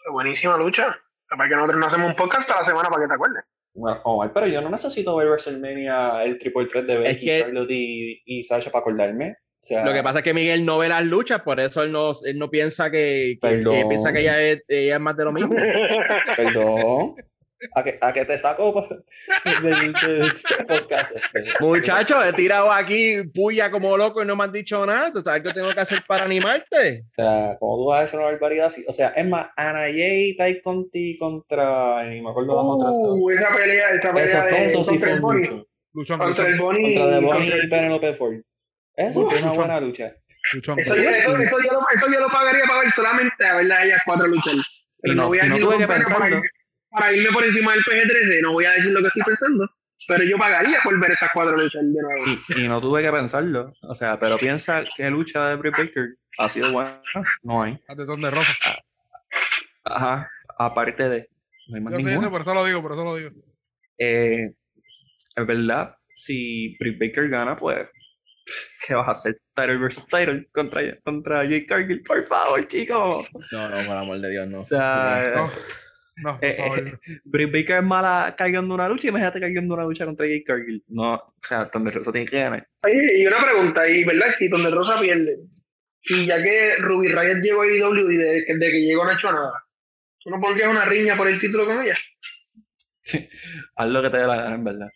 Fue 0.04 0.12
Buenísima 0.12 0.56
lucha. 0.56 0.96
Para 1.28 1.48
que 1.48 1.54
nosotros 1.54 1.78
no 1.78 1.86
hacemos 1.86 2.08
un 2.10 2.16
podcast 2.16 2.48
toda 2.48 2.60
la 2.62 2.66
semana 2.66 2.88
para 2.90 3.02
que 3.02 3.08
te 3.08 3.14
acuerdes. 3.14 3.44
Bueno, 3.72 4.00
Omar, 4.02 4.32
pero 4.34 4.48
yo 4.48 4.60
no 4.60 4.68
necesito 4.68 5.14
ver 5.14 5.28
WrestleMania 5.28 6.24
el 6.24 6.38
triple 6.38 6.66
threat 6.66 6.86
de 6.86 6.98
Becky, 6.98 7.24
que- 7.24 7.40
Charlotte 7.42 7.70
y, 7.70 8.22
y 8.26 8.42
Sasha 8.42 8.70
para 8.72 8.80
acordarme. 8.80 9.36
O 9.61 9.62
sea, 9.62 9.85
Lo 9.85 9.93
que 9.93 10.03
pasa 10.03 10.19
es 10.20 10.24
que 10.24 10.32
Miguel 10.32 10.65
no 10.65 10.78
ve 10.78 10.89
las 10.89 11.05
luchas, 11.05 11.43
por 11.43 11.61
eso 11.61 11.82
él 11.82 11.93
no, 11.93 12.12
él 12.24 12.39
no 12.39 12.49
piensa 12.49 12.91
que, 12.91 13.37
que- 13.43 13.49
que 13.49 13.57
Perdón. 13.59 13.89
piensa 13.91 14.11
que 14.11 14.20
ella 14.20 14.41
es, 14.43 14.62
ella 14.69 14.95
es 14.95 15.01
más 15.01 15.15
de 15.19 15.24
lo 15.24 15.32
mismo. 15.32 15.55
Perdón. 16.37 17.15
¿A 17.74 17.85
que, 17.85 17.99
a 18.01 18.11
que 18.11 18.24
te 18.24 18.39
saco 18.39 18.73
pa- 18.73 18.89
del, 19.62 19.93
del 19.93 20.32
podcast? 20.66 21.15
este? 21.15 21.45
Muchacho, 21.61 22.24
he 22.24 22.32
tirado 22.32 22.73
aquí 22.73 23.23
puya 23.35 23.70
como 23.70 23.99
loco 23.99 24.23
y 24.23 24.27
no 24.27 24.35
me 24.35 24.45
han 24.45 24.53
dicho 24.53 24.87
nada. 24.87 25.12
¿Tú 25.12 25.20
sabes 25.20 25.43
qué 25.43 25.53
tengo 25.53 25.70
que 25.74 25.81
hacer 25.81 26.03
para 26.09 26.24
animarte? 26.24 27.05
O 27.11 27.12
sea, 27.12 27.57
como 27.61 27.77
tú 27.77 27.85
vas 27.91 27.99
a 27.99 28.03
decir 28.05 28.19
una 28.19 28.28
barbaridad 28.31 28.66
así. 28.69 28.82
O 28.89 28.95
sea, 28.95 29.09
es 29.09 29.27
más, 29.28 29.49
Ana 29.59 29.81
Jay, 29.95 30.35
Tai 30.39 30.62
Conti 30.62 31.16
contra. 31.19 32.03
Ni 32.07 32.23
me 32.23 32.31
acuerdo 32.31 32.55
dos. 32.55 32.93
Uh, 33.20 33.31
esa 33.31 33.55
pelea, 33.55 33.91
esa 33.91 34.09
pelea 34.15 34.24
Eso, 34.24 34.43
de 34.57 34.65
eso 34.65 34.85
sí 34.85 34.91
contra 34.99 35.20
fue 35.20 35.43
el. 35.43 35.66
Luchón, 35.93 36.19
Contra 36.19 36.47
el 36.47 36.59
Bonnie. 36.59 36.95
Contra 36.97 37.19
The 37.19 37.27
Bonnie 37.27 37.49
y 37.49 37.53
el- 37.53 37.69
Penelope 37.69 38.15
Ford. 38.15 38.37
Eso 38.96 39.22
fue 39.26 39.38
una 39.38 39.40
luchón. 39.40 39.56
buena 39.56 39.80
lucha. 39.80 40.12
Luchón. 40.54 40.78
Eso, 40.80 40.96
yo- 40.96 41.02
eso, 41.02 41.36
eso 41.38 41.56
yo 41.64 41.72
lo, 41.72 41.80
eso 41.94 42.06
yo 42.12 42.20
lo 42.20 42.28
pagaría 42.28 42.64
para 42.66 42.80
ver 42.80 42.92
solamente 42.92 43.46
a 43.46 43.54
verlas 43.56 43.78
a 43.78 43.84
ellas 43.84 44.00
cuatro 44.04 44.26
luchar. 44.26 44.54
Pero 45.02 45.12
Y 45.12 45.16
no- 45.16 45.22
no, 45.22 45.28
voy 45.28 45.38
a 45.38 45.44
no 45.46 45.54
que 45.56 45.60
contrario 45.62 45.86
para, 45.88 45.98
pensarlo. 46.00 46.36
ir- 46.38 46.50
para 46.90 47.12
irme 47.12 47.30
por 47.32 47.44
encima 47.46 47.72
del 47.72 47.84
PG-13, 47.84 48.42
no 48.42 48.52
voy 48.52 48.64
a 48.64 48.70
decir 48.72 48.90
lo 48.90 49.00
que 49.00 49.06
estoy 49.08 49.22
pensando, 49.22 49.68
pero 50.08 50.24
yo 50.24 50.36
pagaría 50.38 50.80
por 50.82 50.98
ver 51.00 51.10
esas 51.12 51.28
cuatro 51.32 51.56
luchar 51.56 51.82
de 51.82 52.02
nuevo. 52.02 52.40
Y, 52.56 52.62
y 52.64 52.68
no 52.68 52.80
tuve 52.80 53.02
que 53.02 53.12
pensarlo. 53.12 53.72
O 53.82 53.94
sea, 53.94 54.18
pero 54.18 54.38
piensa 54.38 54.84
que 54.96 55.08
lucha 55.10 55.48
de 55.48 55.56
Britt 55.56 55.76
Baker 55.76 56.06
ha 56.38 56.48
sido 56.48 56.72
buena. 56.72 57.00
No 57.42 57.62
hay. 57.62 57.78
A 57.88 57.94
tetón 57.96 58.20
de 58.20 58.30
rosa. 58.30 58.52
Ajá. 59.84 60.28
Aparte 60.58 61.08
de. 61.08 61.28
No 61.68 61.76
hay 61.76 61.82
más 61.82 61.92
Yo 61.92 61.98
sé, 61.98 62.02
yo 62.02 62.08
sé, 62.08 62.14
ninguna. 62.16 62.30
por 62.30 62.40
eso 62.42 62.54
lo 62.54 62.64
digo, 62.64 62.82
por 62.82 62.92
eso 62.92 63.04
lo 63.04 63.16
digo. 63.16 63.30
Eh, 63.98 64.50
es 65.36 65.46
verdad, 65.46 65.94
si 66.16 66.76
Britt 66.78 66.98
Baker 67.00 67.28
gana, 67.28 67.56
pues. 67.56 67.88
¿Qué 68.86 68.94
vas 68.94 69.09
a 69.09 69.10
hacer? 69.12 69.40
Title 69.55 69.77
versus 69.78 70.06
Title 70.06 70.48
contra, 70.52 70.82
contra 71.02 71.44
Jake 71.44 71.66
Cargill. 71.66 72.02
Por 72.02 72.24
favor, 72.24 72.66
chicos. 72.66 73.27
No, 73.52 73.68
no, 73.68 73.86
por 73.86 73.97
amor 73.97 74.20
de 74.20 74.31
Dios, 74.31 74.48
no. 74.48 74.60
O 74.60 74.64
sea, 74.64 75.32
No, 75.36 75.51
no, 76.16 76.39
por 76.39 76.44
Eh, 76.48 76.55
favor. 76.56 76.78
eh, 76.78 76.98
Britt 77.24 77.52
Baker 77.52 77.77
es 77.78 77.82
mala 77.85 78.35
cargando 78.36 78.74
una 78.74 78.89
lucha. 78.89 79.09
Imagínate 79.09 79.40
cargando 79.40 79.74
una 79.74 79.85
lucha 79.85 80.05
contra 80.05 80.27
Jake 80.27 80.44
Cargill. 80.44 80.82
No, 80.89 81.14
o 81.14 81.35
sea, 81.47 81.70
Thunder 81.70 81.94
Rosa 81.94 82.12
tiene 82.12 82.27
que 82.28 82.39
ganar. 82.39 82.66
Oye, 82.85 83.18
y 83.18 83.27
una 83.27 83.40
pregunta, 83.43 83.89
y 83.89 84.05
verdad, 84.05 84.27
si 84.39 84.48
donde 84.48 84.70
Rosa 84.70 85.01
pierde, 85.01 85.36
y 86.02 86.27
ya 86.27 86.43
que 86.43 86.77
Ruby 86.78 87.09
Riot 87.09 87.40
llegó 87.43 87.62
a 87.62 87.66
IW 87.66 88.10
y 88.10 88.16
de, 88.16 88.24
de 88.47 88.70
que 88.70 88.81
llegó 88.86 89.05
no 89.05 89.10
ha 89.10 89.14
hecho 89.14 89.31
nada, 89.32 89.52
¿tú 90.18 90.31
no 90.31 90.40
pondrías 90.40 90.70
una 90.70 90.85
riña 90.86 91.16
por 91.16 91.28
el 91.28 91.39
título 91.40 91.66
con 91.66 91.82
ella? 91.82 91.97
Haz 93.77 93.89
lo 93.89 94.02
que 94.02 94.10
te 94.10 94.18
dé 94.18 94.27
la 94.27 94.36
gana, 94.36 94.55
en 94.55 94.64
verdad. 94.64 94.89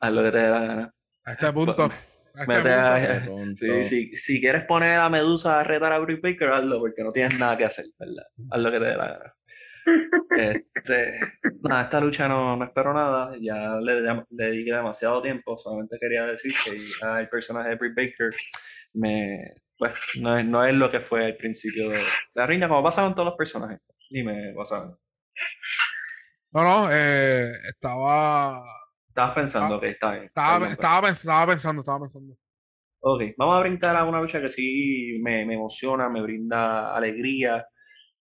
Haz 0.00 0.12
lo 0.12 0.22
que 0.22 0.30
te 0.30 0.38
dé 0.38 0.50
la 0.50 0.60
gana. 0.60 0.94
A 1.26 1.32
este 1.32 1.52
punto. 1.52 1.90
Mete 2.48 2.70
a-. 2.70 3.26
Sí, 3.54 3.84
sí, 3.84 4.16
si 4.16 4.40
quieres 4.40 4.64
poner 4.64 4.98
a 4.98 5.08
Medusa 5.08 5.60
a 5.60 5.64
retar 5.64 5.92
a 5.92 5.98
Britt 5.98 6.22
Baker, 6.22 6.48
hazlo, 6.50 6.80
porque 6.80 7.02
no 7.02 7.12
tienes 7.12 7.38
nada 7.38 7.56
que 7.56 7.64
hacer, 7.64 7.86
¿verdad? 7.98 8.24
Haz 8.50 8.60
lo 8.60 8.70
que 8.70 8.78
te 8.78 8.84
dé 8.84 8.96
la 8.96 9.08
gana. 9.08 9.34
Este, 10.36 11.18
nada, 11.62 11.82
esta 11.82 12.00
lucha 12.00 12.26
no, 12.26 12.56
no 12.56 12.64
espero 12.64 12.94
nada, 12.94 13.36
ya 13.40 13.76
le, 13.76 14.00
le 14.00 14.24
dediqué 14.30 14.72
demasiado 14.72 15.22
tiempo, 15.22 15.58
solamente 15.58 15.98
quería 16.00 16.24
decir 16.24 16.54
que 16.64 16.78
ya 17.00 17.20
el 17.20 17.28
personaje 17.28 17.70
de 17.70 17.76
Britt 17.76 17.94
Baker 17.94 18.34
me, 18.94 19.54
pues, 19.78 19.92
no 20.20 20.38
es, 20.38 20.44
no 20.44 20.64
es 20.64 20.74
lo 20.74 20.90
que 20.90 21.00
fue 21.00 21.26
al 21.26 21.36
principio 21.36 21.90
de 21.90 22.02
la 22.34 22.46
reina, 22.46 22.68
como 22.68 22.82
pasa 22.82 23.02
con 23.02 23.14
todos 23.14 23.26
los 23.26 23.36
personajes. 23.36 23.80
Dime, 24.10 24.54
Wasabi. 24.54 24.92
No, 26.52 26.62
no, 26.62 26.88
eh, 26.92 27.52
estaba, 27.66 28.62
Estabas 29.14 29.34
pensando, 29.34 29.76
ok, 29.76 29.84
está 29.84 30.12
bien. 30.12 30.24
estaba, 30.24 30.58
Perdón, 30.58 30.72
estaba, 30.72 31.08
pens- 31.08 31.12
estaba 31.12 31.46
pensando, 31.46 31.80
estaba 31.82 32.00
pensando. 32.00 32.36
Ok, 33.00 33.22
vamos 33.36 33.56
a 33.56 33.60
brincar 33.60 33.96
a 33.96 34.04
una 34.04 34.20
lucha 34.20 34.40
que 34.40 34.48
sí 34.48 35.20
me, 35.22 35.44
me 35.44 35.54
emociona, 35.54 36.08
me 36.08 36.22
brinda 36.22 36.94
alegría. 36.96 37.66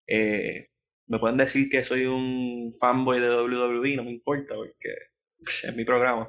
Eh, 0.06 0.68
me 1.06 1.18
pueden 1.18 1.38
decir 1.38 1.70
que 1.70 1.84
soy 1.84 2.04
un 2.06 2.74
fanboy 2.80 3.20
de 3.20 3.28
WWE, 3.30 3.96
no 3.96 4.04
me 4.04 4.10
importa 4.10 4.54
porque 4.54 4.90
pues, 5.38 5.64
es 5.64 5.76
mi 5.76 5.84
programa. 5.84 6.28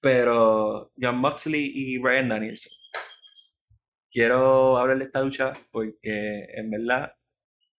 Pero 0.00 0.92
John 1.00 1.18
Moxley 1.18 1.72
y 1.74 1.98
Brian 1.98 2.28
Danielson. 2.28 2.72
Quiero 4.10 4.78
hablar 4.78 4.98
de 4.98 5.04
esta 5.04 5.22
lucha 5.22 5.52
porque 5.70 6.44
en 6.54 6.70
verdad, 6.70 7.12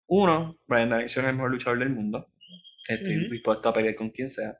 uno, 0.07 0.57
Brian 0.67 0.89
Danielson 0.89 1.25
es 1.25 1.29
el 1.31 1.35
mejor 1.35 1.51
luchador 1.51 1.79
del 1.79 1.89
mundo. 1.91 2.27
Estoy 2.87 3.29
dispuesto 3.29 3.69
a 3.69 3.73
pelear 3.73 3.95
con 3.95 4.09
quien 4.11 4.29
sea. 4.29 4.57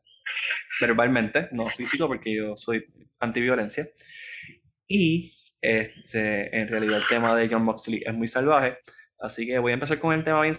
Verbalmente, 0.80 1.50
no 1.52 1.68
físico, 1.68 2.08
porque 2.08 2.36
yo 2.36 2.58
soy 2.58 2.86
antiviolencia. 3.20 3.88
Y 4.88 5.34
este, 5.62 6.56
en 6.58 6.68
realidad 6.68 6.98
el 6.98 7.08
tema 7.08 7.36
de 7.36 7.48
John 7.48 7.64
Moxley 7.64 8.04
es 8.06 8.14
muy 8.14 8.28
salvaje. 8.28 8.80
Así 9.20 9.48
que 9.48 9.60
voy 9.60 9.72
a 9.72 9.76
empezar 9.76 10.00
con 10.00 10.14
el 10.14 10.24
tema 10.24 10.42
bien 10.42 10.56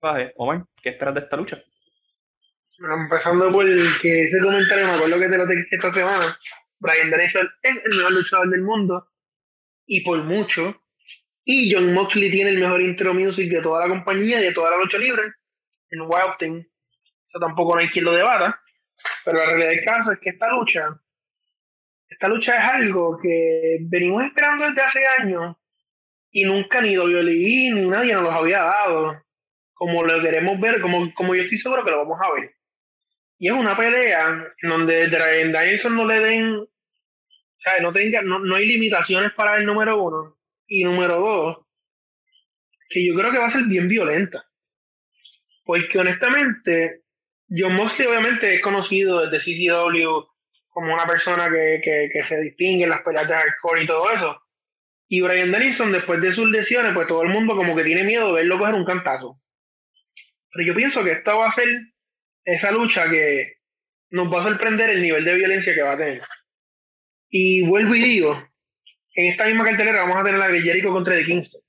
salvaje. 0.00 0.32
Omar, 0.36 0.64
¿qué 0.82 0.90
esperas 0.90 1.14
de 1.14 1.20
esta 1.20 1.36
lucha? 1.36 1.62
Empezando 2.78 3.52
por 3.52 3.64
que 4.00 4.24
ese 4.24 4.38
comentario, 4.42 4.86
me 4.86 4.92
acuerdo 4.94 5.18
que 5.20 5.28
te 5.28 5.38
lo 5.38 5.46
dije 5.46 5.68
esta 5.70 5.92
semana, 5.92 6.38
Brian 6.80 7.10
Danielson 7.10 7.48
es 7.62 7.76
el 7.84 7.96
mejor 7.96 8.12
luchador 8.12 8.50
del 8.50 8.62
mundo, 8.62 9.08
y 9.86 10.02
por 10.02 10.22
mucho, 10.24 10.82
y 11.44 11.72
John 11.72 11.94
Moxley 11.94 12.30
tiene 12.30 12.50
el 12.50 12.58
mejor 12.58 12.82
intro 12.82 13.14
music 13.14 13.48
de 13.50 13.62
toda 13.62 13.86
la 13.86 13.88
compañía 13.88 14.40
y 14.40 14.44
de 14.46 14.52
toda 14.52 14.72
la 14.72 14.78
lucha 14.78 14.98
libre, 14.98 15.22
en 15.90 16.00
Wild 16.00 16.36
Thing. 16.38 16.64
Eso 17.28 17.38
tampoco 17.38 17.74
no 17.74 17.80
hay 17.80 17.88
quien 17.90 18.04
lo 18.04 18.12
debata, 18.12 18.60
pero 19.24 19.38
la 19.38 19.46
realidad 19.46 19.70
del 19.70 19.84
caso 19.84 20.12
es 20.12 20.18
que 20.20 20.30
esta 20.30 20.48
lucha, 20.50 21.00
esta 22.08 22.28
lucha 22.28 22.54
es 22.54 22.72
algo 22.72 23.18
que 23.20 23.78
venimos 23.82 24.24
esperando 24.24 24.66
desde 24.66 24.82
hace 24.82 25.00
años, 25.20 25.56
y 26.30 26.44
nunca 26.44 26.80
ni 26.80 26.98
WWE 26.98 27.70
ni 27.74 27.88
nadie 27.88 28.12
nos 28.12 28.24
los 28.24 28.34
había 28.34 28.58
dado, 28.58 29.22
como 29.72 30.02
lo 30.02 30.20
queremos 30.20 30.58
ver, 30.60 30.80
como, 30.80 31.14
como 31.14 31.34
yo 31.34 31.42
estoy 31.42 31.58
seguro 31.58 31.84
que 31.84 31.92
lo 31.92 31.98
vamos 31.98 32.18
a 32.20 32.32
ver. 32.34 32.54
Y 33.38 33.48
es 33.48 33.52
una 33.52 33.76
pelea 33.76 34.52
en 34.62 34.68
donde 34.68 35.06
Brian 35.06 35.52
Danielson 35.52 35.94
no 35.94 36.06
le 36.06 36.20
den, 36.20 36.56
o 36.56 36.68
sea, 37.58 37.80
no, 37.80 37.92
tenga, 37.92 38.22
no, 38.22 38.40
no 38.40 38.56
hay 38.56 38.66
limitaciones 38.66 39.32
para 39.34 39.56
el 39.56 39.64
número 39.64 40.02
uno. 40.02 40.36
Y 40.66 40.82
número 40.82 41.20
dos, 41.20 41.66
que 42.88 43.06
yo 43.06 43.14
creo 43.14 43.30
que 43.30 43.38
va 43.38 43.48
a 43.48 43.52
ser 43.52 43.64
bien 43.64 43.86
violenta. 43.86 44.44
Porque 45.64 45.98
honestamente, 45.98 47.03
John 47.56 47.74
Moxley 47.76 48.06
obviamente 48.06 48.54
es 48.54 48.62
conocido 48.62 49.28
desde 49.28 49.44
CCW 49.44 50.26
como 50.70 50.92
una 50.92 51.06
persona 51.06 51.48
que, 51.48 51.80
que, 52.12 52.24
se 52.26 52.40
distingue 52.40 52.84
en 52.84 52.90
las 52.90 53.02
peleas 53.02 53.28
de 53.28 53.34
hardcore 53.34 53.84
y 53.84 53.86
todo 53.86 54.10
eso. 54.10 54.42
Y 55.08 55.20
Brian 55.20 55.52
Danielson, 55.52 55.92
después 55.92 56.20
de 56.20 56.34
sus 56.34 56.50
lesiones, 56.50 56.92
pues 56.94 57.06
todo 57.06 57.22
el 57.22 57.28
mundo 57.28 57.54
como 57.54 57.76
que 57.76 57.84
tiene 57.84 58.02
miedo 58.02 58.28
de 58.28 58.42
verlo 58.42 58.58
coger 58.58 58.74
un 58.74 58.84
cantazo. 58.84 59.40
Pero 60.52 60.66
yo 60.66 60.74
pienso 60.74 61.04
que 61.04 61.12
esta 61.12 61.34
va 61.34 61.48
a 61.48 61.54
ser 61.54 61.68
esa 62.44 62.72
lucha 62.72 63.08
que 63.08 63.58
nos 64.10 64.32
va 64.32 64.40
a 64.40 64.44
sorprender 64.44 64.90
el 64.90 65.02
nivel 65.02 65.24
de 65.24 65.34
violencia 65.34 65.74
que 65.74 65.82
va 65.82 65.92
a 65.92 65.98
tener. 65.98 66.22
Y 67.30 67.62
vuelvo 67.66 67.94
y 67.94 68.02
digo, 68.02 68.48
en 69.14 69.30
esta 69.30 69.46
misma 69.46 69.64
cartelera 69.64 70.00
vamos 70.00 70.16
a 70.16 70.24
tener 70.24 70.40
la 70.40 70.48
de 70.48 70.82
contra 70.82 71.14
The 71.14 71.24
Kingston. 71.24 71.60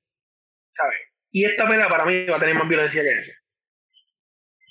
¿Sabes? 0.76 1.00
Y 1.32 1.46
esta 1.46 1.68
pelea 1.68 1.88
para 1.88 2.06
mí 2.06 2.26
va 2.26 2.38
a 2.38 2.40
tener 2.40 2.56
más 2.56 2.68
violencia 2.68 3.04
que 3.04 3.10
esa. 3.10 3.34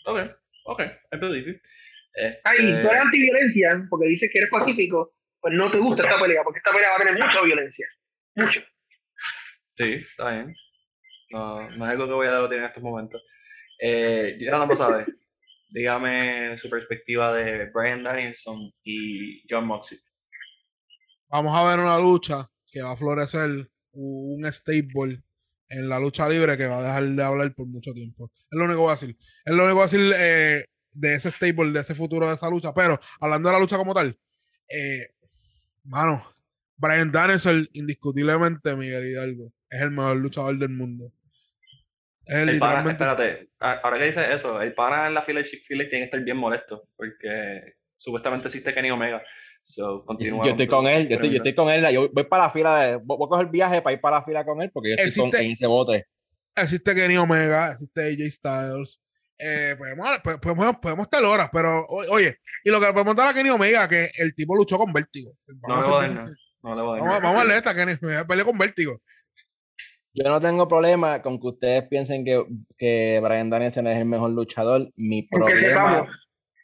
Ok, 0.07 0.44
ok, 0.65 0.81
I 1.13 1.17
believe 1.17 1.47
you. 1.47 1.61
Este, 2.15 2.41
Ay, 2.45 2.59
tú 2.59 2.89
eres 2.89 3.01
antiviolencia 3.01 3.87
porque 3.91 4.09
dices 4.09 4.31
que 4.33 4.39
eres 4.39 4.51
pacífico, 4.51 5.15
pues 5.41 5.55
no 5.55 5.71
te 5.71 5.79
gusta 5.79 6.05
esta 6.05 6.21
pelea, 6.21 6.43
porque 6.43 6.59
esta 6.59 6.73
pelea 6.73 6.91
va 6.91 6.97
a 6.97 7.07
tener 7.07 7.15
mucha 7.15 7.43
violencia. 7.43 7.89
Mucho. 8.37 8.61
Sí, 9.77 10.05
está 10.11 10.31
bien. 10.31 10.55
No, 11.31 11.71
no 11.71 11.85
es 11.85 11.91
algo 11.91 12.07
que 12.07 12.13
voy 12.13 12.27
a 12.29 12.35
debatir 12.35 12.59
en 12.59 12.65
estos 12.65 12.83
momentos. 12.83 13.23
Eh, 13.81 14.39
ya. 14.41 14.67
Dígame 15.69 16.57
su 16.59 16.71
perspectiva 16.71 17.35
de 17.35 17.71
Brian 17.75 18.05
Danielson 18.05 18.71
y 18.85 19.43
John 19.51 19.67
Moxley. 19.67 19.99
Vamos 21.29 21.53
a 21.53 21.69
ver 21.69 21.81
una 21.81 21.99
lucha 21.99 22.49
que 22.71 22.81
va 22.81 22.93
a 22.93 22.97
florecer 22.97 23.69
un 23.93 24.45
stable 24.53 25.21
en 25.69 25.89
la 25.89 25.99
lucha 25.99 26.29
libre 26.29 26.57
que 26.57 26.67
va 26.67 26.79
a 26.79 26.83
dejar 26.83 27.05
de 27.05 27.23
hablar 27.23 27.55
por 27.55 27.67
mucho 27.67 27.93
tiempo. 27.93 28.31
Es 28.35 28.59
lo 28.59 28.65
único 28.65 28.79
que 28.79 28.83
voy 28.83 28.91
a 28.91 28.95
decir. 28.95 29.17
Es 29.45 29.55
lo 29.55 29.65
único 29.65 29.69
que 29.69 29.73
voy 29.75 29.83
a 29.83 29.85
decir 29.85 30.15
eh, 30.17 30.65
de 30.93 31.15
ese 31.15 31.31
stable, 31.31 31.73
de 31.73 31.81
ese 31.81 31.95
futuro 31.95 32.29
de 32.29 32.35
esa 32.35 32.49
lucha. 32.51 32.73
Pero 32.75 32.99
hablando 33.21 33.49
de 33.49 33.53
la 33.55 33.61
lucha 33.61 33.77
como 33.77 33.95
tal, 33.95 34.19
eh, 34.69 35.09
mano, 35.85 36.27
Brian 36.77 37.11
Danielson, 37.11 37.69
indiscutiblemente, 37.73 38.75
Miguel 38.77 39.07
Hidalgo, 39.07 39.53
es 39.71 39.81
el 39.81 39.91
mejor 39.91 40.17
luchador 40.17 40.57
del 40.59 40.71
mundo. 40.71 41.13
Es 42.27 42.37
el 42.37 42.49
El 42.51 42.59
pana, 42.59 42.83
literalmente. 42.83 43.05
espérate, 43.05 43.51
ahora 43.59 43.99
que 43.99 44.05
dices 44.07 44.29
eso, 44.31 44.61
el 44.61 44.75
pana 44.75 45.07
en 45.07 45.15
la 45.15 45.23
fila 45.23 45.41
de 45.41 45.47
Chick-fil-A 45.47 45.89
tiene 45.89 45.99
que 45.99 46.05
estar 46.05 46.21
bien 46.23 46.37
molesto 46.37 46.89
porque 46.97 47.75
supuestamente 47.97 48.47
existe 48.49 48.73
Kenny 48.73 48.91
Omega. 48.91 49.23
So, 49.67 50.05
continúa 50.05 50.45
Yo 50.45 50.51
estoy 50.51 50.67
con 50.67 50.87
él, 50.87 51.09
yo 51.09 51.15
estoy, 51.17 51.31
yo 51.31 51.37
estoy 51.39 51.55
con 51.55 51.71
él. 51.71 51.91
Yo 51.93 52.11
voy 52.13 52.25
para 52.25 52.45
la 52.45 52.51
fila, 52.51 52.83
de, 52.85 52.97
voy 52.97 53.17
voy 53.17 53.27
a 53.27 53.29
coger 53.31 53.47
viaje 53.47 53.81
para 53.81 53.95
ir 53.95 54.01
para 54.01 54.17
la 54.19 54.23
fila 54.23 54.45
con 54.45 54.61
él 54.61 54.71
porque 54.71 54.91
yo 54.91 54.97
estoy 55.03 55.31
con, 55.31 55.41
en 55.41 55.53
ese 55.53 55.67
bote. 55.67 56.07
existe 56.55 56.95
Kenny 56.95 57.17
Omega, 57.17 57.73
existe 57.73 58.03
AJ 58.03 58.31
Styles. 58.31 59.01
Eh, 59.39 59.75
podemos, 59.79 60.19
po- 60.23 60.39
podemos, 60.39 60.77
podemos 60.77 61.05
estar 61.07 61.25
horas, 61.25 61.49
pero 61.51 61.81
o- 61.89 62.05
oye, 62.13 62.37
y 62.63 62.71
lo 62.71 62.79
que 62.79 62.87
le 62.87 62.93
podemos 62.93 63.17
dar 63.17 63.29
a 63.29 63.33
Kenny 63.35 63.49
Omega, 63.49 63.89
que 63.89 64.11
el 64.19 64.35
tipo 64.35 64.55
luchó 64.55 64.77
con 64.77 64.93
Vértigo. 64.93 65.33
No 65.47 65.77
le 65.77 65.83
Vamos, 65.83 65.89
voy 65.89 66.05
a. 66.07 66.09
No 66.63 66.77
le 66.77 66.83
voy 66.83 66.99
a 67.01 67.03
dar 67.03 67.09
vamos, 67.09 67.23
vamos 67.23 67.35
a 67.35 67.39
darle 67.39 67.57
esta, 67.57 67.75
Kenny 67.75 67.93
Omega 68.03 68.27
peleó 68.27 68.45
con 68.45 68.59
Vértigo. 68.59 69.01
Yo 70.13 70.25
no 70.29 70.41
tengo 70.41 70.69
problema 70.69 71.21
con 71.23 71.41
que 71.41 71.47
ustedes 71.49 71.83
piensen 71.89 72.25
que, 72.25 72.45
que 72.79 73.19
Brian 73.23 73.51
Danielson 73.51 73.87
es 73.89 73.99
el 73.99 74.05
mejor 74.05 74.31
luchador. 74.31 74.89
Mi 74.95 75.23
problema. 75.23 76.07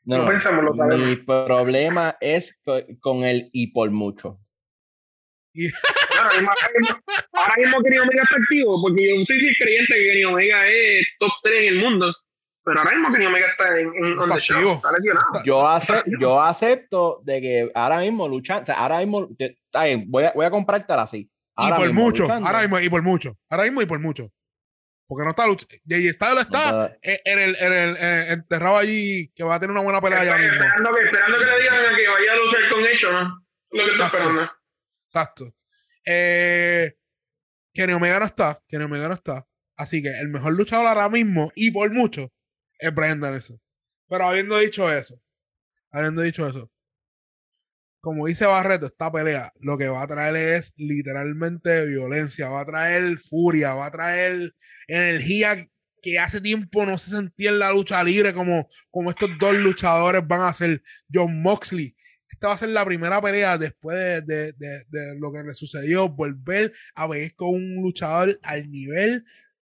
No, 0.05 0.17
no 0.19 0.23
no. 0.25 0.31
pensamos, 0.31 0.65
lo 0.65 0.75
sabemos. 0.75 1.07
Mi 1.07 1.17
problema 1.17 2.17
es 2.21 2.59
co- 2.65 2.81
con 3.01 3.25
el 3.25 3.49
y 3.53 3.73
por 3.73 3.91
mucho. 3.91 4.39
Ahora 6.19 6.31
mismo, 6.35 6.51
ahora 7.33 7.55
mismo, 7.59 7.83
Kenny 7.83 7.99
Omega 7.99 8.23
está 8.23 8.37
activo, 8.37 8.81
porque 8.83 9.09
yo 9.09 9.25
soy 9.27 9.37
fiel 9.39 9.57
creyente 9.59 9.95
que 9.95 10.11
Kenny 10.13 10.25
Omega 10.25 10.69
es 10.69 11.07
top 11.19 11.31
3 11.43 11.63
en 11.63 11.69
el 11.69 11.79
mundo. 11.81 12.15
Pero 12.63 12.79
ahora 12.79 12.93
mismo 12.93 13.13
Kenny 13.13 13.27
Omega 13.27 13.47
está 13.49 13.81
en, 13.81 13.89
en 13.89 14.05
Está 14.13 14.23
on 14.23 14.29
the 14.29 14.35
activo. 14.37 14.61
show, 14.61 14.73
está 14.75 14.93
lesionado. 14.93 15.45
Yo, 15.45 15.69
ace- 15.69 16.03
yo 16.21 16.41
acepto 16.43 17.21
de 17.25 17.41
que 17.41 17.71
ahora 17.75 17.99
mismo 17.99 18.29
luchan, 18.29 18.63
o 18.63 18.67
sea, 18.67 18.77
ahora 18.77 18.99
mismo 18.99 19.29
te- 19.37 19.59
voy, 20.07 20.25
a, 20.25 20.33
voy 20.35 20.45
a 20.47 20.51
comprártela 20.51 21.03
así. 21.03 21.29
Ahora 21.57 21.77
por 21.77 21.87
mismo, 21.87 22.03
mucho, 22.03 22.23
luchando. 22.25 22.47
ahora 22.47 22.61
mismo 22.61 22.81
y 22.81 22.89
por 22.89 23.03
mucho, 23.03 23.37
ahora 23.51 23.65
mismo 23.65 23.83
y 23.83 23.87
por 23.87 23.99
mucho. 23.99 24.31
Porque 25.11 25.24
no 25.24 25.31
está 25.31 25.45
luchando. 25.49 25.74
JJ 25.85 26.12
Styles 26.12 26.35
No 26.37 26.41
está 26.41 26.87
está- 26.87 26.99
en, 27.03 27.19
en 27.24 27.39
el, 27.41 27.57
en 27.57 27.73
el 27.73 27.97
en- 27.97 28.32
enterrado 28.32 28.77
allí, 28.77 29.28
que 29.35 29.43
va 29.43 29.57
a 29.57 29.61
tener 29.61 29.73
una 29.73 29.81
buena 29.82 30.01
pelea 30.01 30.20
allá 30.20 30.37
mismo. 30.37 30.55
esperando 30.55 30.95
que, 30.95 31.05
esperando 31.05 31.39
que 31.41 31.45
le 31.47 31.61
digan 31.61 31.74
a 31.74 31.97
que 31.97 32.07
vaya 32.09 32.32
a 32.32 32.37
luchar 32.37 32.70
con 32.70 32.81
ellos, 32.87 33.12
¿no? 33.12 33.47
Lo 33.73 33.85
que 33.87 33.91
Exacto. 33.91 34.16
esperando. 34.19 34.51
Exacto. 35.09 35.55
Eh, 36.07 36.95
Kenny 37.74 37.93
Omega 37.93 38.20
no 38.20 38.27
está, 38.27 38.62
Kenny 38.69 38.85
Omega 38.85 39.09
no 39.09 39.15
está. 39.15 39.47
Así 39.77 40.01
que 40.01 40.11
el 40.20 40.28
mejor 40.28 40.53
luchador 40.55 40.87
ahora 40.87 41.09
mismo, 41.09 41.51
y 41.57 41.70
por 41.73 41.91
mucho, 41.91 42.32
es 42.78 42.95
Brian 42.95 43.19
Danielson. 43.19 43.61
Pero 44.09 44.24
habiendo 44.24 44.59
dicho 44.59 44.93
eso, 44.93 45.20
habiendo 45.91 46.23
dicho 46.23 46.47
eso, 46.47 46.70
como 48.01 48.27
dice 48.27 48.47
Barreto, 48.47 48.87
esta 48.87 49.11
pelea 49.13 49.53
lo 49.61 49.77
que 49.79 49.89
va 49.89 50.03
a 50.03 50.07
traer 50.07 50.37
es 50.37 50.73
literalmente 50.77 51.85
violencia, 51.87 52.49
va 52.49 52.61
a 52.63 52.67
traer 52.67 53.19
furia, 53.19 53.75
va 53.75 53.87
a 53.87 53.91
traer 53.91 54.55
energía 54.89 55.69
que 56.03 56.19
hace 56.19 56.41
tiempo 56.41 56.87
no 56.87 56.97
se 56.99 57.11
sentía 57.11 57.51
en 57.51 57.59
la 57.59 57.71
lucha 57.73 58.03
libre 58.03 58.33
como, 58.33 58.69
como 58.91 59.11
estos 59.11 59.31
dos 59.39 59.55
luchadores 59.55 60.27
van 60.27 60.41
a 60.43 60.49
hacer. 60.49 60.83
John 61.13 61.43
Moxley, 61.43 61.95
esta 62.31 62.49
va 62.49 62.55
a 62.55 62.59
ser 62.59 62.71
la 62.71 62.85
primera 62.87 63.21
pelea 63.21 63.59
después 63.59 63.97
de, 63.99 64.23
de- 64.23 64.53
de- 64.55 64.85
de 64.89 65.19
lo 65.19 65.31
que 65.33 65.43
le 65.43 65.55
sucedió, 65.55 66.09
volver 66.09 66.73
a 66.95 67.07
ver 67.07 67.35
con 67.35 67.51
un 67.51 67.77
luchador 67.83 68.39
al 68.43 68.71
nivel 68.71 69.25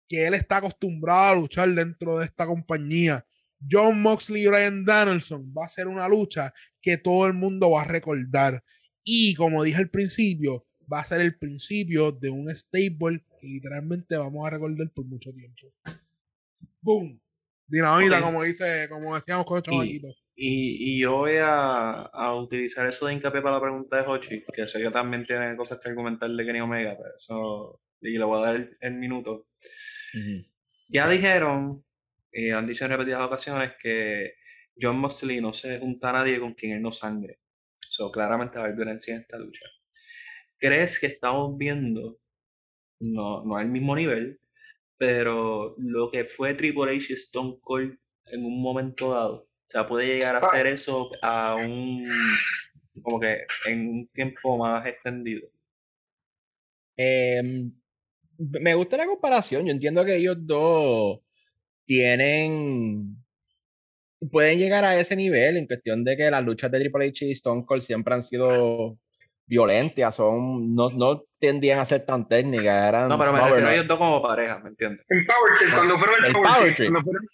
que 0.09 0.27
él 0.27 0.35
está 0.35 0.59
acostumbrado 0.59 1.33
a 1.33 1.35
luchar 1.37 1.69
dentro 1.71 2.19
de 2.19 2.27
esta 2.27 2.47
compañía. 2.47 3.27
John 3.70 4.01
Moxley 4.02 4.43
y 4.43 4.47
Brian 4.47 4.85
Danielson 4.85 5.52
va 5.56 5.66
a 5.66 5.68
ser 5.68 5.89
una 5.89 6.09
lucha 6.09 6.52
que 6.80 6.98
todo 6.98 7.26
el 7.26 7.35
mundo 7.35 7.70
va 7.70 7.82
a 7.82 7.86
recordar. 7.86 8.62
Y 9.05 9.35
como 9.35 9.62
dije 9.62 9.78
al 9.78 9.90
principio, 9.90 10.66
va 10.93 11.01
a 11.01 11.05
ser 11.05 11.20
el 11.20 11.36
principio 11.39 12.12
de 12.12 12.30
un 12.30 12.48
stable 12.55 13.24
que 13.40 13.47
literalmente 13.47 14.16
vamos 14.16 14.47
a 14.47 14.51
recordar 14.51 14.90
por 14.90 15.06
mucho 15.06 15.32
tiempo. 15.32 15.72
¡Boom! 16.80 17.20
Dinamita, 17.66 18.22
como 18.22 18.43
dice, 18.43 18.89
como 18.89 19.14
decíamos 19.14 19.44
con 19.44 19.59
el 19.59 19.62
chamaquito. 19.62 20.09
Y, 20.35 20.94
y 20.94 21.01
yo 21.01 21.16
voy 21.16 21.36
a, 21.36 22.02
a 22.02 22.35
utilizar 22.35 22.86
eso 22.86 23.06
de 23.06 23.14
hincapié 23.14 23.43
para 23.43 23.56
la 23.56 23.60
pregunta 23.60 23.97
de 23.97 24.06
Hochi, 24.06 24.44
que 24.55 24.68
sé 24.68 24.80
que 24.80 24.90
también 24.90 25.26
tiene 25.26 25.56
cosas 25.56 25.78
que 25.80 25.89
argumentar 25.89 26.30
de 26.30 26.47
Kenny 26.47 26.60
Omega, 26.60 26.97
pero 26.97 27.14
eso, 27.14 27.82
y 28.01 28.16
le 28.16 28.24
voy 28.24 28.40
a 28.40 28.47
dar 28.47 28.56
el, 28.56 28.76
el 28.80 28.94
minuto. 28.94 29.48
Ya 30.89 31.09
dijeron, 31.10 31.85
y 32.33 32.51
han 32.51 32.67
dicho 32.67 32.85
en 32.85 32.91
repetidas 32.91 33.23
ocasiones, 33.23 33.73
que 33.83 34.35
John 34.81 34.99
Moxley 34.99 35.41
no 35.41 35.53
se 35.53 35.79
junta 35.79 36.11
a 36.11 36.13
nadie 36.13 36.41
con 36.41 36.55
quien 36.55 36.73
él 36.73 36.83
no 36.83 36.93
sangre. 36.93 37.41
So, 37.81 38.11
claramente 38.13 38.57
va 38.57 38.63
a 38.63 38.65
haber 38.67 38.77
violencia 38.77 39.15
en 39.15 39.23
esta 39.23 39.39
lucha. 39.39 39.65
¿Crees 40.59 40.99
que 40.99 41.07
estamos 41.07 41.57
viendo, 41.57 42.21
no, 43.01 43.45
no 43.45 43.57
al 43.57 43.69
mismo 43.69 43.95
nivel, 43.97 44.41
pero 44.97 45.75
lo 45.79 46.11
que 46.11 46.25
fue 46.25 46.55
Triple 46.55 46.97
H 46.97 47.13
y 47.13 47.15
Stone 47.15 47.59
Cold 47.61 47.99
en 48.27 48.45
un 48.45 48.61
momento 48.61 49.13
dado? 49.13 49.35
O 49.43 49.71
sea, 49.71 49.87
puede 49.87 50.07
llegar 50.07 50.37
a 50.37 50.39
hacer 50.39 50.67
eso 50.67 51.11
a 51.23 51.57
un, 51.57 52.05
como 53.03 53.21
que 53.21 53.45
en 53.67 53.89
un 53.89 54.09
tiempo 54.09 54.59
más 54.59 54.87
extendido. 54.87 55.49
Em, 56.97 57.73
me 58.39 58.75
gusta 58.75 58.97
la 58.97 59.07
comparación. 59.07 59.67
Yo 59.67 59.73
entiendo 59.73 60.05
que 60.05 60.17
ellos 60.17 60.37
dos 60.41 61.21
tienen. 61.89 63.16
Pueden 64.31 64.59
llegar 64.59 64.85
a 64.85 65.01
ese 65.01 65.16
nivel 65.16 65.56
en 65.56 65.66
cuestión 65.66 66.05
de 66.05 66.16
que 66.16 66.31
las 66.31 66.44
luchas 66.44 66.70
de 66.70 66.81
Triple 66.81 67.09
H 67.09 67.27
y 67.27 67.31
Stone 67.32 67.65
Cold 67.65 67.82
siempre 67.82 68.15
han 68.15 68.23
sido 68.23 68.98
violentas, 69.47 70.16
son, 70.16 70.74
no, 70.74 70.90
no 70.90 71.24
tendían 71.39 71.78
a 71.78 71.85
ser 71.85 72.05
tan 72.05 72.28
técnicas. 72.28 72.89
Eran 72.89 73.09
No, 73.09 73.19
pero 73.19 73.32
me 73.32 73.40
refiero 73.40 73.69
a 73.69 73.74
ellos 73.74 73.89
dos 73.89 73.98
como 73.98 74.20
pareja, 74.20 74.59
¿me 74.59 74.69
entiendes? 74.69 75.06
En 75.09 75.24
Power 75.24 75.59
Trip, 75.59 75.74
cuando 75.74 75.98
fueron 75.98 76.19
el, 76.19 76.27
El 76.27 76.32
Power, 76.32 76.48
Power 76.48 76.74
Trip, 76.74 76.77
Trip. 76.77 76.90
Cuando, 76.90 77.05
fueron, 77.05 77.28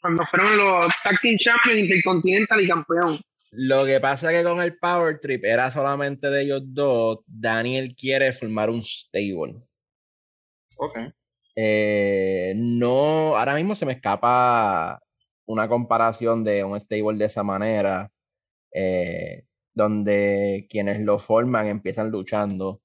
cuando 0.00 0.24
fueron 0.26 0.56
los 0.56 0.92
Tag 1.02 1.20
Team 1.20 1.36
Champions, 1.38 1.80
Intercontinental 1.80 2.60
y 2.60 2.68
campeón. 2.68 3.20
Lo 3.50 3.84
que 3.86 3.98
pasa 3.98 4.30
es 4.30 4.38
que 4.38 4.44
con 4.44 4.60
el 4.60 4.76
Power 4.76 5.18
Trip 5.18 5.44
era 5.44 5.70
solamente 5.70 6.28
de 6.28 6.42
ellos 6.42 6.62
dos. 6.64 7.20
Daniel 7.26 7.96
quiere 7.98 8.32
formar 8.32 8.70
un 8.70 8.82
stable. 8.82 9.56
Ok. 10.76 10.98
Eh, 11.56 12.52
no, 12.56 13.36
ahora 13.36 13.54
mismo 13.54 13.74
se 13.74 13.86
me 13.86 13.92
escapa 13.94 15.00
una 15.46 15.68
comparación 15.68 16.44
de 16.44 16.62
un 16.62 16.78
stable 16.78 17.16
de 17.18 17.24
esa 17.24 17.42
manera, 17.42 18.10
eh, 18.72 19.44
donde 19.72 20.66
quienes 20.68 21.00
lo 21.00 21.18
forman 21.18 21.66
empiezan 21.66 22.10
luchando, 22.10 22.82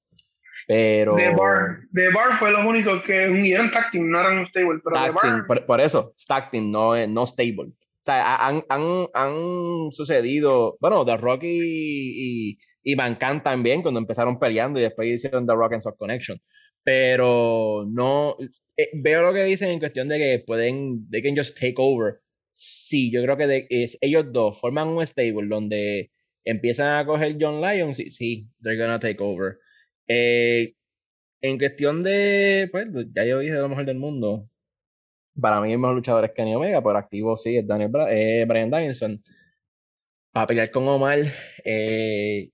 pero 0.66 1.16
The 1.16 1.34
Bar, 1.36 1.80
The 1.92 2.12
Bar 2.12 2.38
fue 2.38 2.50
los 2.50 2.64
únicos 2.64 3.02
que 3.04 3.28
unieron 3.28 3.70
Tag 3.72 3.90
Team, 3.90 4.08
no 4.10 4.20
eran 4.20 4.38
un 4.38 4.46
stable, 4.46 4.80
pero 4.82 4.96
The 4.96 5.12
Tag 5.12 5.20
team, 5.20 5.36
Bar. 5.38 5.46
por, 5.46 5.66
por 5.66 5.80
eso, 5.80 6.14
Stack 6.16 6.50
Team, 6.50 6.70
no, 6.70 7.06
no 7.08 7.26
stable. 7.26 7.72
O 7.72 8.04
sea, 8.04 8.22
ha- 8.36 8.48
han, 8.48 8.62
han, 8.68 8.82
han 9.14 9.90
sucedido, 9.92 10.76
bueno, 10.80 11.04
The 11.04 11.16
Rock 11.18 11.42
y, 11.44 12.50
y, 12.52 12.58
y 12.84 12.96
Mankind 12.96 13.42
también, 13.42 13.82
cuando 13.82 14.00
empezaron 14.00 14.38
peleando 14.38 14.78
y 14.80 14.82
después 14.82 15.08
hicieron 15.12 15.46
The 15.46 15.54
Rock 15.54 15.74
and 15.74 15.82
Sock 15.82 15.98
Connection. 15.98 16.38
Pero 16.84 17.84
no, 17.88 18.36
eh, 18.76 18.90
veo 18.94 19.22
lo 19.22 19.32
que 19.34 19.44
dicen 19.44 19.70
en 19.70 19.78
cuestión 19.78 20.08
de 20.08 20.18
que 20.18 20.44
pueden, 20.46 21.08
they 21.10 21.22
can 21.22 21.36
just 21.36 21.58
take 21.58 21.74
over. 21.78 22.20
Sí, 22.52 23.10
yo 23.12 23.22
creo 23.22 23.36
que 23.36 23.66
es, 23.70 23.96
ellos 24.00 24.26
dos 24.32 24.60
forman 24.60 24.88
un 24.88 25.06
stable 25.06 25.48
donde 25.48 26.10
empiezan 26.44 26.98
a 26.98 27.06
coger 27.06 27.36
John 27.40 27.60
Lyons, 27.60 27.96
sí, 27.96 28.10
sí, 28.10 28.48
they're 28.62 28.78
gonna 28.80 28.98
take 29.00 29.18
over. 29.22 29.58
Eh, 30.08 30.74
en 31.42 31.58
cuestión 31.58 32.02
de, 32.04 32.68
pues, 32.72 32.86
ya 33.14 33.24
yo 33.26 33.40
dije 33.40 33.54
lo 33.56 33.68
mejor 33.68 33.86
del 33.86 33.98
mundo. 33.98 34.48
Para 35.40 35.60
mí 35.60 35.72
el 35.72 35.78
mejor 35.78 35.96
luchador 35.96 36.24
es 36.24 36.32
Kenny 36.32 36.54
Omega, 36.54 36.82
pero 36.82 36.98
activo 36.98 37.36
sí 37.36 37.56
es 37.56 37.66
Daniel 37.66 37.90
Bra- 37.90 38.08
eh, 38.10 38.44
Brian 38.46 38.70
Danielson. 38.70 39.22
Para 40.32 40.46
pelear 40.46 40.70
con 40.70 40.88
Omar, 40.88 41.18
eh, 41.64 42.50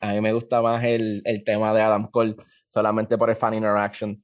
a 0.00 0.12
mí 0.14 0.20
me 0.20 0.32
gusta 0.32 0.62
más 0.62 0.84
el, 0.84 1.22
el 1.24 1.44
tema 1.44 1.74
de 1.74 1.82
Adam 1.82 2.10
Cole, 2.10 2.36
solamente 2.68 3.18
por 3.18 3.30
el 3.30 3.36
fan 3.36 3.54
interaction. 3.54 4.22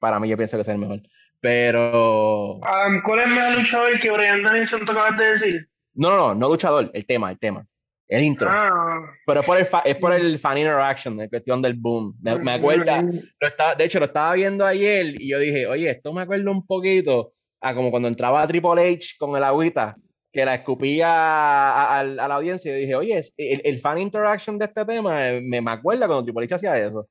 Para 0.00 0.18
mí 0.18 0.28
yo 0.28 0.36
pienso 0.36 0.56
que 0.56 0.62
es 0.62 0.68
el 0.68 0.78
mejor. 0.78 1.00
Pero 1.40 2.58
Adam 2.64 3.02
Cole 3.02 3.22
es 3.24 3.28
mejor 3.28 3.56
luchador 3.58 4.00
que 4.00 4.10
Brian 4.10 4.42
Danielson, 4.42 4.84
tú 4.84 4.92
acabas 4.92 5.16
de 5.18 5.32
decir. 5.32 5.68
no, 5.94 6.10
no, 6.10 6.16
no, 6.16 6.34
no 6.34 6.48
luchador, 6.48 6.90
el 6.92 7.06
tema, 7.06 7.30
el 7.30 7.38
tema. 7.38 7.66
El 8.08 8.24
intro. 8.24 8.48
Ah, 8.50 9.02
Pero 9.24 9.40
es 9.40 9.46
por 9.46 9.56
el, 9.56 9.66
fa- 9.66 9.82
es 9.84 9.94
por 9.96 10.12
el 10.12 10.36
fan 10.40 10.58
interaction, 10.58 11.20
en 11.20 11.28
cuestión 11.28 11.62
del 11.62 11.74
boom. 11.74 12.16
Me, 12.20 12.36
me 12.40 12.52
acuerda, 12.52 13.02
lo 13.02 13.46
estaba, 13.46 13.76
de 13.76 13.84
hecho, 13.84 14.00
lo 14.00 14.06
estaba 14.06 14.34
viendo 14.34 14.66
ayer 14.66 15.14
y 15.20 15.28
yo 15.30 15.38
dije, 15.38 15.66
oye, 15.68 15.88
esto 15.90 16.12
me 16.12 16.22
acuerda 16.22 16.50
un 16.50 16.66
poquito 16.66 17.32
a 17.60 17.72
como 17.72 17.90
cuando 17.92 18.08
entraba 18.08 18.44
Triple 18.48 18.92
H 18.94 19.14
con 19.16 19.36
el 19.36 19.44
agüita, 19.44 19.94
que 20.32 20.44
la 20.44 20.56
escupía 20.56 21.06
a, 21.08 21.98
a- 21.98 22.00
a 22.00 22.04
la 22.04 22.34
audiencia. 22.34 22.72
Y 22.72 22.74
yo 22.74 22.80
dije, 22.80 22.94
oye, 22.96 23.22
el, 23.36 23.60
el 23.64 23.78
fan 23.78 23.98
interaction 23.98 24.58
de 24.58 24.64
este 24.64 24.84
tema 24.84 25.28
eh, 25.28 25.40
me, 25.40 25.60
me 25.60 25.70
acuerda 25.70 26.08
cuando 26.08 26.24
Triple 26.24 26.46
H 26.46 26.54
hacía 26.56 26.78
eso. 26.78 27.06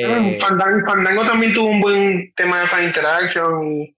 Eh, 0.00 0.38
Fandango, 0.40 0.86
Fandango 0.86 1.26
también 1.26 1.54
tuvo 1.54 1.68
un 1.68 1.80
buen 1.80 2.32
tema 2.34 2.62
de 2.62 2.68
fan 2.68 2.84
interaction. 2.84 3.66
Y 3.72 3.94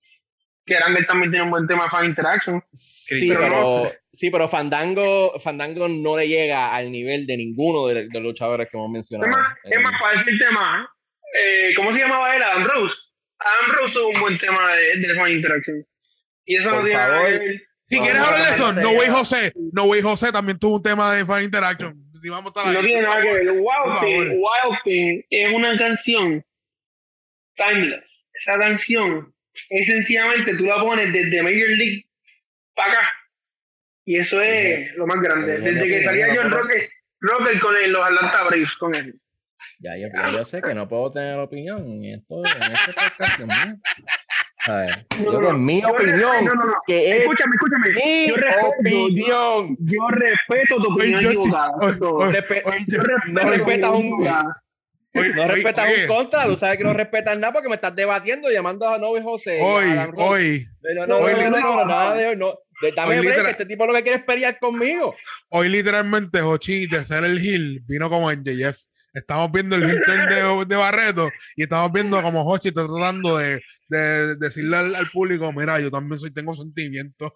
que 0.67 0.77
también 1.07 1.31
tiene 1.31 1.43
un 1.43 1.51
buen 1.51 1.67
tema 1.67 1.85
de 1.85 1.91
fan 1.91 2.07
interaction. 2.07 2.63
sí, 2.75 3.29
pero 3.29 3.41
pero, 3.41 3.93
sí, 4.15 4.31
pero 4.31 4.49
Fandango, 4.49 5.39
Fandango 5.39 5.89
no 5.89 6.17
le 6.17 6.27
llega 6.27 6.75
al 6.75 6.91
nivel 6.91 7.27
de 7.27 7.37
ninguno 7.37 7.87
de, 7.89 8.09
de 8.09 8.15
los 8.15 8.23
luchadores 8.23 8.69
que 8.71 8.77
hemos 8.79 8.91
mencionado. 8.91 9.31
Es 9.31 9.37
más, 9.37 9.57
es 9.65 9.81
más 9.83 9.93
para 10.01 10.19
decirte 10.19 10.51
más, 10.53 10.87
eh, 11.39 11.75
¿cómo 11.77 11.93
se 11.93 11.99
llamaba 11.99 12.35
él? 12.35 12.43
Adam 12.43 12.65
Rose. 12.65 12.95
Adam 13.41 13.77
Rose 13.79 13.93
tuvo 13.95 14.09
un 14.09 14.21
buen 14.21 14.39
tema 14.39 14.75
de, 14.75 15.07
de 15.07 15.15
fan 15.15 15.33
interaction. 15.33 15.87
Y 16.47 16.57
eso 16.57 16.71
Por 16.71 16.79
no 16.79 16.85
tiene 16.85 16.99
favor. 17.01 17.29
Si 17.87 17.97
No, 17.97 18.03
quieres 18.03 18.23
hablar 18.23 18.47
de 18.49 18.55
eso, 18.55 18.73
no, 18.73 18.91
Way. 18.93 19.09
José, 19.11 19.53
No 19.73 19.85
Way 19.85 20.01
José 20.01 20.33
también 20.33 20.59
tuvo 20.59 20.77
un 20.77 20.83
tema 20.83 21.15
de 21.15 21.27
fan 21.27 21.43
interaction. 21.45 21.95
Si 22.25 22.31
vamos 22.31 22.57
a 22.57 22.61
estar 22.61 22.73
No 22.73 22.81
ahí, 22.81 22.87
tiene 22.87 23.03
por 23.03 23.11
nada 23.11 23.23
que 23.23 23.33
ver. 23.35 23.51
Wild 23.51 24.01
Thing. 24.01 24.31
Wild 24.41 24.79
Thing 24.83 25.23
es 25.29 25.53
una 25.53 25.77
canción 25.77 26.43
timeless. 27.55 28.05
Esa 28.33 28.59
canción 28.59 29.35
es 29.69 29.87
sencillamente 29.87 30.57
tú 30.57 30.65
la 30.65 30.81
pones 30.81 31.13
desde 31.13 31.43
Major 31.43 31.69
League 31.69 32.07
para 32.75 32.93
acá. 32.95 33.11
Y 34.07 34.17
eso 34.19 34.41
es 34.41 34.95
lo 34.97 35.07
más 35.07 35.21
grande. 35.21 35.59
Desde 35.59 35.87
que 35.87 36.01
no 36.01 36.09
salía 36.09 36.35
John 36.35 36.51
Rocker, 36.51 36.89
Rocker 37.21 37.61
con 37.61 37.77
el- 37.77 37.93
los 37.93 38.07
Atlanta 38.07 38.45
Braves 38.45 38.75
con 38.79 38.95
él. 38.95 39.15
Ya, 39.81 39.93
yo, 39.99 40.45
sé 40.47 40.63
que 40.63 40.73
no 40.75 40.89
puedo 40.89 41.11
tener 41.13 41.39
opinión 41.39 41.79
en 41.87 42.05
esto, 42.21 42.39
en 42.39 42.73
este 42.73 42.93
podcast. 42.95 43.41
A 44.67 44.77
ver, 44.77 45.07
No, 45.19 45.33
yo 45.33 45.41
no, 45.41 45.49
con 45.49 45.65
mi 45.65 45.81
yo 45.83 45.91
opinión, 45.91 46.45
no, 46.47 46.55
no, 46.55 46.65
no. 46.65 46.73
que 46.87 47.11
es 47.11 47.21
Escúchame, 47.21 47.53
escúchame. 47.55 47.89
mi 47.93 48.29
Yo 48.29 48.37
respeto, 48.37 48.61
yo, 48.63 48.69
opinión. 49.05 49.77
yo 49.81 50.09
respeto 50.09 50.77
tu 50.83 50.95
opinión 50.95 51.21
yo- 51.23 51.41
oye, 51.41 51.99
oye, 52.01 52.33
Respe- 52.41 52.63
oye, 52.65 52.85
Yo 52.89 53.03
respeto 53.03 53.33
no 53.33 53.51
respetas 53.51 53.91
opinión 53.91 54.13
un- 54.13 54.27
oye, 55.17 55.35
No 55.35 55.47
respetas 55.49 55.85
oye, 55.85 56.01
un 56.03 56.09
contra, 56.09 56.45
tú 56.47 56.57
sabes 56.57 56.79
que 56.79 56.85
no 56.85 56.93
respetas 56.95 57.39
nada 57.39 57.53
porque 57.53 57.69
me 57.69 57.75
estás 57.75 57.95
debatiendo 57.95 58.51
llamando 58.51 58.89
a 58.89 58.99
Novi 58.99 59.21
José. 59.23 59.61
Hoy, 59.63 59.85
hoy, 60.17 60.67
No, 60.97 61.07
no, 61.07 61.19
hoy 61.19 61.33
no, 61.35 61.51
no, 61.51 61.61
no, 61.61 61.77
no, 61.77 61.85
nada 61.85 62.15
de 62.15 62.35
no. 62.37 62.55
de- 62.81 62.93
Dame 62.93 63.21
hoy 63.21 63.27
break, 63.27 63.47
este 63.51 63.67
tipo 63.67 63.87
lo 63.87 63.93
que 63.93 64.03
quiere 64.03 64.19
es 64.19 64.25
pelear 64.25 64.59
conmigo. 64.59 65.15
hoy 65.51 65.69
literalmente 65.69 66.41
Hochi 66.41 66.87
de 66.87 67.05
ser 67.05 67.23
el 67.25 67.39
Hill 67.39 67.83
vino 67.87 68.09
como 68.11 68.31
en 68.31 68.43
JF. 68.43 68.79
Estamos 69.15 69.53
viendo 69.53 69.77
el 69.77 69.85
Hilton 69.85 70.29
de, 70.29 70.65
de 70.67 70.77
Barreto 70.77 71.31
y 71.55 71.63
estamos 71.63 71.93
viendo 71.93 72.21
como 72.21 72.45
Hochi 72.45 72.69
está 72.69 72.85
tratando 72.85 73.39
de, 73.39 73.63
de 73.89 74.35
decirle 74.37 74.77
al, 74.77 74.95
al 74.97 75.09
público, 75.11 75.53
mira, 75.53 75.79
yo 75.79 75.89
también 75.89 76.19
soy, 76.19 76.33
tengo 76.33 76.53
sentimientos. 76.55 77.31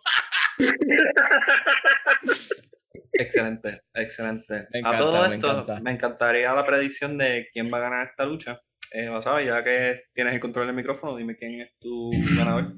Excelente, 3.12 3.82
excelente. 3.94 4.66
A 4.84 4.98
todo 4.98 5.24
esto, 5.24 5.50
encanta. 5.50 5.80
me 5.80 5.92
encantaría 5.92 6.52
la 6.52 6.66
predicción 6.66 7.16
de 7.16 7.48
quién 7.52 7.72
va 7.72 7.78
a 7.78 7.82
ganar 7.82 8.06
esta 8.08 8.24
lucha. 8.24 8.60
Eh, 8.92 9.08
Basabe, 9.08 9.46
ya 9.46 9.62
que 9.62 10.02
tienes 10.14 10.34
el 10.34 10.40
control 10.40 10.66
del 10.66 10.76
micrófono, 10.76 11.16
dime 11.16 11.36
quién 11.36 11.60
es 11.60 11.78
tu 11.78 12.10
ganador. 12.36 12.74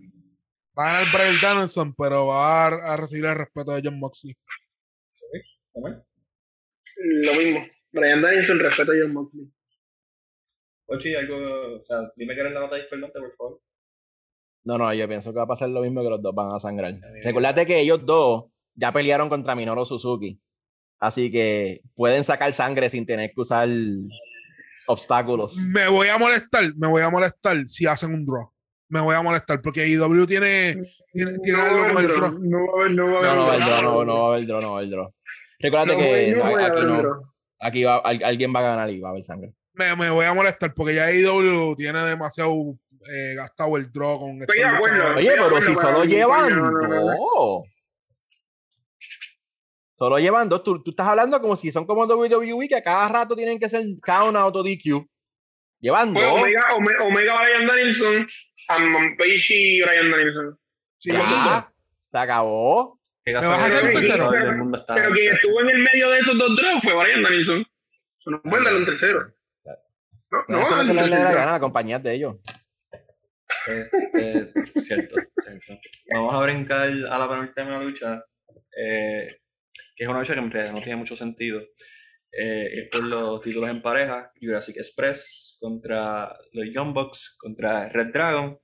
Va 0.79 0.91
a 0.91 0.93
ganar 0.93 1.13
Brian 1.13 1.41
Danielson, 1.41 1.95
pero 1.95 2.27
va 2.29 2.67
a, 2.67 2.95
a 2.95 2.97
recibir 2.97 3.27
el 3.27 3.37
respeto 3.37 3.75
de 3.75 3.83
John 3.85 3.99
Moxley. 3.99 4.37
Omar. 5.73 6.05
Lo 6.97 7.35
mismo. 7.35 7.67
Brian 7.93 8.23
Danielson 8.23 8.59
respeto 8.59 8.93
a 8.93 8.95
John 9.01 9.13
Moxley. 9.13 9.47
Ochi, 10.87 11.15
algo, 11.15 11.77
o 11.79 11.83
sea, 11.85 11.99
dime 12.17 12.35
que 12.35 12.41
eres 12.41 12.53
la 12.53 12.61
batalla 12.61 12.83
discordante, 12.83 13.21
por 13.21 13.37
favor. 13.37 13.61
No, 14.65 14.77
no, 14.79 14.93
yo 14.93 15.09
pienso 15.09 15.33
que 15.33 15.39
va 15.39 15.45
a 15.45 15.49
pasar 15.49 15.69
lo 15.71 15.81
mismo 15.83 16.03
que 16.03 16.11
los 16.11 16.21
dos 16.23 16.35
van 16.35 16.53
a 16.55 16.59
sangrar. 16.61 16.93
Sí. 16.95 17.07
Recuérdate 17.23 17.65
que 17.65 17.81
ellos 17.81 18.05
dos 18.05 18.45
ya 18.75 18.93
pelearon 18.93 19.29
contra 19.29 19.55
Minoru 19.55 19.87
Suzuki. 19.87 20.39
Así 20.99 21.31
que 21.31 21.81
pueden 21.95 22.25
sacar 22.25 22.53
sangre 22.53 22.91
sin 22.91 23.07
tener 23.07 23.31
que 23.35 23.41
usar 23.41 23.69
obstáculos. 24.87 25.57
Me 25.57 25.89
voy 25.89 26.09
a 26.09 26.19
molestar, 26.19 26.75
me 26.77 26.89
voy 26.89 27.03
a 27.03 27.11
molestar 27.11 27.67
si 27.67 27.87
hacen 27.87 28.13
un 28.13 28.27
draw. 28.27 28.51
Me 28.89 29.01
voy 29.01 29.15
a 29.15 29.23
molestar 29.23 29.63
porque 29.63 29.87
IW 29.87 30.27
tiene, 30.27 30.83
tiene, 31.13 31.39
tiene 31.39 31.59
No 31.59 31.65
va 31.65 31.71
a 31.71 31.85
algo 31.85 31.95
con 31.95 32.05
el 32.05 32.09
draw. 32.09 32.39
No 32.41 32.67
va 32.67 32.73
a 32.73 32.81
haber, 32.81 32.91
no 32.93 33.07
No, 33.07 33.23
no 33.23 33.57
draw. 33.59 33.83
no, 33.83 34.05
no 34.05 34.15
va 34.15 34.21
a 34.21 34.35
haber 34.35 34.47
draw, 34.47 34.61
no 34.61 34.73
va 34.73 34.75
a 34.75 34.79
haber 34.81 34.91
draw. 34.91 35.15
Recuérdate 35.61 35.93
No 35.93 35.99
que 35.99 36.33
no 36.37 36.57
aquí 36.67 36.81
no, 36.83 36.99
draw. 37.03 37.30
Aquí 37.61 37.85
va, 37.85 37.97
al- 37.99 38.25
alguien 38.25 38.53
va 38.55 38.61
a 38.61 38.63
ganar 38.63 38.91
y 38.91 39.01
va 39.01 39.09
a 39.09 39.13
haber 39.13 39.25
sangre. 39.25 39.53
Me, 39.75 39.95
me 39.97 40.11
voy 40.11 40.27
a 40.27 40.35
molestar 40.35 40.75
porque 40.75 40.95
ya 40.95 41.11
IW 41.13 41.77
tiene 41.77 42.03
demasiado 42.05 42.53
eh, 43.13 43.35
gastado 43.37 43.77
el 43.77 43.91
draw 43.93 44.19
con 44.19 44.41
Estoy. 44.41 44.59
Oye, 44.59 44.67
Estoy 44.67 45.25
de 45.25 45.31
pero 45.31 45.45
acuerdo, 45.47 45.61
si 45.67 45.75
solo 45.75 46.05
llevan 46.05 46.49
dos. 46.59 47.65
Solo 49.97 50.19
llevan 50.19 50.49
dos. 50.49 50.63
Tú, 50.63 50.83
tú 50.83 50.91
estás 50.91 51.07
hablando 51.09 51.41
como 51.41 51.57
si 51.57 51.71
son 51.71 51.87
como 51.87 52.05
WWE 52.07 52.69
que 52.69 52.77
a 52.77 52.83
cada 52.83 53.09
rato 53.09 53.37
tienen 53.37 53.59
que 53.59 53.69
ser 53.69 53.85
count 54.03 54.37
out 54.37 54.57
o 54.57 54.63
DQ. 54.63 55.07
Llevan 55.81 56.13
dos. 56.15 56.23
Omega, 56.25 56.75
Ome- 56.75 56.99
Omega 57.07 57.37
Brian 57.41 57.67
Danielson, 57.67 58.27
Page 59.19 59.47
y 59.51 59.83
Brian 59.83 60.11
Danielson. 60.11 60.59
Sí. 60.99 61.11
Ya, 61.13 61.73
se 62.11 62.19
acabó. 62.19 63.00
¿Qué 63.41 63.47
vas 63.47 63.47
a 63.47 63.67
hacer 63.67 63.85
un 63.85 63.93
casualidad, 63.93 64.01
tercero? 64.01 64.31
está- 64.77 64.95
Pero 64.95 65.13
quien 65.13 65.35
estuvo 65.35 65.61
en 65.61 65.69
el 65.71 65.79
medio 65.79 66.11
de 66.11 66.19
esos 66.19 66.39
dos 66.39 66.57
draws 66.57 66.83
fue 66.83 66.95
Brian 66.95 67.23
Danielson. 67.23 67.67
No 68.27 68.43
pueden 68.43 68.65
darle 68.65 68.79
un 68.81 68.87
tercero. 68.87 69.35
No, 70.33 70.45
no, 70.49 70.59
No, 70.61 70.69
que 70.69 70.75
darle 70.75 70.95
le 70.95 71.17
dé 71.17 71.25
la 71.25 71.33
gana 71.33 71.59
de 72.03 72.15
ellos. 72.15 72.37
Este, 73.67 74.53
cierto, 74.81 75.17
cierto. 75.43 75.73
Vamos 76.15 76.35
a 76.35 76.43
brincar 76.43 76.89
a 76.89 77.19
la 77.19 77.29
penúltima 77.29 77.83
lucha, 77.83 78.25
eh, 78.77 79.41
que 79.97 80.05
es 80.05 80.09
una 80.09 80.21
lucha 80.21 80.35
que 80.35 80.41
en 80.41 80.51
realidad 80.51 80.73
no 80.75 80.81
tiene 80.83 80.97
mucho 80.97 81.17
sentido. 81.17 81.61
Eh, 82.33 82.69
es 82.75 82.89
por 82.91 83.03
los 83.03 83.41
títulos 83.43 83.71
en 83.71 83.83
pareja, 83.83 84.31
Jurassic 84.41 84.77
Express 84.77 85.57
contra 85.61 86.33
los 86.53 86.67
Young 86.73 86.95
Bucks, 86.95 87.37
contra 87.39 87.89
Red 87.89 88.13
Dragon. 88.13 88.57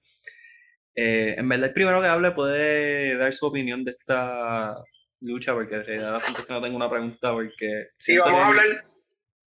Eh, 0.97 1.35
en 1.36 1.48
verdad, 1.48 1.68
el 1.68 1.74
primero 1.74 2.01
que 2.01 2.06
hable 2.09 2.31
puede 2.31 3.16
dar 3.18 3.32
su 3.35 3.47
opinión 3.47 3.85
de 3.85 3.90
esta 3.93 4.74
lucha, 5.20 5.52
porque 5.52 5.74
en 5.77 5.85
realidad 5.85 6.23
que 6.24 6.52
no 6.52 6.62
tengo 6.62 6.77
una 6.77 6.90
pregunta, 6.90 7.32
porque 7.32 7.89
Si 7.98 8.12
siento 8.12 8.31
vamos 8.31 8.43
a 8.43 8.47
hablar, 8.48 8.85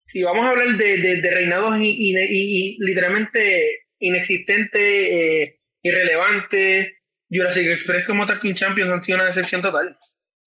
si 0.07 0.23
vamos 0.23 0.47
a 0.47 0.51
hablar 0.51 0.69
de, 0.77 0.97
de, 0.99 1.21
de 1.21 1.31
reinados 1.35 1.77
y, 1.79 1.89
y, 1.89 2.17
y- 2.17 2.77
y 2.77 2.77
literalmente 2.81 3.83
inexistentes, 3.99 4.81
eh, 4.83 5.59
irrelevantes, 5.83 6.95
Jurassic 7.31 7.67
Express 7.67 8.07
como 8.07 8.27
Tag 8.27 8.41
Champions 8.55 8.91
han 8.93 9.05
sido 9.05 9.19
una 9.19 9.27
decepción 9.27 9.61
total. 9.63 9.97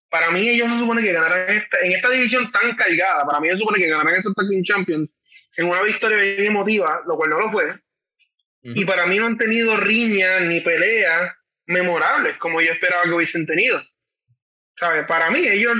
Para 0.10 0.32
mí 0.32 0.48
ellos 0.48 0.70
se 0.72 0.80
supone 0.80 1.04
que 1.04 1.12
ganarán 1.14 1.50
esta, 1.50 1.80
en 1.82 1.92
esta 1.92 2.10
división 2.10 2.52
tan 2.52 2.76
cargada, 2.76 3.26
para 3.26 3.40
mí 3.40 3.50
se 3.50 3.58
supone 3.58 3.80
que 3.80 3.90
ganarán 3.90 4.16
estos 4.16 4.34
Tag 4.34 4.48
Champions 4.64 5.10
en 5.58 5.68
una 5.68 5.82
victoria 5.84 6.18
bien 6.18 6.46
emotiva, 6.48 7.02
lo 7.08 7.16
cual 7.18 7.30
no 7.32 7.40
lo 7.40 7.52
fue. 7.52 7.76
Y 8.62 8.84
para 8.86 9.06
mí 9.06 9.18
no 9.18 9.28
han 9.28 9.38
tenido 9.38 9.78
riñas 9.78 10.42
ni 10.42 10.60
peleas 10.62 11.34
memorables 11.68 12.38
como 12.38 12.62
yo 12.62 12.72
esperaba 12.72 13.04
que 13.04 13.12
hubiesen 13.12 13.46
tenido. 13.46 13.82
¿Sabes? 14.80 15.06
Para 15.08 15.32
mí 15.32 15.48
ellos 15.48 15.76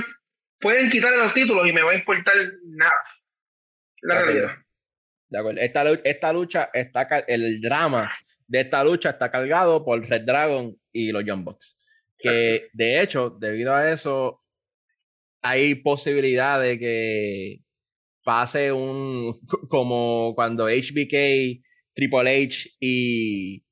pueden 0.60 0.90
quitarle 0.90 1.18
los 1.18 1.34
títulos 1.34 1.68
y 1.68 1.72
me 1.72 1.82
va 1.82 1.92
a 1.92 1.96
importar 1.96 2.34
nada. 2.64 3.02
La 4.02 4.14
De 4.14 4.20
acuerdo. 4.20 4.38
realidad. 4.40 4.64
De 5.28 5.38
acuerdo. 5.38 5.60
Esta, 5.60 5.92
esta 6.04 6.32
lucha 6.32 6.70
está 6.72 7.02
el 7.26 7.60
drama 7.60 8.10
de 8.48 8.60
esta 8.60 8.82
lucha 8.82 9.10
está 9.10 9.30
cargado 9.30 9.84
por 9.84 10.00
Red 10.08 10.22
Dragon 10.22 10.74
y 10.90 11.12
los 11.12 11.24
Young 11.24 11.44
Bucks. 11.44 11.78
Que 12.18 12.68
de 12.72 13.00
hecho, 13.00 13.30
debido 13.30 13.74
a 13.74 13.92
eso, 13.92 14.42
hay 15.42 15.76
posibilidad 15.76 16.60
de 16.60 16.78
que 16.78 17.60
pase 18.24 18.72
un 18.72 19.38
como 19.68 20.34
cuando 20.34 20.66
HBK, 20.66 21.62
Triple 21.98 22.44
H 22.44 22.70
y, 22.78 23.64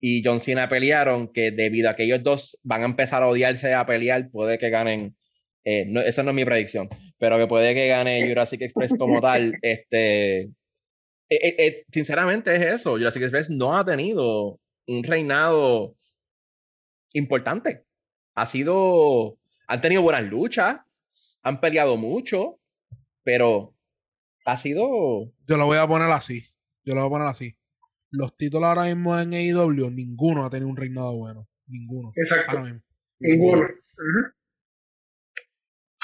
y 0.00 0.22
John 0.24 0.38
Cena 0.38 0.68
pelearon, 0.68 1.32
que 1.32 1.50
debido 1.50 1.90
a 1.90 1.94
que 1.94 2.04
ellos 2.04 2.22
dos 2.22 2.60
van 2.62 2.82
a 2.82 2.84
empezar 2.84 3.24
a 3.24 3.26
odiarse 3.26 3.74
a 3.74 3.84
pelear, 3.84 4.30
puede 4.30 4.56
que 4.56 4.70
ganen. 4.70 5.16
eh, 5.64 5.84
no, 5.84 6.00
esa 6.00 6.22
no 6.22 6.30
es 6.30 6.36
mi 6.36 6.44
predicción, 6.44 6.88
pero 7.18 7.36
que 7.38 7.48
puede 7.48 7.74
que 7.74 7.88
gane 7.88 8.28
Jurassic 8.28 8.62
Express 8.62 8.94
como 8.96 9.20
tal. 9.20 9.58
Este, 9.62 10.42
eh, 10.42 10.48
eh, 11.28 11.56
eh, 11.58 11.84
sinceramente 11.90 12.54
es 12.54 12.62
eso. 12.62 12.92
Jurassic 12.92 13.22
Express 13.22 13.50
no 13.50 13.76
ha 13.76 13.84
tenido 13.84 14.60
un 14.86 15.02
reinado 15.02 15.96
importante. 17.14 17.84
Ha 18.36 18.46
sido, 18.46 19.38
han 19.66 19.80
tenido 19.80 20.02
buenas 20.02 20.22
luchas, 20.22 20.82
han 21.42 21.60
peleado 21.60 21.96
mucho, 21.96 22.60
pero 23.24 23.74
ha 24.44 24.56
sido 24.56 25.32
Yo 25.48 25.56
lo 25.56 25.66
voy 25.66 25.78
a 25.78 25.88
poner 25.88 26.12
así. 26.12 26.46
Yo 26.86 26.94
lo 26.94 27.00
voy 27.02 27.08
a 27.08 27.10
poner 27.10 27.28
así. 27.28 27.54
Los 28.12 28.36
títulos 28.36 28.68
ahora 28.68 28.84
mismo 28.84 29.18
en 29.18 29.34
AEW, 29.34 29.90
ninguno 29.90 30.44
ha 30.44 30.50
tenido 30.50 30.68
un 30.68 30.76
reinado 30.76 31.16
bueno. 31.16 31.46
Ninguno. 31.66 32.12
Exacto. 32.14 32.52
Ahora 32.52 32.62
mismo. 32.62 32.80
Ninguno. 33.18 33.68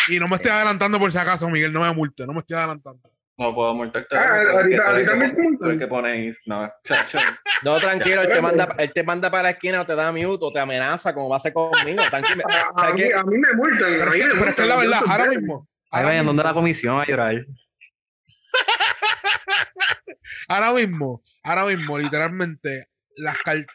Y 0.09 0.19
no 0.19 0.27
me 0.27 0.35
estoy 0.37 0.51
adelantando 0.51 0.99
por 0.99 1.13
si 1.13 1.19
acaso, 1.19 1.49
Miguel, 1.49 1.73
no 1.73 1.81
me 1.81 1.95
multe, 1.95 2.27
no 2.27 2.33
me 2.33 2.41
estoy 2.41 2.57
adelantando. 2.57 3.09
No 3.39 3.55
puedo 3.55 3.73
multarte. 3.75 4.17
Ah, 4.17 4.43
ahorita- 4.53 5.15
me 5.17 5.33
multan. 5.33 5.79
que 5.79 5.87
ponéis. 5.87 6.41
No, 6.47 6.71
chacho. 6.85 7.19
No, 7.65 7.77
tranquilo, 7.77 8.23
él 8.23 8.29
te, 8.29 8.41
manda, 8.43 8.75
él 8.77 8.93
te 8.93 9.05
manda 9.05 9.31
para 9.31 9.45
la 9.45 9.51
esquina 9.51 9.83
o 9.83 9.87
te 9.87 9.95
da 9.95 10.11
mute 10.11 10.45
o 10.45 10.53
te 10.53 10.59
amenaza 10.59 11.15
como 11.15 11.29
va 11.29 11.37
a 11.37 11.39
hacer 11.39 11.53
conmigo. 11.53 12.03
Tranquilo. 12.11 12.43
A, 12.49 12.73
a 12.75 12.89
¿Sabes 12.89 13.07
mí, 13.07 13.13
a 13.13 13.23
mí 13.23 13.39
me 13.39 13.53
multan. 13.55 13.79
Pero 13.79 14.13
es 14.13 14.55
que, 14.55 14.63
es 14.63 14.69
la 14.69 14.77
verdad, 14.77 15.01
ahora 15.07 15.27
mismo. 15.27 15.69
Ahí 15.93 15.99
ahora 16.01 16.09
vayan 16.09 16.27
donde 16.27 16.43
la 16.43 16.55
comisión 16.55 17.01
a 17.01 17.07
llorar. 17.07 17.47
ahora 20.49 20.73
mismo, 20.73 21.23
ahora 21.43 21.67
mismo, 21.67 21.99
literalmente, 21.99 22.89
las 23.17 23.37
cartas. 23.39 23.75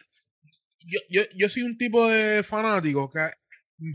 Yo, 0.79 0.99
yo, 1.09 1.21
yo 1.35 1.49
soy 1.49 1.63
un 1.63 1.77
tipo 1.77 2.07
de 2.07 2.43
fanático 2.43 3.11
que 3.11 3.19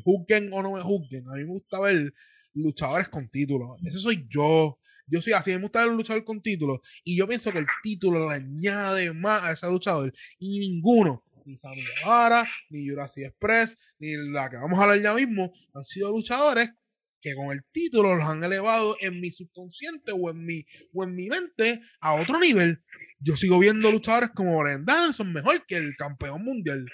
juzguen 0.05 0.51
o 0.53 0.63
no 0.63 0.73
me 0.73 0.81
juzguen. 0.81 1.29
A 1.29 1.35
mí 1.35 1.41
me 1.41 1.47
gusta 1.47 1.81
ver 1.81 2.13
luchadores 2.55 3.09
con 3.09 3.29
títulos. 3.29 3.79
Ese 3.85 3.99
soy 3.99 4.27
yo. 4.29 4.79
Yo 5.07 5.21
soy 5.21 5.33
así, 5.33 5.51
me 5.51 5.59
gusta 5.59 5.81
ver 5.81 5.91
un 5.91 5.97
luchador 5.97 6.25
con 6.25 6.41
títulos. 6.41 6.81
Y 7.05 7.17
yo 7.17 7.27
pienso 7.27 7.53
que 7.53 7.59
el 7.59 7.67
título 7.83 8.29
le 8.29 8.37
añade 8.37 9.13
más 9.13 9.43
a 9.43 9.53
ese 9.53 9.67
luchador. 9.69 10.13
Y 10.39 10.61
ninguno, 10.61 11.25
ni 11.45 11.59
Sammy 11.59 11.85
Guevara, 11.85 12.49
ni 12.71 12.89
Jurassic 12.89 13.25
Express, 13.25 13.77
ni 13.99 14.17
la 14.33 14.49
que 14.49 14.57
vamos 14.57 14.79
a 14.79 14.85
hablar 14.85 15.03
ya 15.03 15.15
mismo, 15.15 15.53
han 15.75 15.85
sido 15.85 16.11
luchadores 16.11 16.71
que 17.23 17.35
con 17.35 17.53
el 17.53 17.61
título 17.73 18.15
los 18.17 18.27
han 18.27 18.43
elevado 18.45 18.97
en 19.01 19.21
mi 19.21 19.31
subconsciente 19.31 20.13
o 20.15 20.29
en 20.31 20.45
mi, 20.45 20.67
o 20.93 21.05
en 21.05 21.15
mi 21.15 21.29
mente 21.29 21.81
a 22.01 22.15
otro 22.15 22.39
nivel. 22.41 22.83
Yo 23.21 23.37
sigo 23.37 23.59
viendo 23.61 23.91
luchadores 23.91 24.31
como 24.31 24.59
Brian 24.61 24.85
Danielson 24.85 25.33
mejor 25.33 25.65
que 25.65 25.77
el 25.77 25.95
campeón 25.97 26.45
mundial. 26.45 26.85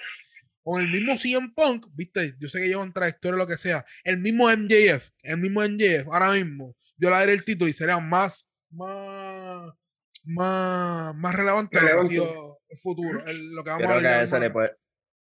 O 0.62 0.78
el 0.78 0.90
mismo 0.90 1.16
CM 1.16 1.50
Punk, 1.56 1.86
viste, 1.94 2.34
yo 2.38 2.46
sé 2.48 2.60
que 2.60 2.68
llevan 2.68 2.92
trayectoria 2.92 3.36
o 3.36 3.38
lo 3.38 3.46
que 3.46 3.56
sea. 3.56 3.86
El 4.04 4.18
mismo 4.18 4.50
MJF, 4.50 5.08
el 5.22 5.38
mismo 5.38 5.62
MJF, 5.62 6.06
ahora 6.12 6.32
mismo, 6.32 6.76
yo 6.98 7.08
le 7.08 7.16
daré 7.16 7.32
el 7.32 7.42
título 7.44 7.70
y 7.70 7.72
sería 7.72 7.98
más, 7.98 8.46
más, 8.70 9.72
más, 10.24 11.14
más 11.14 11.34
relevante, 11.34 11.78
Relevante. 11.80 12.16
lo 12.16 12.22
que 12.22 12.28
ha 12.28 12.32
sido 12.34 12.58
el 12.68 12.78
futuro, 12.78 13.26
el- 13.26 13.50
lo 13.54 13.64
que 13.64 13.70
vamos 13.70 13.82
Yo 13.84 13.88
a 13.88 13.88
creo 13.92 14.00
que 14.02 14.06
hablar 14.08 14.20
a 14.20 14.22
ese 14.24 14.40
le 14.40 14.50
puede, 14.50 14.72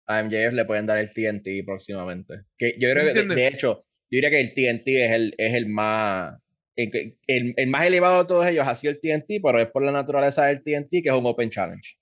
a 0.07 0.21
MJF 0.23 0.55
le 0.55 0.65
pueden 0.65 0.87
dar 0.87 0.97
el 0.99 1.13
TNT 1.13 1.63
próximamente. 1.67 2.35
Que 2.57 2.77
yo 2.81 2.91
creo 2.91 3.13
que, 3.13 3.23
de, 3.25 3.35
de 3.35 3.47
hecho, 3.49 3.87
yo 4.11 4.17
diría 4.17 4.31
que 4.31 4.41
el 4.41 4.55
TNT 4.55 4.89
es 4.89 5.13
el, 5.13 5.35
es 5.39 5.55
el 5.55 5.67
más, 5.67 6.37
el, 6.77 7.15
el, 7.27 7.67
más 7.69 7.87
elevado 7.87 8.23
de 8.23 8.29
todos 8.29 8.47
ellos 8.47 8.67
ha 8.67 8.77
sido 8.77 8.93
el 8.93 9.01
TNT, 9.01 9.41
pero 9.43 9.61
es 9.61 9.69
por 9.69 9.83
la 9.83 9.93
naturaleza 9.93 10.47
del 10.47 10.63
TNT 10.63 10.91
que 10.91 11.11
es 11.11 11.13
un 11.13 11.27
Open 11.27 11.51
Challenge. 11.51 11.97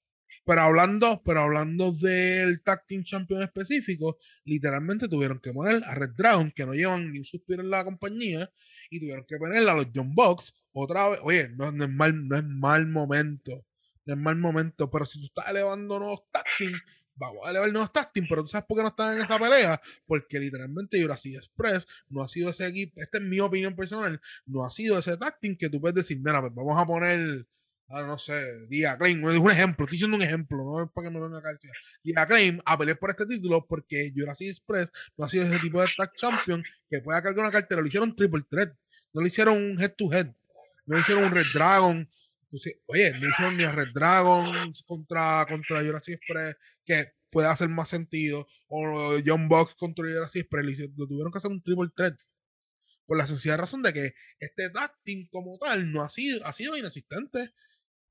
Pero 0.44 0.60
hablando, 0.62 1.22
pero 1.24 1.40
hablando 1.40 1.92
del 1.92 2.62
Tag 2.62 2.84
Team 2.86 3.04
Champion 3.04 3.42
específico, 3.42 4.18
literalmente 4.44 5.08
tuvieron 5.08 5.38
que 5.38 5.52
poner 5.52 5.82
a 5.84 5.94
Red 5.94 6.10
Dragon, 6.16 6.50
que 6.50 6.66
no 6.66 6.74
llevan 6.74 7.12
ni 7.12 7.18
un 7.18 7.24
suspiro 7.24 7.62
en 7.62 7.70
la 7.70 7.84
compañía, 7.84 8.50
y 8.90 8.98
tuvieron 8.98 9.24
que 9.24 9.36
poner 9.36 9.68
a 9.68 9.74
los 9.74 9.86
John 9.94 10.14
Box 10.14 10.56
otra 10.72 11.10
vez. 11.10 11.20
Oye, 11.22 11.48
no, 11.50 11.68
es 11.68 11.88
mal, 11.88 12.26
no 12.28 12.36
es 12.36 12.44
mal 12.44 12.86
momento. 12.88 13.64
No 14.04 14.14
es 14.14 14.20
mal 14.20 14.36
momento. 14.36 14.90
Pero 14.90 15.06
si 15.06 15.20
tú 15.20 15.26
estás 15.26 15.48
elevando 15.48 16.00
nuevos 16.00 16.24
tag 16.32 16.44
team, 16.58 16.72
vamos 17.14 17.46
a 17.46 17.50
elevar 17.50 17.70
nuevos 17.72 17.92
tag 17.92 18.12
team, 18.12 18.26
pero 18.28 18.42
tú 18.42 18.48
sabes 18.48 18.66
por 18.66 18.76
qué 18.76 18.82
no 18.82 18.88
están 18.88 19.14
en 19.14 19.24
esa 19.24 19.38
pelea. 19.38 19.80
Porque 20.06 20.38
literalmente 20.40 21.00
Jurassic 21.00 21.36
Express 21.36 21.86
no 22.08 22.22
ha 22.22 22.28
sido 22.28 22.50
ese 22.50 22.66
equipo. 22.66 23.00
Esta 23.00 23.18
es 23.18 23.24
mi 23.24 23.40
opinión 23.40 23.74
personal. 23.74 24.20
No 24.46 24.64
ha 24.64 24.70
sido 24.70 24.98
ese 24.98 25.16
team 25.40 25.56
que 25.56 25.68
tú 25.68 25.80
puedes 25.80 25.94
decir, 25.94 26.18
mira, 26.22 26.40
pues 26.40 26.54
vamos 26.54 26.78
a 26.78 26.86
poner 26.86 27.46
ah, 27.92 28.02
no 28.02 28.18
sé, 28.18 28.66
Dia 28.68 28.96
Claim, 28.96 29.22
un 29.22 29.50
ejemplo, 29.50 29.84
estoy 29.84 29.96
diciendo 29.96 30.16
un 30.16 30.22
ejemplo, 30.22 30.58
no 30.64 30.84
es 30.84 30.90
para 30.92 31.08
que 31.08 31.14
me 31.14 31.20
venga 31.20 31.38
a 31.38 31.42
caer. 31.42 31.58
Dia 32.02 32.26
Claim 32.26 32.60
a 32.64 32.78
pelear 32.78 32.98
por 32.98 33.10
este 33.10 33.26
título 33.26 33.66
porque 33.66 34.12
Jurassic 34.14 34.48
Express 34.48 34.90
no 35.16 35.26
ha 35.26 35.28
sido 35.28 35.44
ese 35.44 35.58
tipo 35.58 35.80
de 35.80 35.88
tag 35.96 36.12
champion 36.16 36.62
que 36.88 37.00
pueda 37.00 37.22
cargar 37.22 37.44
una 37.44 37.52
cartera, 37.52 37.80
lo 37.80 37.86
hicieron 37.86 38.16
triple 38.16 38.42
threat, 38.48 38.72
no 39.12 39.20
lo 39.20 39.26
hicieron 39.26 39.58
un 39.58 39.80
head 39.80 39.94
to 39.96 40.12
head, 40.12 40.32
no 40.86 40.98
hicieron 40.98 41.24
un 41.24 41.32
Red 41.32 41.46
Dragon, 41.52 42.08
oye, 42.86 43.12
hicieron 43.20 43.56
ni 43.56 43.64
Red 43.66 43.92
Dragon 43.94 44.72
contra, 44.86 45.46
contra 45.48 45.82
Jurassic 45.82 46.16
Express, 46.16 46.56
que 46.84 47.12
puede 47.30 47.48
hacer 47.48 47.68
más 47.68 47.88
sentido, 47.88 48.46
o 48.68 49.18
John 49.24 49.48
Box 49.48 49.74
contra 49.74 50.04
Jurassic 50.04 50.42
Express, 50.42 50.90
lo, 50.96 51.06
tuvieron 51.06 51.32
que 51.32 51.38
hacer 51.38 51.50
un 51.50 51.62
triple 51.62 51.90
threat. 51.96 52.18
Por 53.06 53.16
la 53.16 53.26
sencilla 53.26 53.56
razón 53.56 53.82
de 53.82 53.92
que 53.92 54.14
este 54.38 54.70
team 55.02 55.26
como 55.30 55.58
tal 55.58 55.90
no 55.90 56.02
ha 56.02 56.10
sido, 56.10 56.44
ha 56.46 56.52
sido 56.52 56.76
inexistente. 56.76 57.52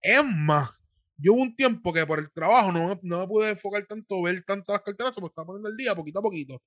Es 0.01 0.23
más, 0.26 0.72
yo 1.18 1.34
hubo 1.34 1.43
un 1.43 1.55
tiempo 1.55 1.93
que 1.93 2.05
por 2.05 2.19
el 2.19 2.31
trabajo 2.31 2.72
no, 2.72 2.99
no 3.03 3.19
me 3.19 3.27
pude 3.27 3.49
enfocar 3.51 3.85
tanto, 3.85 4.22
ver 4.23 4.41
tantas 4.43 4.81
carteras, 4.81 5.13
me 5.22 5.27
estaba 5.27 5.45
poniendo 5.45 5.69
el 5.69 5.77
día 5.77 5.95
poquito 5.95 6.19
a 6.19 6.23
poquito. 6.23 6.61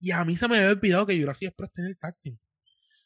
Y 0.00 0.12
a 0.12 0.24
mí 0.24 0.36
se 0.36 0.48
me 0.48 0.56
había 0.56 0.70
olvidado 0.70 1.06
que 1.06 1.20
Jurassic 1.20 1.48
Express 1.48 1.72
tenía 1.72 1.90
el 1.90 1.98
team. 2.22 2.38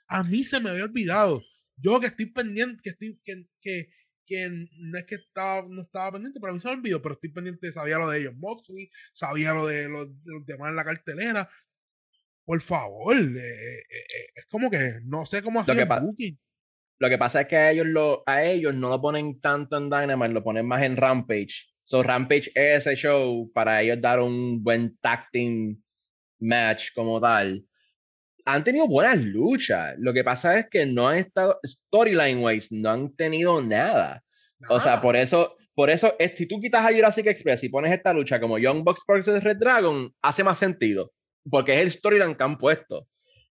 A 0.07 0.23
mí 0.23 0.45
se 0.45 0.61
me 0.61 0.71
había 0.71 0.85
olvidado. 0.85 1.43
Yo 1.77 1.99
que 1.99 2.07
estoy 2.07 2.27
pendiente, 2.27 2.81
que 2.83 2.91
estoy, 2.91 3.21
que, 3.25 3.89
que 4.33 4.49
no 4.49 4.99
es 4.99 5.05
que 5.05 5.17
estaba, 5.17 5.67
no 5.69 5.83
estaba 5.83 6.13
pendiente, 6.13 6.41
pero 6.41 6.53
a 6.53 6.55
mí 6.55 6.61
se 6.61 6.69
me 6.69 6.75
olvidó, 6.75 7.03
pero 7.03 7.15
estoy 7.15 7.31
pendiente, 7.31 7.73
sabía 7.73 7.99
lo 7.99 8.09
de 8.09 8.21
ellos, 8.21 8.35
Moxley, 8.37 8.91
sabía 9.13 9.53
lo 9.53 9.67
de 9.67 9.89
los, 9.89 10.09
de 10.25 10.33
los 10.33 10.47
demás 10.47 10.71
en 10.71 10.77
la 10.77 10.85
cartelera. 10.85 11.49
Por 12.45 12.61
favor, 12.61 13.15
eh, 13.15 13.39
eh, 13.39 13.83
eh, 13.91 14.27
es 14.35 14.47
como 14.47 14.71
que 14.71 15.01
no 15.05 15.27
sé 15.27 15.43
cómo 15.43 15.61
hacer 15.61 15.87
booking. 15.87 16.39
Lo 16.99 17.09
que 17.09 17.19
pasa 17.19 17.43
es 17.43 17.49
que 17.49 17.57
a 17.57 17.71
ellos, 17.71 17.87
lo, 17.87 18.23
a 18.27 18.45
ellos 18.45 18.75
no 18.75 18.89
lo 18.89 19.01
ponen 19.01 19.41
tanto 19.41 19.77
en 19.77 19.91
Dynamite, 19.91 20.33
lo 20.33 20.43
ponen 20.43 20.67
más 20.67 20.83
en 20.83 20.97
Rampage. 20.97 21.69
So 21.85 22.03
Rampage 22.03 22.51
es 22.55 22.87
ese 22.87 22.97
show 22.97 23.51
para 23.53 23.83
ellos 23.83 24.01
dar 24.01 24.21
un 24.21 24.63
buen 24.63 24.97
tag 24.99 25.29
team 25.33 25.83
match 26.41 26.93
como 26.95 27.21
tal. 27.21 27.67
Han 28.45 28.65
tenido 28.65 28.89
buenas 28.89 29.19
luchas. 29.19 29.95
Lo 29.99 30.13
que 30.13 30.25
pasa 30.25 30.59
es 30.59 30.69
que 30.69 30.85
no 30.87 31.09
han 31.09 31.19
estado, 31.19 31.59
storyline 31.65 32.43
wise, 32.43 32.69
no 32.71 32.91
han 32.91 33.15
tenido 33.15 33.63
nada. 33.63 34.23
O 34.69 34.81
sea, 34.81 35.01
por 35.01 35.17
eso, 35.17 35.57
por 35.75 35.91
eso, 35.91 36.15
es- 36.19 36.33
si 36.37 36.47
tú 36.47 36.61
quitas 36.61 36.85
a 36.85 36.93
Jurassic 36.93 37.27
Express 37.27 37.63
y 37.65 37.69
pones 37.69 37.93
esta 37.93 38.13
lucha 38.13 38.41
como 38.41 38.59
Young 38.59 38.83
Bucks 38.85 39.03
versus 39.07 39.43
Red 39.43 39.57
Dragon, 39.59 40.13
hace 40.23 40.45
más 40.45 40.59
sentido. 40.59 41.13
Porque 41.51 41.75
es 41.75 41.81
el 41.81 41.91
storyline 41.93 42.35
que 42.35 42.45
han 42.45 42.59
puesto. 42.59 43.09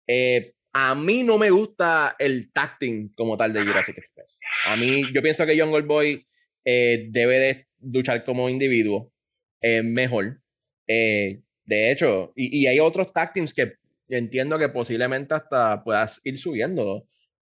Eh, 0.06 0.52
a 0.72 0.94
mí 0.94 1.22
no 1.24 1.38
me 1.38 1.50
gusta 1.50 2.14
el 2.18 2.50
team 2.78 3.10
como 3.16 3.36
tal 3.36 3.52
de 3.52 3.62
Jurassic 3.64 3.98
Express. 3.98 4.38
A 4.66 4.76
mí, 4.76 5.02
yo 5.12 5.22
pienso 5.22 5.44
que 5.46 5.56
Young 5.56 5.72
Old 5.72 5.86
Boy 5.86 6.26
eh, 6.64 7.06
debe 7.10 7.38
de 7.38 7.66
luchar 7.80 8.24
como 8.24 8.48
individuo 8.48 9.12
eh, 9.60 9.82
mejor. 9.82 10.40
Eh, 10.86 11.40
de 11.64 11.90
hecho, 11.90 12.32
y, 12.36 12.60
y 12.60 12.66
hay 12.66 12.78
otros 12.80 13.12
tag 13.12 13.32
teams 13.32 13.52
que 13.54 13.72
entiendo 14.16 14.58
que 14.58 14.68
posiblemente 14.68 15.34
hasta 15.34 15.82
puedas 15.82 16.20
ir 16.24 16.38
subiéndolo. 16.38 17.06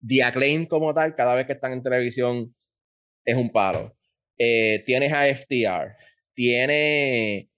The 0.06 0.24
Acclaim 0.24 0.66
como 0.66 0.94
tal, 0.94 1.16
cada 1.16 1.36
vez 1.36 1.48
que 1.48 1.54
están 1.54 1.74
en 1.74 1.84
televisión, 1.84 2.54
es 3.26 3.36
un 3.38 3.50
paro. 3.52 3.96
Eh, 4.38 4.84
tienes 4.86 5.14
a 5.14 5.26
FTR, 5.28 5.96
tiene 6.34 7.50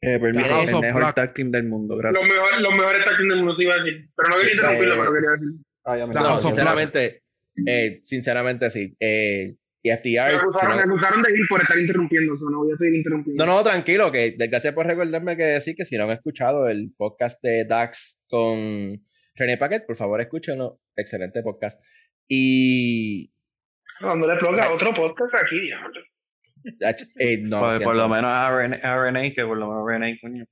Eh, 0.00 0.14
el 0.20 0.80
mejor 0.80 1.12
tag 1.12 1.32
team 1.34 1.50
del 1.50 1.64
mundo, 1.64 1.96
gracias. 1.96 2.20
Los, 2.20 2.34
mejores 2.34 2.60
los 2.60 2.74
mejores 2.74 3.04
tag 3.04 3.16
team 3.18 3.28
del 3.28 3.38
mundo, 3.38 3.56
te 3.56 3.62
iba 3.62 3.74
a 3.74 3.82
decir. 3.84 4.08
Pero 4.16 4.28
no 4.28 4.36
quería 4.36 4.54
interrumpirlo, 4.54 4.94
Eh, 4.94 4.98
pero 4.98 5.12
quería 5.12 5.30
decir. 5.30 5.48
Ah, 5.84 5.96
ya 5.98 6.06
me 6.06 6.14
No, 6.14 6.38
sinceramente, 6.40 7.22
eh, 7.66 8.00
sinceramente 8.02 8.70
sí. 8.70 8.96
Eh, 8.98 9.54
y 9.82 9.88
Me 9.90 9.96
FTR. 9.96 10.30
si 10.30 10.36
acusaron, 10.36 10.70
no- 10.70 10.76
me 10.76 10.82
acusaron 10.92 11.22
de 11.22 11.32
ir 11.32 11.46
por 11.48 11.60
estar 11.60 11.78
interrumpiendo, 11.78 12.34
eso 12.34 12.48
no 12.50 12.58
voy 12.58 12.72
a 12.72 12.76
seguir 12.76 12.94
interrumpiendo. 12.94 13.44
no, 13.46 13.56
no, 13.56 13.62
tranquilo, 13.64 14.12
que 14.12 14.36
gracias 14.38 14.72
por 14.74 14.86
recordarme 14.86 15.36
que 15.36 15.42
decir 15.44 15.74
que 15.74 15.84
si 15.84 15.96
no 15.96 16.04
han 16.04 16.10
escuchado 16.10 16.68
el 16.68 16.92
podcast 16.96 17.42
de 17.42 17.64
Dax 17.64 18.18
con 18.28 19.00
René 19.34 19.56
Paquet, 19.58 19.84
por 19.86 19.96
favor 19.96 20.20
escúchenlo. 20.20 20.78
Excelente 20.96 21.42
podcast. 21.42 21.82
Y. 22.28 23.32
Dándole 24.00 24.36
plug 24.38 24.58
a 24.60 24.72
otro 24.72 24.92
podcast 24.94 25.34
aquí, 25.34 25.60
diablo. 25.60 26.00
eh, 27.18 27.38
no, 27.42 27.60
por 27.82 27.96
lo 27.96 28.08
menos 28.08 28.30
a 28.30 28.56
René, 28.56 28.80
a 28.82 29.00
René, 29.02 29.32
que 29.34 29.44
por 29.44 29.56
lo 29.58 29.68
menos 29.68 29.84
René, 29.86 30.18
coño. 30.20 30.44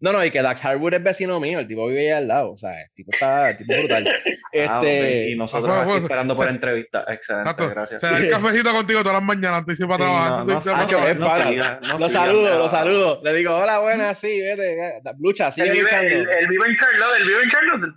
No, 0.00 0.12
no, 0.12 0.24
y 0.24 0.30
que 0.30 0.42
Dax 0.42 0.64
Harwood 0.64 0.94
es 0.94 1.02
vecino 1.02 1.40
mío, 1.40 1.58
el 1.58 1.66
tipo 1.66 1.88
vive 1.88 2.02
ahí 2.12 2.18
al 2.18 2.28
lado, 2.28 2.52
o 2.52 2.56
sea, 2.56 2.82
el 2.82 2.88
tipo 2.94 3.10
está, 3.12 3.50
el 3.50 3.56
tipo 3.56 3.72
brutal. 3.74 4.04
Ah, 4.54 4.80
Este, 4.80 5.30
y 5.30 5.36
nosotros 5.36 5.70
Ah, 5.74 5.80
aquí 5.82 5.90
pues, 5.90 6.02
esperando 6.04 6.34
por 6.34 6.46
se- 6.46 6.52
entrevista. 6.52 7.04
Excelente, 7.08 7.50
Exacto. 7.50 7.68
gracias. 7.74 8.00
Se 8.00 8.06
da 8.06 8.18
el 8.18 8.30
cafecito 8.30 8.72
contigo 8.72 9.00
todas 9.00 9.16
las 9.16 9.22
mañanas 9.22 9.58
antes 9.58 9.76
de 9.78 9.84
irse 9.84 9.86
para 9.86 9.98
Sí, 9.98 10.02
trabajar. 10.04 10.30
no, 10.30 10.44
no, 10.46 10.58
Hacho, 10.58 11.08
es 11.08 11.18
lo 11.18 11.28
siga, 11.48 12.08
saludo, 12.10 12.58
lo 12.58 12.68
saludo. 12.70 13.20
Le 13.24 13.34
digo, 13.34 13.54
hola, 13.56 13.80
buenas, 13.80 14.18
sí, 14.18 14.40
vete, 14.40 14.72
eh, 14.72 15.00
lucha, 15.18 15.52
sigue 15.52 15.66
Él 15.66 15.72
vive, 15.72 15.82
luchando. 15.82 16.08
él, 16.08 16.28
él 16.40 16.48
vive 16.48 16.66
en 16.66 16.76
Charlotte, 16.78 17.18
él 17.18 17.24
vive 17.26 17.42
en 17.42 17.50
Charlotte. 17.50 17.94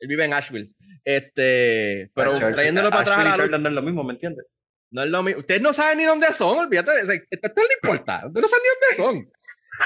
Él 0.00 0.08
vive 0.08 0.24
en 0.26 0.34
Asheville. 0.34 0.70
Este, 1.04 2.10
pero 2.14 2.32
Charlotte, 2.34 2.54
trayéndolo 2.54 2.90
para 2.90 3.00
atrás 3.02 3.16
a 3.16 3.20
Asheville 3.20 3.30
la 3.30 3.36
y 3.36 3.40
Charlotte 3.48 3.60
no 3.62 3.68
es 3.68 3.74
lo 3.74 3.82
mismo, 3.82 4.04
¿me 4.04 4.12
entiendes? 4.12 4.46
no 4.92 5.02
es 5.02 5.10
lo 5.10 5.22
mismo. 5.22 5.40
Ustedes 5.40 5.60
no 5.62 5.72
saben 5.72 5.98
ni 5.98 6.04
dónde 6.04 6.32
son, 6.32 6.58
olvídate. 6.58 6.90
Esto 7.00 7.48
no 7.56 7.62
importa. 7.82 8.22
Ustedes 8.26 8.42
no 8.42 8.48
saben 8.48 8.62
ni 8.62 8.68
dónde 8.68 8.96
son. 8.96 9.32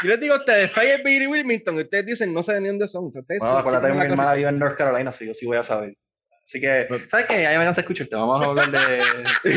Yo 0.02 0.10
les 0.10 0.20
digo 0.20 0.34
a 0.34 0.38
ustedes, 0.38 0.70
Faye 0.72 1.00
y 1.04 1.26
Wilmington, 1.26 1.76
y 1.76 1.80
ustedes 1.80 2.06
dicen 2.06 2.32
no 2.32 2.42
saben 2.42 2.62
ni 2.62 2.68
dónde 2.68 2.88
son. 2.88 3.06
Ustedes 3.06 3.40
Bueno, 3.40 3.58
acuérdate 3.58 3.88
que 3.88 3.94
mi 3.94 4.04
hermana 4.04 4.34
vive 4.34 4.48
en 4.48 4.58
North 4.58 4.76
Carolina, 4.76 5.10
así 5.10 5.26
yo 5.26 5.34
sí 5.34 5.46
voy 5.46 5.58
a 5.58 5.62
saber. 5.62 5.96
Así 6.44 6.60
que, 6.60 6.88
¿sabes 7.08 7.26
qué? 7.26 7.42
Ya 7.42 7.58
me 7.58 7.64
cansa 7.64 7.80
de 7.80 7.82
escucharte. 7.82 8.16
Vamos 8.16 8.44
a 8.44 8.48
hablar 8.48 8.70
de. 8.70 9.02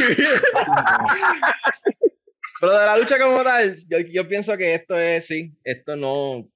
Pero 2.60 2.80
de 2.80 2.86
la 2.86 2.98
lucha 2.98 3.20
como 3.20 3.44
tal, 3.44 3.76
yo, 3.90 3.98
yo 4.00 4.28
pienso 4.28 4.56
que 4.56 4.76
esto 4.76 4.98
es, 4.98 5.26
sí, 5.26 5.52
esto 5.64 5.96
no. 5.96 6.48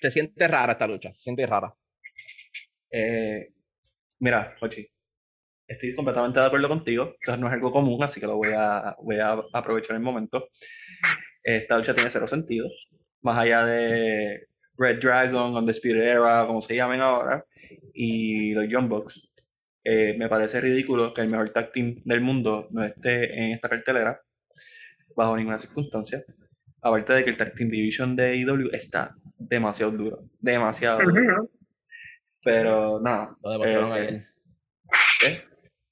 Se 0.00 0.10
siente 0.10 0.48
rara 0.48 0.72
esta 0.72 0.86
lucha, 0.86 1.10
se 1.14 1.22
siente 1.22 1.46
rara. 1.46 1.72
Eh, 2.90 3.48
mira, 4.18 4.56
Jochi, 4.60 4.86
estoy 5.66 5.94
completamente 5.94 6.40
de 6.40 6.46
acuerdo 6.46 6.68
contigo. 6.68 7.14
Esto 7.20 7.36
no 7.36 7.46
es 7.46 7.52
algo 7.52 7.72
común, 7.72 8.02
así 8.02 8.20
que 8.20 8.26
lo 8.26 8.36
voy 8.36 8.52
a, 8.56 8.96
voy 9.00 9.18
a 9.18 9.36
aprovechar 9.52 9.96
el 9.96 10.02
momento. 10.02 10.48
Esta 11.44 11.78
lucha 11.78 11.94
tiene 11.94 12.10
cero 12.10 12.26
sentido. 12.26 12.66
Más 13.22 13.38
allá 13.38 13.64
de 13.64 14.48
Red 14.76 15.00
Dragon, 15.00 15.54
Undisputed 15.54 16.02
Era, 16.02 16.46
como 16.46 16.60
se 16.60 16.74
llamen 16.74 17.00
ahora, 17.00 17.44
y 17.92 18.52
los 18.52 18.68
Young 18.68 18.88
Bucks. 18.88 19.30
Eh, 19.84 20.16
me 20.18 20.28
parece 20.28 20.60
ridículo 20.60 21.14
que 21.14 21.20
el 21.20 21.28
mejor 21.28 21.50
tag 21.50 21.70
team 21.70 22.00
del 22.04 22.22
mundo 22.22 22.68
no 22.70 22.84
esté 22.84 23.38
en 23.38 23.52
esta 23.52 23.68
cartelera 23.68 24.18
bajo 25.14 25.36
ninguna 25.36 25.58
circunstancia. 25.58 26.24
Aparte 26.84 27.14
de 27.14 27.24
que 27.24 27.30
el 27.30 27.36
Tag 27.36 27.54
Team 27.54 27.70
Division 27.70 28.14
de 28.14 28.32
AEW 28.32 28.70
está 28.72 29.14
demasiado 29.38 29.92
duro. 29.92 30.18
Demasiado 30.38 31.00
duro. 31.00 31.50
Pero 32.42 33.00
nada. 33.00 33.36
Lo 33.42 33.52
demostraron 33.52 33.90
eh, 33.90 33.94
ayer. 33.94 34.26
¿qué? 35.18 35.44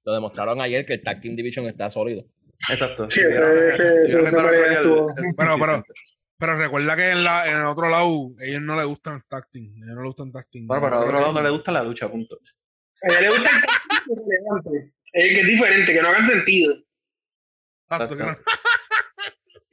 Lo 0.05 0.13
demostraron 0.13 0.61
ayer 0.61 0.85
que 0.85 0.95
el 0.95 1.03
Tag 1.03 1.21
Team 1.21 1.35
Division 1.35 1.67
está 1.67 1.91
sólido. 1.91 2.25
Exacto. 2.71 3.11
Sí, 3.11 3.21
el 3.21 3.33
Pero, 5.37 5.85
pero, 6.39 6.57
recuerda 6.57 6.97
que 6.97 7.11
en, 7.11 7.25
la, 7.25 7.49
en 7.51 7.59
el 7.59 7.65
otro 7.65 7.89
lado, 7.89 8.33
ellos 8.41 8.61
no 8.63 8.77
les 8.77 8.85
gustan 8.87 9.23
tag 9.29 9.49
team. 9.51 9.73
Ellos 9.77 9.95
no 9.95 10.03
les 10.03 10.07
gustan 10.09 10.33
tag 10.33 10.49
team. 10.51 10.67
Bueno, 10.67 10.83
pero 10.83 10.97
a 10.97 11.01
Yo 11.01 11.07
otro 11.07 11.21
lado 11.21 11.33
no 11.33 11.43
le 11.43 11.51
gusta 11.51 11.73
la 11.73 11.83
lucha, 11.83 12.11
punto. 12.11 12.39
A 13.03 13.09
ella 13.09 13.21
le 13.21 13.29
gusta 13.29 13.51
el. 14.67 14.93
Eh, 15.15 15.35
que 15.35 15.41
es 15.43 15.47
diferente, 15.47 15.93
que 15.93 16.03
no 16.03 16.09
hagan 16.09 16.31
sentido. 16.31 16.75
Exacto, 17.91 18.17
que 18.17 18.23
no- 18.23 18.31
Exacto. 18.31 18.51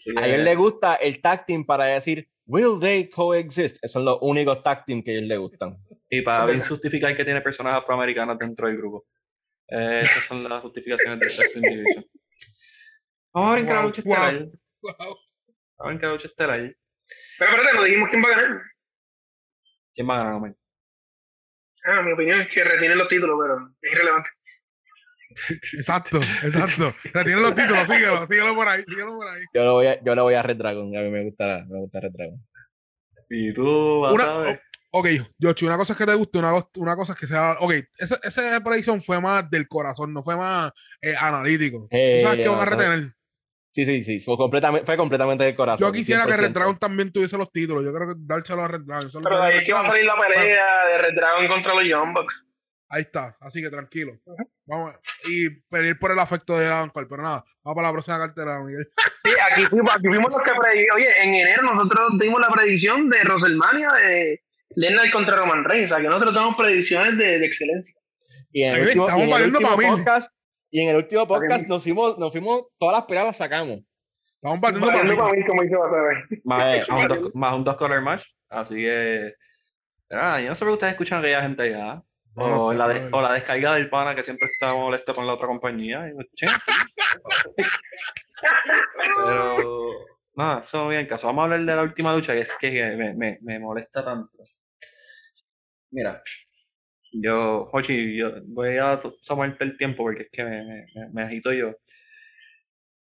Sí, 0.01 0.11
A 0.15 0.25
ellos 0.27 0.39
eh, 0.39 0.43
les 0.43 0.57
gusta 0.57 0.95
el 0.95 1.21
tag 1.21 1.45
team 1.45 1.65
para 1.65 1.85
decir, 1.87 2.29
will 2.45 2.79
they 2.79 3.09
coexist? 3.09 3.77
Esos 3.83 3.91
son 3.91 4.05
los 4.05 4.17
únicos 4.21 4.63
tag 4.63 4.85
team 4.85 5.03
que 5.03 5.11
a 5.11 5.13
ellos 5.15 5.27
les 5.27 5.37
gustan. 5.37 5.77
Y 6.09 6.21
para 6.21 6.45
bien 6.45 6.61
justificar 6.61 7.15
que 7.17 7.25
tiene 7.25 7.41
personas 7.41 7.73
afroamericanas 7.75 8.39
dentro 8.39 8.67
del 8.67 8.77
grupo. 8.77 9.05
Eh, 9.67 9.99
esas 10.01 10.23
son 10.23 10.43
las 10.43 10.61
justificaciones 10.61 11.19
del 11.19 11.37
Tag 11.37 11.51
Team 11.53 11.61
Division. 11.61 12.05
Vamos 13.34 13.49
a 13.51 13.53
brincar 13.53 13.76
a 13.76 13.80
la 13.80 13.81
Wow, 13.81 13.89
lucha 13.89 14.01
wow. 14.06 14.14
estelar. 14.15 14.47
Wow. 14.81 14.93
Vamos 14.97 15.18
a 15.80 15.88
brincar 15.88 16.07
la 16.10 16.14
lucha 16.14 16.27
estelar. 16.27 16.76
Pero 17.39 17.51
espérate, 17.51 17.76
no 17.77 17.84
dijimos 17.84 18.10
quién 18.10 18.22
va 18.23 18.27
a 18.27 18.31
ganar. 18.41 18.61
¿Quién 19.95 20.10
va 20.10 20.14
a 20.15 20.18
ganar, 20.19 20.34
Omar? 20.34 20.56
Ah, 21.85 22.01
mi 22.01 22.11
opinión 22.11 22.41
es 22.41 22.47
que 22.53 22.64
retienen 22.64 22.97
los 22.97 23.07
títulos, 23.10 23.38
pero 23.41 23.69
es 23.81 23.91
irrelevante. 23.91 24.30
Exacto, 25.73 26.18
exacto. 26.43 26.93
Retienen 27.14 27.43
los 27.43 27.56
títulos, 27.56 27.88
síguelo, 27.88 28.27
síguelo 28.27 28.56
por 28.56 28.68
ahí, 28.68 28.81
síguelo 28.84 29.15
por 29.15 29.27
ahí. 29.27 29.41
Yo 29.53 29.64
lo 29.64 29.73
voy 29.73 29.88
a, 29.88 30.03
yo 30.03 30.15
lo 30.15 30.23
voy 30.23 30.34
a 30.34 30.41
Red 30.41 30.57
Dragon. 30.57 30.97
A 30.97 31.01
mí 31.01 31.10
me 31.10 31.23
gusta, 31.26 31.65
me 31.69 31.80
gusta 31.80 31.99
Red 32.01 32.11
Dragon. 32.11 32.47
Y 33.30 33.53
tú 33.53 34.01
vas 34.01 34.14
Una- 34.14 34.23
a 34.26 34.38
ver. 34.39 34.61
Ok, 34.91 35.07
Yoshi, 35.38 35.65
una 35.68 35.77
cosa 35.77 35.93
es 35.93 35.99
que 35.99 36.06
te 36.07 36.15
guste, 36.15 36.39
una, 36.39 36.51
una 36.77 36.95
cosa 36.95 37.14
es 37.14 37.19
que 37.19 37.27
sea. 37.27 37.57
Ok, 37.60 37.73
ese, 37.99 38.15
ese 38.23 38.60
predicción 38.61 38.99
fue 39.03 39.22
más 39.22 39.47
del 39.51 39.68
corazón, 39.68 40.11
no 40.11 40.23
fue 40.23 40.35
más 40.35 40.72
eh, 40.99 41.15
analítico. 41.15 41.88
Eh, 41.91 42.22
Tú 42.23 42.27
sabes 42.27 42.43
que 42.43 42.49
van 42.49 42.60
a 42.60 42.65
retener. 42.65 43.14
Sí, 43.71 43.85
sí, 43.85 44.03
sí. 44.03 44.19
Fue 44.19 44.35
completamente, 44.35 44.85
fue 44.85 44.97
completamente 44.97 45.43
del 45.43 45.55
corazón. 45.55 45.85
Yo 45.87 45.91
quisiera 45.91 46.25
que 46.25 46.31
100%. 46.33 46.37
Red 46.39 46.51
Dragon 46.51 46.77
también 46.79 47.11
tuviese 47.11 47.37
los 47.37 47.51
títulos. 47.51 47.83
Yo 47.85 47.93
creo 47.93 48.07
que 48.07 48.13
dárselo 48.17 48.63
a 48.63 48.67
Red 48.67 48.81
Dragon. 48.81 49.09
Pero 49.23 49.37
de 49.37 49.43
ahí 49.45 49.57
es 49.59 49.63
que 49.63 49.73
va 49.73 49.81
a 49.81 49.87
salir 49.87 50.05
la 50.05 50.15
pelea 50.15 50.65
de 50.91 50.97
Red 50.97 51.15
Dragon 51.15 51.47
contra 51.47 51.73
los 51.75 51.83
Young 51.83 52.13
Bucks. 52.13 52.45
Ahí 52.91 53.01
está, 53.01 53.37
así 53.39 53.61
que 53.61 53.69
tranquilo. 53.69 54.13
Vamos 54.65 54.95
a- 54.95 54.99
y 55.29 55.47
pedir 55.69 55.99
por 55.99 56.11
el 56.11 56.17
afecto 56.17 56.57
de 56.57 56.67
Cole, 56.91 57.05
pero 57.07 57.21
nada, 57.21 57.43
vamos 57.63 57.75
para 57.75 57.87
la 57.89 57.93
próxima 57.93 58.17
cartera, 58.17 58.59
Miguel. 58.63 58.87
Sí, 59.23 59.31
aquí 59.51 59.65
fuimos, 59.65 59.91
aquí 59.93 60.07
fuimos 60.07 60.31
los 60.31 60.41
que 60.41 60.51
predijimos. 60.59 60.95
Oye, 60.95 61.07
en 61.21 61.33
enero 61.35 61.61
nosotros 61.61 62.17
dimos 62.19 62.39
la 62.39 62.47
predicción 62.49 63.09
de 63.09 63.17
WrestleMania 63.23 63.89
de 63.91 64.41
Lesnar 64.75 65.11
contra 65.11 65.35
Roman 65.35 65.65
Reigns. 65.65 65.91
O 65.91 65.93
sea, 65.93 66.01
que 66.01 66.07
nosotros 66.07 66.33
tenemos 66.33 66.55
predicciones 66.55 67.17
de, 67.17 67.37
de 67.39 67.45
excelencia. 67.45 67.93
Y 68.51 68.63
en 68.63 68.73
Ahí 68.73 68.81
el 68.81 68.87
último, 68.87 69.05
estamos 69.07 69.27
y 69.27 69.31
en 69.31 69.37
el 69.37 69.55
último 69.55 69.77
podcast, 69.77 70.33
y 70.71 70.81
en 70.81 70.89
el 70.89 70.95
último 70.97 71.27
podcast 71.27 71.67
nos 71.67 71.83
fuimos, 71.83 72.17
nos 72.17 72.31
fuimos, 72.31 72.63
todas 72.77 72.97
las 72.97 73.05
peleas 73.05 73.25
las 73.27 73.37
sacamos. 73.37 73.79
Estamos 74.35 74.59
batiendo 74.61 74.87
para 74.87 75.03
mí. 75.03 75.15
para 75.15 75.33
mí, 75.33 75.45
como 75.45 75.61
dice 75.63 75.75
Basabe. 75.75 76.25
Más, 76.45 76.87
más 76.89 77.01
un 77.03 77.07
dos, 77.07 77.31
más 77.35 77.55
un 77.55 77.63
dos 77.63 77.75
color 77.75 78.01
match. 78.01 78.25
Así 78.49 78.75
que. 78.75 79.33
Ah, 80.11 80.39
yo 80.39 80.49
no 80.49 80.55
sé 80.55 80.59
por 80.65 80.69
qué 80.69 80.73
ustedes 80.73 80.91
escuchan 80.93 81.17
a 81.17 81.21
aquella 81.21 81.41
gente 81.41 81.63
allá. 81.63 82.01
No 82.35 82.65
o, 82.65 82.71
sé, 82.71 82.77
la 82.77 82.87
de- 82.87 82.93
brother. 82.95 83.13
o 83.15 83.21
la 83.21 83.33
descarga 83.33 83.73
del 83.75 83.89
pana 83.89 84.15
que 84.15 84.23
siempre 84.23 84.47
está 84.47 84.73
molesto 84.73 85.13
con 85.13 85.27
la 85.27 85.33
otra 85.33 85.47
compañía. 85.47 86.07
Y 86.09 86.13
me 86.13 86.23
escuchen 86.23 86.49
aquí. 86.49 86.71
Pero. 89.25 89.91
Nada, 90.35 90.61
eso 90.61 90.87
bien 90.87 91.05
caso. 91.05 91.27
Vamos 91.27 91.41
a 91.41 91.43
hablar 91.45 91.59
de 91.59 91.75
la 91.75 91.81
última 91.81 92.13
lucha, 92.13 92.33
que 92.33 92.39
es 92.41 92.55
que 92.57 92.71
me, 92.95 93.13
me, 93.13 93.39
me 93.41 93.59
molesta 93.59 94.05
tanto. 94.05 94.31
Mira, 95.91 96.23
yo, 97.11 97.69
Hochi, 97.72 98.15
yo 98.18 98.31
voy 98.48 98.77
a 98.77 98.99
to- 98.99 99.15
tomarte 99.26 99.64
el 99.64 99.77
tiempo 99.77 100.03
porque 100.03 100.23
es 100.23 100.30
que 100.31 100.44
me, 100.44 100.64
me, 100.95 101.10
me- 101.14 101.23
agito 101.23 101.52
yo. 101.53 101.76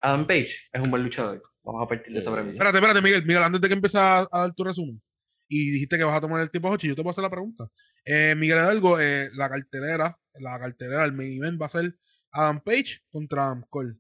Adam 0.02 0.26
Page 0.28 0.50
es 0.72 0.82
un 0.82 0.90
buen 0.92 1.04
luchador. 1.04 1.42
Vamos 1.64 1.84
a 1.84 1.88
partir 1.88 2.14
de 2.14 2.20
esa 2.20 2.30
Sí. 2.30 2.36
premisa. 2.36 2.54
Espérate, 2.54 2.78
espérate, 2.78 3.02
Miguel. 3.02 3.26
Miguel, 3.26 3.44
antes 3.44 3.62
de 3.62 3.68
que 3.68 3.74
empieces 3.74 4.00
a, 4.00 4.20
a 4.20 4.28
dar 4.42 4.54
tu 4.54 4.64
resumen, 4.64 5.02
y 5.48 5.72
dijiste 5.72 5.98
que 5.98 6.04
vas 6.04 6.16
a 6.16 6.22
tomar 6.22 6.42
el 6.42 6.50
tiempo, 6.52 6.70
Jochi, 6.70 6.88
yo 6.88 6.96
te 6.96 7.02
voy 7.02 7.10
a 7.10 7.12
hacer 7.12 7.24
la 7.24 7.30
pregunta. 7.30 7.70
Eh, 8.06 8.34
Miguel 8.38 8.58
Hidalgo, 8.58 9.00
eh, 9.00 9.30
la 9.36 9.50
cartelera, 9.50 10.18
la 10.36 10.60
cartelera, 10.60 11.04
el 11.06 11.12
main 11.14 11.34
event 11.34 11.62
va 11.62 11.66
a 11.66 11.70
ser 11.70 11.96
Adam 12.32 12.62
Page 12.64 13.00
contra 13.12 13.46
Adam 13.48 13.66
Cole. 13.70 13.96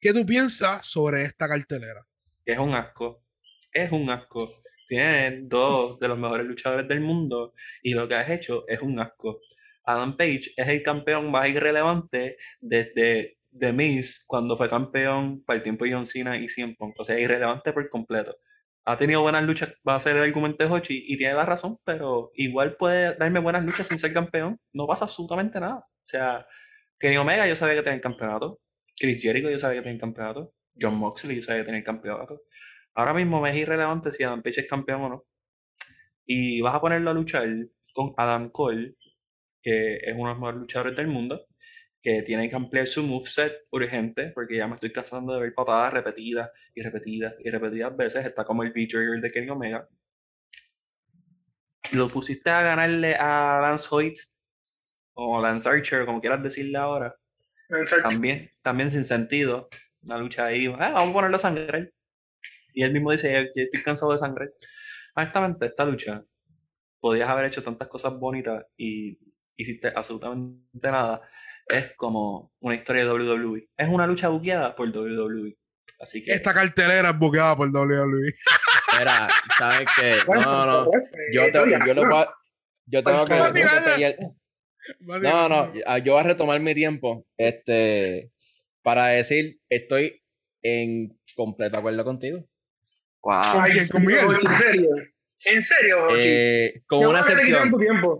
¿Qué 0.00 0.12
tú 0.12 0.24
piensas 0.24 0.86
sobre 0.86 1.22
esta 1.24 1.48
cartelera? 1.48 2.06
es 2.44 2.58
un 2.58 2.74
asco. 2.74 3.24
Es 3.72 3.90
un 3.90 4.08
asco. 4.08 4.62
Tienes 4.88 5.48
dos 5.48 5.98
de 5.98 6.08
los 6.08 6.18
mejores 6.18 6.46
luchadores 6.46 6.86
del 6.88 7.00
mundo 7.00 7.54
y 7.82 7.94
lo 7.94 8.08
que 8.08 8.14
has 8.14 8.30
hecho 8.30 8.64
es 8.68 8.80
un 8.80 9.00
asco. 9.00 9.40
Adam 9.84 10.16
Page 10.16 10.52
es 10.56 10.68
el 10.68 10.82
campeón 10.82 11.30
más 11.30 11.48
irrelevante 11.48 12.36
desde 12.60 13.38
The 13.58 13.72
Miz 13.72 14.24
cuando 14.26 14.56
fue 14.56 14.68
campeón 14.68 15.42
para 15.44 15.58
el 15.58 15.62
tiempo 15.62 15.84
de 15.84 15.92
John 15.92 16.06
Cena 16.06 16.36
y 16.36 16.48
CM 16.48 16.74
Punk. 16.76 16.98
O 16.98 17.04
sea, 17.04 17.18
irrelevante 17.18 17.72
por 17.72 17.88
completo. 17.88 18.36
Ha 18.84 18.96
tenido 18.98 19.22
buenas 19.22 19.42
luchas, 19.44 19.72
va 19.86 19.96
a 19.96 20.00
ser 20.00 20.16
el 20.16 20.22
argumento 20.22 20.62
de 20.64 20.70
Hochi 20.70 21.04
y 21.08 21.16
tiene 21.18 21.34
la 21.34 21.44
razón, 21.44 21.78
pero 21.84 22.30
igual 22.34 22.76
puede 22.76 23.16
darme 23.16 23.40
buenas 23.40 23.64
luchas 23.64 23.88
sin 23.88 23.98
ser 23.98 24.12
campeón. 24.12 24.60
No 24.72 24.86
pasa 24.86 25.06
absolutamente 25.06 25.58
nada. 25.58 25.78
O 25.78 26.08
sea, 26.08 26.46
Kenny 26.98 27.16
Omega 27.16 27.48
yo 27.48 27.56
sabía 27.56 27.74
que 27.74 27.82
tenía 27.82 27.96
el 27.96 28.02
campeonato. 28.02 28.60
Chris 28.96 29.20
Jericho 29.20 29.50
yo 29.50 29.58
sabía 29.58 29.78
que 29.78 29.82
tenía 29.82 29.94
el 29.94 30.00
campeonato. 30.00 30.54
John 30.80 30.94
Moxley 30.96 31.36
yo 31.36 31.42
sabía 31.42 31.62
que 31.62 31.66
tenía 31.66 31.80
el 31.80 31.84
campeonato. 31.84 32.42
Ahora 32.96 33.14
mismo 33.14 33.40
me 33.40 33.50
es 33.50 33.56
irrelevante 33.56 34.10
si 34.10 34.24
Adam 34.24 34.42
Page 34.42 34.62
es 34.62 34.68
campeón 34.68 35.02
o 35.02 35.08
no. 35.10 35.24
Y 36.26 36.60
vas 36.62 36.74
a 36.74 36.80
ponerlo 36.80 37.10
a 37.10 37.14
luchar 37.14 37.46
con 37.94 38.14
Adam 38.16 38.50
Cole, 38.50 38.96
que 39.62 39.96
es 39.96 40.14
uno 40.14 40.24
de 40.24 40.30
los 40.30 40.38
mejores 40.38 40.60
luchadores 40.60 40.96
del 40.96 41.08
mundo, 41.08 41.46
que 42.02 42.22
tiene 42.22 42.48
que 42.48 42.56
ampliar 42.56 42.86
su 42.86 43.02
moveset 43.02 43.52
urgente, 43.70 44.30
porque 44.34 44.56
ya 44.56 44.66
me 44.66 44.74
estoy 44.74 44.92
cansando 44.92 45.34
de 45.34 45.40
ver 45.42 45.54
patadas 45.54 45.92
repetidas 45.92 46.50
y 46.74 46.82
repetidas 46.82 47.34
y 47.40 47.50
repetidas 47.50 47.96
veces. 47.96 48.26
Está 48.26 48.44
como 48.44 48.62
el 48.62 48.70
V-Trigger 48.70 49.20
de 49.20 49.30
Kenny 49.30 49.50
Omega. 49.50 49.88
Lo 51.92 52.08
pusiste 52.08 52.50
a 52.50 52.62
ganarle 52.62 53.14
a 53.14 53.60
Lance 53.62 53.88
Hoyt, 53.90 54.18
o 55.14 55.40
Lance 55.40 55.68
Archer, 55.68 56.04
como 56.06 56.20
quieras 56.20 56.42
decirle 56.42 56.78
ahora. 56.78 57.14
También, 58.02 58.50
también 58.62 58.90
sin 58.90 59.04
sentido. 59.04 59.68
Una 60.02 60.18
lucha 60.18 60.46
ahí. 60.46 60.66
"Ah, 60.66 60.92
vamos 60.92 61.10
a 61.10 61.12
ponerlo 61.12 61.36
a 61.36 61.40
sangrar. 61.40 61.90
Y 62.76 62.82
él 62.84 62.92
mismo 62.92 63.10
dice, 63.10 63.32
"Ya- 63.32 63.42
ya 63.54 63.62
estoy 63.64 63.82
cansado 63.82 64.12
de 64.12 64.18
sangrar. 64.18 64.50
Honestamente, 65.14 65.64
esta 65.66 65.84
lucha, 65.86 66.22
podías 67.00 67.28
haber 67.28 67.46
hecho 67.46 67.62
tantas 67.62 67.88
cosas 67.88 68.12
bonitas 68.18 68.64
y 68.76 69.18
hiciste 69.56 69.90
absolutamente 69.94 70.90
nada. 70.90 71.22
Es 71.68 71.94
como 71.96 72.52
una 72.60 72.74
historia 72.74 73.04
de 73.04 73.10
WWE. 73.10 73.68
Es 73.76 73.88
una 73.88 74.06
lucha 74.06 74.28
buqueada 74.28 74.76
por 74.76 74.88
WWE. 74.90 75.56
Así 75.98 76.22
que 76.22 76.32
Esta 76.32 76.52
cartelera 76.52 77.10
es 77.10 77.18
buqueada 77.18 77.56
por 77.56 77.68
WWE. 77.70 78.32
Mira, 78.98 79.28
¿sabes 79.58 79.86
qué? 79.98 80.12
No, 80.46 80.66
no. 80.66 80.90
Yo, 81.32 81.46
te- 81.50 81.86
yo, 81.86 81.94
lo 81.94 82.02
voy 82.08 82.14
a- 82.22 82.34
yo 82.86 83.02
tengo 83.02 83.24
que. 83.26 83.34
Pues, 83.34 83.96
que 83.96 84.18
No, 85.22 85.48
no, 85.48 85.72
yo 85.98 86.12
voy 86.12 86.20
a 86.20 86.26
retomar 86.26 86.60
mi 86.60 86.74
tiempo 86.74 87.26
este, 87.38 88.30
para 88.82 89.06
decir, 89.08 89.58
estoy 89.70 90.22
en 90.62 91.18
completo 91.34 91.78
acuerdo 91.78 92.04
contigo. 92.04 92.44
Wow. 93.26 93.52
¿Con 93.52 93.70
quién? 93.70 93.88
¿Con 93.88 94.04
Miguel? 94.04 94.24
¿En 94.24 94.62
serio? 94.62 94.90
¿En 95.44 95.64
serio? 95.64 95.96
Eh, 96.16 96.74
con 96.86 97.06
una 97.06 97.20
excepción, 97.20 97.70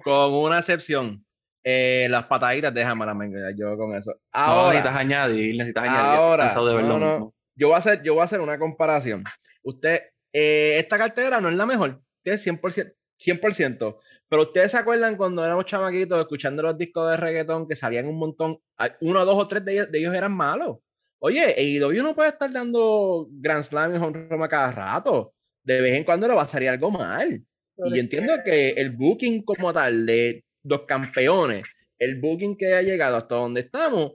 con 0.02 0.34
una 0.34 0.58
excepción. 0.58 1.22
Eh, 1.68 2.06
las 2.08 2.26
pataditas, 2.26 2.72
déjame 2.72 3.06
la 3.06 3.14
menga, 3.14 3.50
yo 3.56 3.76
con 3.76 3.96
eso. 3.96 4.12
No, 4.32 4.68
necesitas 4.68 4.92
Ahora, 4.92 4.98
añadir, 5.00 5.56
necesitas 5.56 5.82
añadir. 5.82 6.18
Ahora, 6.18 6.46
de 6.46 6.82
no, 6.84 6.98
no. 6.98 7.34
yo 7.56 7.68
voy 7.68 7.74
a 7.74 7.78
hacer, 7.78 8.02
yo 8.04 8.14
voy 8.14 8.22
a 8.22 8.26
hacer 8.26 8.40
una 8.40 8.56
comparación. 8.56 9.24
Usted, 9.64 10.02
eh, 10.32 10.76
esta 10.78 10.96
cartera 10.96 11.40
no 11.40 11.48
es 11.48 11.56
la 11.56 11.66
mejor, 11.66 12.00
usted 12.18 12.34
es 12.34 12.46
100%, 12.46 12.94
100%, 13.18 13.98
pero 14.28 14.42
ustedes 14.42 14.70
se 14.70 14.78
acuerdan 14.78 15.16
cuando 15.16 15.44
éramos 15.44 15.66
chamaquitos 15.66 16.20
escuchando 16.20 16.62
los 16.62 16.78
discos 16.78 17.10
de 17.10 17.16
reggaetón 17.16 17.66
que 17.66 17.74
salían 17.74 18.06
un 18.06 18.20
montón, 18.20 18.60
ah, 18.78 18.90
uno, 19.00 19.24
dos 19.24 19.36
o 19.36 19.48
tres 19.48 19.64
de 19.64 19.72
ellos, 19.72 19.90
de 19.90 19.98
ellos 19.98 20.14
eran 20.14 20.36
malos. 20.36 20.76
Oye, 21.18 21.54
AEW 21.56 22.02
no 22.02 22.14
puede 22.14 22.30
estar 22.30 22.50
dando 22.52 23.26
Grand 23.30 23.64
Slam 23.64 23.94
y 23.94 23.98
Home 23.98 24.28
Run 24.28 24.42
a 24.42 24.48
cada 24.48 24.72
rato. 24.72 25.34
De 25.62 25.80
vez 25.80 25.94
en 25.94 26.04
cuando 26.04 26.28
le 26.28 26.34
va 26.34 26.42
a 26.42 26.48
salir 26.48 26.68
algo 26.68 26.90
mal. 26.90 27.42
Y 27.78 27.90
yo 27.90 27.96
entiendo 27.96 28.32
que 28.44 28.70
el 28.70 28.90
booking 28.90 29.42
como 29.42 29.72
tal 29.72 30.06
de 30.06 30.44
los 30.64 30.82
campeones, 30.82 31.64
el 31.98 32.20
booking 32.20 32.56
que 32.56 32.74
ha 32.74 32.82
llegado 32.82 33.16
hasta 33.16 33.34
donde 33.34 33.62
estamos, 33.62 34.14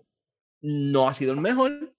no 0.62 1.08
ha 1.08 1.14
sido 1.14 1.34
el 1.34 1.42
mejor. 1.42 1.94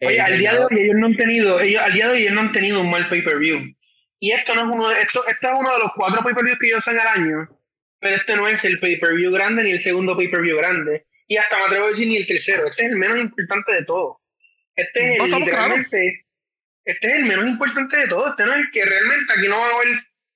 Oye, 0.00 0.14
El 0.16 0.20
al 0.20 0.38
día 0.38 0.52
de 0.52 0.58
hoy 0.58 0.80
ellos 0.80 0.96
no 0.96 1.06
han 1.06 1.16
tenido, 1.16 1.60
ellos, 1.60 1.82
al 1.82 1.92
día 1.92 2.06
de 2.06 2.12
hoy 2.12 2.22
ellos 2.22 2.34
no 2.34 2.40
han 2.40 2.52
tenido 2.52 2.80
un 2.80 2.90
mal 2.90 3.08
pay-per-view. 3.08 3.74
Y 4.18 4.32
esto 4.32 4.54
no 4.54 4.62
es 4.62 4.66
uno 4.74 4.88
de, 4.88 5.00
esto, 5.00 5.26
esto 5.26 5.48
es 5.48 5.52
uno 5.58 5.72
de 5.72 5.78
los 5.78 5.92
cuatro 5.96 6.22
pay-per-views 6.22 6.58
que 6.60 6.66
ellos 6.68 6.80
hacen 6.86 7.00
al 7.00 7.20
año, 7.20 7.48
pero 8.00 8.16
este 8.16 8.36
no 8.36 8.48
es 8.48 8.62
el 8.64 8.78
pay-per-view 8.78 9.32
grande 9.32 9.64
ni 9.64 9.70
el 9.70 9.82
segundo 9.82 10.16
pay-per-view 10.16 10.56
grande. 10.56 11.06
Y 11.26 11.36
hasta 11.36 11.56
me 11.58 11.64
atrevo 11.64 11.86
a 11.86 11.90
decir 11.90 12.06
ni 12.06 12.16
el 12.16 12.26
tercero. 12.26 12.66
Este 12.66 12.84
es 12.84 12.92
el 12.92 12.98
menos 12.98 13.18
importante 13.18 13.72
de 13.72 13.84
todos. 13.84 14.16
Este 14.76 15.12
es 15.12 15.18
No, 15.18 15.24
el, 15.26 15.30
literalmente, 15.32 16.26
este 16.84 17.06
es 17.06 17.14
el 17.14 17.24
menos 17.26 17.46
importante 17.46 17.96
de 17.96 18.08
todos. 18.08 18.30
Este 18.30 18.44
no 18.44 18.52
es 18.54 18.58
el 18.60 18.70
que 18.72 18.84
realmente 18.84 19.32
aquí 19.36 19.48
no 19.48 19.60
van 19.60 19.70
a 19.70 19.74
haber 19.74 19.88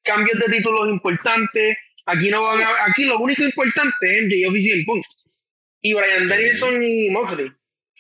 cambios 0.05 0.39
de 0.39 0.57
títulos 0.57 0.89
importantes. 0.89 1.79
Aquí 2.07 2.31
no 2.31 2.43
van 2.43 2.63
a, 2.63 2.69
aquí 2.87 3.05
lo 3.05 3.19
único 3.19 3.43
importante 3.43 3.97
es 4.03 4.19
el 4.19 4.29
JF 4.31 4.57
y 4.57 4.63
CM 4.69 4.85
Punk. 4.85 5.05
Y 5.83 5.95
Brian 5.95 6.29
Danielson 6.29 6.83
y 6.83 7.11
Moxley. 7.11 7.51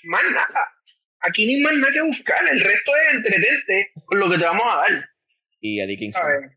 Más 0.05 0.23
nada. 0.31 0.73
Aquí 1.21 1.47
ni 1.47 1.61
más 1.61 1.73
nada 1.75 1.93
que 1.93 2.03
buscar. 2.03 2.39
El 2.51 2.61
resto 2.61 2.93
es 2.97 3.15
entretenerte 3.15 3.91
con 4.05 4.19
lo 4.21 4.31
que 4.31 4.39
te 4.39 4.45
vamos 4.45 4.65
a 4.69 4.77
dar. 4.77 5.09
y 5.61 5.81
Eddie 5.81 5.97
Kingston. 5.99 6.23
¿sabes? 6.23 6.53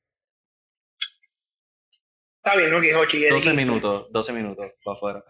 Está 2.44 2.58
bien, 2.58 2.72
¿no? 2.72 2.82
Que 2.82 2.90
es 2.90 2.96
Hochi. 2.96 3.18
Eddie 3.18 3.30
12 3.30 3.36
Kingston. 3.50 3.56
minutos, 3.56 4.08
12 4.12 4.34
minutos 4.34 4.72
para 4.84 4.96
afuera. 4.98 5.24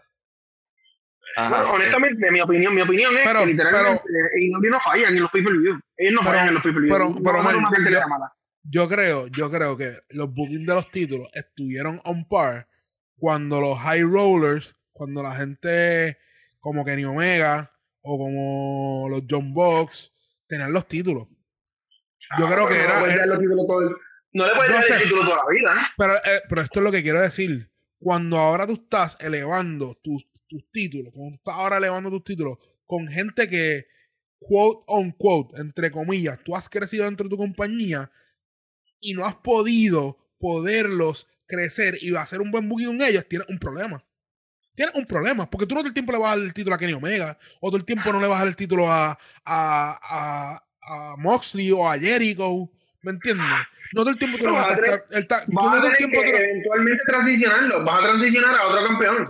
Ajá, 1.36 1.48
Bueno, 1.50 1.64
eh, 1.64 1.70
honestamente, 1.76 2.30
mi 2.30 2.40
opinión, 2.40 2.74
mi 2.74 2.80
opinión 2.82 3.16
es 3.16 3.24
Pero- 3.24 3.40
que 3.40 3.46
literalmente 3.46 4.02
ellos 4.36 4.60
no 4.70 4.80
fallan 4.80 5.14
en 5.16 5.22
los 5.22 5.30
pay-per-view. 5.30 5.80
Ellos 5.96 6.12
no 6.14 6.20
Pero- 6.20 6.30
fallan 6.30 6.48
en 6.48 6.54
los 6.54 6.62
pay-per-view. 6.62 6.92
pero- 6.92 7.08
No 7.10 7.14
pero, 7.22 7.42
yo- 8.64 8.88
creo, 8.88 9.26
yo 9.28 9.50
creo 9.50 9.76
que 9.76 9.98
los 10.10 10.32
bookings 10.32 10.66
de 10.66 10.74
los 10.74 10.90
títulos 10.90 11.28
estuvieron 11.32 12.00
on 12.04 12.26
par 12.28 12.68
cuando 13.16 13.60
los 13.60 13.78
high 13.78 14.02
rollers, 14.02 14.74
cuando 14.92 15.22
la 15.22 15.34
gente 15.34 16.18
como 16.58 16.84
Kenny 16.84 17.04
Omega 17.04 17.72
o 18.02 18.18
como 18.18 19.08
los 19.08 19.22
John 19.28 19.52
Box 19.54 20.12
tenían 20.46 20.72
los 20.72 20.86
títulos. 20.88 21.28
Yo 22.38 22.46
creo 22.48 22.68
que 22.68 22.74
Ah, 22.80 23.00
no 23.00 23.06
era- 23.06 23.26
los 23.26 23.38
todo 23.66 23.80
el- 23.82 23.96
No 24.32 24.46
le 24.46 24.54
puedes 24.54 24.72
dar 24.72 24.84
sé. 24.84 24.94
el 24.94 25.02
título 25.04 25.24
toda 25.24 25.36
la 25.38 25.50
vida. 25.50 25.74
¿eh? 25.74 25.86
Pero, 25.96 26.14
eh, 26.16 26.42
pero 26.48 26.60
esto 26.62 26.78
es 26.80 26.84
lo 26.84 26.92
que 26.92 27.02
quiero 27.02 27.20
decir. 27.20 27.68
Cuando 27.98 28.38
ahora 28.38 28.66
tú 28.66 28.74
estás 28.74 29.16
elevando 29.20 29.98
tus, 30.02 30.29
tus 30.50 30.68
títulos, 30.72 31.12
como 31.14 31.30
tú 31.30 31.36
estás 31.36 31.54
ahora 31.54 31.78
elevando 31.78 32.10
tus 32.10 32.24
títulos, 32.24 32.58
con 32.84 33.06
gente 33.08 33.48
que, 33.48 33.86
quote 34.40 34.82
on 34.88 35.12
quote, 35.12 35.58
entre 35.60 35.90
comillas, 35.90 36.38
tú 36.44 36.54
has 36.56 36.68
crecido 36.68 37.04
dentro 37.04 37.24
de 37.24 37.30
tu 37.30 37.36
compañía 37.36 38.10
y 38.98 39.14
no 39.14 39.24
has 39.24 39.36
podido 39.36 40.18
poderlos 40.38 41.28
crecer 41.46 41.96
y 42.00 42.14
hacer 42.16 42.40
un 42.40 42.50
buen 42.50 42.68
booking 42.68 42.86
con 42.98 43.02
ellos, 43.02 43.24
tienes 43.28 43.48
un 43.48 43.58
problema. 43.58 44.04
Tienes 44.74 44.94
un 44.94 45.04
problema, 45.06 45.48
porque 45.50 45.66
tú 45.66 45.74
no 45.74 45.80
todo 45.80 45.88
el 45.88 45.94
tiempo 45.94 46.12
le 46.12 46.18
vas 46.18 46.32
a 46.32 46.36
dar 46.36 46.44
el 46.46 46.52
título 46.54 46.74
a 46.74 46.78
Kenny 46.78 46.92
Omega, 46.94 47.38
o 47.60 47.68
todo 47.68 47.76
el 47.76 47.84
tiempo 47.84 48.12
no 48.12 48.20
le 48.20 48.26
vas 48.26 48.36
a 48.36 48.38
dar 48.40 48.48
el 48.48 48.56
título 48.56 48.90
a, 48.90 49.10
a, 49.10 49.16
a, 49.44 50.64
a 50.82 51.16
Moxley 51.18 51.70
o 51.72 51.88
a 51.88 51.98
Jericho, 51.98 52.70
¿me 53.02 53.12
entiendes? 53.12 53.46
No 53.92 54.02
todo 54.02 54.10
el 54.10 54.18
tiempo 54.18 54.38
tú 54.38 54.44
le 54.46 54.52
No, 54.52 54.56
vas 54.58 54.66
a 54.66 54.74
estar- 55.18 55.44
Vas 55.48 55.78
a 55.78 55.82
tener 55.82 55.96
que 55.98 56.20
eventualmente 56.30 57.02
transicionarlo. 57.06 57.84
Vas 57.84 57.98
a 57.98 58.02
transicionar 58.04 58.54
a 58.56 58.68
otro 58.68 58.86
campeón. 58.86 59.28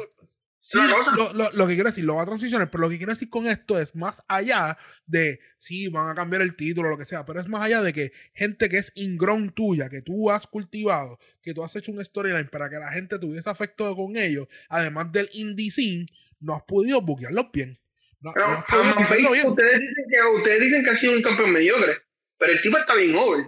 Sí, 0.63 0.79
lo, 1.17 1.33
lo- 1.33 1.51
lo 1.53 1.67
que 1.67 1.75
quiero 1.75 1.89
decir, 1.89 2.05
lo 2.05 2.17
va 2.17 2.23
a 2.23 2.27
transicionar, 2.27 2.71
pero 2.71 2.83
lo 2.83 2.91
que 2.91 2.99
quiero 2.99 3.13
decir 3.13 3.31
con 3.31 3.47
esto 3.47 3.79
es 3.81 3.97
más 3.97 4.23
allá 4.29 4.77
de, 5.07 5.41
sí, 5.59 5.89
van 5.89 6.09
a 6.11 6.15
cambiar 6.15 6.43
el 6.43 6.55
título, 6.55 6.91
lo 6.91 6.99
que 6.99 7.07
sea, 7.07 7.25
pero 7.25 7.41
es 7.41 7.49
más 7.49 7.63
allá 7.63 7.81
de 7.81 7.95
que 7.95 8.13
gente 8.35 8.69
que 8.69 8.77
es 8.77 8.93
ingrown 8.95 9.53
tuya, 9.55 9.89
que 9.89 10.03
tú 10.03 10.31
has 10.31 10.47
cultivado, 10.47 11.19
que 11.41 11.55
tú 11.55 11.65
has 11.65 11.75
hecho 11.77 11.93
un 11.93 12.05
storyline 12.05 12.49
para 12.49 12.69
que 12.69 12.77
la 12.77 12.93
gente 12.93 13.19
tuviese 13.19 13.49
afecto 13.49 13.97
con 13.97 14.17
ellos, 14.19 14.49
además 14.69 15.11
del 15.11 15.31
indie 15.33 15.71
scene, 15.71 16.07
no 16.41 16.55
has 16.55 16.63
podido 16.65 17.01
buquearlos 17.01 17.47
bien. 17.53 17.79
No, 18.21 18.33
Pero 18.35 18.49
no 18.49 18.53
has 18.59 18.65
podido 18.67 18.85
Adam 18.85 19.03
buquearlo 19.03 19.29
Page, 19.31 19.41
bien. 19.41 19.49
ustedes 19.51 19.81
dicen 19.81 20.05
que 20.11 20.39
ustedes 20.39 20.61
dicen 20.63 20.85
que 20.85 20.91
ha 20.91 20.97
sido 20.99 21.13
un 21.15 21.23
campeón 21.23 21.53
mediocre, 21.53 21.93
pero 22.39 22.53
el 22.53 22.61
tipo 22.61 22.77
está 22.79 22.95
bien 22.97 23.15
over. 23.17 23.47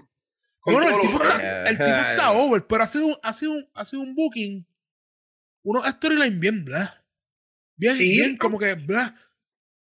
No, 0.64 0.80
no, 0.80 0.88
el 0.88 1.00
tipo, 1.02 1.22
está, 1.22 1.64
el 1.68 1.76
tipo 1.76 1.90
está 1.90 2.30
over, 2.32 2.66
pero 2.66 2.82
ha 2.84 2.86
sido, 2.86 3.06
un- 3.08 3.16
ha 3.22 3.34
sido, 3.34 3.52
ha 3.74 3.84
sido 3.84 4.00
un 4.00 4.14
booking, 4.14 4.66
unos 5.64 5.84
storyline 5.86 6.40
bien 6.40 6.64
bla. 6.64 7.01
Bien, 7.82 7.96
Sí, 7.98 8.08
bien, 8.10 8.36
como 8.36 8.60
que 8.60 8.74
bla. 8.76 9.12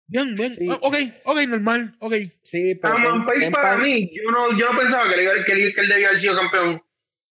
Bien, 0.08 0.34
bien. 0.36 0.56
Sí. 0.56 0.70
Ok, 0.70 0.96
ok, 1.26 1.38
normal, 1.50 1.94
ok. 2.00 2.14
Sí, 2.44 2.76
pero 2.76 2.94
para 3.52 3.76
pan- 3.76 3.82
mí, 3.84 4.10
yo 4.16 4.32
no, 4.32 4.58
yo 4.58 4.72
no 4.72 4.80
pensaba 4.80 5.14
que, 5.14 5.22
iba- 5.22 5.34
que, 5.46 5.52
él, 5.52 5.74
que 5.76 5.82
él 5.82 5.90
debía 5.90 6.08
haber 6.08 6.22
sido 6.22 6.38
campeón. 6.38 6.82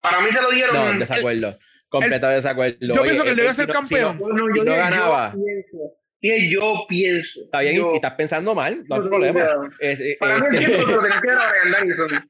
Para 0.01 0.21
mí 0.21 0.29
se 0.33 0.41
lo 0.41 0.49
dieron. 0.51 0.73
No, 0.73 0.99
desacuerdo. 0.99 1.59
Completo 1.89 2.27
desacuerdo. 2.29 2.77
yo 2.79 3.03
pienso 3.03 3.23
que 3.25 3.29
él 3.31 3.35
debe 3.35 3.49
eh, 3.49 3.53
ser 3.53 3.65
si 3.65 3.73
no- 3.73 3.85
si 3.85 3.93
no- 3.95 4.07
campeón. 4.07 4.19
Yo, 4.19 4.63
no 4.63 4.65
yo 4.65 4.75
ganaba. 4.75 5.33
pienso. 5.33 5.77
Y 6.21 6.53
yo 6.53 6.85
pienso. 6.87 7.41
Está 7.43 7.59
bien, 7.59 7.75
y- 7.75 7.77
yo- 7.79 7.91
y 7.91 7.95
estás 7.95 8.13
pensando 8.13 8.55
mal, 8.55 8.85
no 8.87 8.95
hay 8.95 9.01
yo- 9.01 9.09
problema. 9.09 9.39
yo- 9.41 9.69
eh, 9.81 10.15
Para 10.17 10.37
mí 10.39 10.45
el 10.49 10.55
este- 10.55 10.65
tiempo 10.71 10.87
se 10.87 10.95
lo 10.95 11.01
tenía 11.01 11.21
que 11.21 11.27
dar 11.31 11.45
a. 11.45 12.27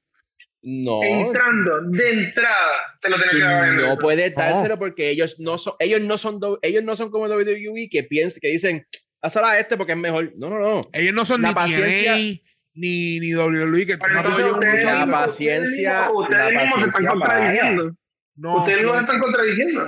no, 0.64 1.04
Entrando, 1.04 1.82
de 1.92 2.10
entrada, 2.10 2.98
se 3.02 3.10
lo 3.10 3.18
tenía 3.20 3.32
que 3.32 3.40
dar 3.40 3.74
no 3.74 3.98
puedes 3.98 4.32
No. 4.36 4.42
dárselo 4.42 4.80
porque 4.80 5.10
ellos 5.10 5.40
no 5.40 5.58
son, 5.58 5.74
ellos 5.80 6.02
no 6.02 6.18
son, 6.18 6.40
do- 6.40 6.60
ellos 6.62 6.84
no 6.84 6.96
son 6.96 7.12
como 7.12 7.28
WWE 7.28 7.90
que 7.92 8.04
piensan, 8.04 8.40
que 8.42 8.48
dicen, 8.48 8.88
hazlo 9.22 9.46
a 9.46 9.60
este 9.60 9.76
porque 9.78 9.92
es 9.94 9.98
mejor. 9.98 10.32
No, 10.38 10.50
no, 10.50 10.60
no. 10.60 10.82
Ellos 10.94 11.14
no 11.14 11.26
son 11.26 11.42
La 11.42 11.50
ni 11.50 11.54
paciencia- 11.54 12.14
TNA 12.14 12.42
ni, 12.76 13.20
ni 13.20 13.36
WWE 13.36 13.86
que 13.86 13.94
llevan 13.98 14.26
ustedes, 14.28 14.86
mucho 14.86 15.06
la 15.06 15.06
paciencia- 15.06 16.10
ustedes 16.12 16.54
la 16.54 16.62
mismos 16.62 16.80
se 16.82 16.88
están 16.88 17.06
contradiciendo. 17.08 17.96
No, 18.36 18.56
ustedes 18.58 18.78
mismos 18.80 18.94
no. 18.96 19.00
se 19.00 19.06
están 19.06 19.20
contradiciendo. 19.20 19.88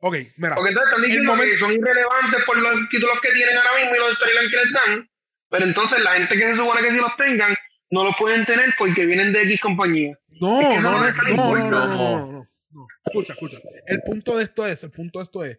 Ok, 0.00 0.16
mira. 0.36 0.54
Porque 0.54 0.70
entonces 0.70 0.88
están 0.90 1.02
diciendo 1.02 1.32
momento- 1.32 1.52
que 1.52 1.58
son 1.58 1.72
irrelevantes 1.72 2.44
por 2.46 2.56
los 2.58 2.88
títulos 2.90 3.18
que 3.22 3.32
tienen 3.32 3.56
ahora 3.56 3.80
mismo 3.80 3.96
y 3.96 3.98
los 3.98 4.12
storylines 4.16 4.50
que 4.50 4.56
les 4.64 4.72
dan. 4.72 5.08
Pero 5.50 5.64
entonces 5.64 6.04
la 6.04 6.12
gente 6.12 6.36
que 6.36 6.42
se 6.42 6.56
supone 6.56 6.80
que 6.82 6.90
sí 6.90 6.96
los 6.96 7.16
tengan, 7.16 7.54
no 7.90 8.04
los 8.04 8.14
pueden 8.18 8.44
tener 8.46 8.74
porque 8.78 9.04
vienen 9.06 9.32
de 9.32 9.42
X 9.42 9.60
compañía. 9.60 10.18
No, 10.40 10.60
Es 10.60 10.66
que 10.68 10.82
no, 10.82 10.90
no 10.92 10.98
no, 10.98 11.04
es- 11.06 11.16
no, 11.16 11.36
no, 11.36 11.54
no, 11.54 11.70
no, 11.70 11.86
no, 11.86 12.26
no, 12.26 12.48
no. 12.70 12.86
Escucha, 13.06 13.32
escucha. 13.32 13.58
El 13.86 14.02
punto 14.02 14.36
de 14.36 14.44
esto 14.44 14.66
es, 14.66 14.82
el 14.84 14.90
punto 14.90 15.18
de 15.18 15.22
esto 15.24 15.44
es, 15.44 15.58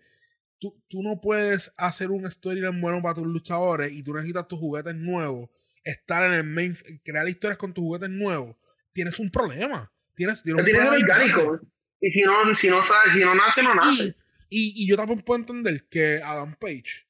tú, 0.59 0.83
tú 0.87 1.01
no 1.01 1.19
puedes 1.19 1.73
hacer 1.77 2.11
un 2.11 2.29
storyline 2.29 2.79
bueno 2.81 3.01
para 3.01 3.15
tus 3.15 3.25
luchadores 3.25 3.91
y 3.91 4.03
tú 4.03 4.13
necesitas 4.13 4.47
tus 4.47 4.59
juguetes 4.59 4.95
nuevos, 4.95 5.49
estar 5.83 6.23
en 6.23 6.33
el 6.33 6.43
main, 6.43 6.77
crear 7.03 7.27
historias 7.27 7.57
con 7.57 7.73
tus 7.73 7.83
juguetes 7.83 8.09
nuevos. 8.09 8.55
Tienes 8.93 9.19
un 9.19 9.31
problema. 9.31 9.91
Tienes, 10.15 10.41
tienes 10.43 10.63
Lo 10.63 10.69
un 10.69 10.75
problema 10.75 10.95
orgánico. 11.05 11.59
Y 12.01 12.11
si 12.11 12.21
no, 12.21 12.55
si 12.59 12.67
no 12.69 12.85
sabe, 12.85 13.13
si 13.13 13.19
no 13.19 13.33
nace, 13.33 13.63
no 13.63 13.73
nace. 13.73 14.15
Y, 14.49 14.81
y, 14.81 14.83
y 14.83 14.87
yo 14.87 14.95
también 14.97 15.21
puedo 15.21 15.39
entender 15.39 15.87
que 15.89 16.21
Adam 16.23 16.55
Page, 16.59 17.06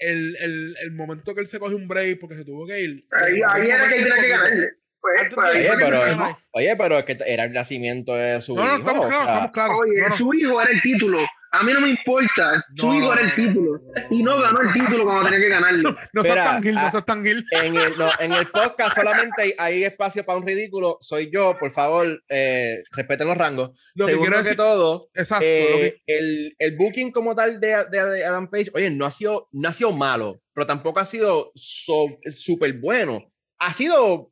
el, 0.00 0.36
el, 0.40 0.74
el 0.82 0.92
momento 0.92 1.34
que 1.34 1.40
él 1.42 1.46
se 1.46 1.58
coge 1.58 1.74
un 1.74 1.86
break 1.88 2.18
porque 2.20 2.36
se 2.36 2.44
tuvo 2.44 2.66
que 2.66 2.80
ir. 2.80 3.04
Ahí, 3.12 3.40
ahí 3.46 3.70
era 3.70 3.88
que 3.88 3.94
él 3.96 4.04
tenía 4.04 4.22
que 4.22 4.28
ganarle. 4.28 4.68
Pues, 5.00 5.34
pues, 5.34 5.50
Oye, 5.52 5.62
que 5.62 5.70
pero, 5.78 6.14
no, 6.16 6.38
oye, 6.50 6.76
pero 6.76 6.98
es 6.98 7.04
que 7.06 7.16
era 7.26 7.44
el 7.44 7.52
nacimiento 7.52 8.14
de 8.14 8.40
su 8.42 8.54
No, 8.54 8.62
no, 8.62 8.68
hijo, 8.68 8.76
estamos 8.78 9.06
o 9.06 9.08
claros, 9.08 9.24
sea, 9.24 9.32
estamos 9.34 9.52
claros. 9.52 9.76
Oye, 9.80 10.00
No, 10.02 10.08
no. 10.10 10.16
su 10.18 10.34
hijo 10.34 10.60
era 10.60 10.70
el 10.70 10.82
título. 10.82 11.18
A 11.52 11.62
mí 11.64 11.72
no 11.72 11.80
me 11.80 11.90
importa. 11.90 12.64
Su 12.76 12.86
No, 12.86 12.94
hijo 12.94 13.06
no, 13.06 13.12
era 13.12 13.22
el 13.22 13.28
no, 13.28 13.34
título. 13.34 13.72
no, 13.72 13.92
no, 14.02 14.06
Y 14.16 14.22
no 14.22 14.36
no, 14.36 14.42
ganó 14.42 14.60
el 14.60 14.66
no. 14.68 14.72
título 14.72 15.04
cuando 15.04 15.24
tenía 15.24 15.38
que 15.40 15.48
ganarlo. 15.48 15.96
No 16.12 16.22
seas 16.22 16.34
Mira, 16.36 16.44
tan 16.44 16.62
gil, 16.62 16.74
no 16.74 16.80
ah, 16.80 16.90
seas 16.90 17.04
tan 17.06 17.24
gil. 17.24 17.44
en 17.50 17.76
el, 17.76 17.98
no, 17.98 18.08
en 18.20 18.32
el 18.32 18.46
podcast 18.52 18.94
solamente 18.96 19.42
hay, 19.42 19.54
hay 19.58 19.84
espacio 19.84 20.24
para 20.24 20.38
un 20.38 20.46
ridículo. 20.46 20.98
Soy 21.00 21.28
yo, 21.32 21.56
por 21.58 21.72
favor, 21.72 22.22
eh, 22.28 22.82
respeten 22.92 23.26
los 23.28 23.36
rangos. 23.36 23.70
Lo 23.96 24.06
que 24.06 24.12
Segundo 24.12 24.28
quiero 24.30 24.36
que 24.36 24.42
decir, 24.44 24.56
todo, 24.56 25.08
exacto, 25.14 25.44
eh, 25.44 25.68
lo 25.72 25.78
que- 25.78 26.02
el, 26.06 26.54
el 26.58 26.76
booking 26.76 27.10
como 27.10 27.34
tal 27.34 27.58
de, 27.60 27.68
de- 27.90 28.04
de 28.10 28.24
Adam 28.24 28.48
Page, 28.48 28.70
oye, 28.74 28.90
no 28.90 29.04
ha 29.06 29.10
sido, 29.10 29.48
no 29.52 29.68
ha 29.68 29.72
sido 29.72 29.90
malo, 29.92 30.40
pero 30.54 30.66
tampoco 30.68 31.00
ha 31.00 31.04
sido 31.06 31.50
súper 31.54 32.74
bueno. 32.74 33.24
Ha 33.58 33.72
sido 33.72 34.30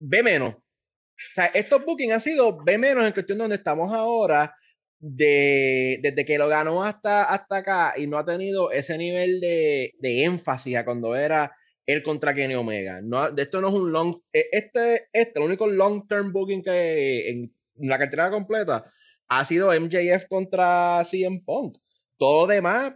B 0.00 0.22
menos. 0.22 0.54
O 0.54 1.34
sea, 1.34 1.46
estos 1.46 1.84
bookings 1.84 2.12
han 2.12 2.20
sido 2.20 2.58
B 2.64 2.76
menos 2.78 3.04
en 3.04 3.12
cuestión 3.12 3.38
de 3.38 3.44
donde 3.44 3.56
estamos 3.56 3.92
ahora, 3.92 4.54
de, 4.98 5.98
desde 6.02 6.24
que 6.24 6.38
lo 6.38 6.48
ganó 6.48 6.84
hasta, 6.84 7.24
hasta 7.24 7.58
acá 7.58 7.94
y 7.96 8.06
no 8.06 8.18
ha 8.18 8.24
tenido 8.24 8.70
ese 8.70 8.98
nivel 8.98 9.40
de, 9.40 9.94
de 9.98 10.24
énfasis 10.24 10.76
a 10.76 10.84
cuando 10.84 11.14
era 11.14 11.52
él 11.86 12.02
contra 12.02 12.34
Kenny 12.34 12.54
Omega. 12.54 13.00
No, 13.02 13.28
esto 13.36 13.60
no 13.60 13.68
es 13.68 13.74
un 13.74 13.92
long, 13.92 14.20
eh, 14.32 14.46
este, 14.52 15.08
este, 15.12 15.38
el 15.38 15.46
único 15.46 15.66
long 15.66 16.06
term 16.08 16.32
booking 16.32 16.62
que 16.62 17.30
en 17.30 17.52
la 17.76 17.98
cartera 17.98 18.30
completa 18.30 18.90
ha 19.28 19.44
sido 19.44 19.72
MJF 19.78 20.26
contra 20.28 21.04
CM 21.04 21.42
Punk. 21.44 21.78
Todo 22.18 22.46
demás 22.46 22.94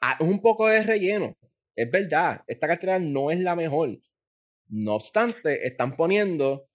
ah, 0.00 0.16
es 0.20 0.26
un 0.26 0.40
poco 0.40 0.68
de 0.68 0.82
relleno. 0.82 1.36
Es 1.74 1.90
verdad, 1.90 2.42
esta 2.46 2.68
cartera 2.68 2.98
no 2.98 3.30
es 3.30 3.40
la 3.40 3.56
mejor. 3.56 3.98
No 4.68 4.94
obstante, 4.94 5.66
están 5.66 5.96
poniendo 5.96 6.68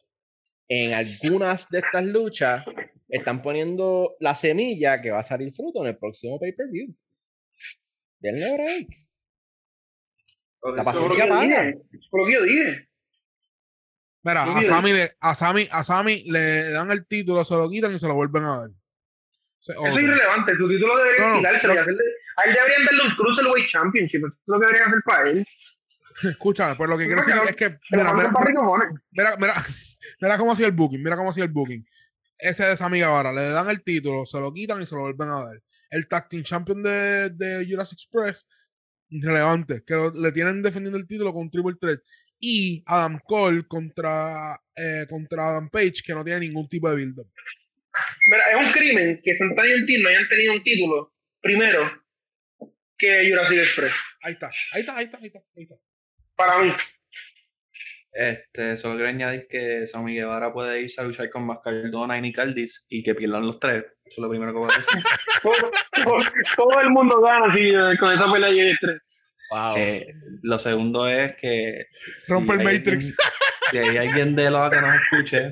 en 0.68 0.94
algunas 0.94 1.70
de 1.70 1.80
estas 1.80 2.04
luchas, 2.06 2.66
están 3.07 3.41
poniendo 3.41 4.15
la 4.19 4.36
semilla 4.36 5.02
que 5.02 5.11
va 5.11 5.19
a 5.19 5.23
salir 5.23 5.53
fruto 5.53 5.82
en 5.84 5.90
el 5.90 5.98
próximo 5.98 6.40
pay-per-view. 6.40 6.95
Denle 8.19 8.53
break. 8.56 8.88
La 10.76 10.84
paciencia 10.84 11.26
yo 11.26 11.30
paga. 11.30 11.41
dije. 11.44 11.69
Eso 11.91 12.07
fue 12.10 12.22
lo 12.22 12.26
que 12.27 12.34
yo 12.34 12.44
dije. 12.44 12.90
Mira, 14.23 14.44
a. 14.44 14.64
Sammy, 14.64 14.94
le, 14.94 15.15
a, 15.19 15.36
Sammy, 15.36 15.68
a 15.72 15.84
Sammy 15.84 16.23
le 16.32 16.72
dan 16.72 16.90
el 16.90 17.06
título, 17.06 17.45
se 17.45 17.53
lo 17.56 17.69
quitan 17.69 17.94
y 17.94 17.99
se 17.99 18.07
lo 18.07 18.15
vuelven 18.15 18.44
a 18.45 18.57
dar. 18.61 18.69
Se- 19.60 19.73
Eso 19.73 19.86
es 19.88 19.94
irrelevante. 19.95 20.53
Su 20.57 20.68
título 20.68 20.98
debería 20.98 21.27
No, 21.30 21.40
y 21.40 21.41
no. 21.44 21.49
hacerle. 21.49 21.80
A 22.38 22.49
él 22.49 22.53
deberían 22.56 22.86
darle 22.86 23.03
un 23.03 23.15
Cruiserweight 23.15 23.69
Championship. 23.72 24.18
Eso 24.18 24.27
es 24.27 24.34
lo 24.48 24.60
que 24.60 24.65
deberían 24.65 24.90
hacer 24.90 25.02
para 25.06 25.30
él. 25.30 25.45
Escúchame, 26.23 26.76
pues 26.76 26.90
lo 26.90 26.98
que 26.98 27.06
quiero 27.06 27.22
decir 27.22 27.36
es 27.48 27.56
que, 27.56 27.77
mira, 27.91 28.14
mira, 28.14 28.32
mira, 29.11 29.36
mira, 29.38 29.65
mira 30.22 30.38
cómo 30.38 30.53
hacía 30.53 30.65
el 30.68 30.72
booking, 30.72 31.03
mira 31.03 31.15
cómo 31.18 31.30
hacía 31.30 31.44
el 31.44 31.52
booking. 31.52 31.86
Ese 32.38 32.66
de 32.66 32.78
Sammy 32.78 32.99
Guevara, 32.99 33.32
le 33.32 33.49
dan 33.49 33.70
el 33.70 33.84
título, 33.84 34.26
se 34.26 34.40
lo 34.40 34.53
quitan 34.53 34.82
y 34.82 34.86
se 34.86 34.95
lo 34.95 35.02
vuelven 35.02 35.30
a 35.30 35.44
dar. 35.44 35.62
El 35.90 36.07
Tag 36.07 36.28
Team 36.30 36.44
Champion 36.44 36.84
de, 36.84 37.30
de 37.30 37.66
Jurassic 37.70 37.98
Express, 37.99 38.45
irrelevante, 39.10 39.84
que 39.86 39.94
lo- 39.94 40.12
le 40.12 40.32
tienen 40.32 40.62
defendiendo 40.62 40.98
el 40.98 41.07
título 41.07 41.34
con 41.34 41.49
Triple 41.49 41.76
Threat. 41.80 41.99
Y 42.40 42.84
Adam 42.86 43.20
Cole 43.26 43.64
contra, 43.68 44.60
eh, 44.76 45.06
contra 45.10 45.48
Adam 45.48 45.70
Page, 45.70 46.02
que 46.06 46.14
no 46.14 46.24
tiene 46.24 46.41
ningún 46.41 46.68
tipo 46.68 46.90
de 46.90 46.98
build-up. 46.98 47.32
Mira, 48.30 48.44
es 48.52 48.68
un 48.68 48.74
crimen 48.74 49.22
que 49.24 49.38
Santana 49.38 49.70
y 49.70 49.72
el 49.72 49.86
Team 49.86 50.02
no 50.02 50.10
hayan 50.10 50.28
tenido 50.28 50.53
un 50.53 50.64
título 50.64 51.14
primero 51.41 52.03
que 52.98 53.30
Jurassic 53.30 53.57
Express. 53.60 53.94
Ahí 54.22 54.34
está, 54.34 54.52
ahí 54.74 54.82
está, 54.82 54.95
ahí 54.98 55.06
está, 55.06 55.18
ahí 55.20 55.26
está. 55.28 55.40
Ahí 55.56 55.64
está. 55.64 55.76
Para 56.36 56.60
mí. 56.62 56.74
Este, 58.18 58.78
solo 58.78 58.96
quiero 58.96 59.10
añadir 59.10 59.46
que 59.50 59.86
Sammy 59.88 60.16
Guevara 60.16 60.54
puede 60.54 60.82
irse 60.82 61.02
a 61.02 61.04
luchar 61.04 61.30
con 61.30 61.46
Mascardona 61.46 62.18
y 62.18 62.22
Nick 62.22 62.40
Aldis 62.40 62.86
y 62.90 63.04
que 63.04 63.14
pierdan 63.14 63.46
los 63.46 63.60
tres. 63.60 63.84
Eso 64.06 64.08
es 64.08 64.18
lo 64.20 64.30
primero 64.30 64.54
que 64.54 64.60
voy 64.60 64.70
a 64.72 64.78
decir. 64.78 65.02
Todo, 65.44 65.72
todo- 66.04 66.26
todo 66.56 66.82
el 66.82 66.90
mundo 66.92 67.20
gana 67.22 67.54
si, 67.54 67.74
con 68.00 68.14
esa 68.14 68.32
pelea 68.32 68.50
de 68.52 68.78
tres. 68.80 69.02
Wow. 69.52 69.76
Eh, 69.78 70.08
lo 70.44 70.58
segundo 70.60 71.08
es 71.10 71.36
que. 71.36 71.88
Rompe 72.30 72.54
el 72.54 72.60
Matrix. 72.64 72.88
alguien- 72.88 73.16
si 73.72 73.78
hay 73.80 73.98
alguien 73.98 74.36
de 74.36 74.50
la 74.50 74.70
que 74.70 74.80
nos 74.82 74.96
escuche, 74.96 75.52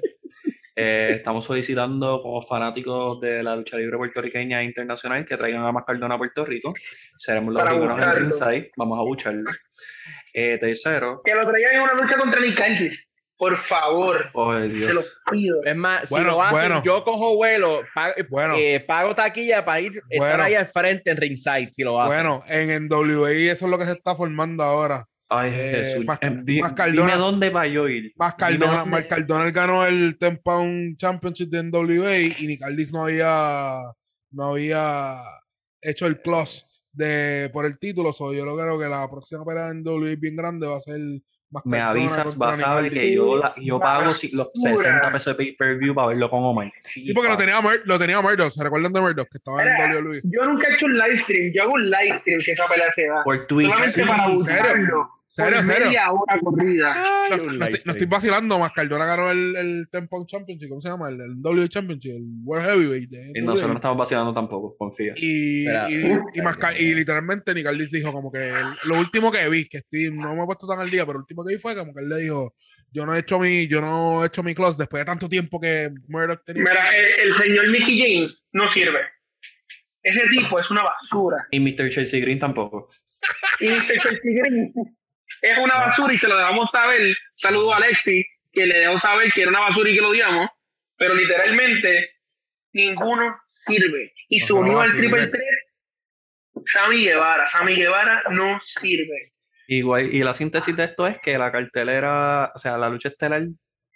eh, 0.75 1.15
estamos 1.17 1.43
solicitando 1.45 2.21
como 2.21 2.41
fanáticos 2.41 3.19
de 3.21 3.43
la 3.43 3.55
lucha 3.57 3.77
libre 3.77 3.97
puertorriqueña 3.97 4.61
e 4.61 4.65
internacional 4.65 5.25
que 5.25 5.35
traigan 5.37 5.63
a 5.65 5.71
Mascardona 5.73 6.15
a 6.15 6.17
Puerto 6.17 6.45
Rico. 6.45 6.73
Seremos 7.17 7.53
los 7.53 7.61
primeros 7.63 8.01
en 8.01 8.15
ringside. 8.15 8.71
Vamos 8.77 8.99
a 8.99 9.03
bucharlo. 9.03 9.51
Eh, 10.33 10.57
tercero, 10.59 11.21
Que 11.23 11.33
lo 11.35 11.41
traigan 11.41 11.75
en 11.75 11.81
una 11.81 11.93
lucha 11.93 12.17
contra 12.17 12.41
Nick 12.41 12.59
Aldis. 12.59 13.05
Por 13.37 13.61
favor, 13.65 14.29
Oh, 14.33 14.53
te 14.53 14.67
lo 14.69 14.73
Dios. 14.73 15.21
pido. 15.29 15.63
Es 15.63 15.75
más, 15.75 16.09
Bueno, 16.09 16.29
si 16.29 16.35
lo 16.35 16.41
hacen, 16.41 16.59
bueno. 16.59 16.83
yo 16.83 17.03
cojo 17.03 17.35
vuelo, 17.35 17.81
pago, 17.93 18.13
Bueno. 18.29 18.55
eh, 18.57 18.79
pago 18.79 19.13
taquilla 19.15 19.65
para 19.65 19.81
ir, 19.81 19.91
estar 20.09 20.29
Bueno. 20.29 20.43
ahí 20.43 20.53
al 20.55 20.67
frente 20.67 21.11
en 21.11 21.17
ringside, 21.17 21.69
si 21.73 21.83
lo 21.83 21.99
hacen. 21.99 22.15
Bueno, 22.15 22.43
en, 22.47 22.69
en 22.69 22.87
WWE 22.89 23.49
eso 23.51 23.65
es 23.65 23.71
lo 23.71 23.77
que 23.77 23.85
se 23.85 23.91
está 23.93 24.15
formando 24.15 24.63
ahora. 24.63 25.05
Ay, 25.29 25.51
Eh, 25.53 25.71
Jesús. 25.83 26.05
más- 26.05 26.19
Eh, 26.21 26.29
di- 26.43 26.61
más 26.61 26.73
Cardona. 26.73 27.07
dime 27.13 27.17
dónde 27.17 27.49
va 27.49 27.65
yo 27.67 27.85
a 27.85 27.91
ir. 27.91 28.13
Más 28.15 28.35
Cardona, 28.35 28.75
dónde- 28.77 28.89
Mark 28.91 29.07
Cardona 29.07 29.51
ganó 29.51 29.85
el 29.85 30.13
10 30.17 30.39
Pound 30.43 30.97
Championship 30.97 31.49
de 31.49 31.59
NWA 31.63 32.17
y 32.19 32.45
Nick 32.47 32.61
Aldis 32.63 32.93
no 32.93 33.03
había, 33.05 33.79
no 34.31 34.51
había 34.51 35.15
hecho 35.81 36.05
el 36.05 36.21
close 36.21 36.65
de, 36.93 37.49
por 37.51 37.65
el 37.65 37.77
título. 37.77 38.13
So, 38.13 38.33
yo 38.33 38.45
lo 38.45 38.55
creo 38.55 38.79
que 38.79 38.87
la 38.87 39.09
próxima 39.09 39.43
pelea 39.43 39.69
en 39.69 39.85
WWE 39.85 40.15
bien 40.15 40.35
grande 40.35 40.67
va 40.67 40.77
a 40.77 40.81
ser 40.81 40.99
más 41.49 41.63
Me 41.67 41.79
avisas, 41.79 42.35
vas 42.35 42.59
a 42.61 42.81
ver 42.81 42.91
que 42.91 43.13
yo, 43.13 43.37
la- 43.37 43.53
yo 43.61 43.79
pago 43.79 44.15
si- 44.15 44.29
los 44.31 44.47
Basura. 44.55 44.75
60 44.77 45.11
pesos 45.11 45.37
de 45.37 45.43
pay-per-view 45.43 45.93
para 45.93 46.07
verlo 46.07 46.27
con 46.29 46.43
Omar. 46.43 46.71
Sí, 46.83 47.13
porque 47.13 47.29
lo 47.29 47.37
tenía, 47.37 47.61
lo 47.85 47.99
tenía 47.99 48.21
Murdoch. 48.21 48.51
¿Se 48.51 48.63
recuerdan 48.63 48.91
de 48.91 48.99
Murdoch? 49.01 49.27
Que 49.29 49.37
estaba 49.37 49.63
en 49.63 49.69
WWE. 49.93 50.21
Yo 50.23 50.45
nunca 50.45 50.67
he 50.67 50.73
hecho 50.75 50.85
un 50.87 50.97
live 50.97 51.21
stream. 51.23 51.51
Yo 51.53 51.61
hago 51.63 51.73
un 51.73 51.89
live 51.91 52.19
stream 52.21 52.41
si 52.41 52.51
esa 52.51 52.67
pelea 52.67 52.91
se 52.95 53.05
da. 53.05 53.23
Por 53.23 53.45
Twitch. 53.45 53.67
Solamente 53.69 54.01
sí, 54.01 54.07
para 54.07 54.25
¿en 54.25 54.33
buscarlo. 54.35 55.09
¿Serio, 55.35 55.57
por 55.57 55.65
serio? 55.65 55.85
media 55.87 56.11
hora 56.11 56.39
corrida. 56.39 56.93
Ay, 56.95 57.29
No, 57.31 57.35
estoy, 57.37 57.57
no 57.57 57.65
stream. 57.65 57.89
estoy 57.95 58.07
vacilando, 58.07 58.59
más 58.59 58.71
Cardona 58.71 59.05
ganó 59.05 59.31
el, 59.31 59.55
el 59.55 59.85
10 59.91 60.07
Pound 60.07 60.27
Championship, 60.27 60.69
¿cómo 60.69 60.81
se 60.81 60.89
llama? 60.89 61.09
El, 61.09 61.21
el 61.21 61.41
W 61.41 61.69
Championship, 61.69 62.11
el 62.11 62.23
World 62.43 62.65
Heavyweight. 62.67 63.09
de 63.09 63.31
Y 63.33 63.41
nosotros 63.41 63.71
no 63.71 63.75
estamos 63.77 63.97
vacilando 63.97 64.33
tampoco, 64.33 64.75
confía. 64.77 65.13
Y, 65.17 65.65
y, 65.67 66.19
y, 66.35 66.41
más 66.41 66.57
ca- 66.57 66.77
y 66.77 66.93
literalmente 66.93 67.53
Nick 67.55 67.65
Aldis 67.65 67.89
dijo 67.91 68.11
como 68.11 68.31
que 68.31 68.49
el- 68.49 68.75
lo 68.85 68.99
último 68.99 69.31
que 69.31 69.49
vi, 69.49 69.67
que 69.67 69.77
estoy, 69.77 70.11
no 70.13 70.35
me 70.35 70.43
he 70.43 70.45
puesto 70.45 70.67
tan 70.67 70.79
al 70.79 70.89
día, 70.91 71.03
pero 71.05 71.13
lo 71.13 71.21
último 71.23 71.43
que 71.43 71.55
vi 71.55 71.59
fue 71.59 71.75
como 71.75 71.93
que 71.93 72.03
él 72.03 72.09
le 72.09 72.17
dijo, 72.17 72.53
yo 72.91 73.05
no 73.07 73.15
he 73.15 73.19
hecho 73.19 73.39
mi, 73.39 73.67
yo 73.67 73.81
no 73.81 74.23
he 74.23 74.27
hecho 74.27 74.43
mi 74.43 74.53
close 74.53 74.77
después 74.77 75.01
de 75.01 75.05
tanto 75.05 75.27
tiempo 75.27 75.59
que 75.59 75.89
Murdoch 76.09 76.43
tenía. 76.45 76.63
Mira, 76.63 76.89
el, 76.95 77.31
el 77.31 77.41
señor 77.41 77.69
Mickey 77.69 77.99
James 77.99 78.45
no 78.51 78.69
sirve. 78.71 78.99
Ese 80.03 80.21
tipo 80.29 80.59
es 80.59 80.69
una 80.69 80.83
basura. 80.83 81.47
Y 81.49 81.59
Mr. 81.59 81.89
Chelsea 81.89 82.19
Green 82.21 82.37
tampoco. 82.37 82.89
Y 83.61 83.65
Mr. 83.67 83.97
Chelsea 83.99 84.19
Green 84.23 84.73
es 85.43 85.57
una 85.57 85.75
basura 85.75 86.13
y 86.13 86.17
se 86.17 86.27
lo 86.27 86.37
dejamos 86.37 86.69
saber. 86.71 87.15
Saludo 87.33 87.73
a 87.73 87.77
Alexi, 87.77 88.25
que 88.51 88.65
le 88.65 88.79
dejó 88.79 88.97
saber 88.99 89.29
que 89.33 89.41
era 89.41 89.49
una 89.49 89.59
basura 89.59 89.89
y 89.89 89.95
que 89.95 90.01
lo 90.01 90.09
odiamos. 90.09 90.49
Pero 90.97 91.15
literalmente, 91.15 92.11
ninguno 92.71 93.35
sirve. 93.67 94.13
Y 94.29 94.39
se 94.39 94.53
unió 94.53 94.79
al 94.79 94.93
Triple 94.93 95.25
sirve. 95.25 95.39
3 96.53 96.65
Sammy 96.65 97.03
Guevara. 97.03 97.49
Sammy 97.49 97.75
Guevara 97.75 98.23
no 98.31 98.61
sirve. 98.79 99.33
Igual, 99.67 100.13
y 100.13 100.23
la 100.23 100.33
síntesis 100.33 100.75
de 100.77 100.85
esto 100.85 101.07
es 101.07 101.17
que 101.19 101.37
la 101.37 101.51
cartelera, 101.51 102.53
o 102.55 102.57
sea, 102.57 102.77
la 102.77 102.87
lucha 102.87 103.09
estelar 103.09 103.45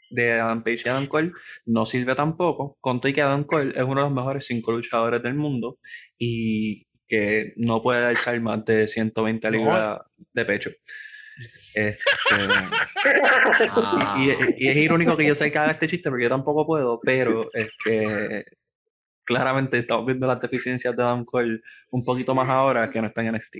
de 0.10 0.34
Adam 0.34 0.64
Page 0.64 0.82
y 0.86 0.90
Adam 0.90 1.08
Cole 1.08 1.32
no 1.66 1.86
sirve 1.86 2.14
tampoco. 2.14 2.78
Con 2.82 3.00
todo 3.00 3.10
y 3.10 3.14
que 3.14 3.22
Adam 3.22 3.46
Cole 3.46 3.72
es 3.74 3.84
uno 3.84 4.02
de 4.02 4.08
los 4.08 4.12
mejores 4.12 4.46
cinco 4.46 4.74
luchadores 4.74 5.24
del 5.24 5.36
mundo 5.36 5.80
y 6.18 6.88
que 7.08 7.54
no 7.56 7.82
puede 7.82 8.06
alzar 8.06 8.38
más 8.42 8.66
de 8.66 8.86
120 8.86 9.50
libras 9.50 10.02
de 10.34 10.44
pecho. 10.44 10.72
Este, 11.74 12.04
Ah. 13.70 14.16
y, 14.20 14.66
y 14.66 14.68
es 14.70 14.78
irónico 14.78 15.16
que 15.18 15.26
yo 15.28 15.36
sé 15.36 15.52
que 15.52 15.58
haga 15.58 15.72
este 15.72 15.88
chiste 15.88 16.10
porque 16.10 16.24
yo 16.24 16.30
tampoco 16.30 16.66
puedo, 16.66 17.00
pero 17.02 17.50
es 17.54 17.70
que 17.84 18.46
claramente 19.24 19.78
estamos 19.80 20.06
viendo 20.06 20.26
las 20.28 20.40
deficiencias 20.42 20.96
de 20.96 21.04
Adam 21.04 21.26
Cole 21.26 21.62
un 21.92 22.04
poquito 22.04 22.34
más 22.34 22.50
ahora 22.50 22.90
que 22.90 23.02
no 23.02 23.08
está 23.08 23.22
en 23.22 23.34
NXT. 23.36 23.58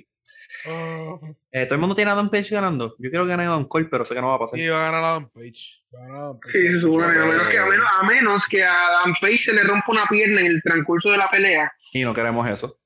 Eh, 1.52 1.66
todo 1.66 1.76
el 1.76 1.80
mundo 1.80 1.94
tiene 1.96 2.10
a 2.10 2.14
Adam 2.14 2.30
Page 2.32 2.56
ganando. 2.56 2.96
Yo 3.00 3.10
quiero 3.10 3.26
que 3.26 3.30
gane 3.32 3.46
Adam 3.46 3.68
Cole, 3.68 3.88
pero 3.92 4.06
sé 4.06 4.16
que 4.16 4.22
no 4.22 4.30
va 4.30 4.36
a 4.36 4.40
pasar. 4.40 4.58
sí, 4.60 4.68
va 4.68 4.80
a 4.88 4.92
ganar 4.92 5.04
Adam 5.04 5.30
Page. 5.30 5.84
Va 5.94 6.00
a 6.00 6.08
ganar 6.08 6.20
Adam 6.22 6.40
Page. 6.40 6.52
Sí, 6.58 6.68
se 6.74 6.80
supone, 6.82 7.06
a 7.06 7.10
menos, 7.26 7.50
que, 7.50 7.60
a, 7.60 7.66
menos, 7.66 7.86
a 8.00 8.04
menos 8.06 8.42
que 8.50 8.64
a 8.64 8.88
Adam 8.88 9.14
Page 9.22 9.40
se 9.46 9.54
le 9.54 9.64
rompa 9.64 9.86
una 9.92 10.06
pierna 10.06 10.42
en 10.42 10.48
el 10.48 10.62
transcurso 10.64 11.12
de 11.12 11.18
la 11.18 11.30
pelea 11.30 11.72
Y 11.94 12.04
no 12.04 12.14
queremos 12.14 12.48
eso. 12.50 12.80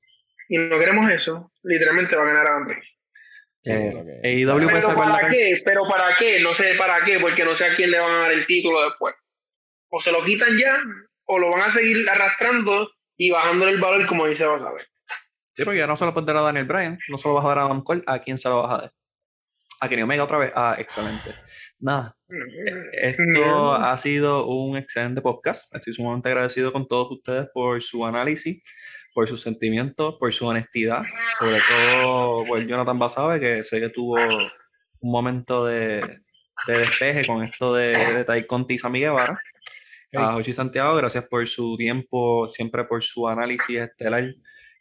y 0.48 0.58
no 0.58 0.78
queremos 0.78 1.10
eso, 1.10 1.50
literalmente 1.62 2.16
va 2.16 2.22
a 2.24 2.26
ganar 2.26 2.46
Adam 2.48 2.66
Page. 2.66 2.88
Eh, 3.64 4.44
puede 4.44 4.80
la 4.80 4.94
para 4.94 5.30
qué, 5.30 5.62
pero 5.64 5.86
para 5.88 6.16
qué, 6.18 6.40
no 6.40 6.54
sé 6.54 6.74
para 6.76 7.04
qué, 7.04 7.20
porque 7.20 7.44
no 7.44 7.56
sé 7.56 7.64
a 7.64 7.76
quién 7.76 7.90
le 7.90 8.00
van 8.00 8.10
a 8.10 8.18
dar 8.18 8.32
el 8.32 8.46
título 8.46 8.82
después. 8.82 9.14
O 9.88 10.02
se 10.02 10.10
lo 10.10 10.24
quitan 10.24 10.58
ya, 10.58 10.76
o 11.26 11.38
lo 11.38 11.50
van 11.50 11.70
a 11.70 11.74
seguir 11.74 12.08
arrastrando 12.08 12.90
y 13.16 13.30
bajándole 13.30 13.72
el 13.72 13.80
valor 13.80 14.06
como 14.06 14.26
dice 14.26 14.44
vas 14.44 14.62
a 14.62 14.72
ver. 14.72 14.86
Sí, 15.54 15.64
porque 15.64 15.78
ya 15.78 15.86
no 15.86 15.96
se 15.96 16.06
lo 16.06 16.12
puedes 16.12 16.26
dar 16.26 16.38
a 16.38 16.42
Daniel 16.42 16.64
Bryan, 16.64 16.98
no 17.08 17.18
se 17.18 17.28
lo 17.28 17.34
vas 17.34 17.44
a 17.44 17.48
dar 17.48 17.58
a 17.58 17.64
Adam 17.66 17.82
Cole. 17.84 18.02
¿A 18.06 18.20
quién 18.20 18.38
se 18.38 18.48
lo 18.48 18.62
vas 18.62 18.72
a 18.72 18.82
dar? 18.82 18.92
A 19.80 19.88
Kenny 19.88 20.02
Omega 20.02 20.24
otra 20.24 20.38
vez. 20.38 20.52
Ah, 20.54 20.76
excelente. 20.78 21.34
Nada, 21.78 22.16
esto 22.92 23.74
ha 23.74 23.96
sido 23.96 24.46
un 24.46 24.76
excelente 24.76 25.20
podcast. 25.20 25.72
Estoy 25.74 25.92
sumamente 25.92 26.28
agradecido 26.28 26.72
con 26.72 26.86
todos 26.86 27.10
ustedes 27.10 27.48
por 27.52 27.82
su 27.82 28.06
análisis, 28.06 28.62
por 29.14 29.28
sus 29.28 29.40
sentimientos, 29.40 30.16
por 30.18 30.32
su 30.32 30.46
honestidad. 30.46 31.02
Sobre 31.38 31.58
todo, 31.68 32.44
pues 32.46 32.66
Jonathan 32.66 32.98
Basabe, 32.98 33.40
que 33.40 33.64
sé 33.64 33.80
que 33.80 33.90
tuvo 33.90 34.16
un 34.16 35.10
momento 35.10 35.64
de, 35.66 36.20
de 36.66 36.78
despeje 36.78 37.26
con 37.26 37.42
esto 37.42 37.74
de, 37.74 38.14
de 38.14 38.24
Tai 38.24 38.46
Conti 38.46 38.74
y 38.74 38.78
Sammy 38.78 39.00
Guevara. 39.00 39.38
A 40.14 40.32
Jochi 40.32 40.52
Santiago, 40.52 40.94
gracias 40.96 41.24
por 41.24 41.48
su 41.48 41.76
tiempo, 41.78 42.46
siempre 42.46 42.84
por 42.84 43.02
su 43.02 43.26
análisis 43.28 43.78
estelar 43.78 44.34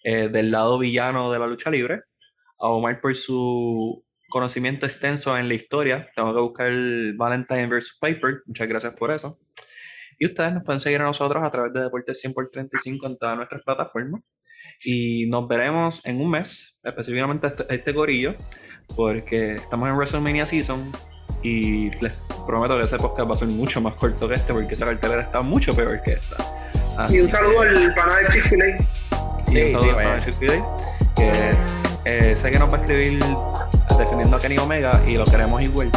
eh, 0.04 0.28
del 0.28 0.52
lado 0.52 0.78
villano 0.78 1.32
de 1.32 1.40
la 1.40 1.48
lucha 1.48 1.72
libre. 1.72 2.02
A 2.60 2.68
Omar 2.68 3.00
por 3.00 3.16
su 3.16 4.04
conocimiento 4.30 4.86
extenso 4.86 5.38
en 5.38 5.48
la 5.48 5.54
historia. 5.54 6.10
Tengo 6.16 6.34
que 6.34 6.42
buscar 6.42 6.68
el 6.68 7.14
Valentine 7.16 7.68
vs. 7.68 7.98
Piper. 8.02 8.42
Muchas 8.46 8.68
gracias 8.68 8.94
por 8.96 9.12
eso. 9.12 9.40
Y 10.22 10.28
ustedes 10.28 10.54
nos 10.54 10.64
pueden 10.64 10.80
seguir 10.80 11.02
a 11.02 11.06
nosotros 11.06 11.44
a 11.44 11.50
través 11.50 11.74
de 11.74 11.82
Deportes 11.82 12.22
100 12.22 12.34
por 12.36 12.48
35 12.52 13.08
en 13.08 13.18
todas 13.18 13.36
nuestras 13.38 13.64
plataformas. 13.64 14.22
Y 14.86 15.26
nos 15.28 15.48
veremos 15.48 16.06
en 16.06 16.22
un 16.22 16.30
mes, 16.30 16.78
específicamente 16.84 17.48
este, 17.48 17.66
este 17.74 17.92
corillo, 17.92 18.36
porque 18.96 19.54
estamos 19.56 19.90
en 19.90 19.96
WrestleMania 19.96 20.46
Season. 20.46 20.92
Y 21.42 21.90
les 22.04 22.14
prometo 22.46 22.78
que 22.78 22.84
ese 22.84 22.98
podcast 22.98 23.28
va 23.28 23.34
a 23.34 23.38
ser 23.38 23.48
mucho 23.48 23.82
más 23.82 23.96
corto 23.96 24.28
que 24.28 24.36
este, 24.36 24.54
porque 24.54 24.76
esa 24.76 24.86
cartelera 24.86 25.24
está 25.24 25.42
mucho 25.42 25.76
peor 25.76 26.00
que 26.04 26.12
esta. 26.14 26.36
Así 27.00 27.18
Y 27.18 27.22
un 27.22 27.32
saludo 27.32 27.62
que- 27.62 27.68
al 27.70 27.96
pana 27.96 28.18
de 28.20 28.28
Chick-fil-A. 28.34 28.68
y 28.68 28.74
un 28.74 28.78
Sí, 29.56 29.72
saludo 29.72 29.84
sí, 29.86 29.90
a 29.90 29.96
vaya. 29.96 30.12
Pancho 30.22 30.34
Today, 30.40 30.62
que 31.16 31.52
eh, 32.06 32.36
sé 32.36 32.52
que 32.52 32.60
nos 32.60 32.72
va 32.72 32.78
a 32.78 32.82
escribir 32.82 33.20
defendiendo 33.98 34.38
a 34.38 34.40
Kenny 34.40 34.60
Omega 34.60 35.02
y 35.08 35.16
lo 35.18 35.26
queremos 35.26 35.60
igual. 35.64 35.90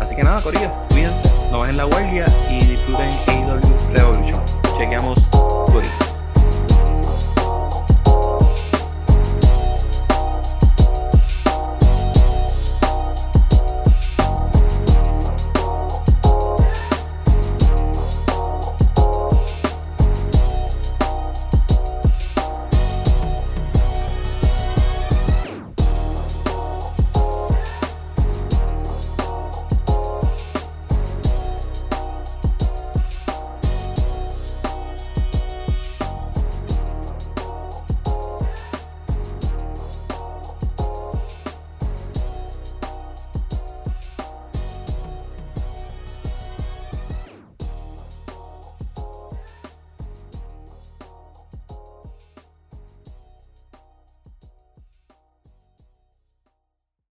Así 0.00 0.16
que 0.16 0.24
nada, 0.24 0.42
Corillo, 0.42 0.68
cuídense, 0.88 1.25
no 1.50 1.60
bajen 1.60 1.76
la 1.76 1.84
guardia 1.84 2.26
y 2.50 2.64
disfruten 2.64 3.08
AEW 3.26 3.92
Revolution. 3.92 4.40
Chequeamos. 4.78 5.25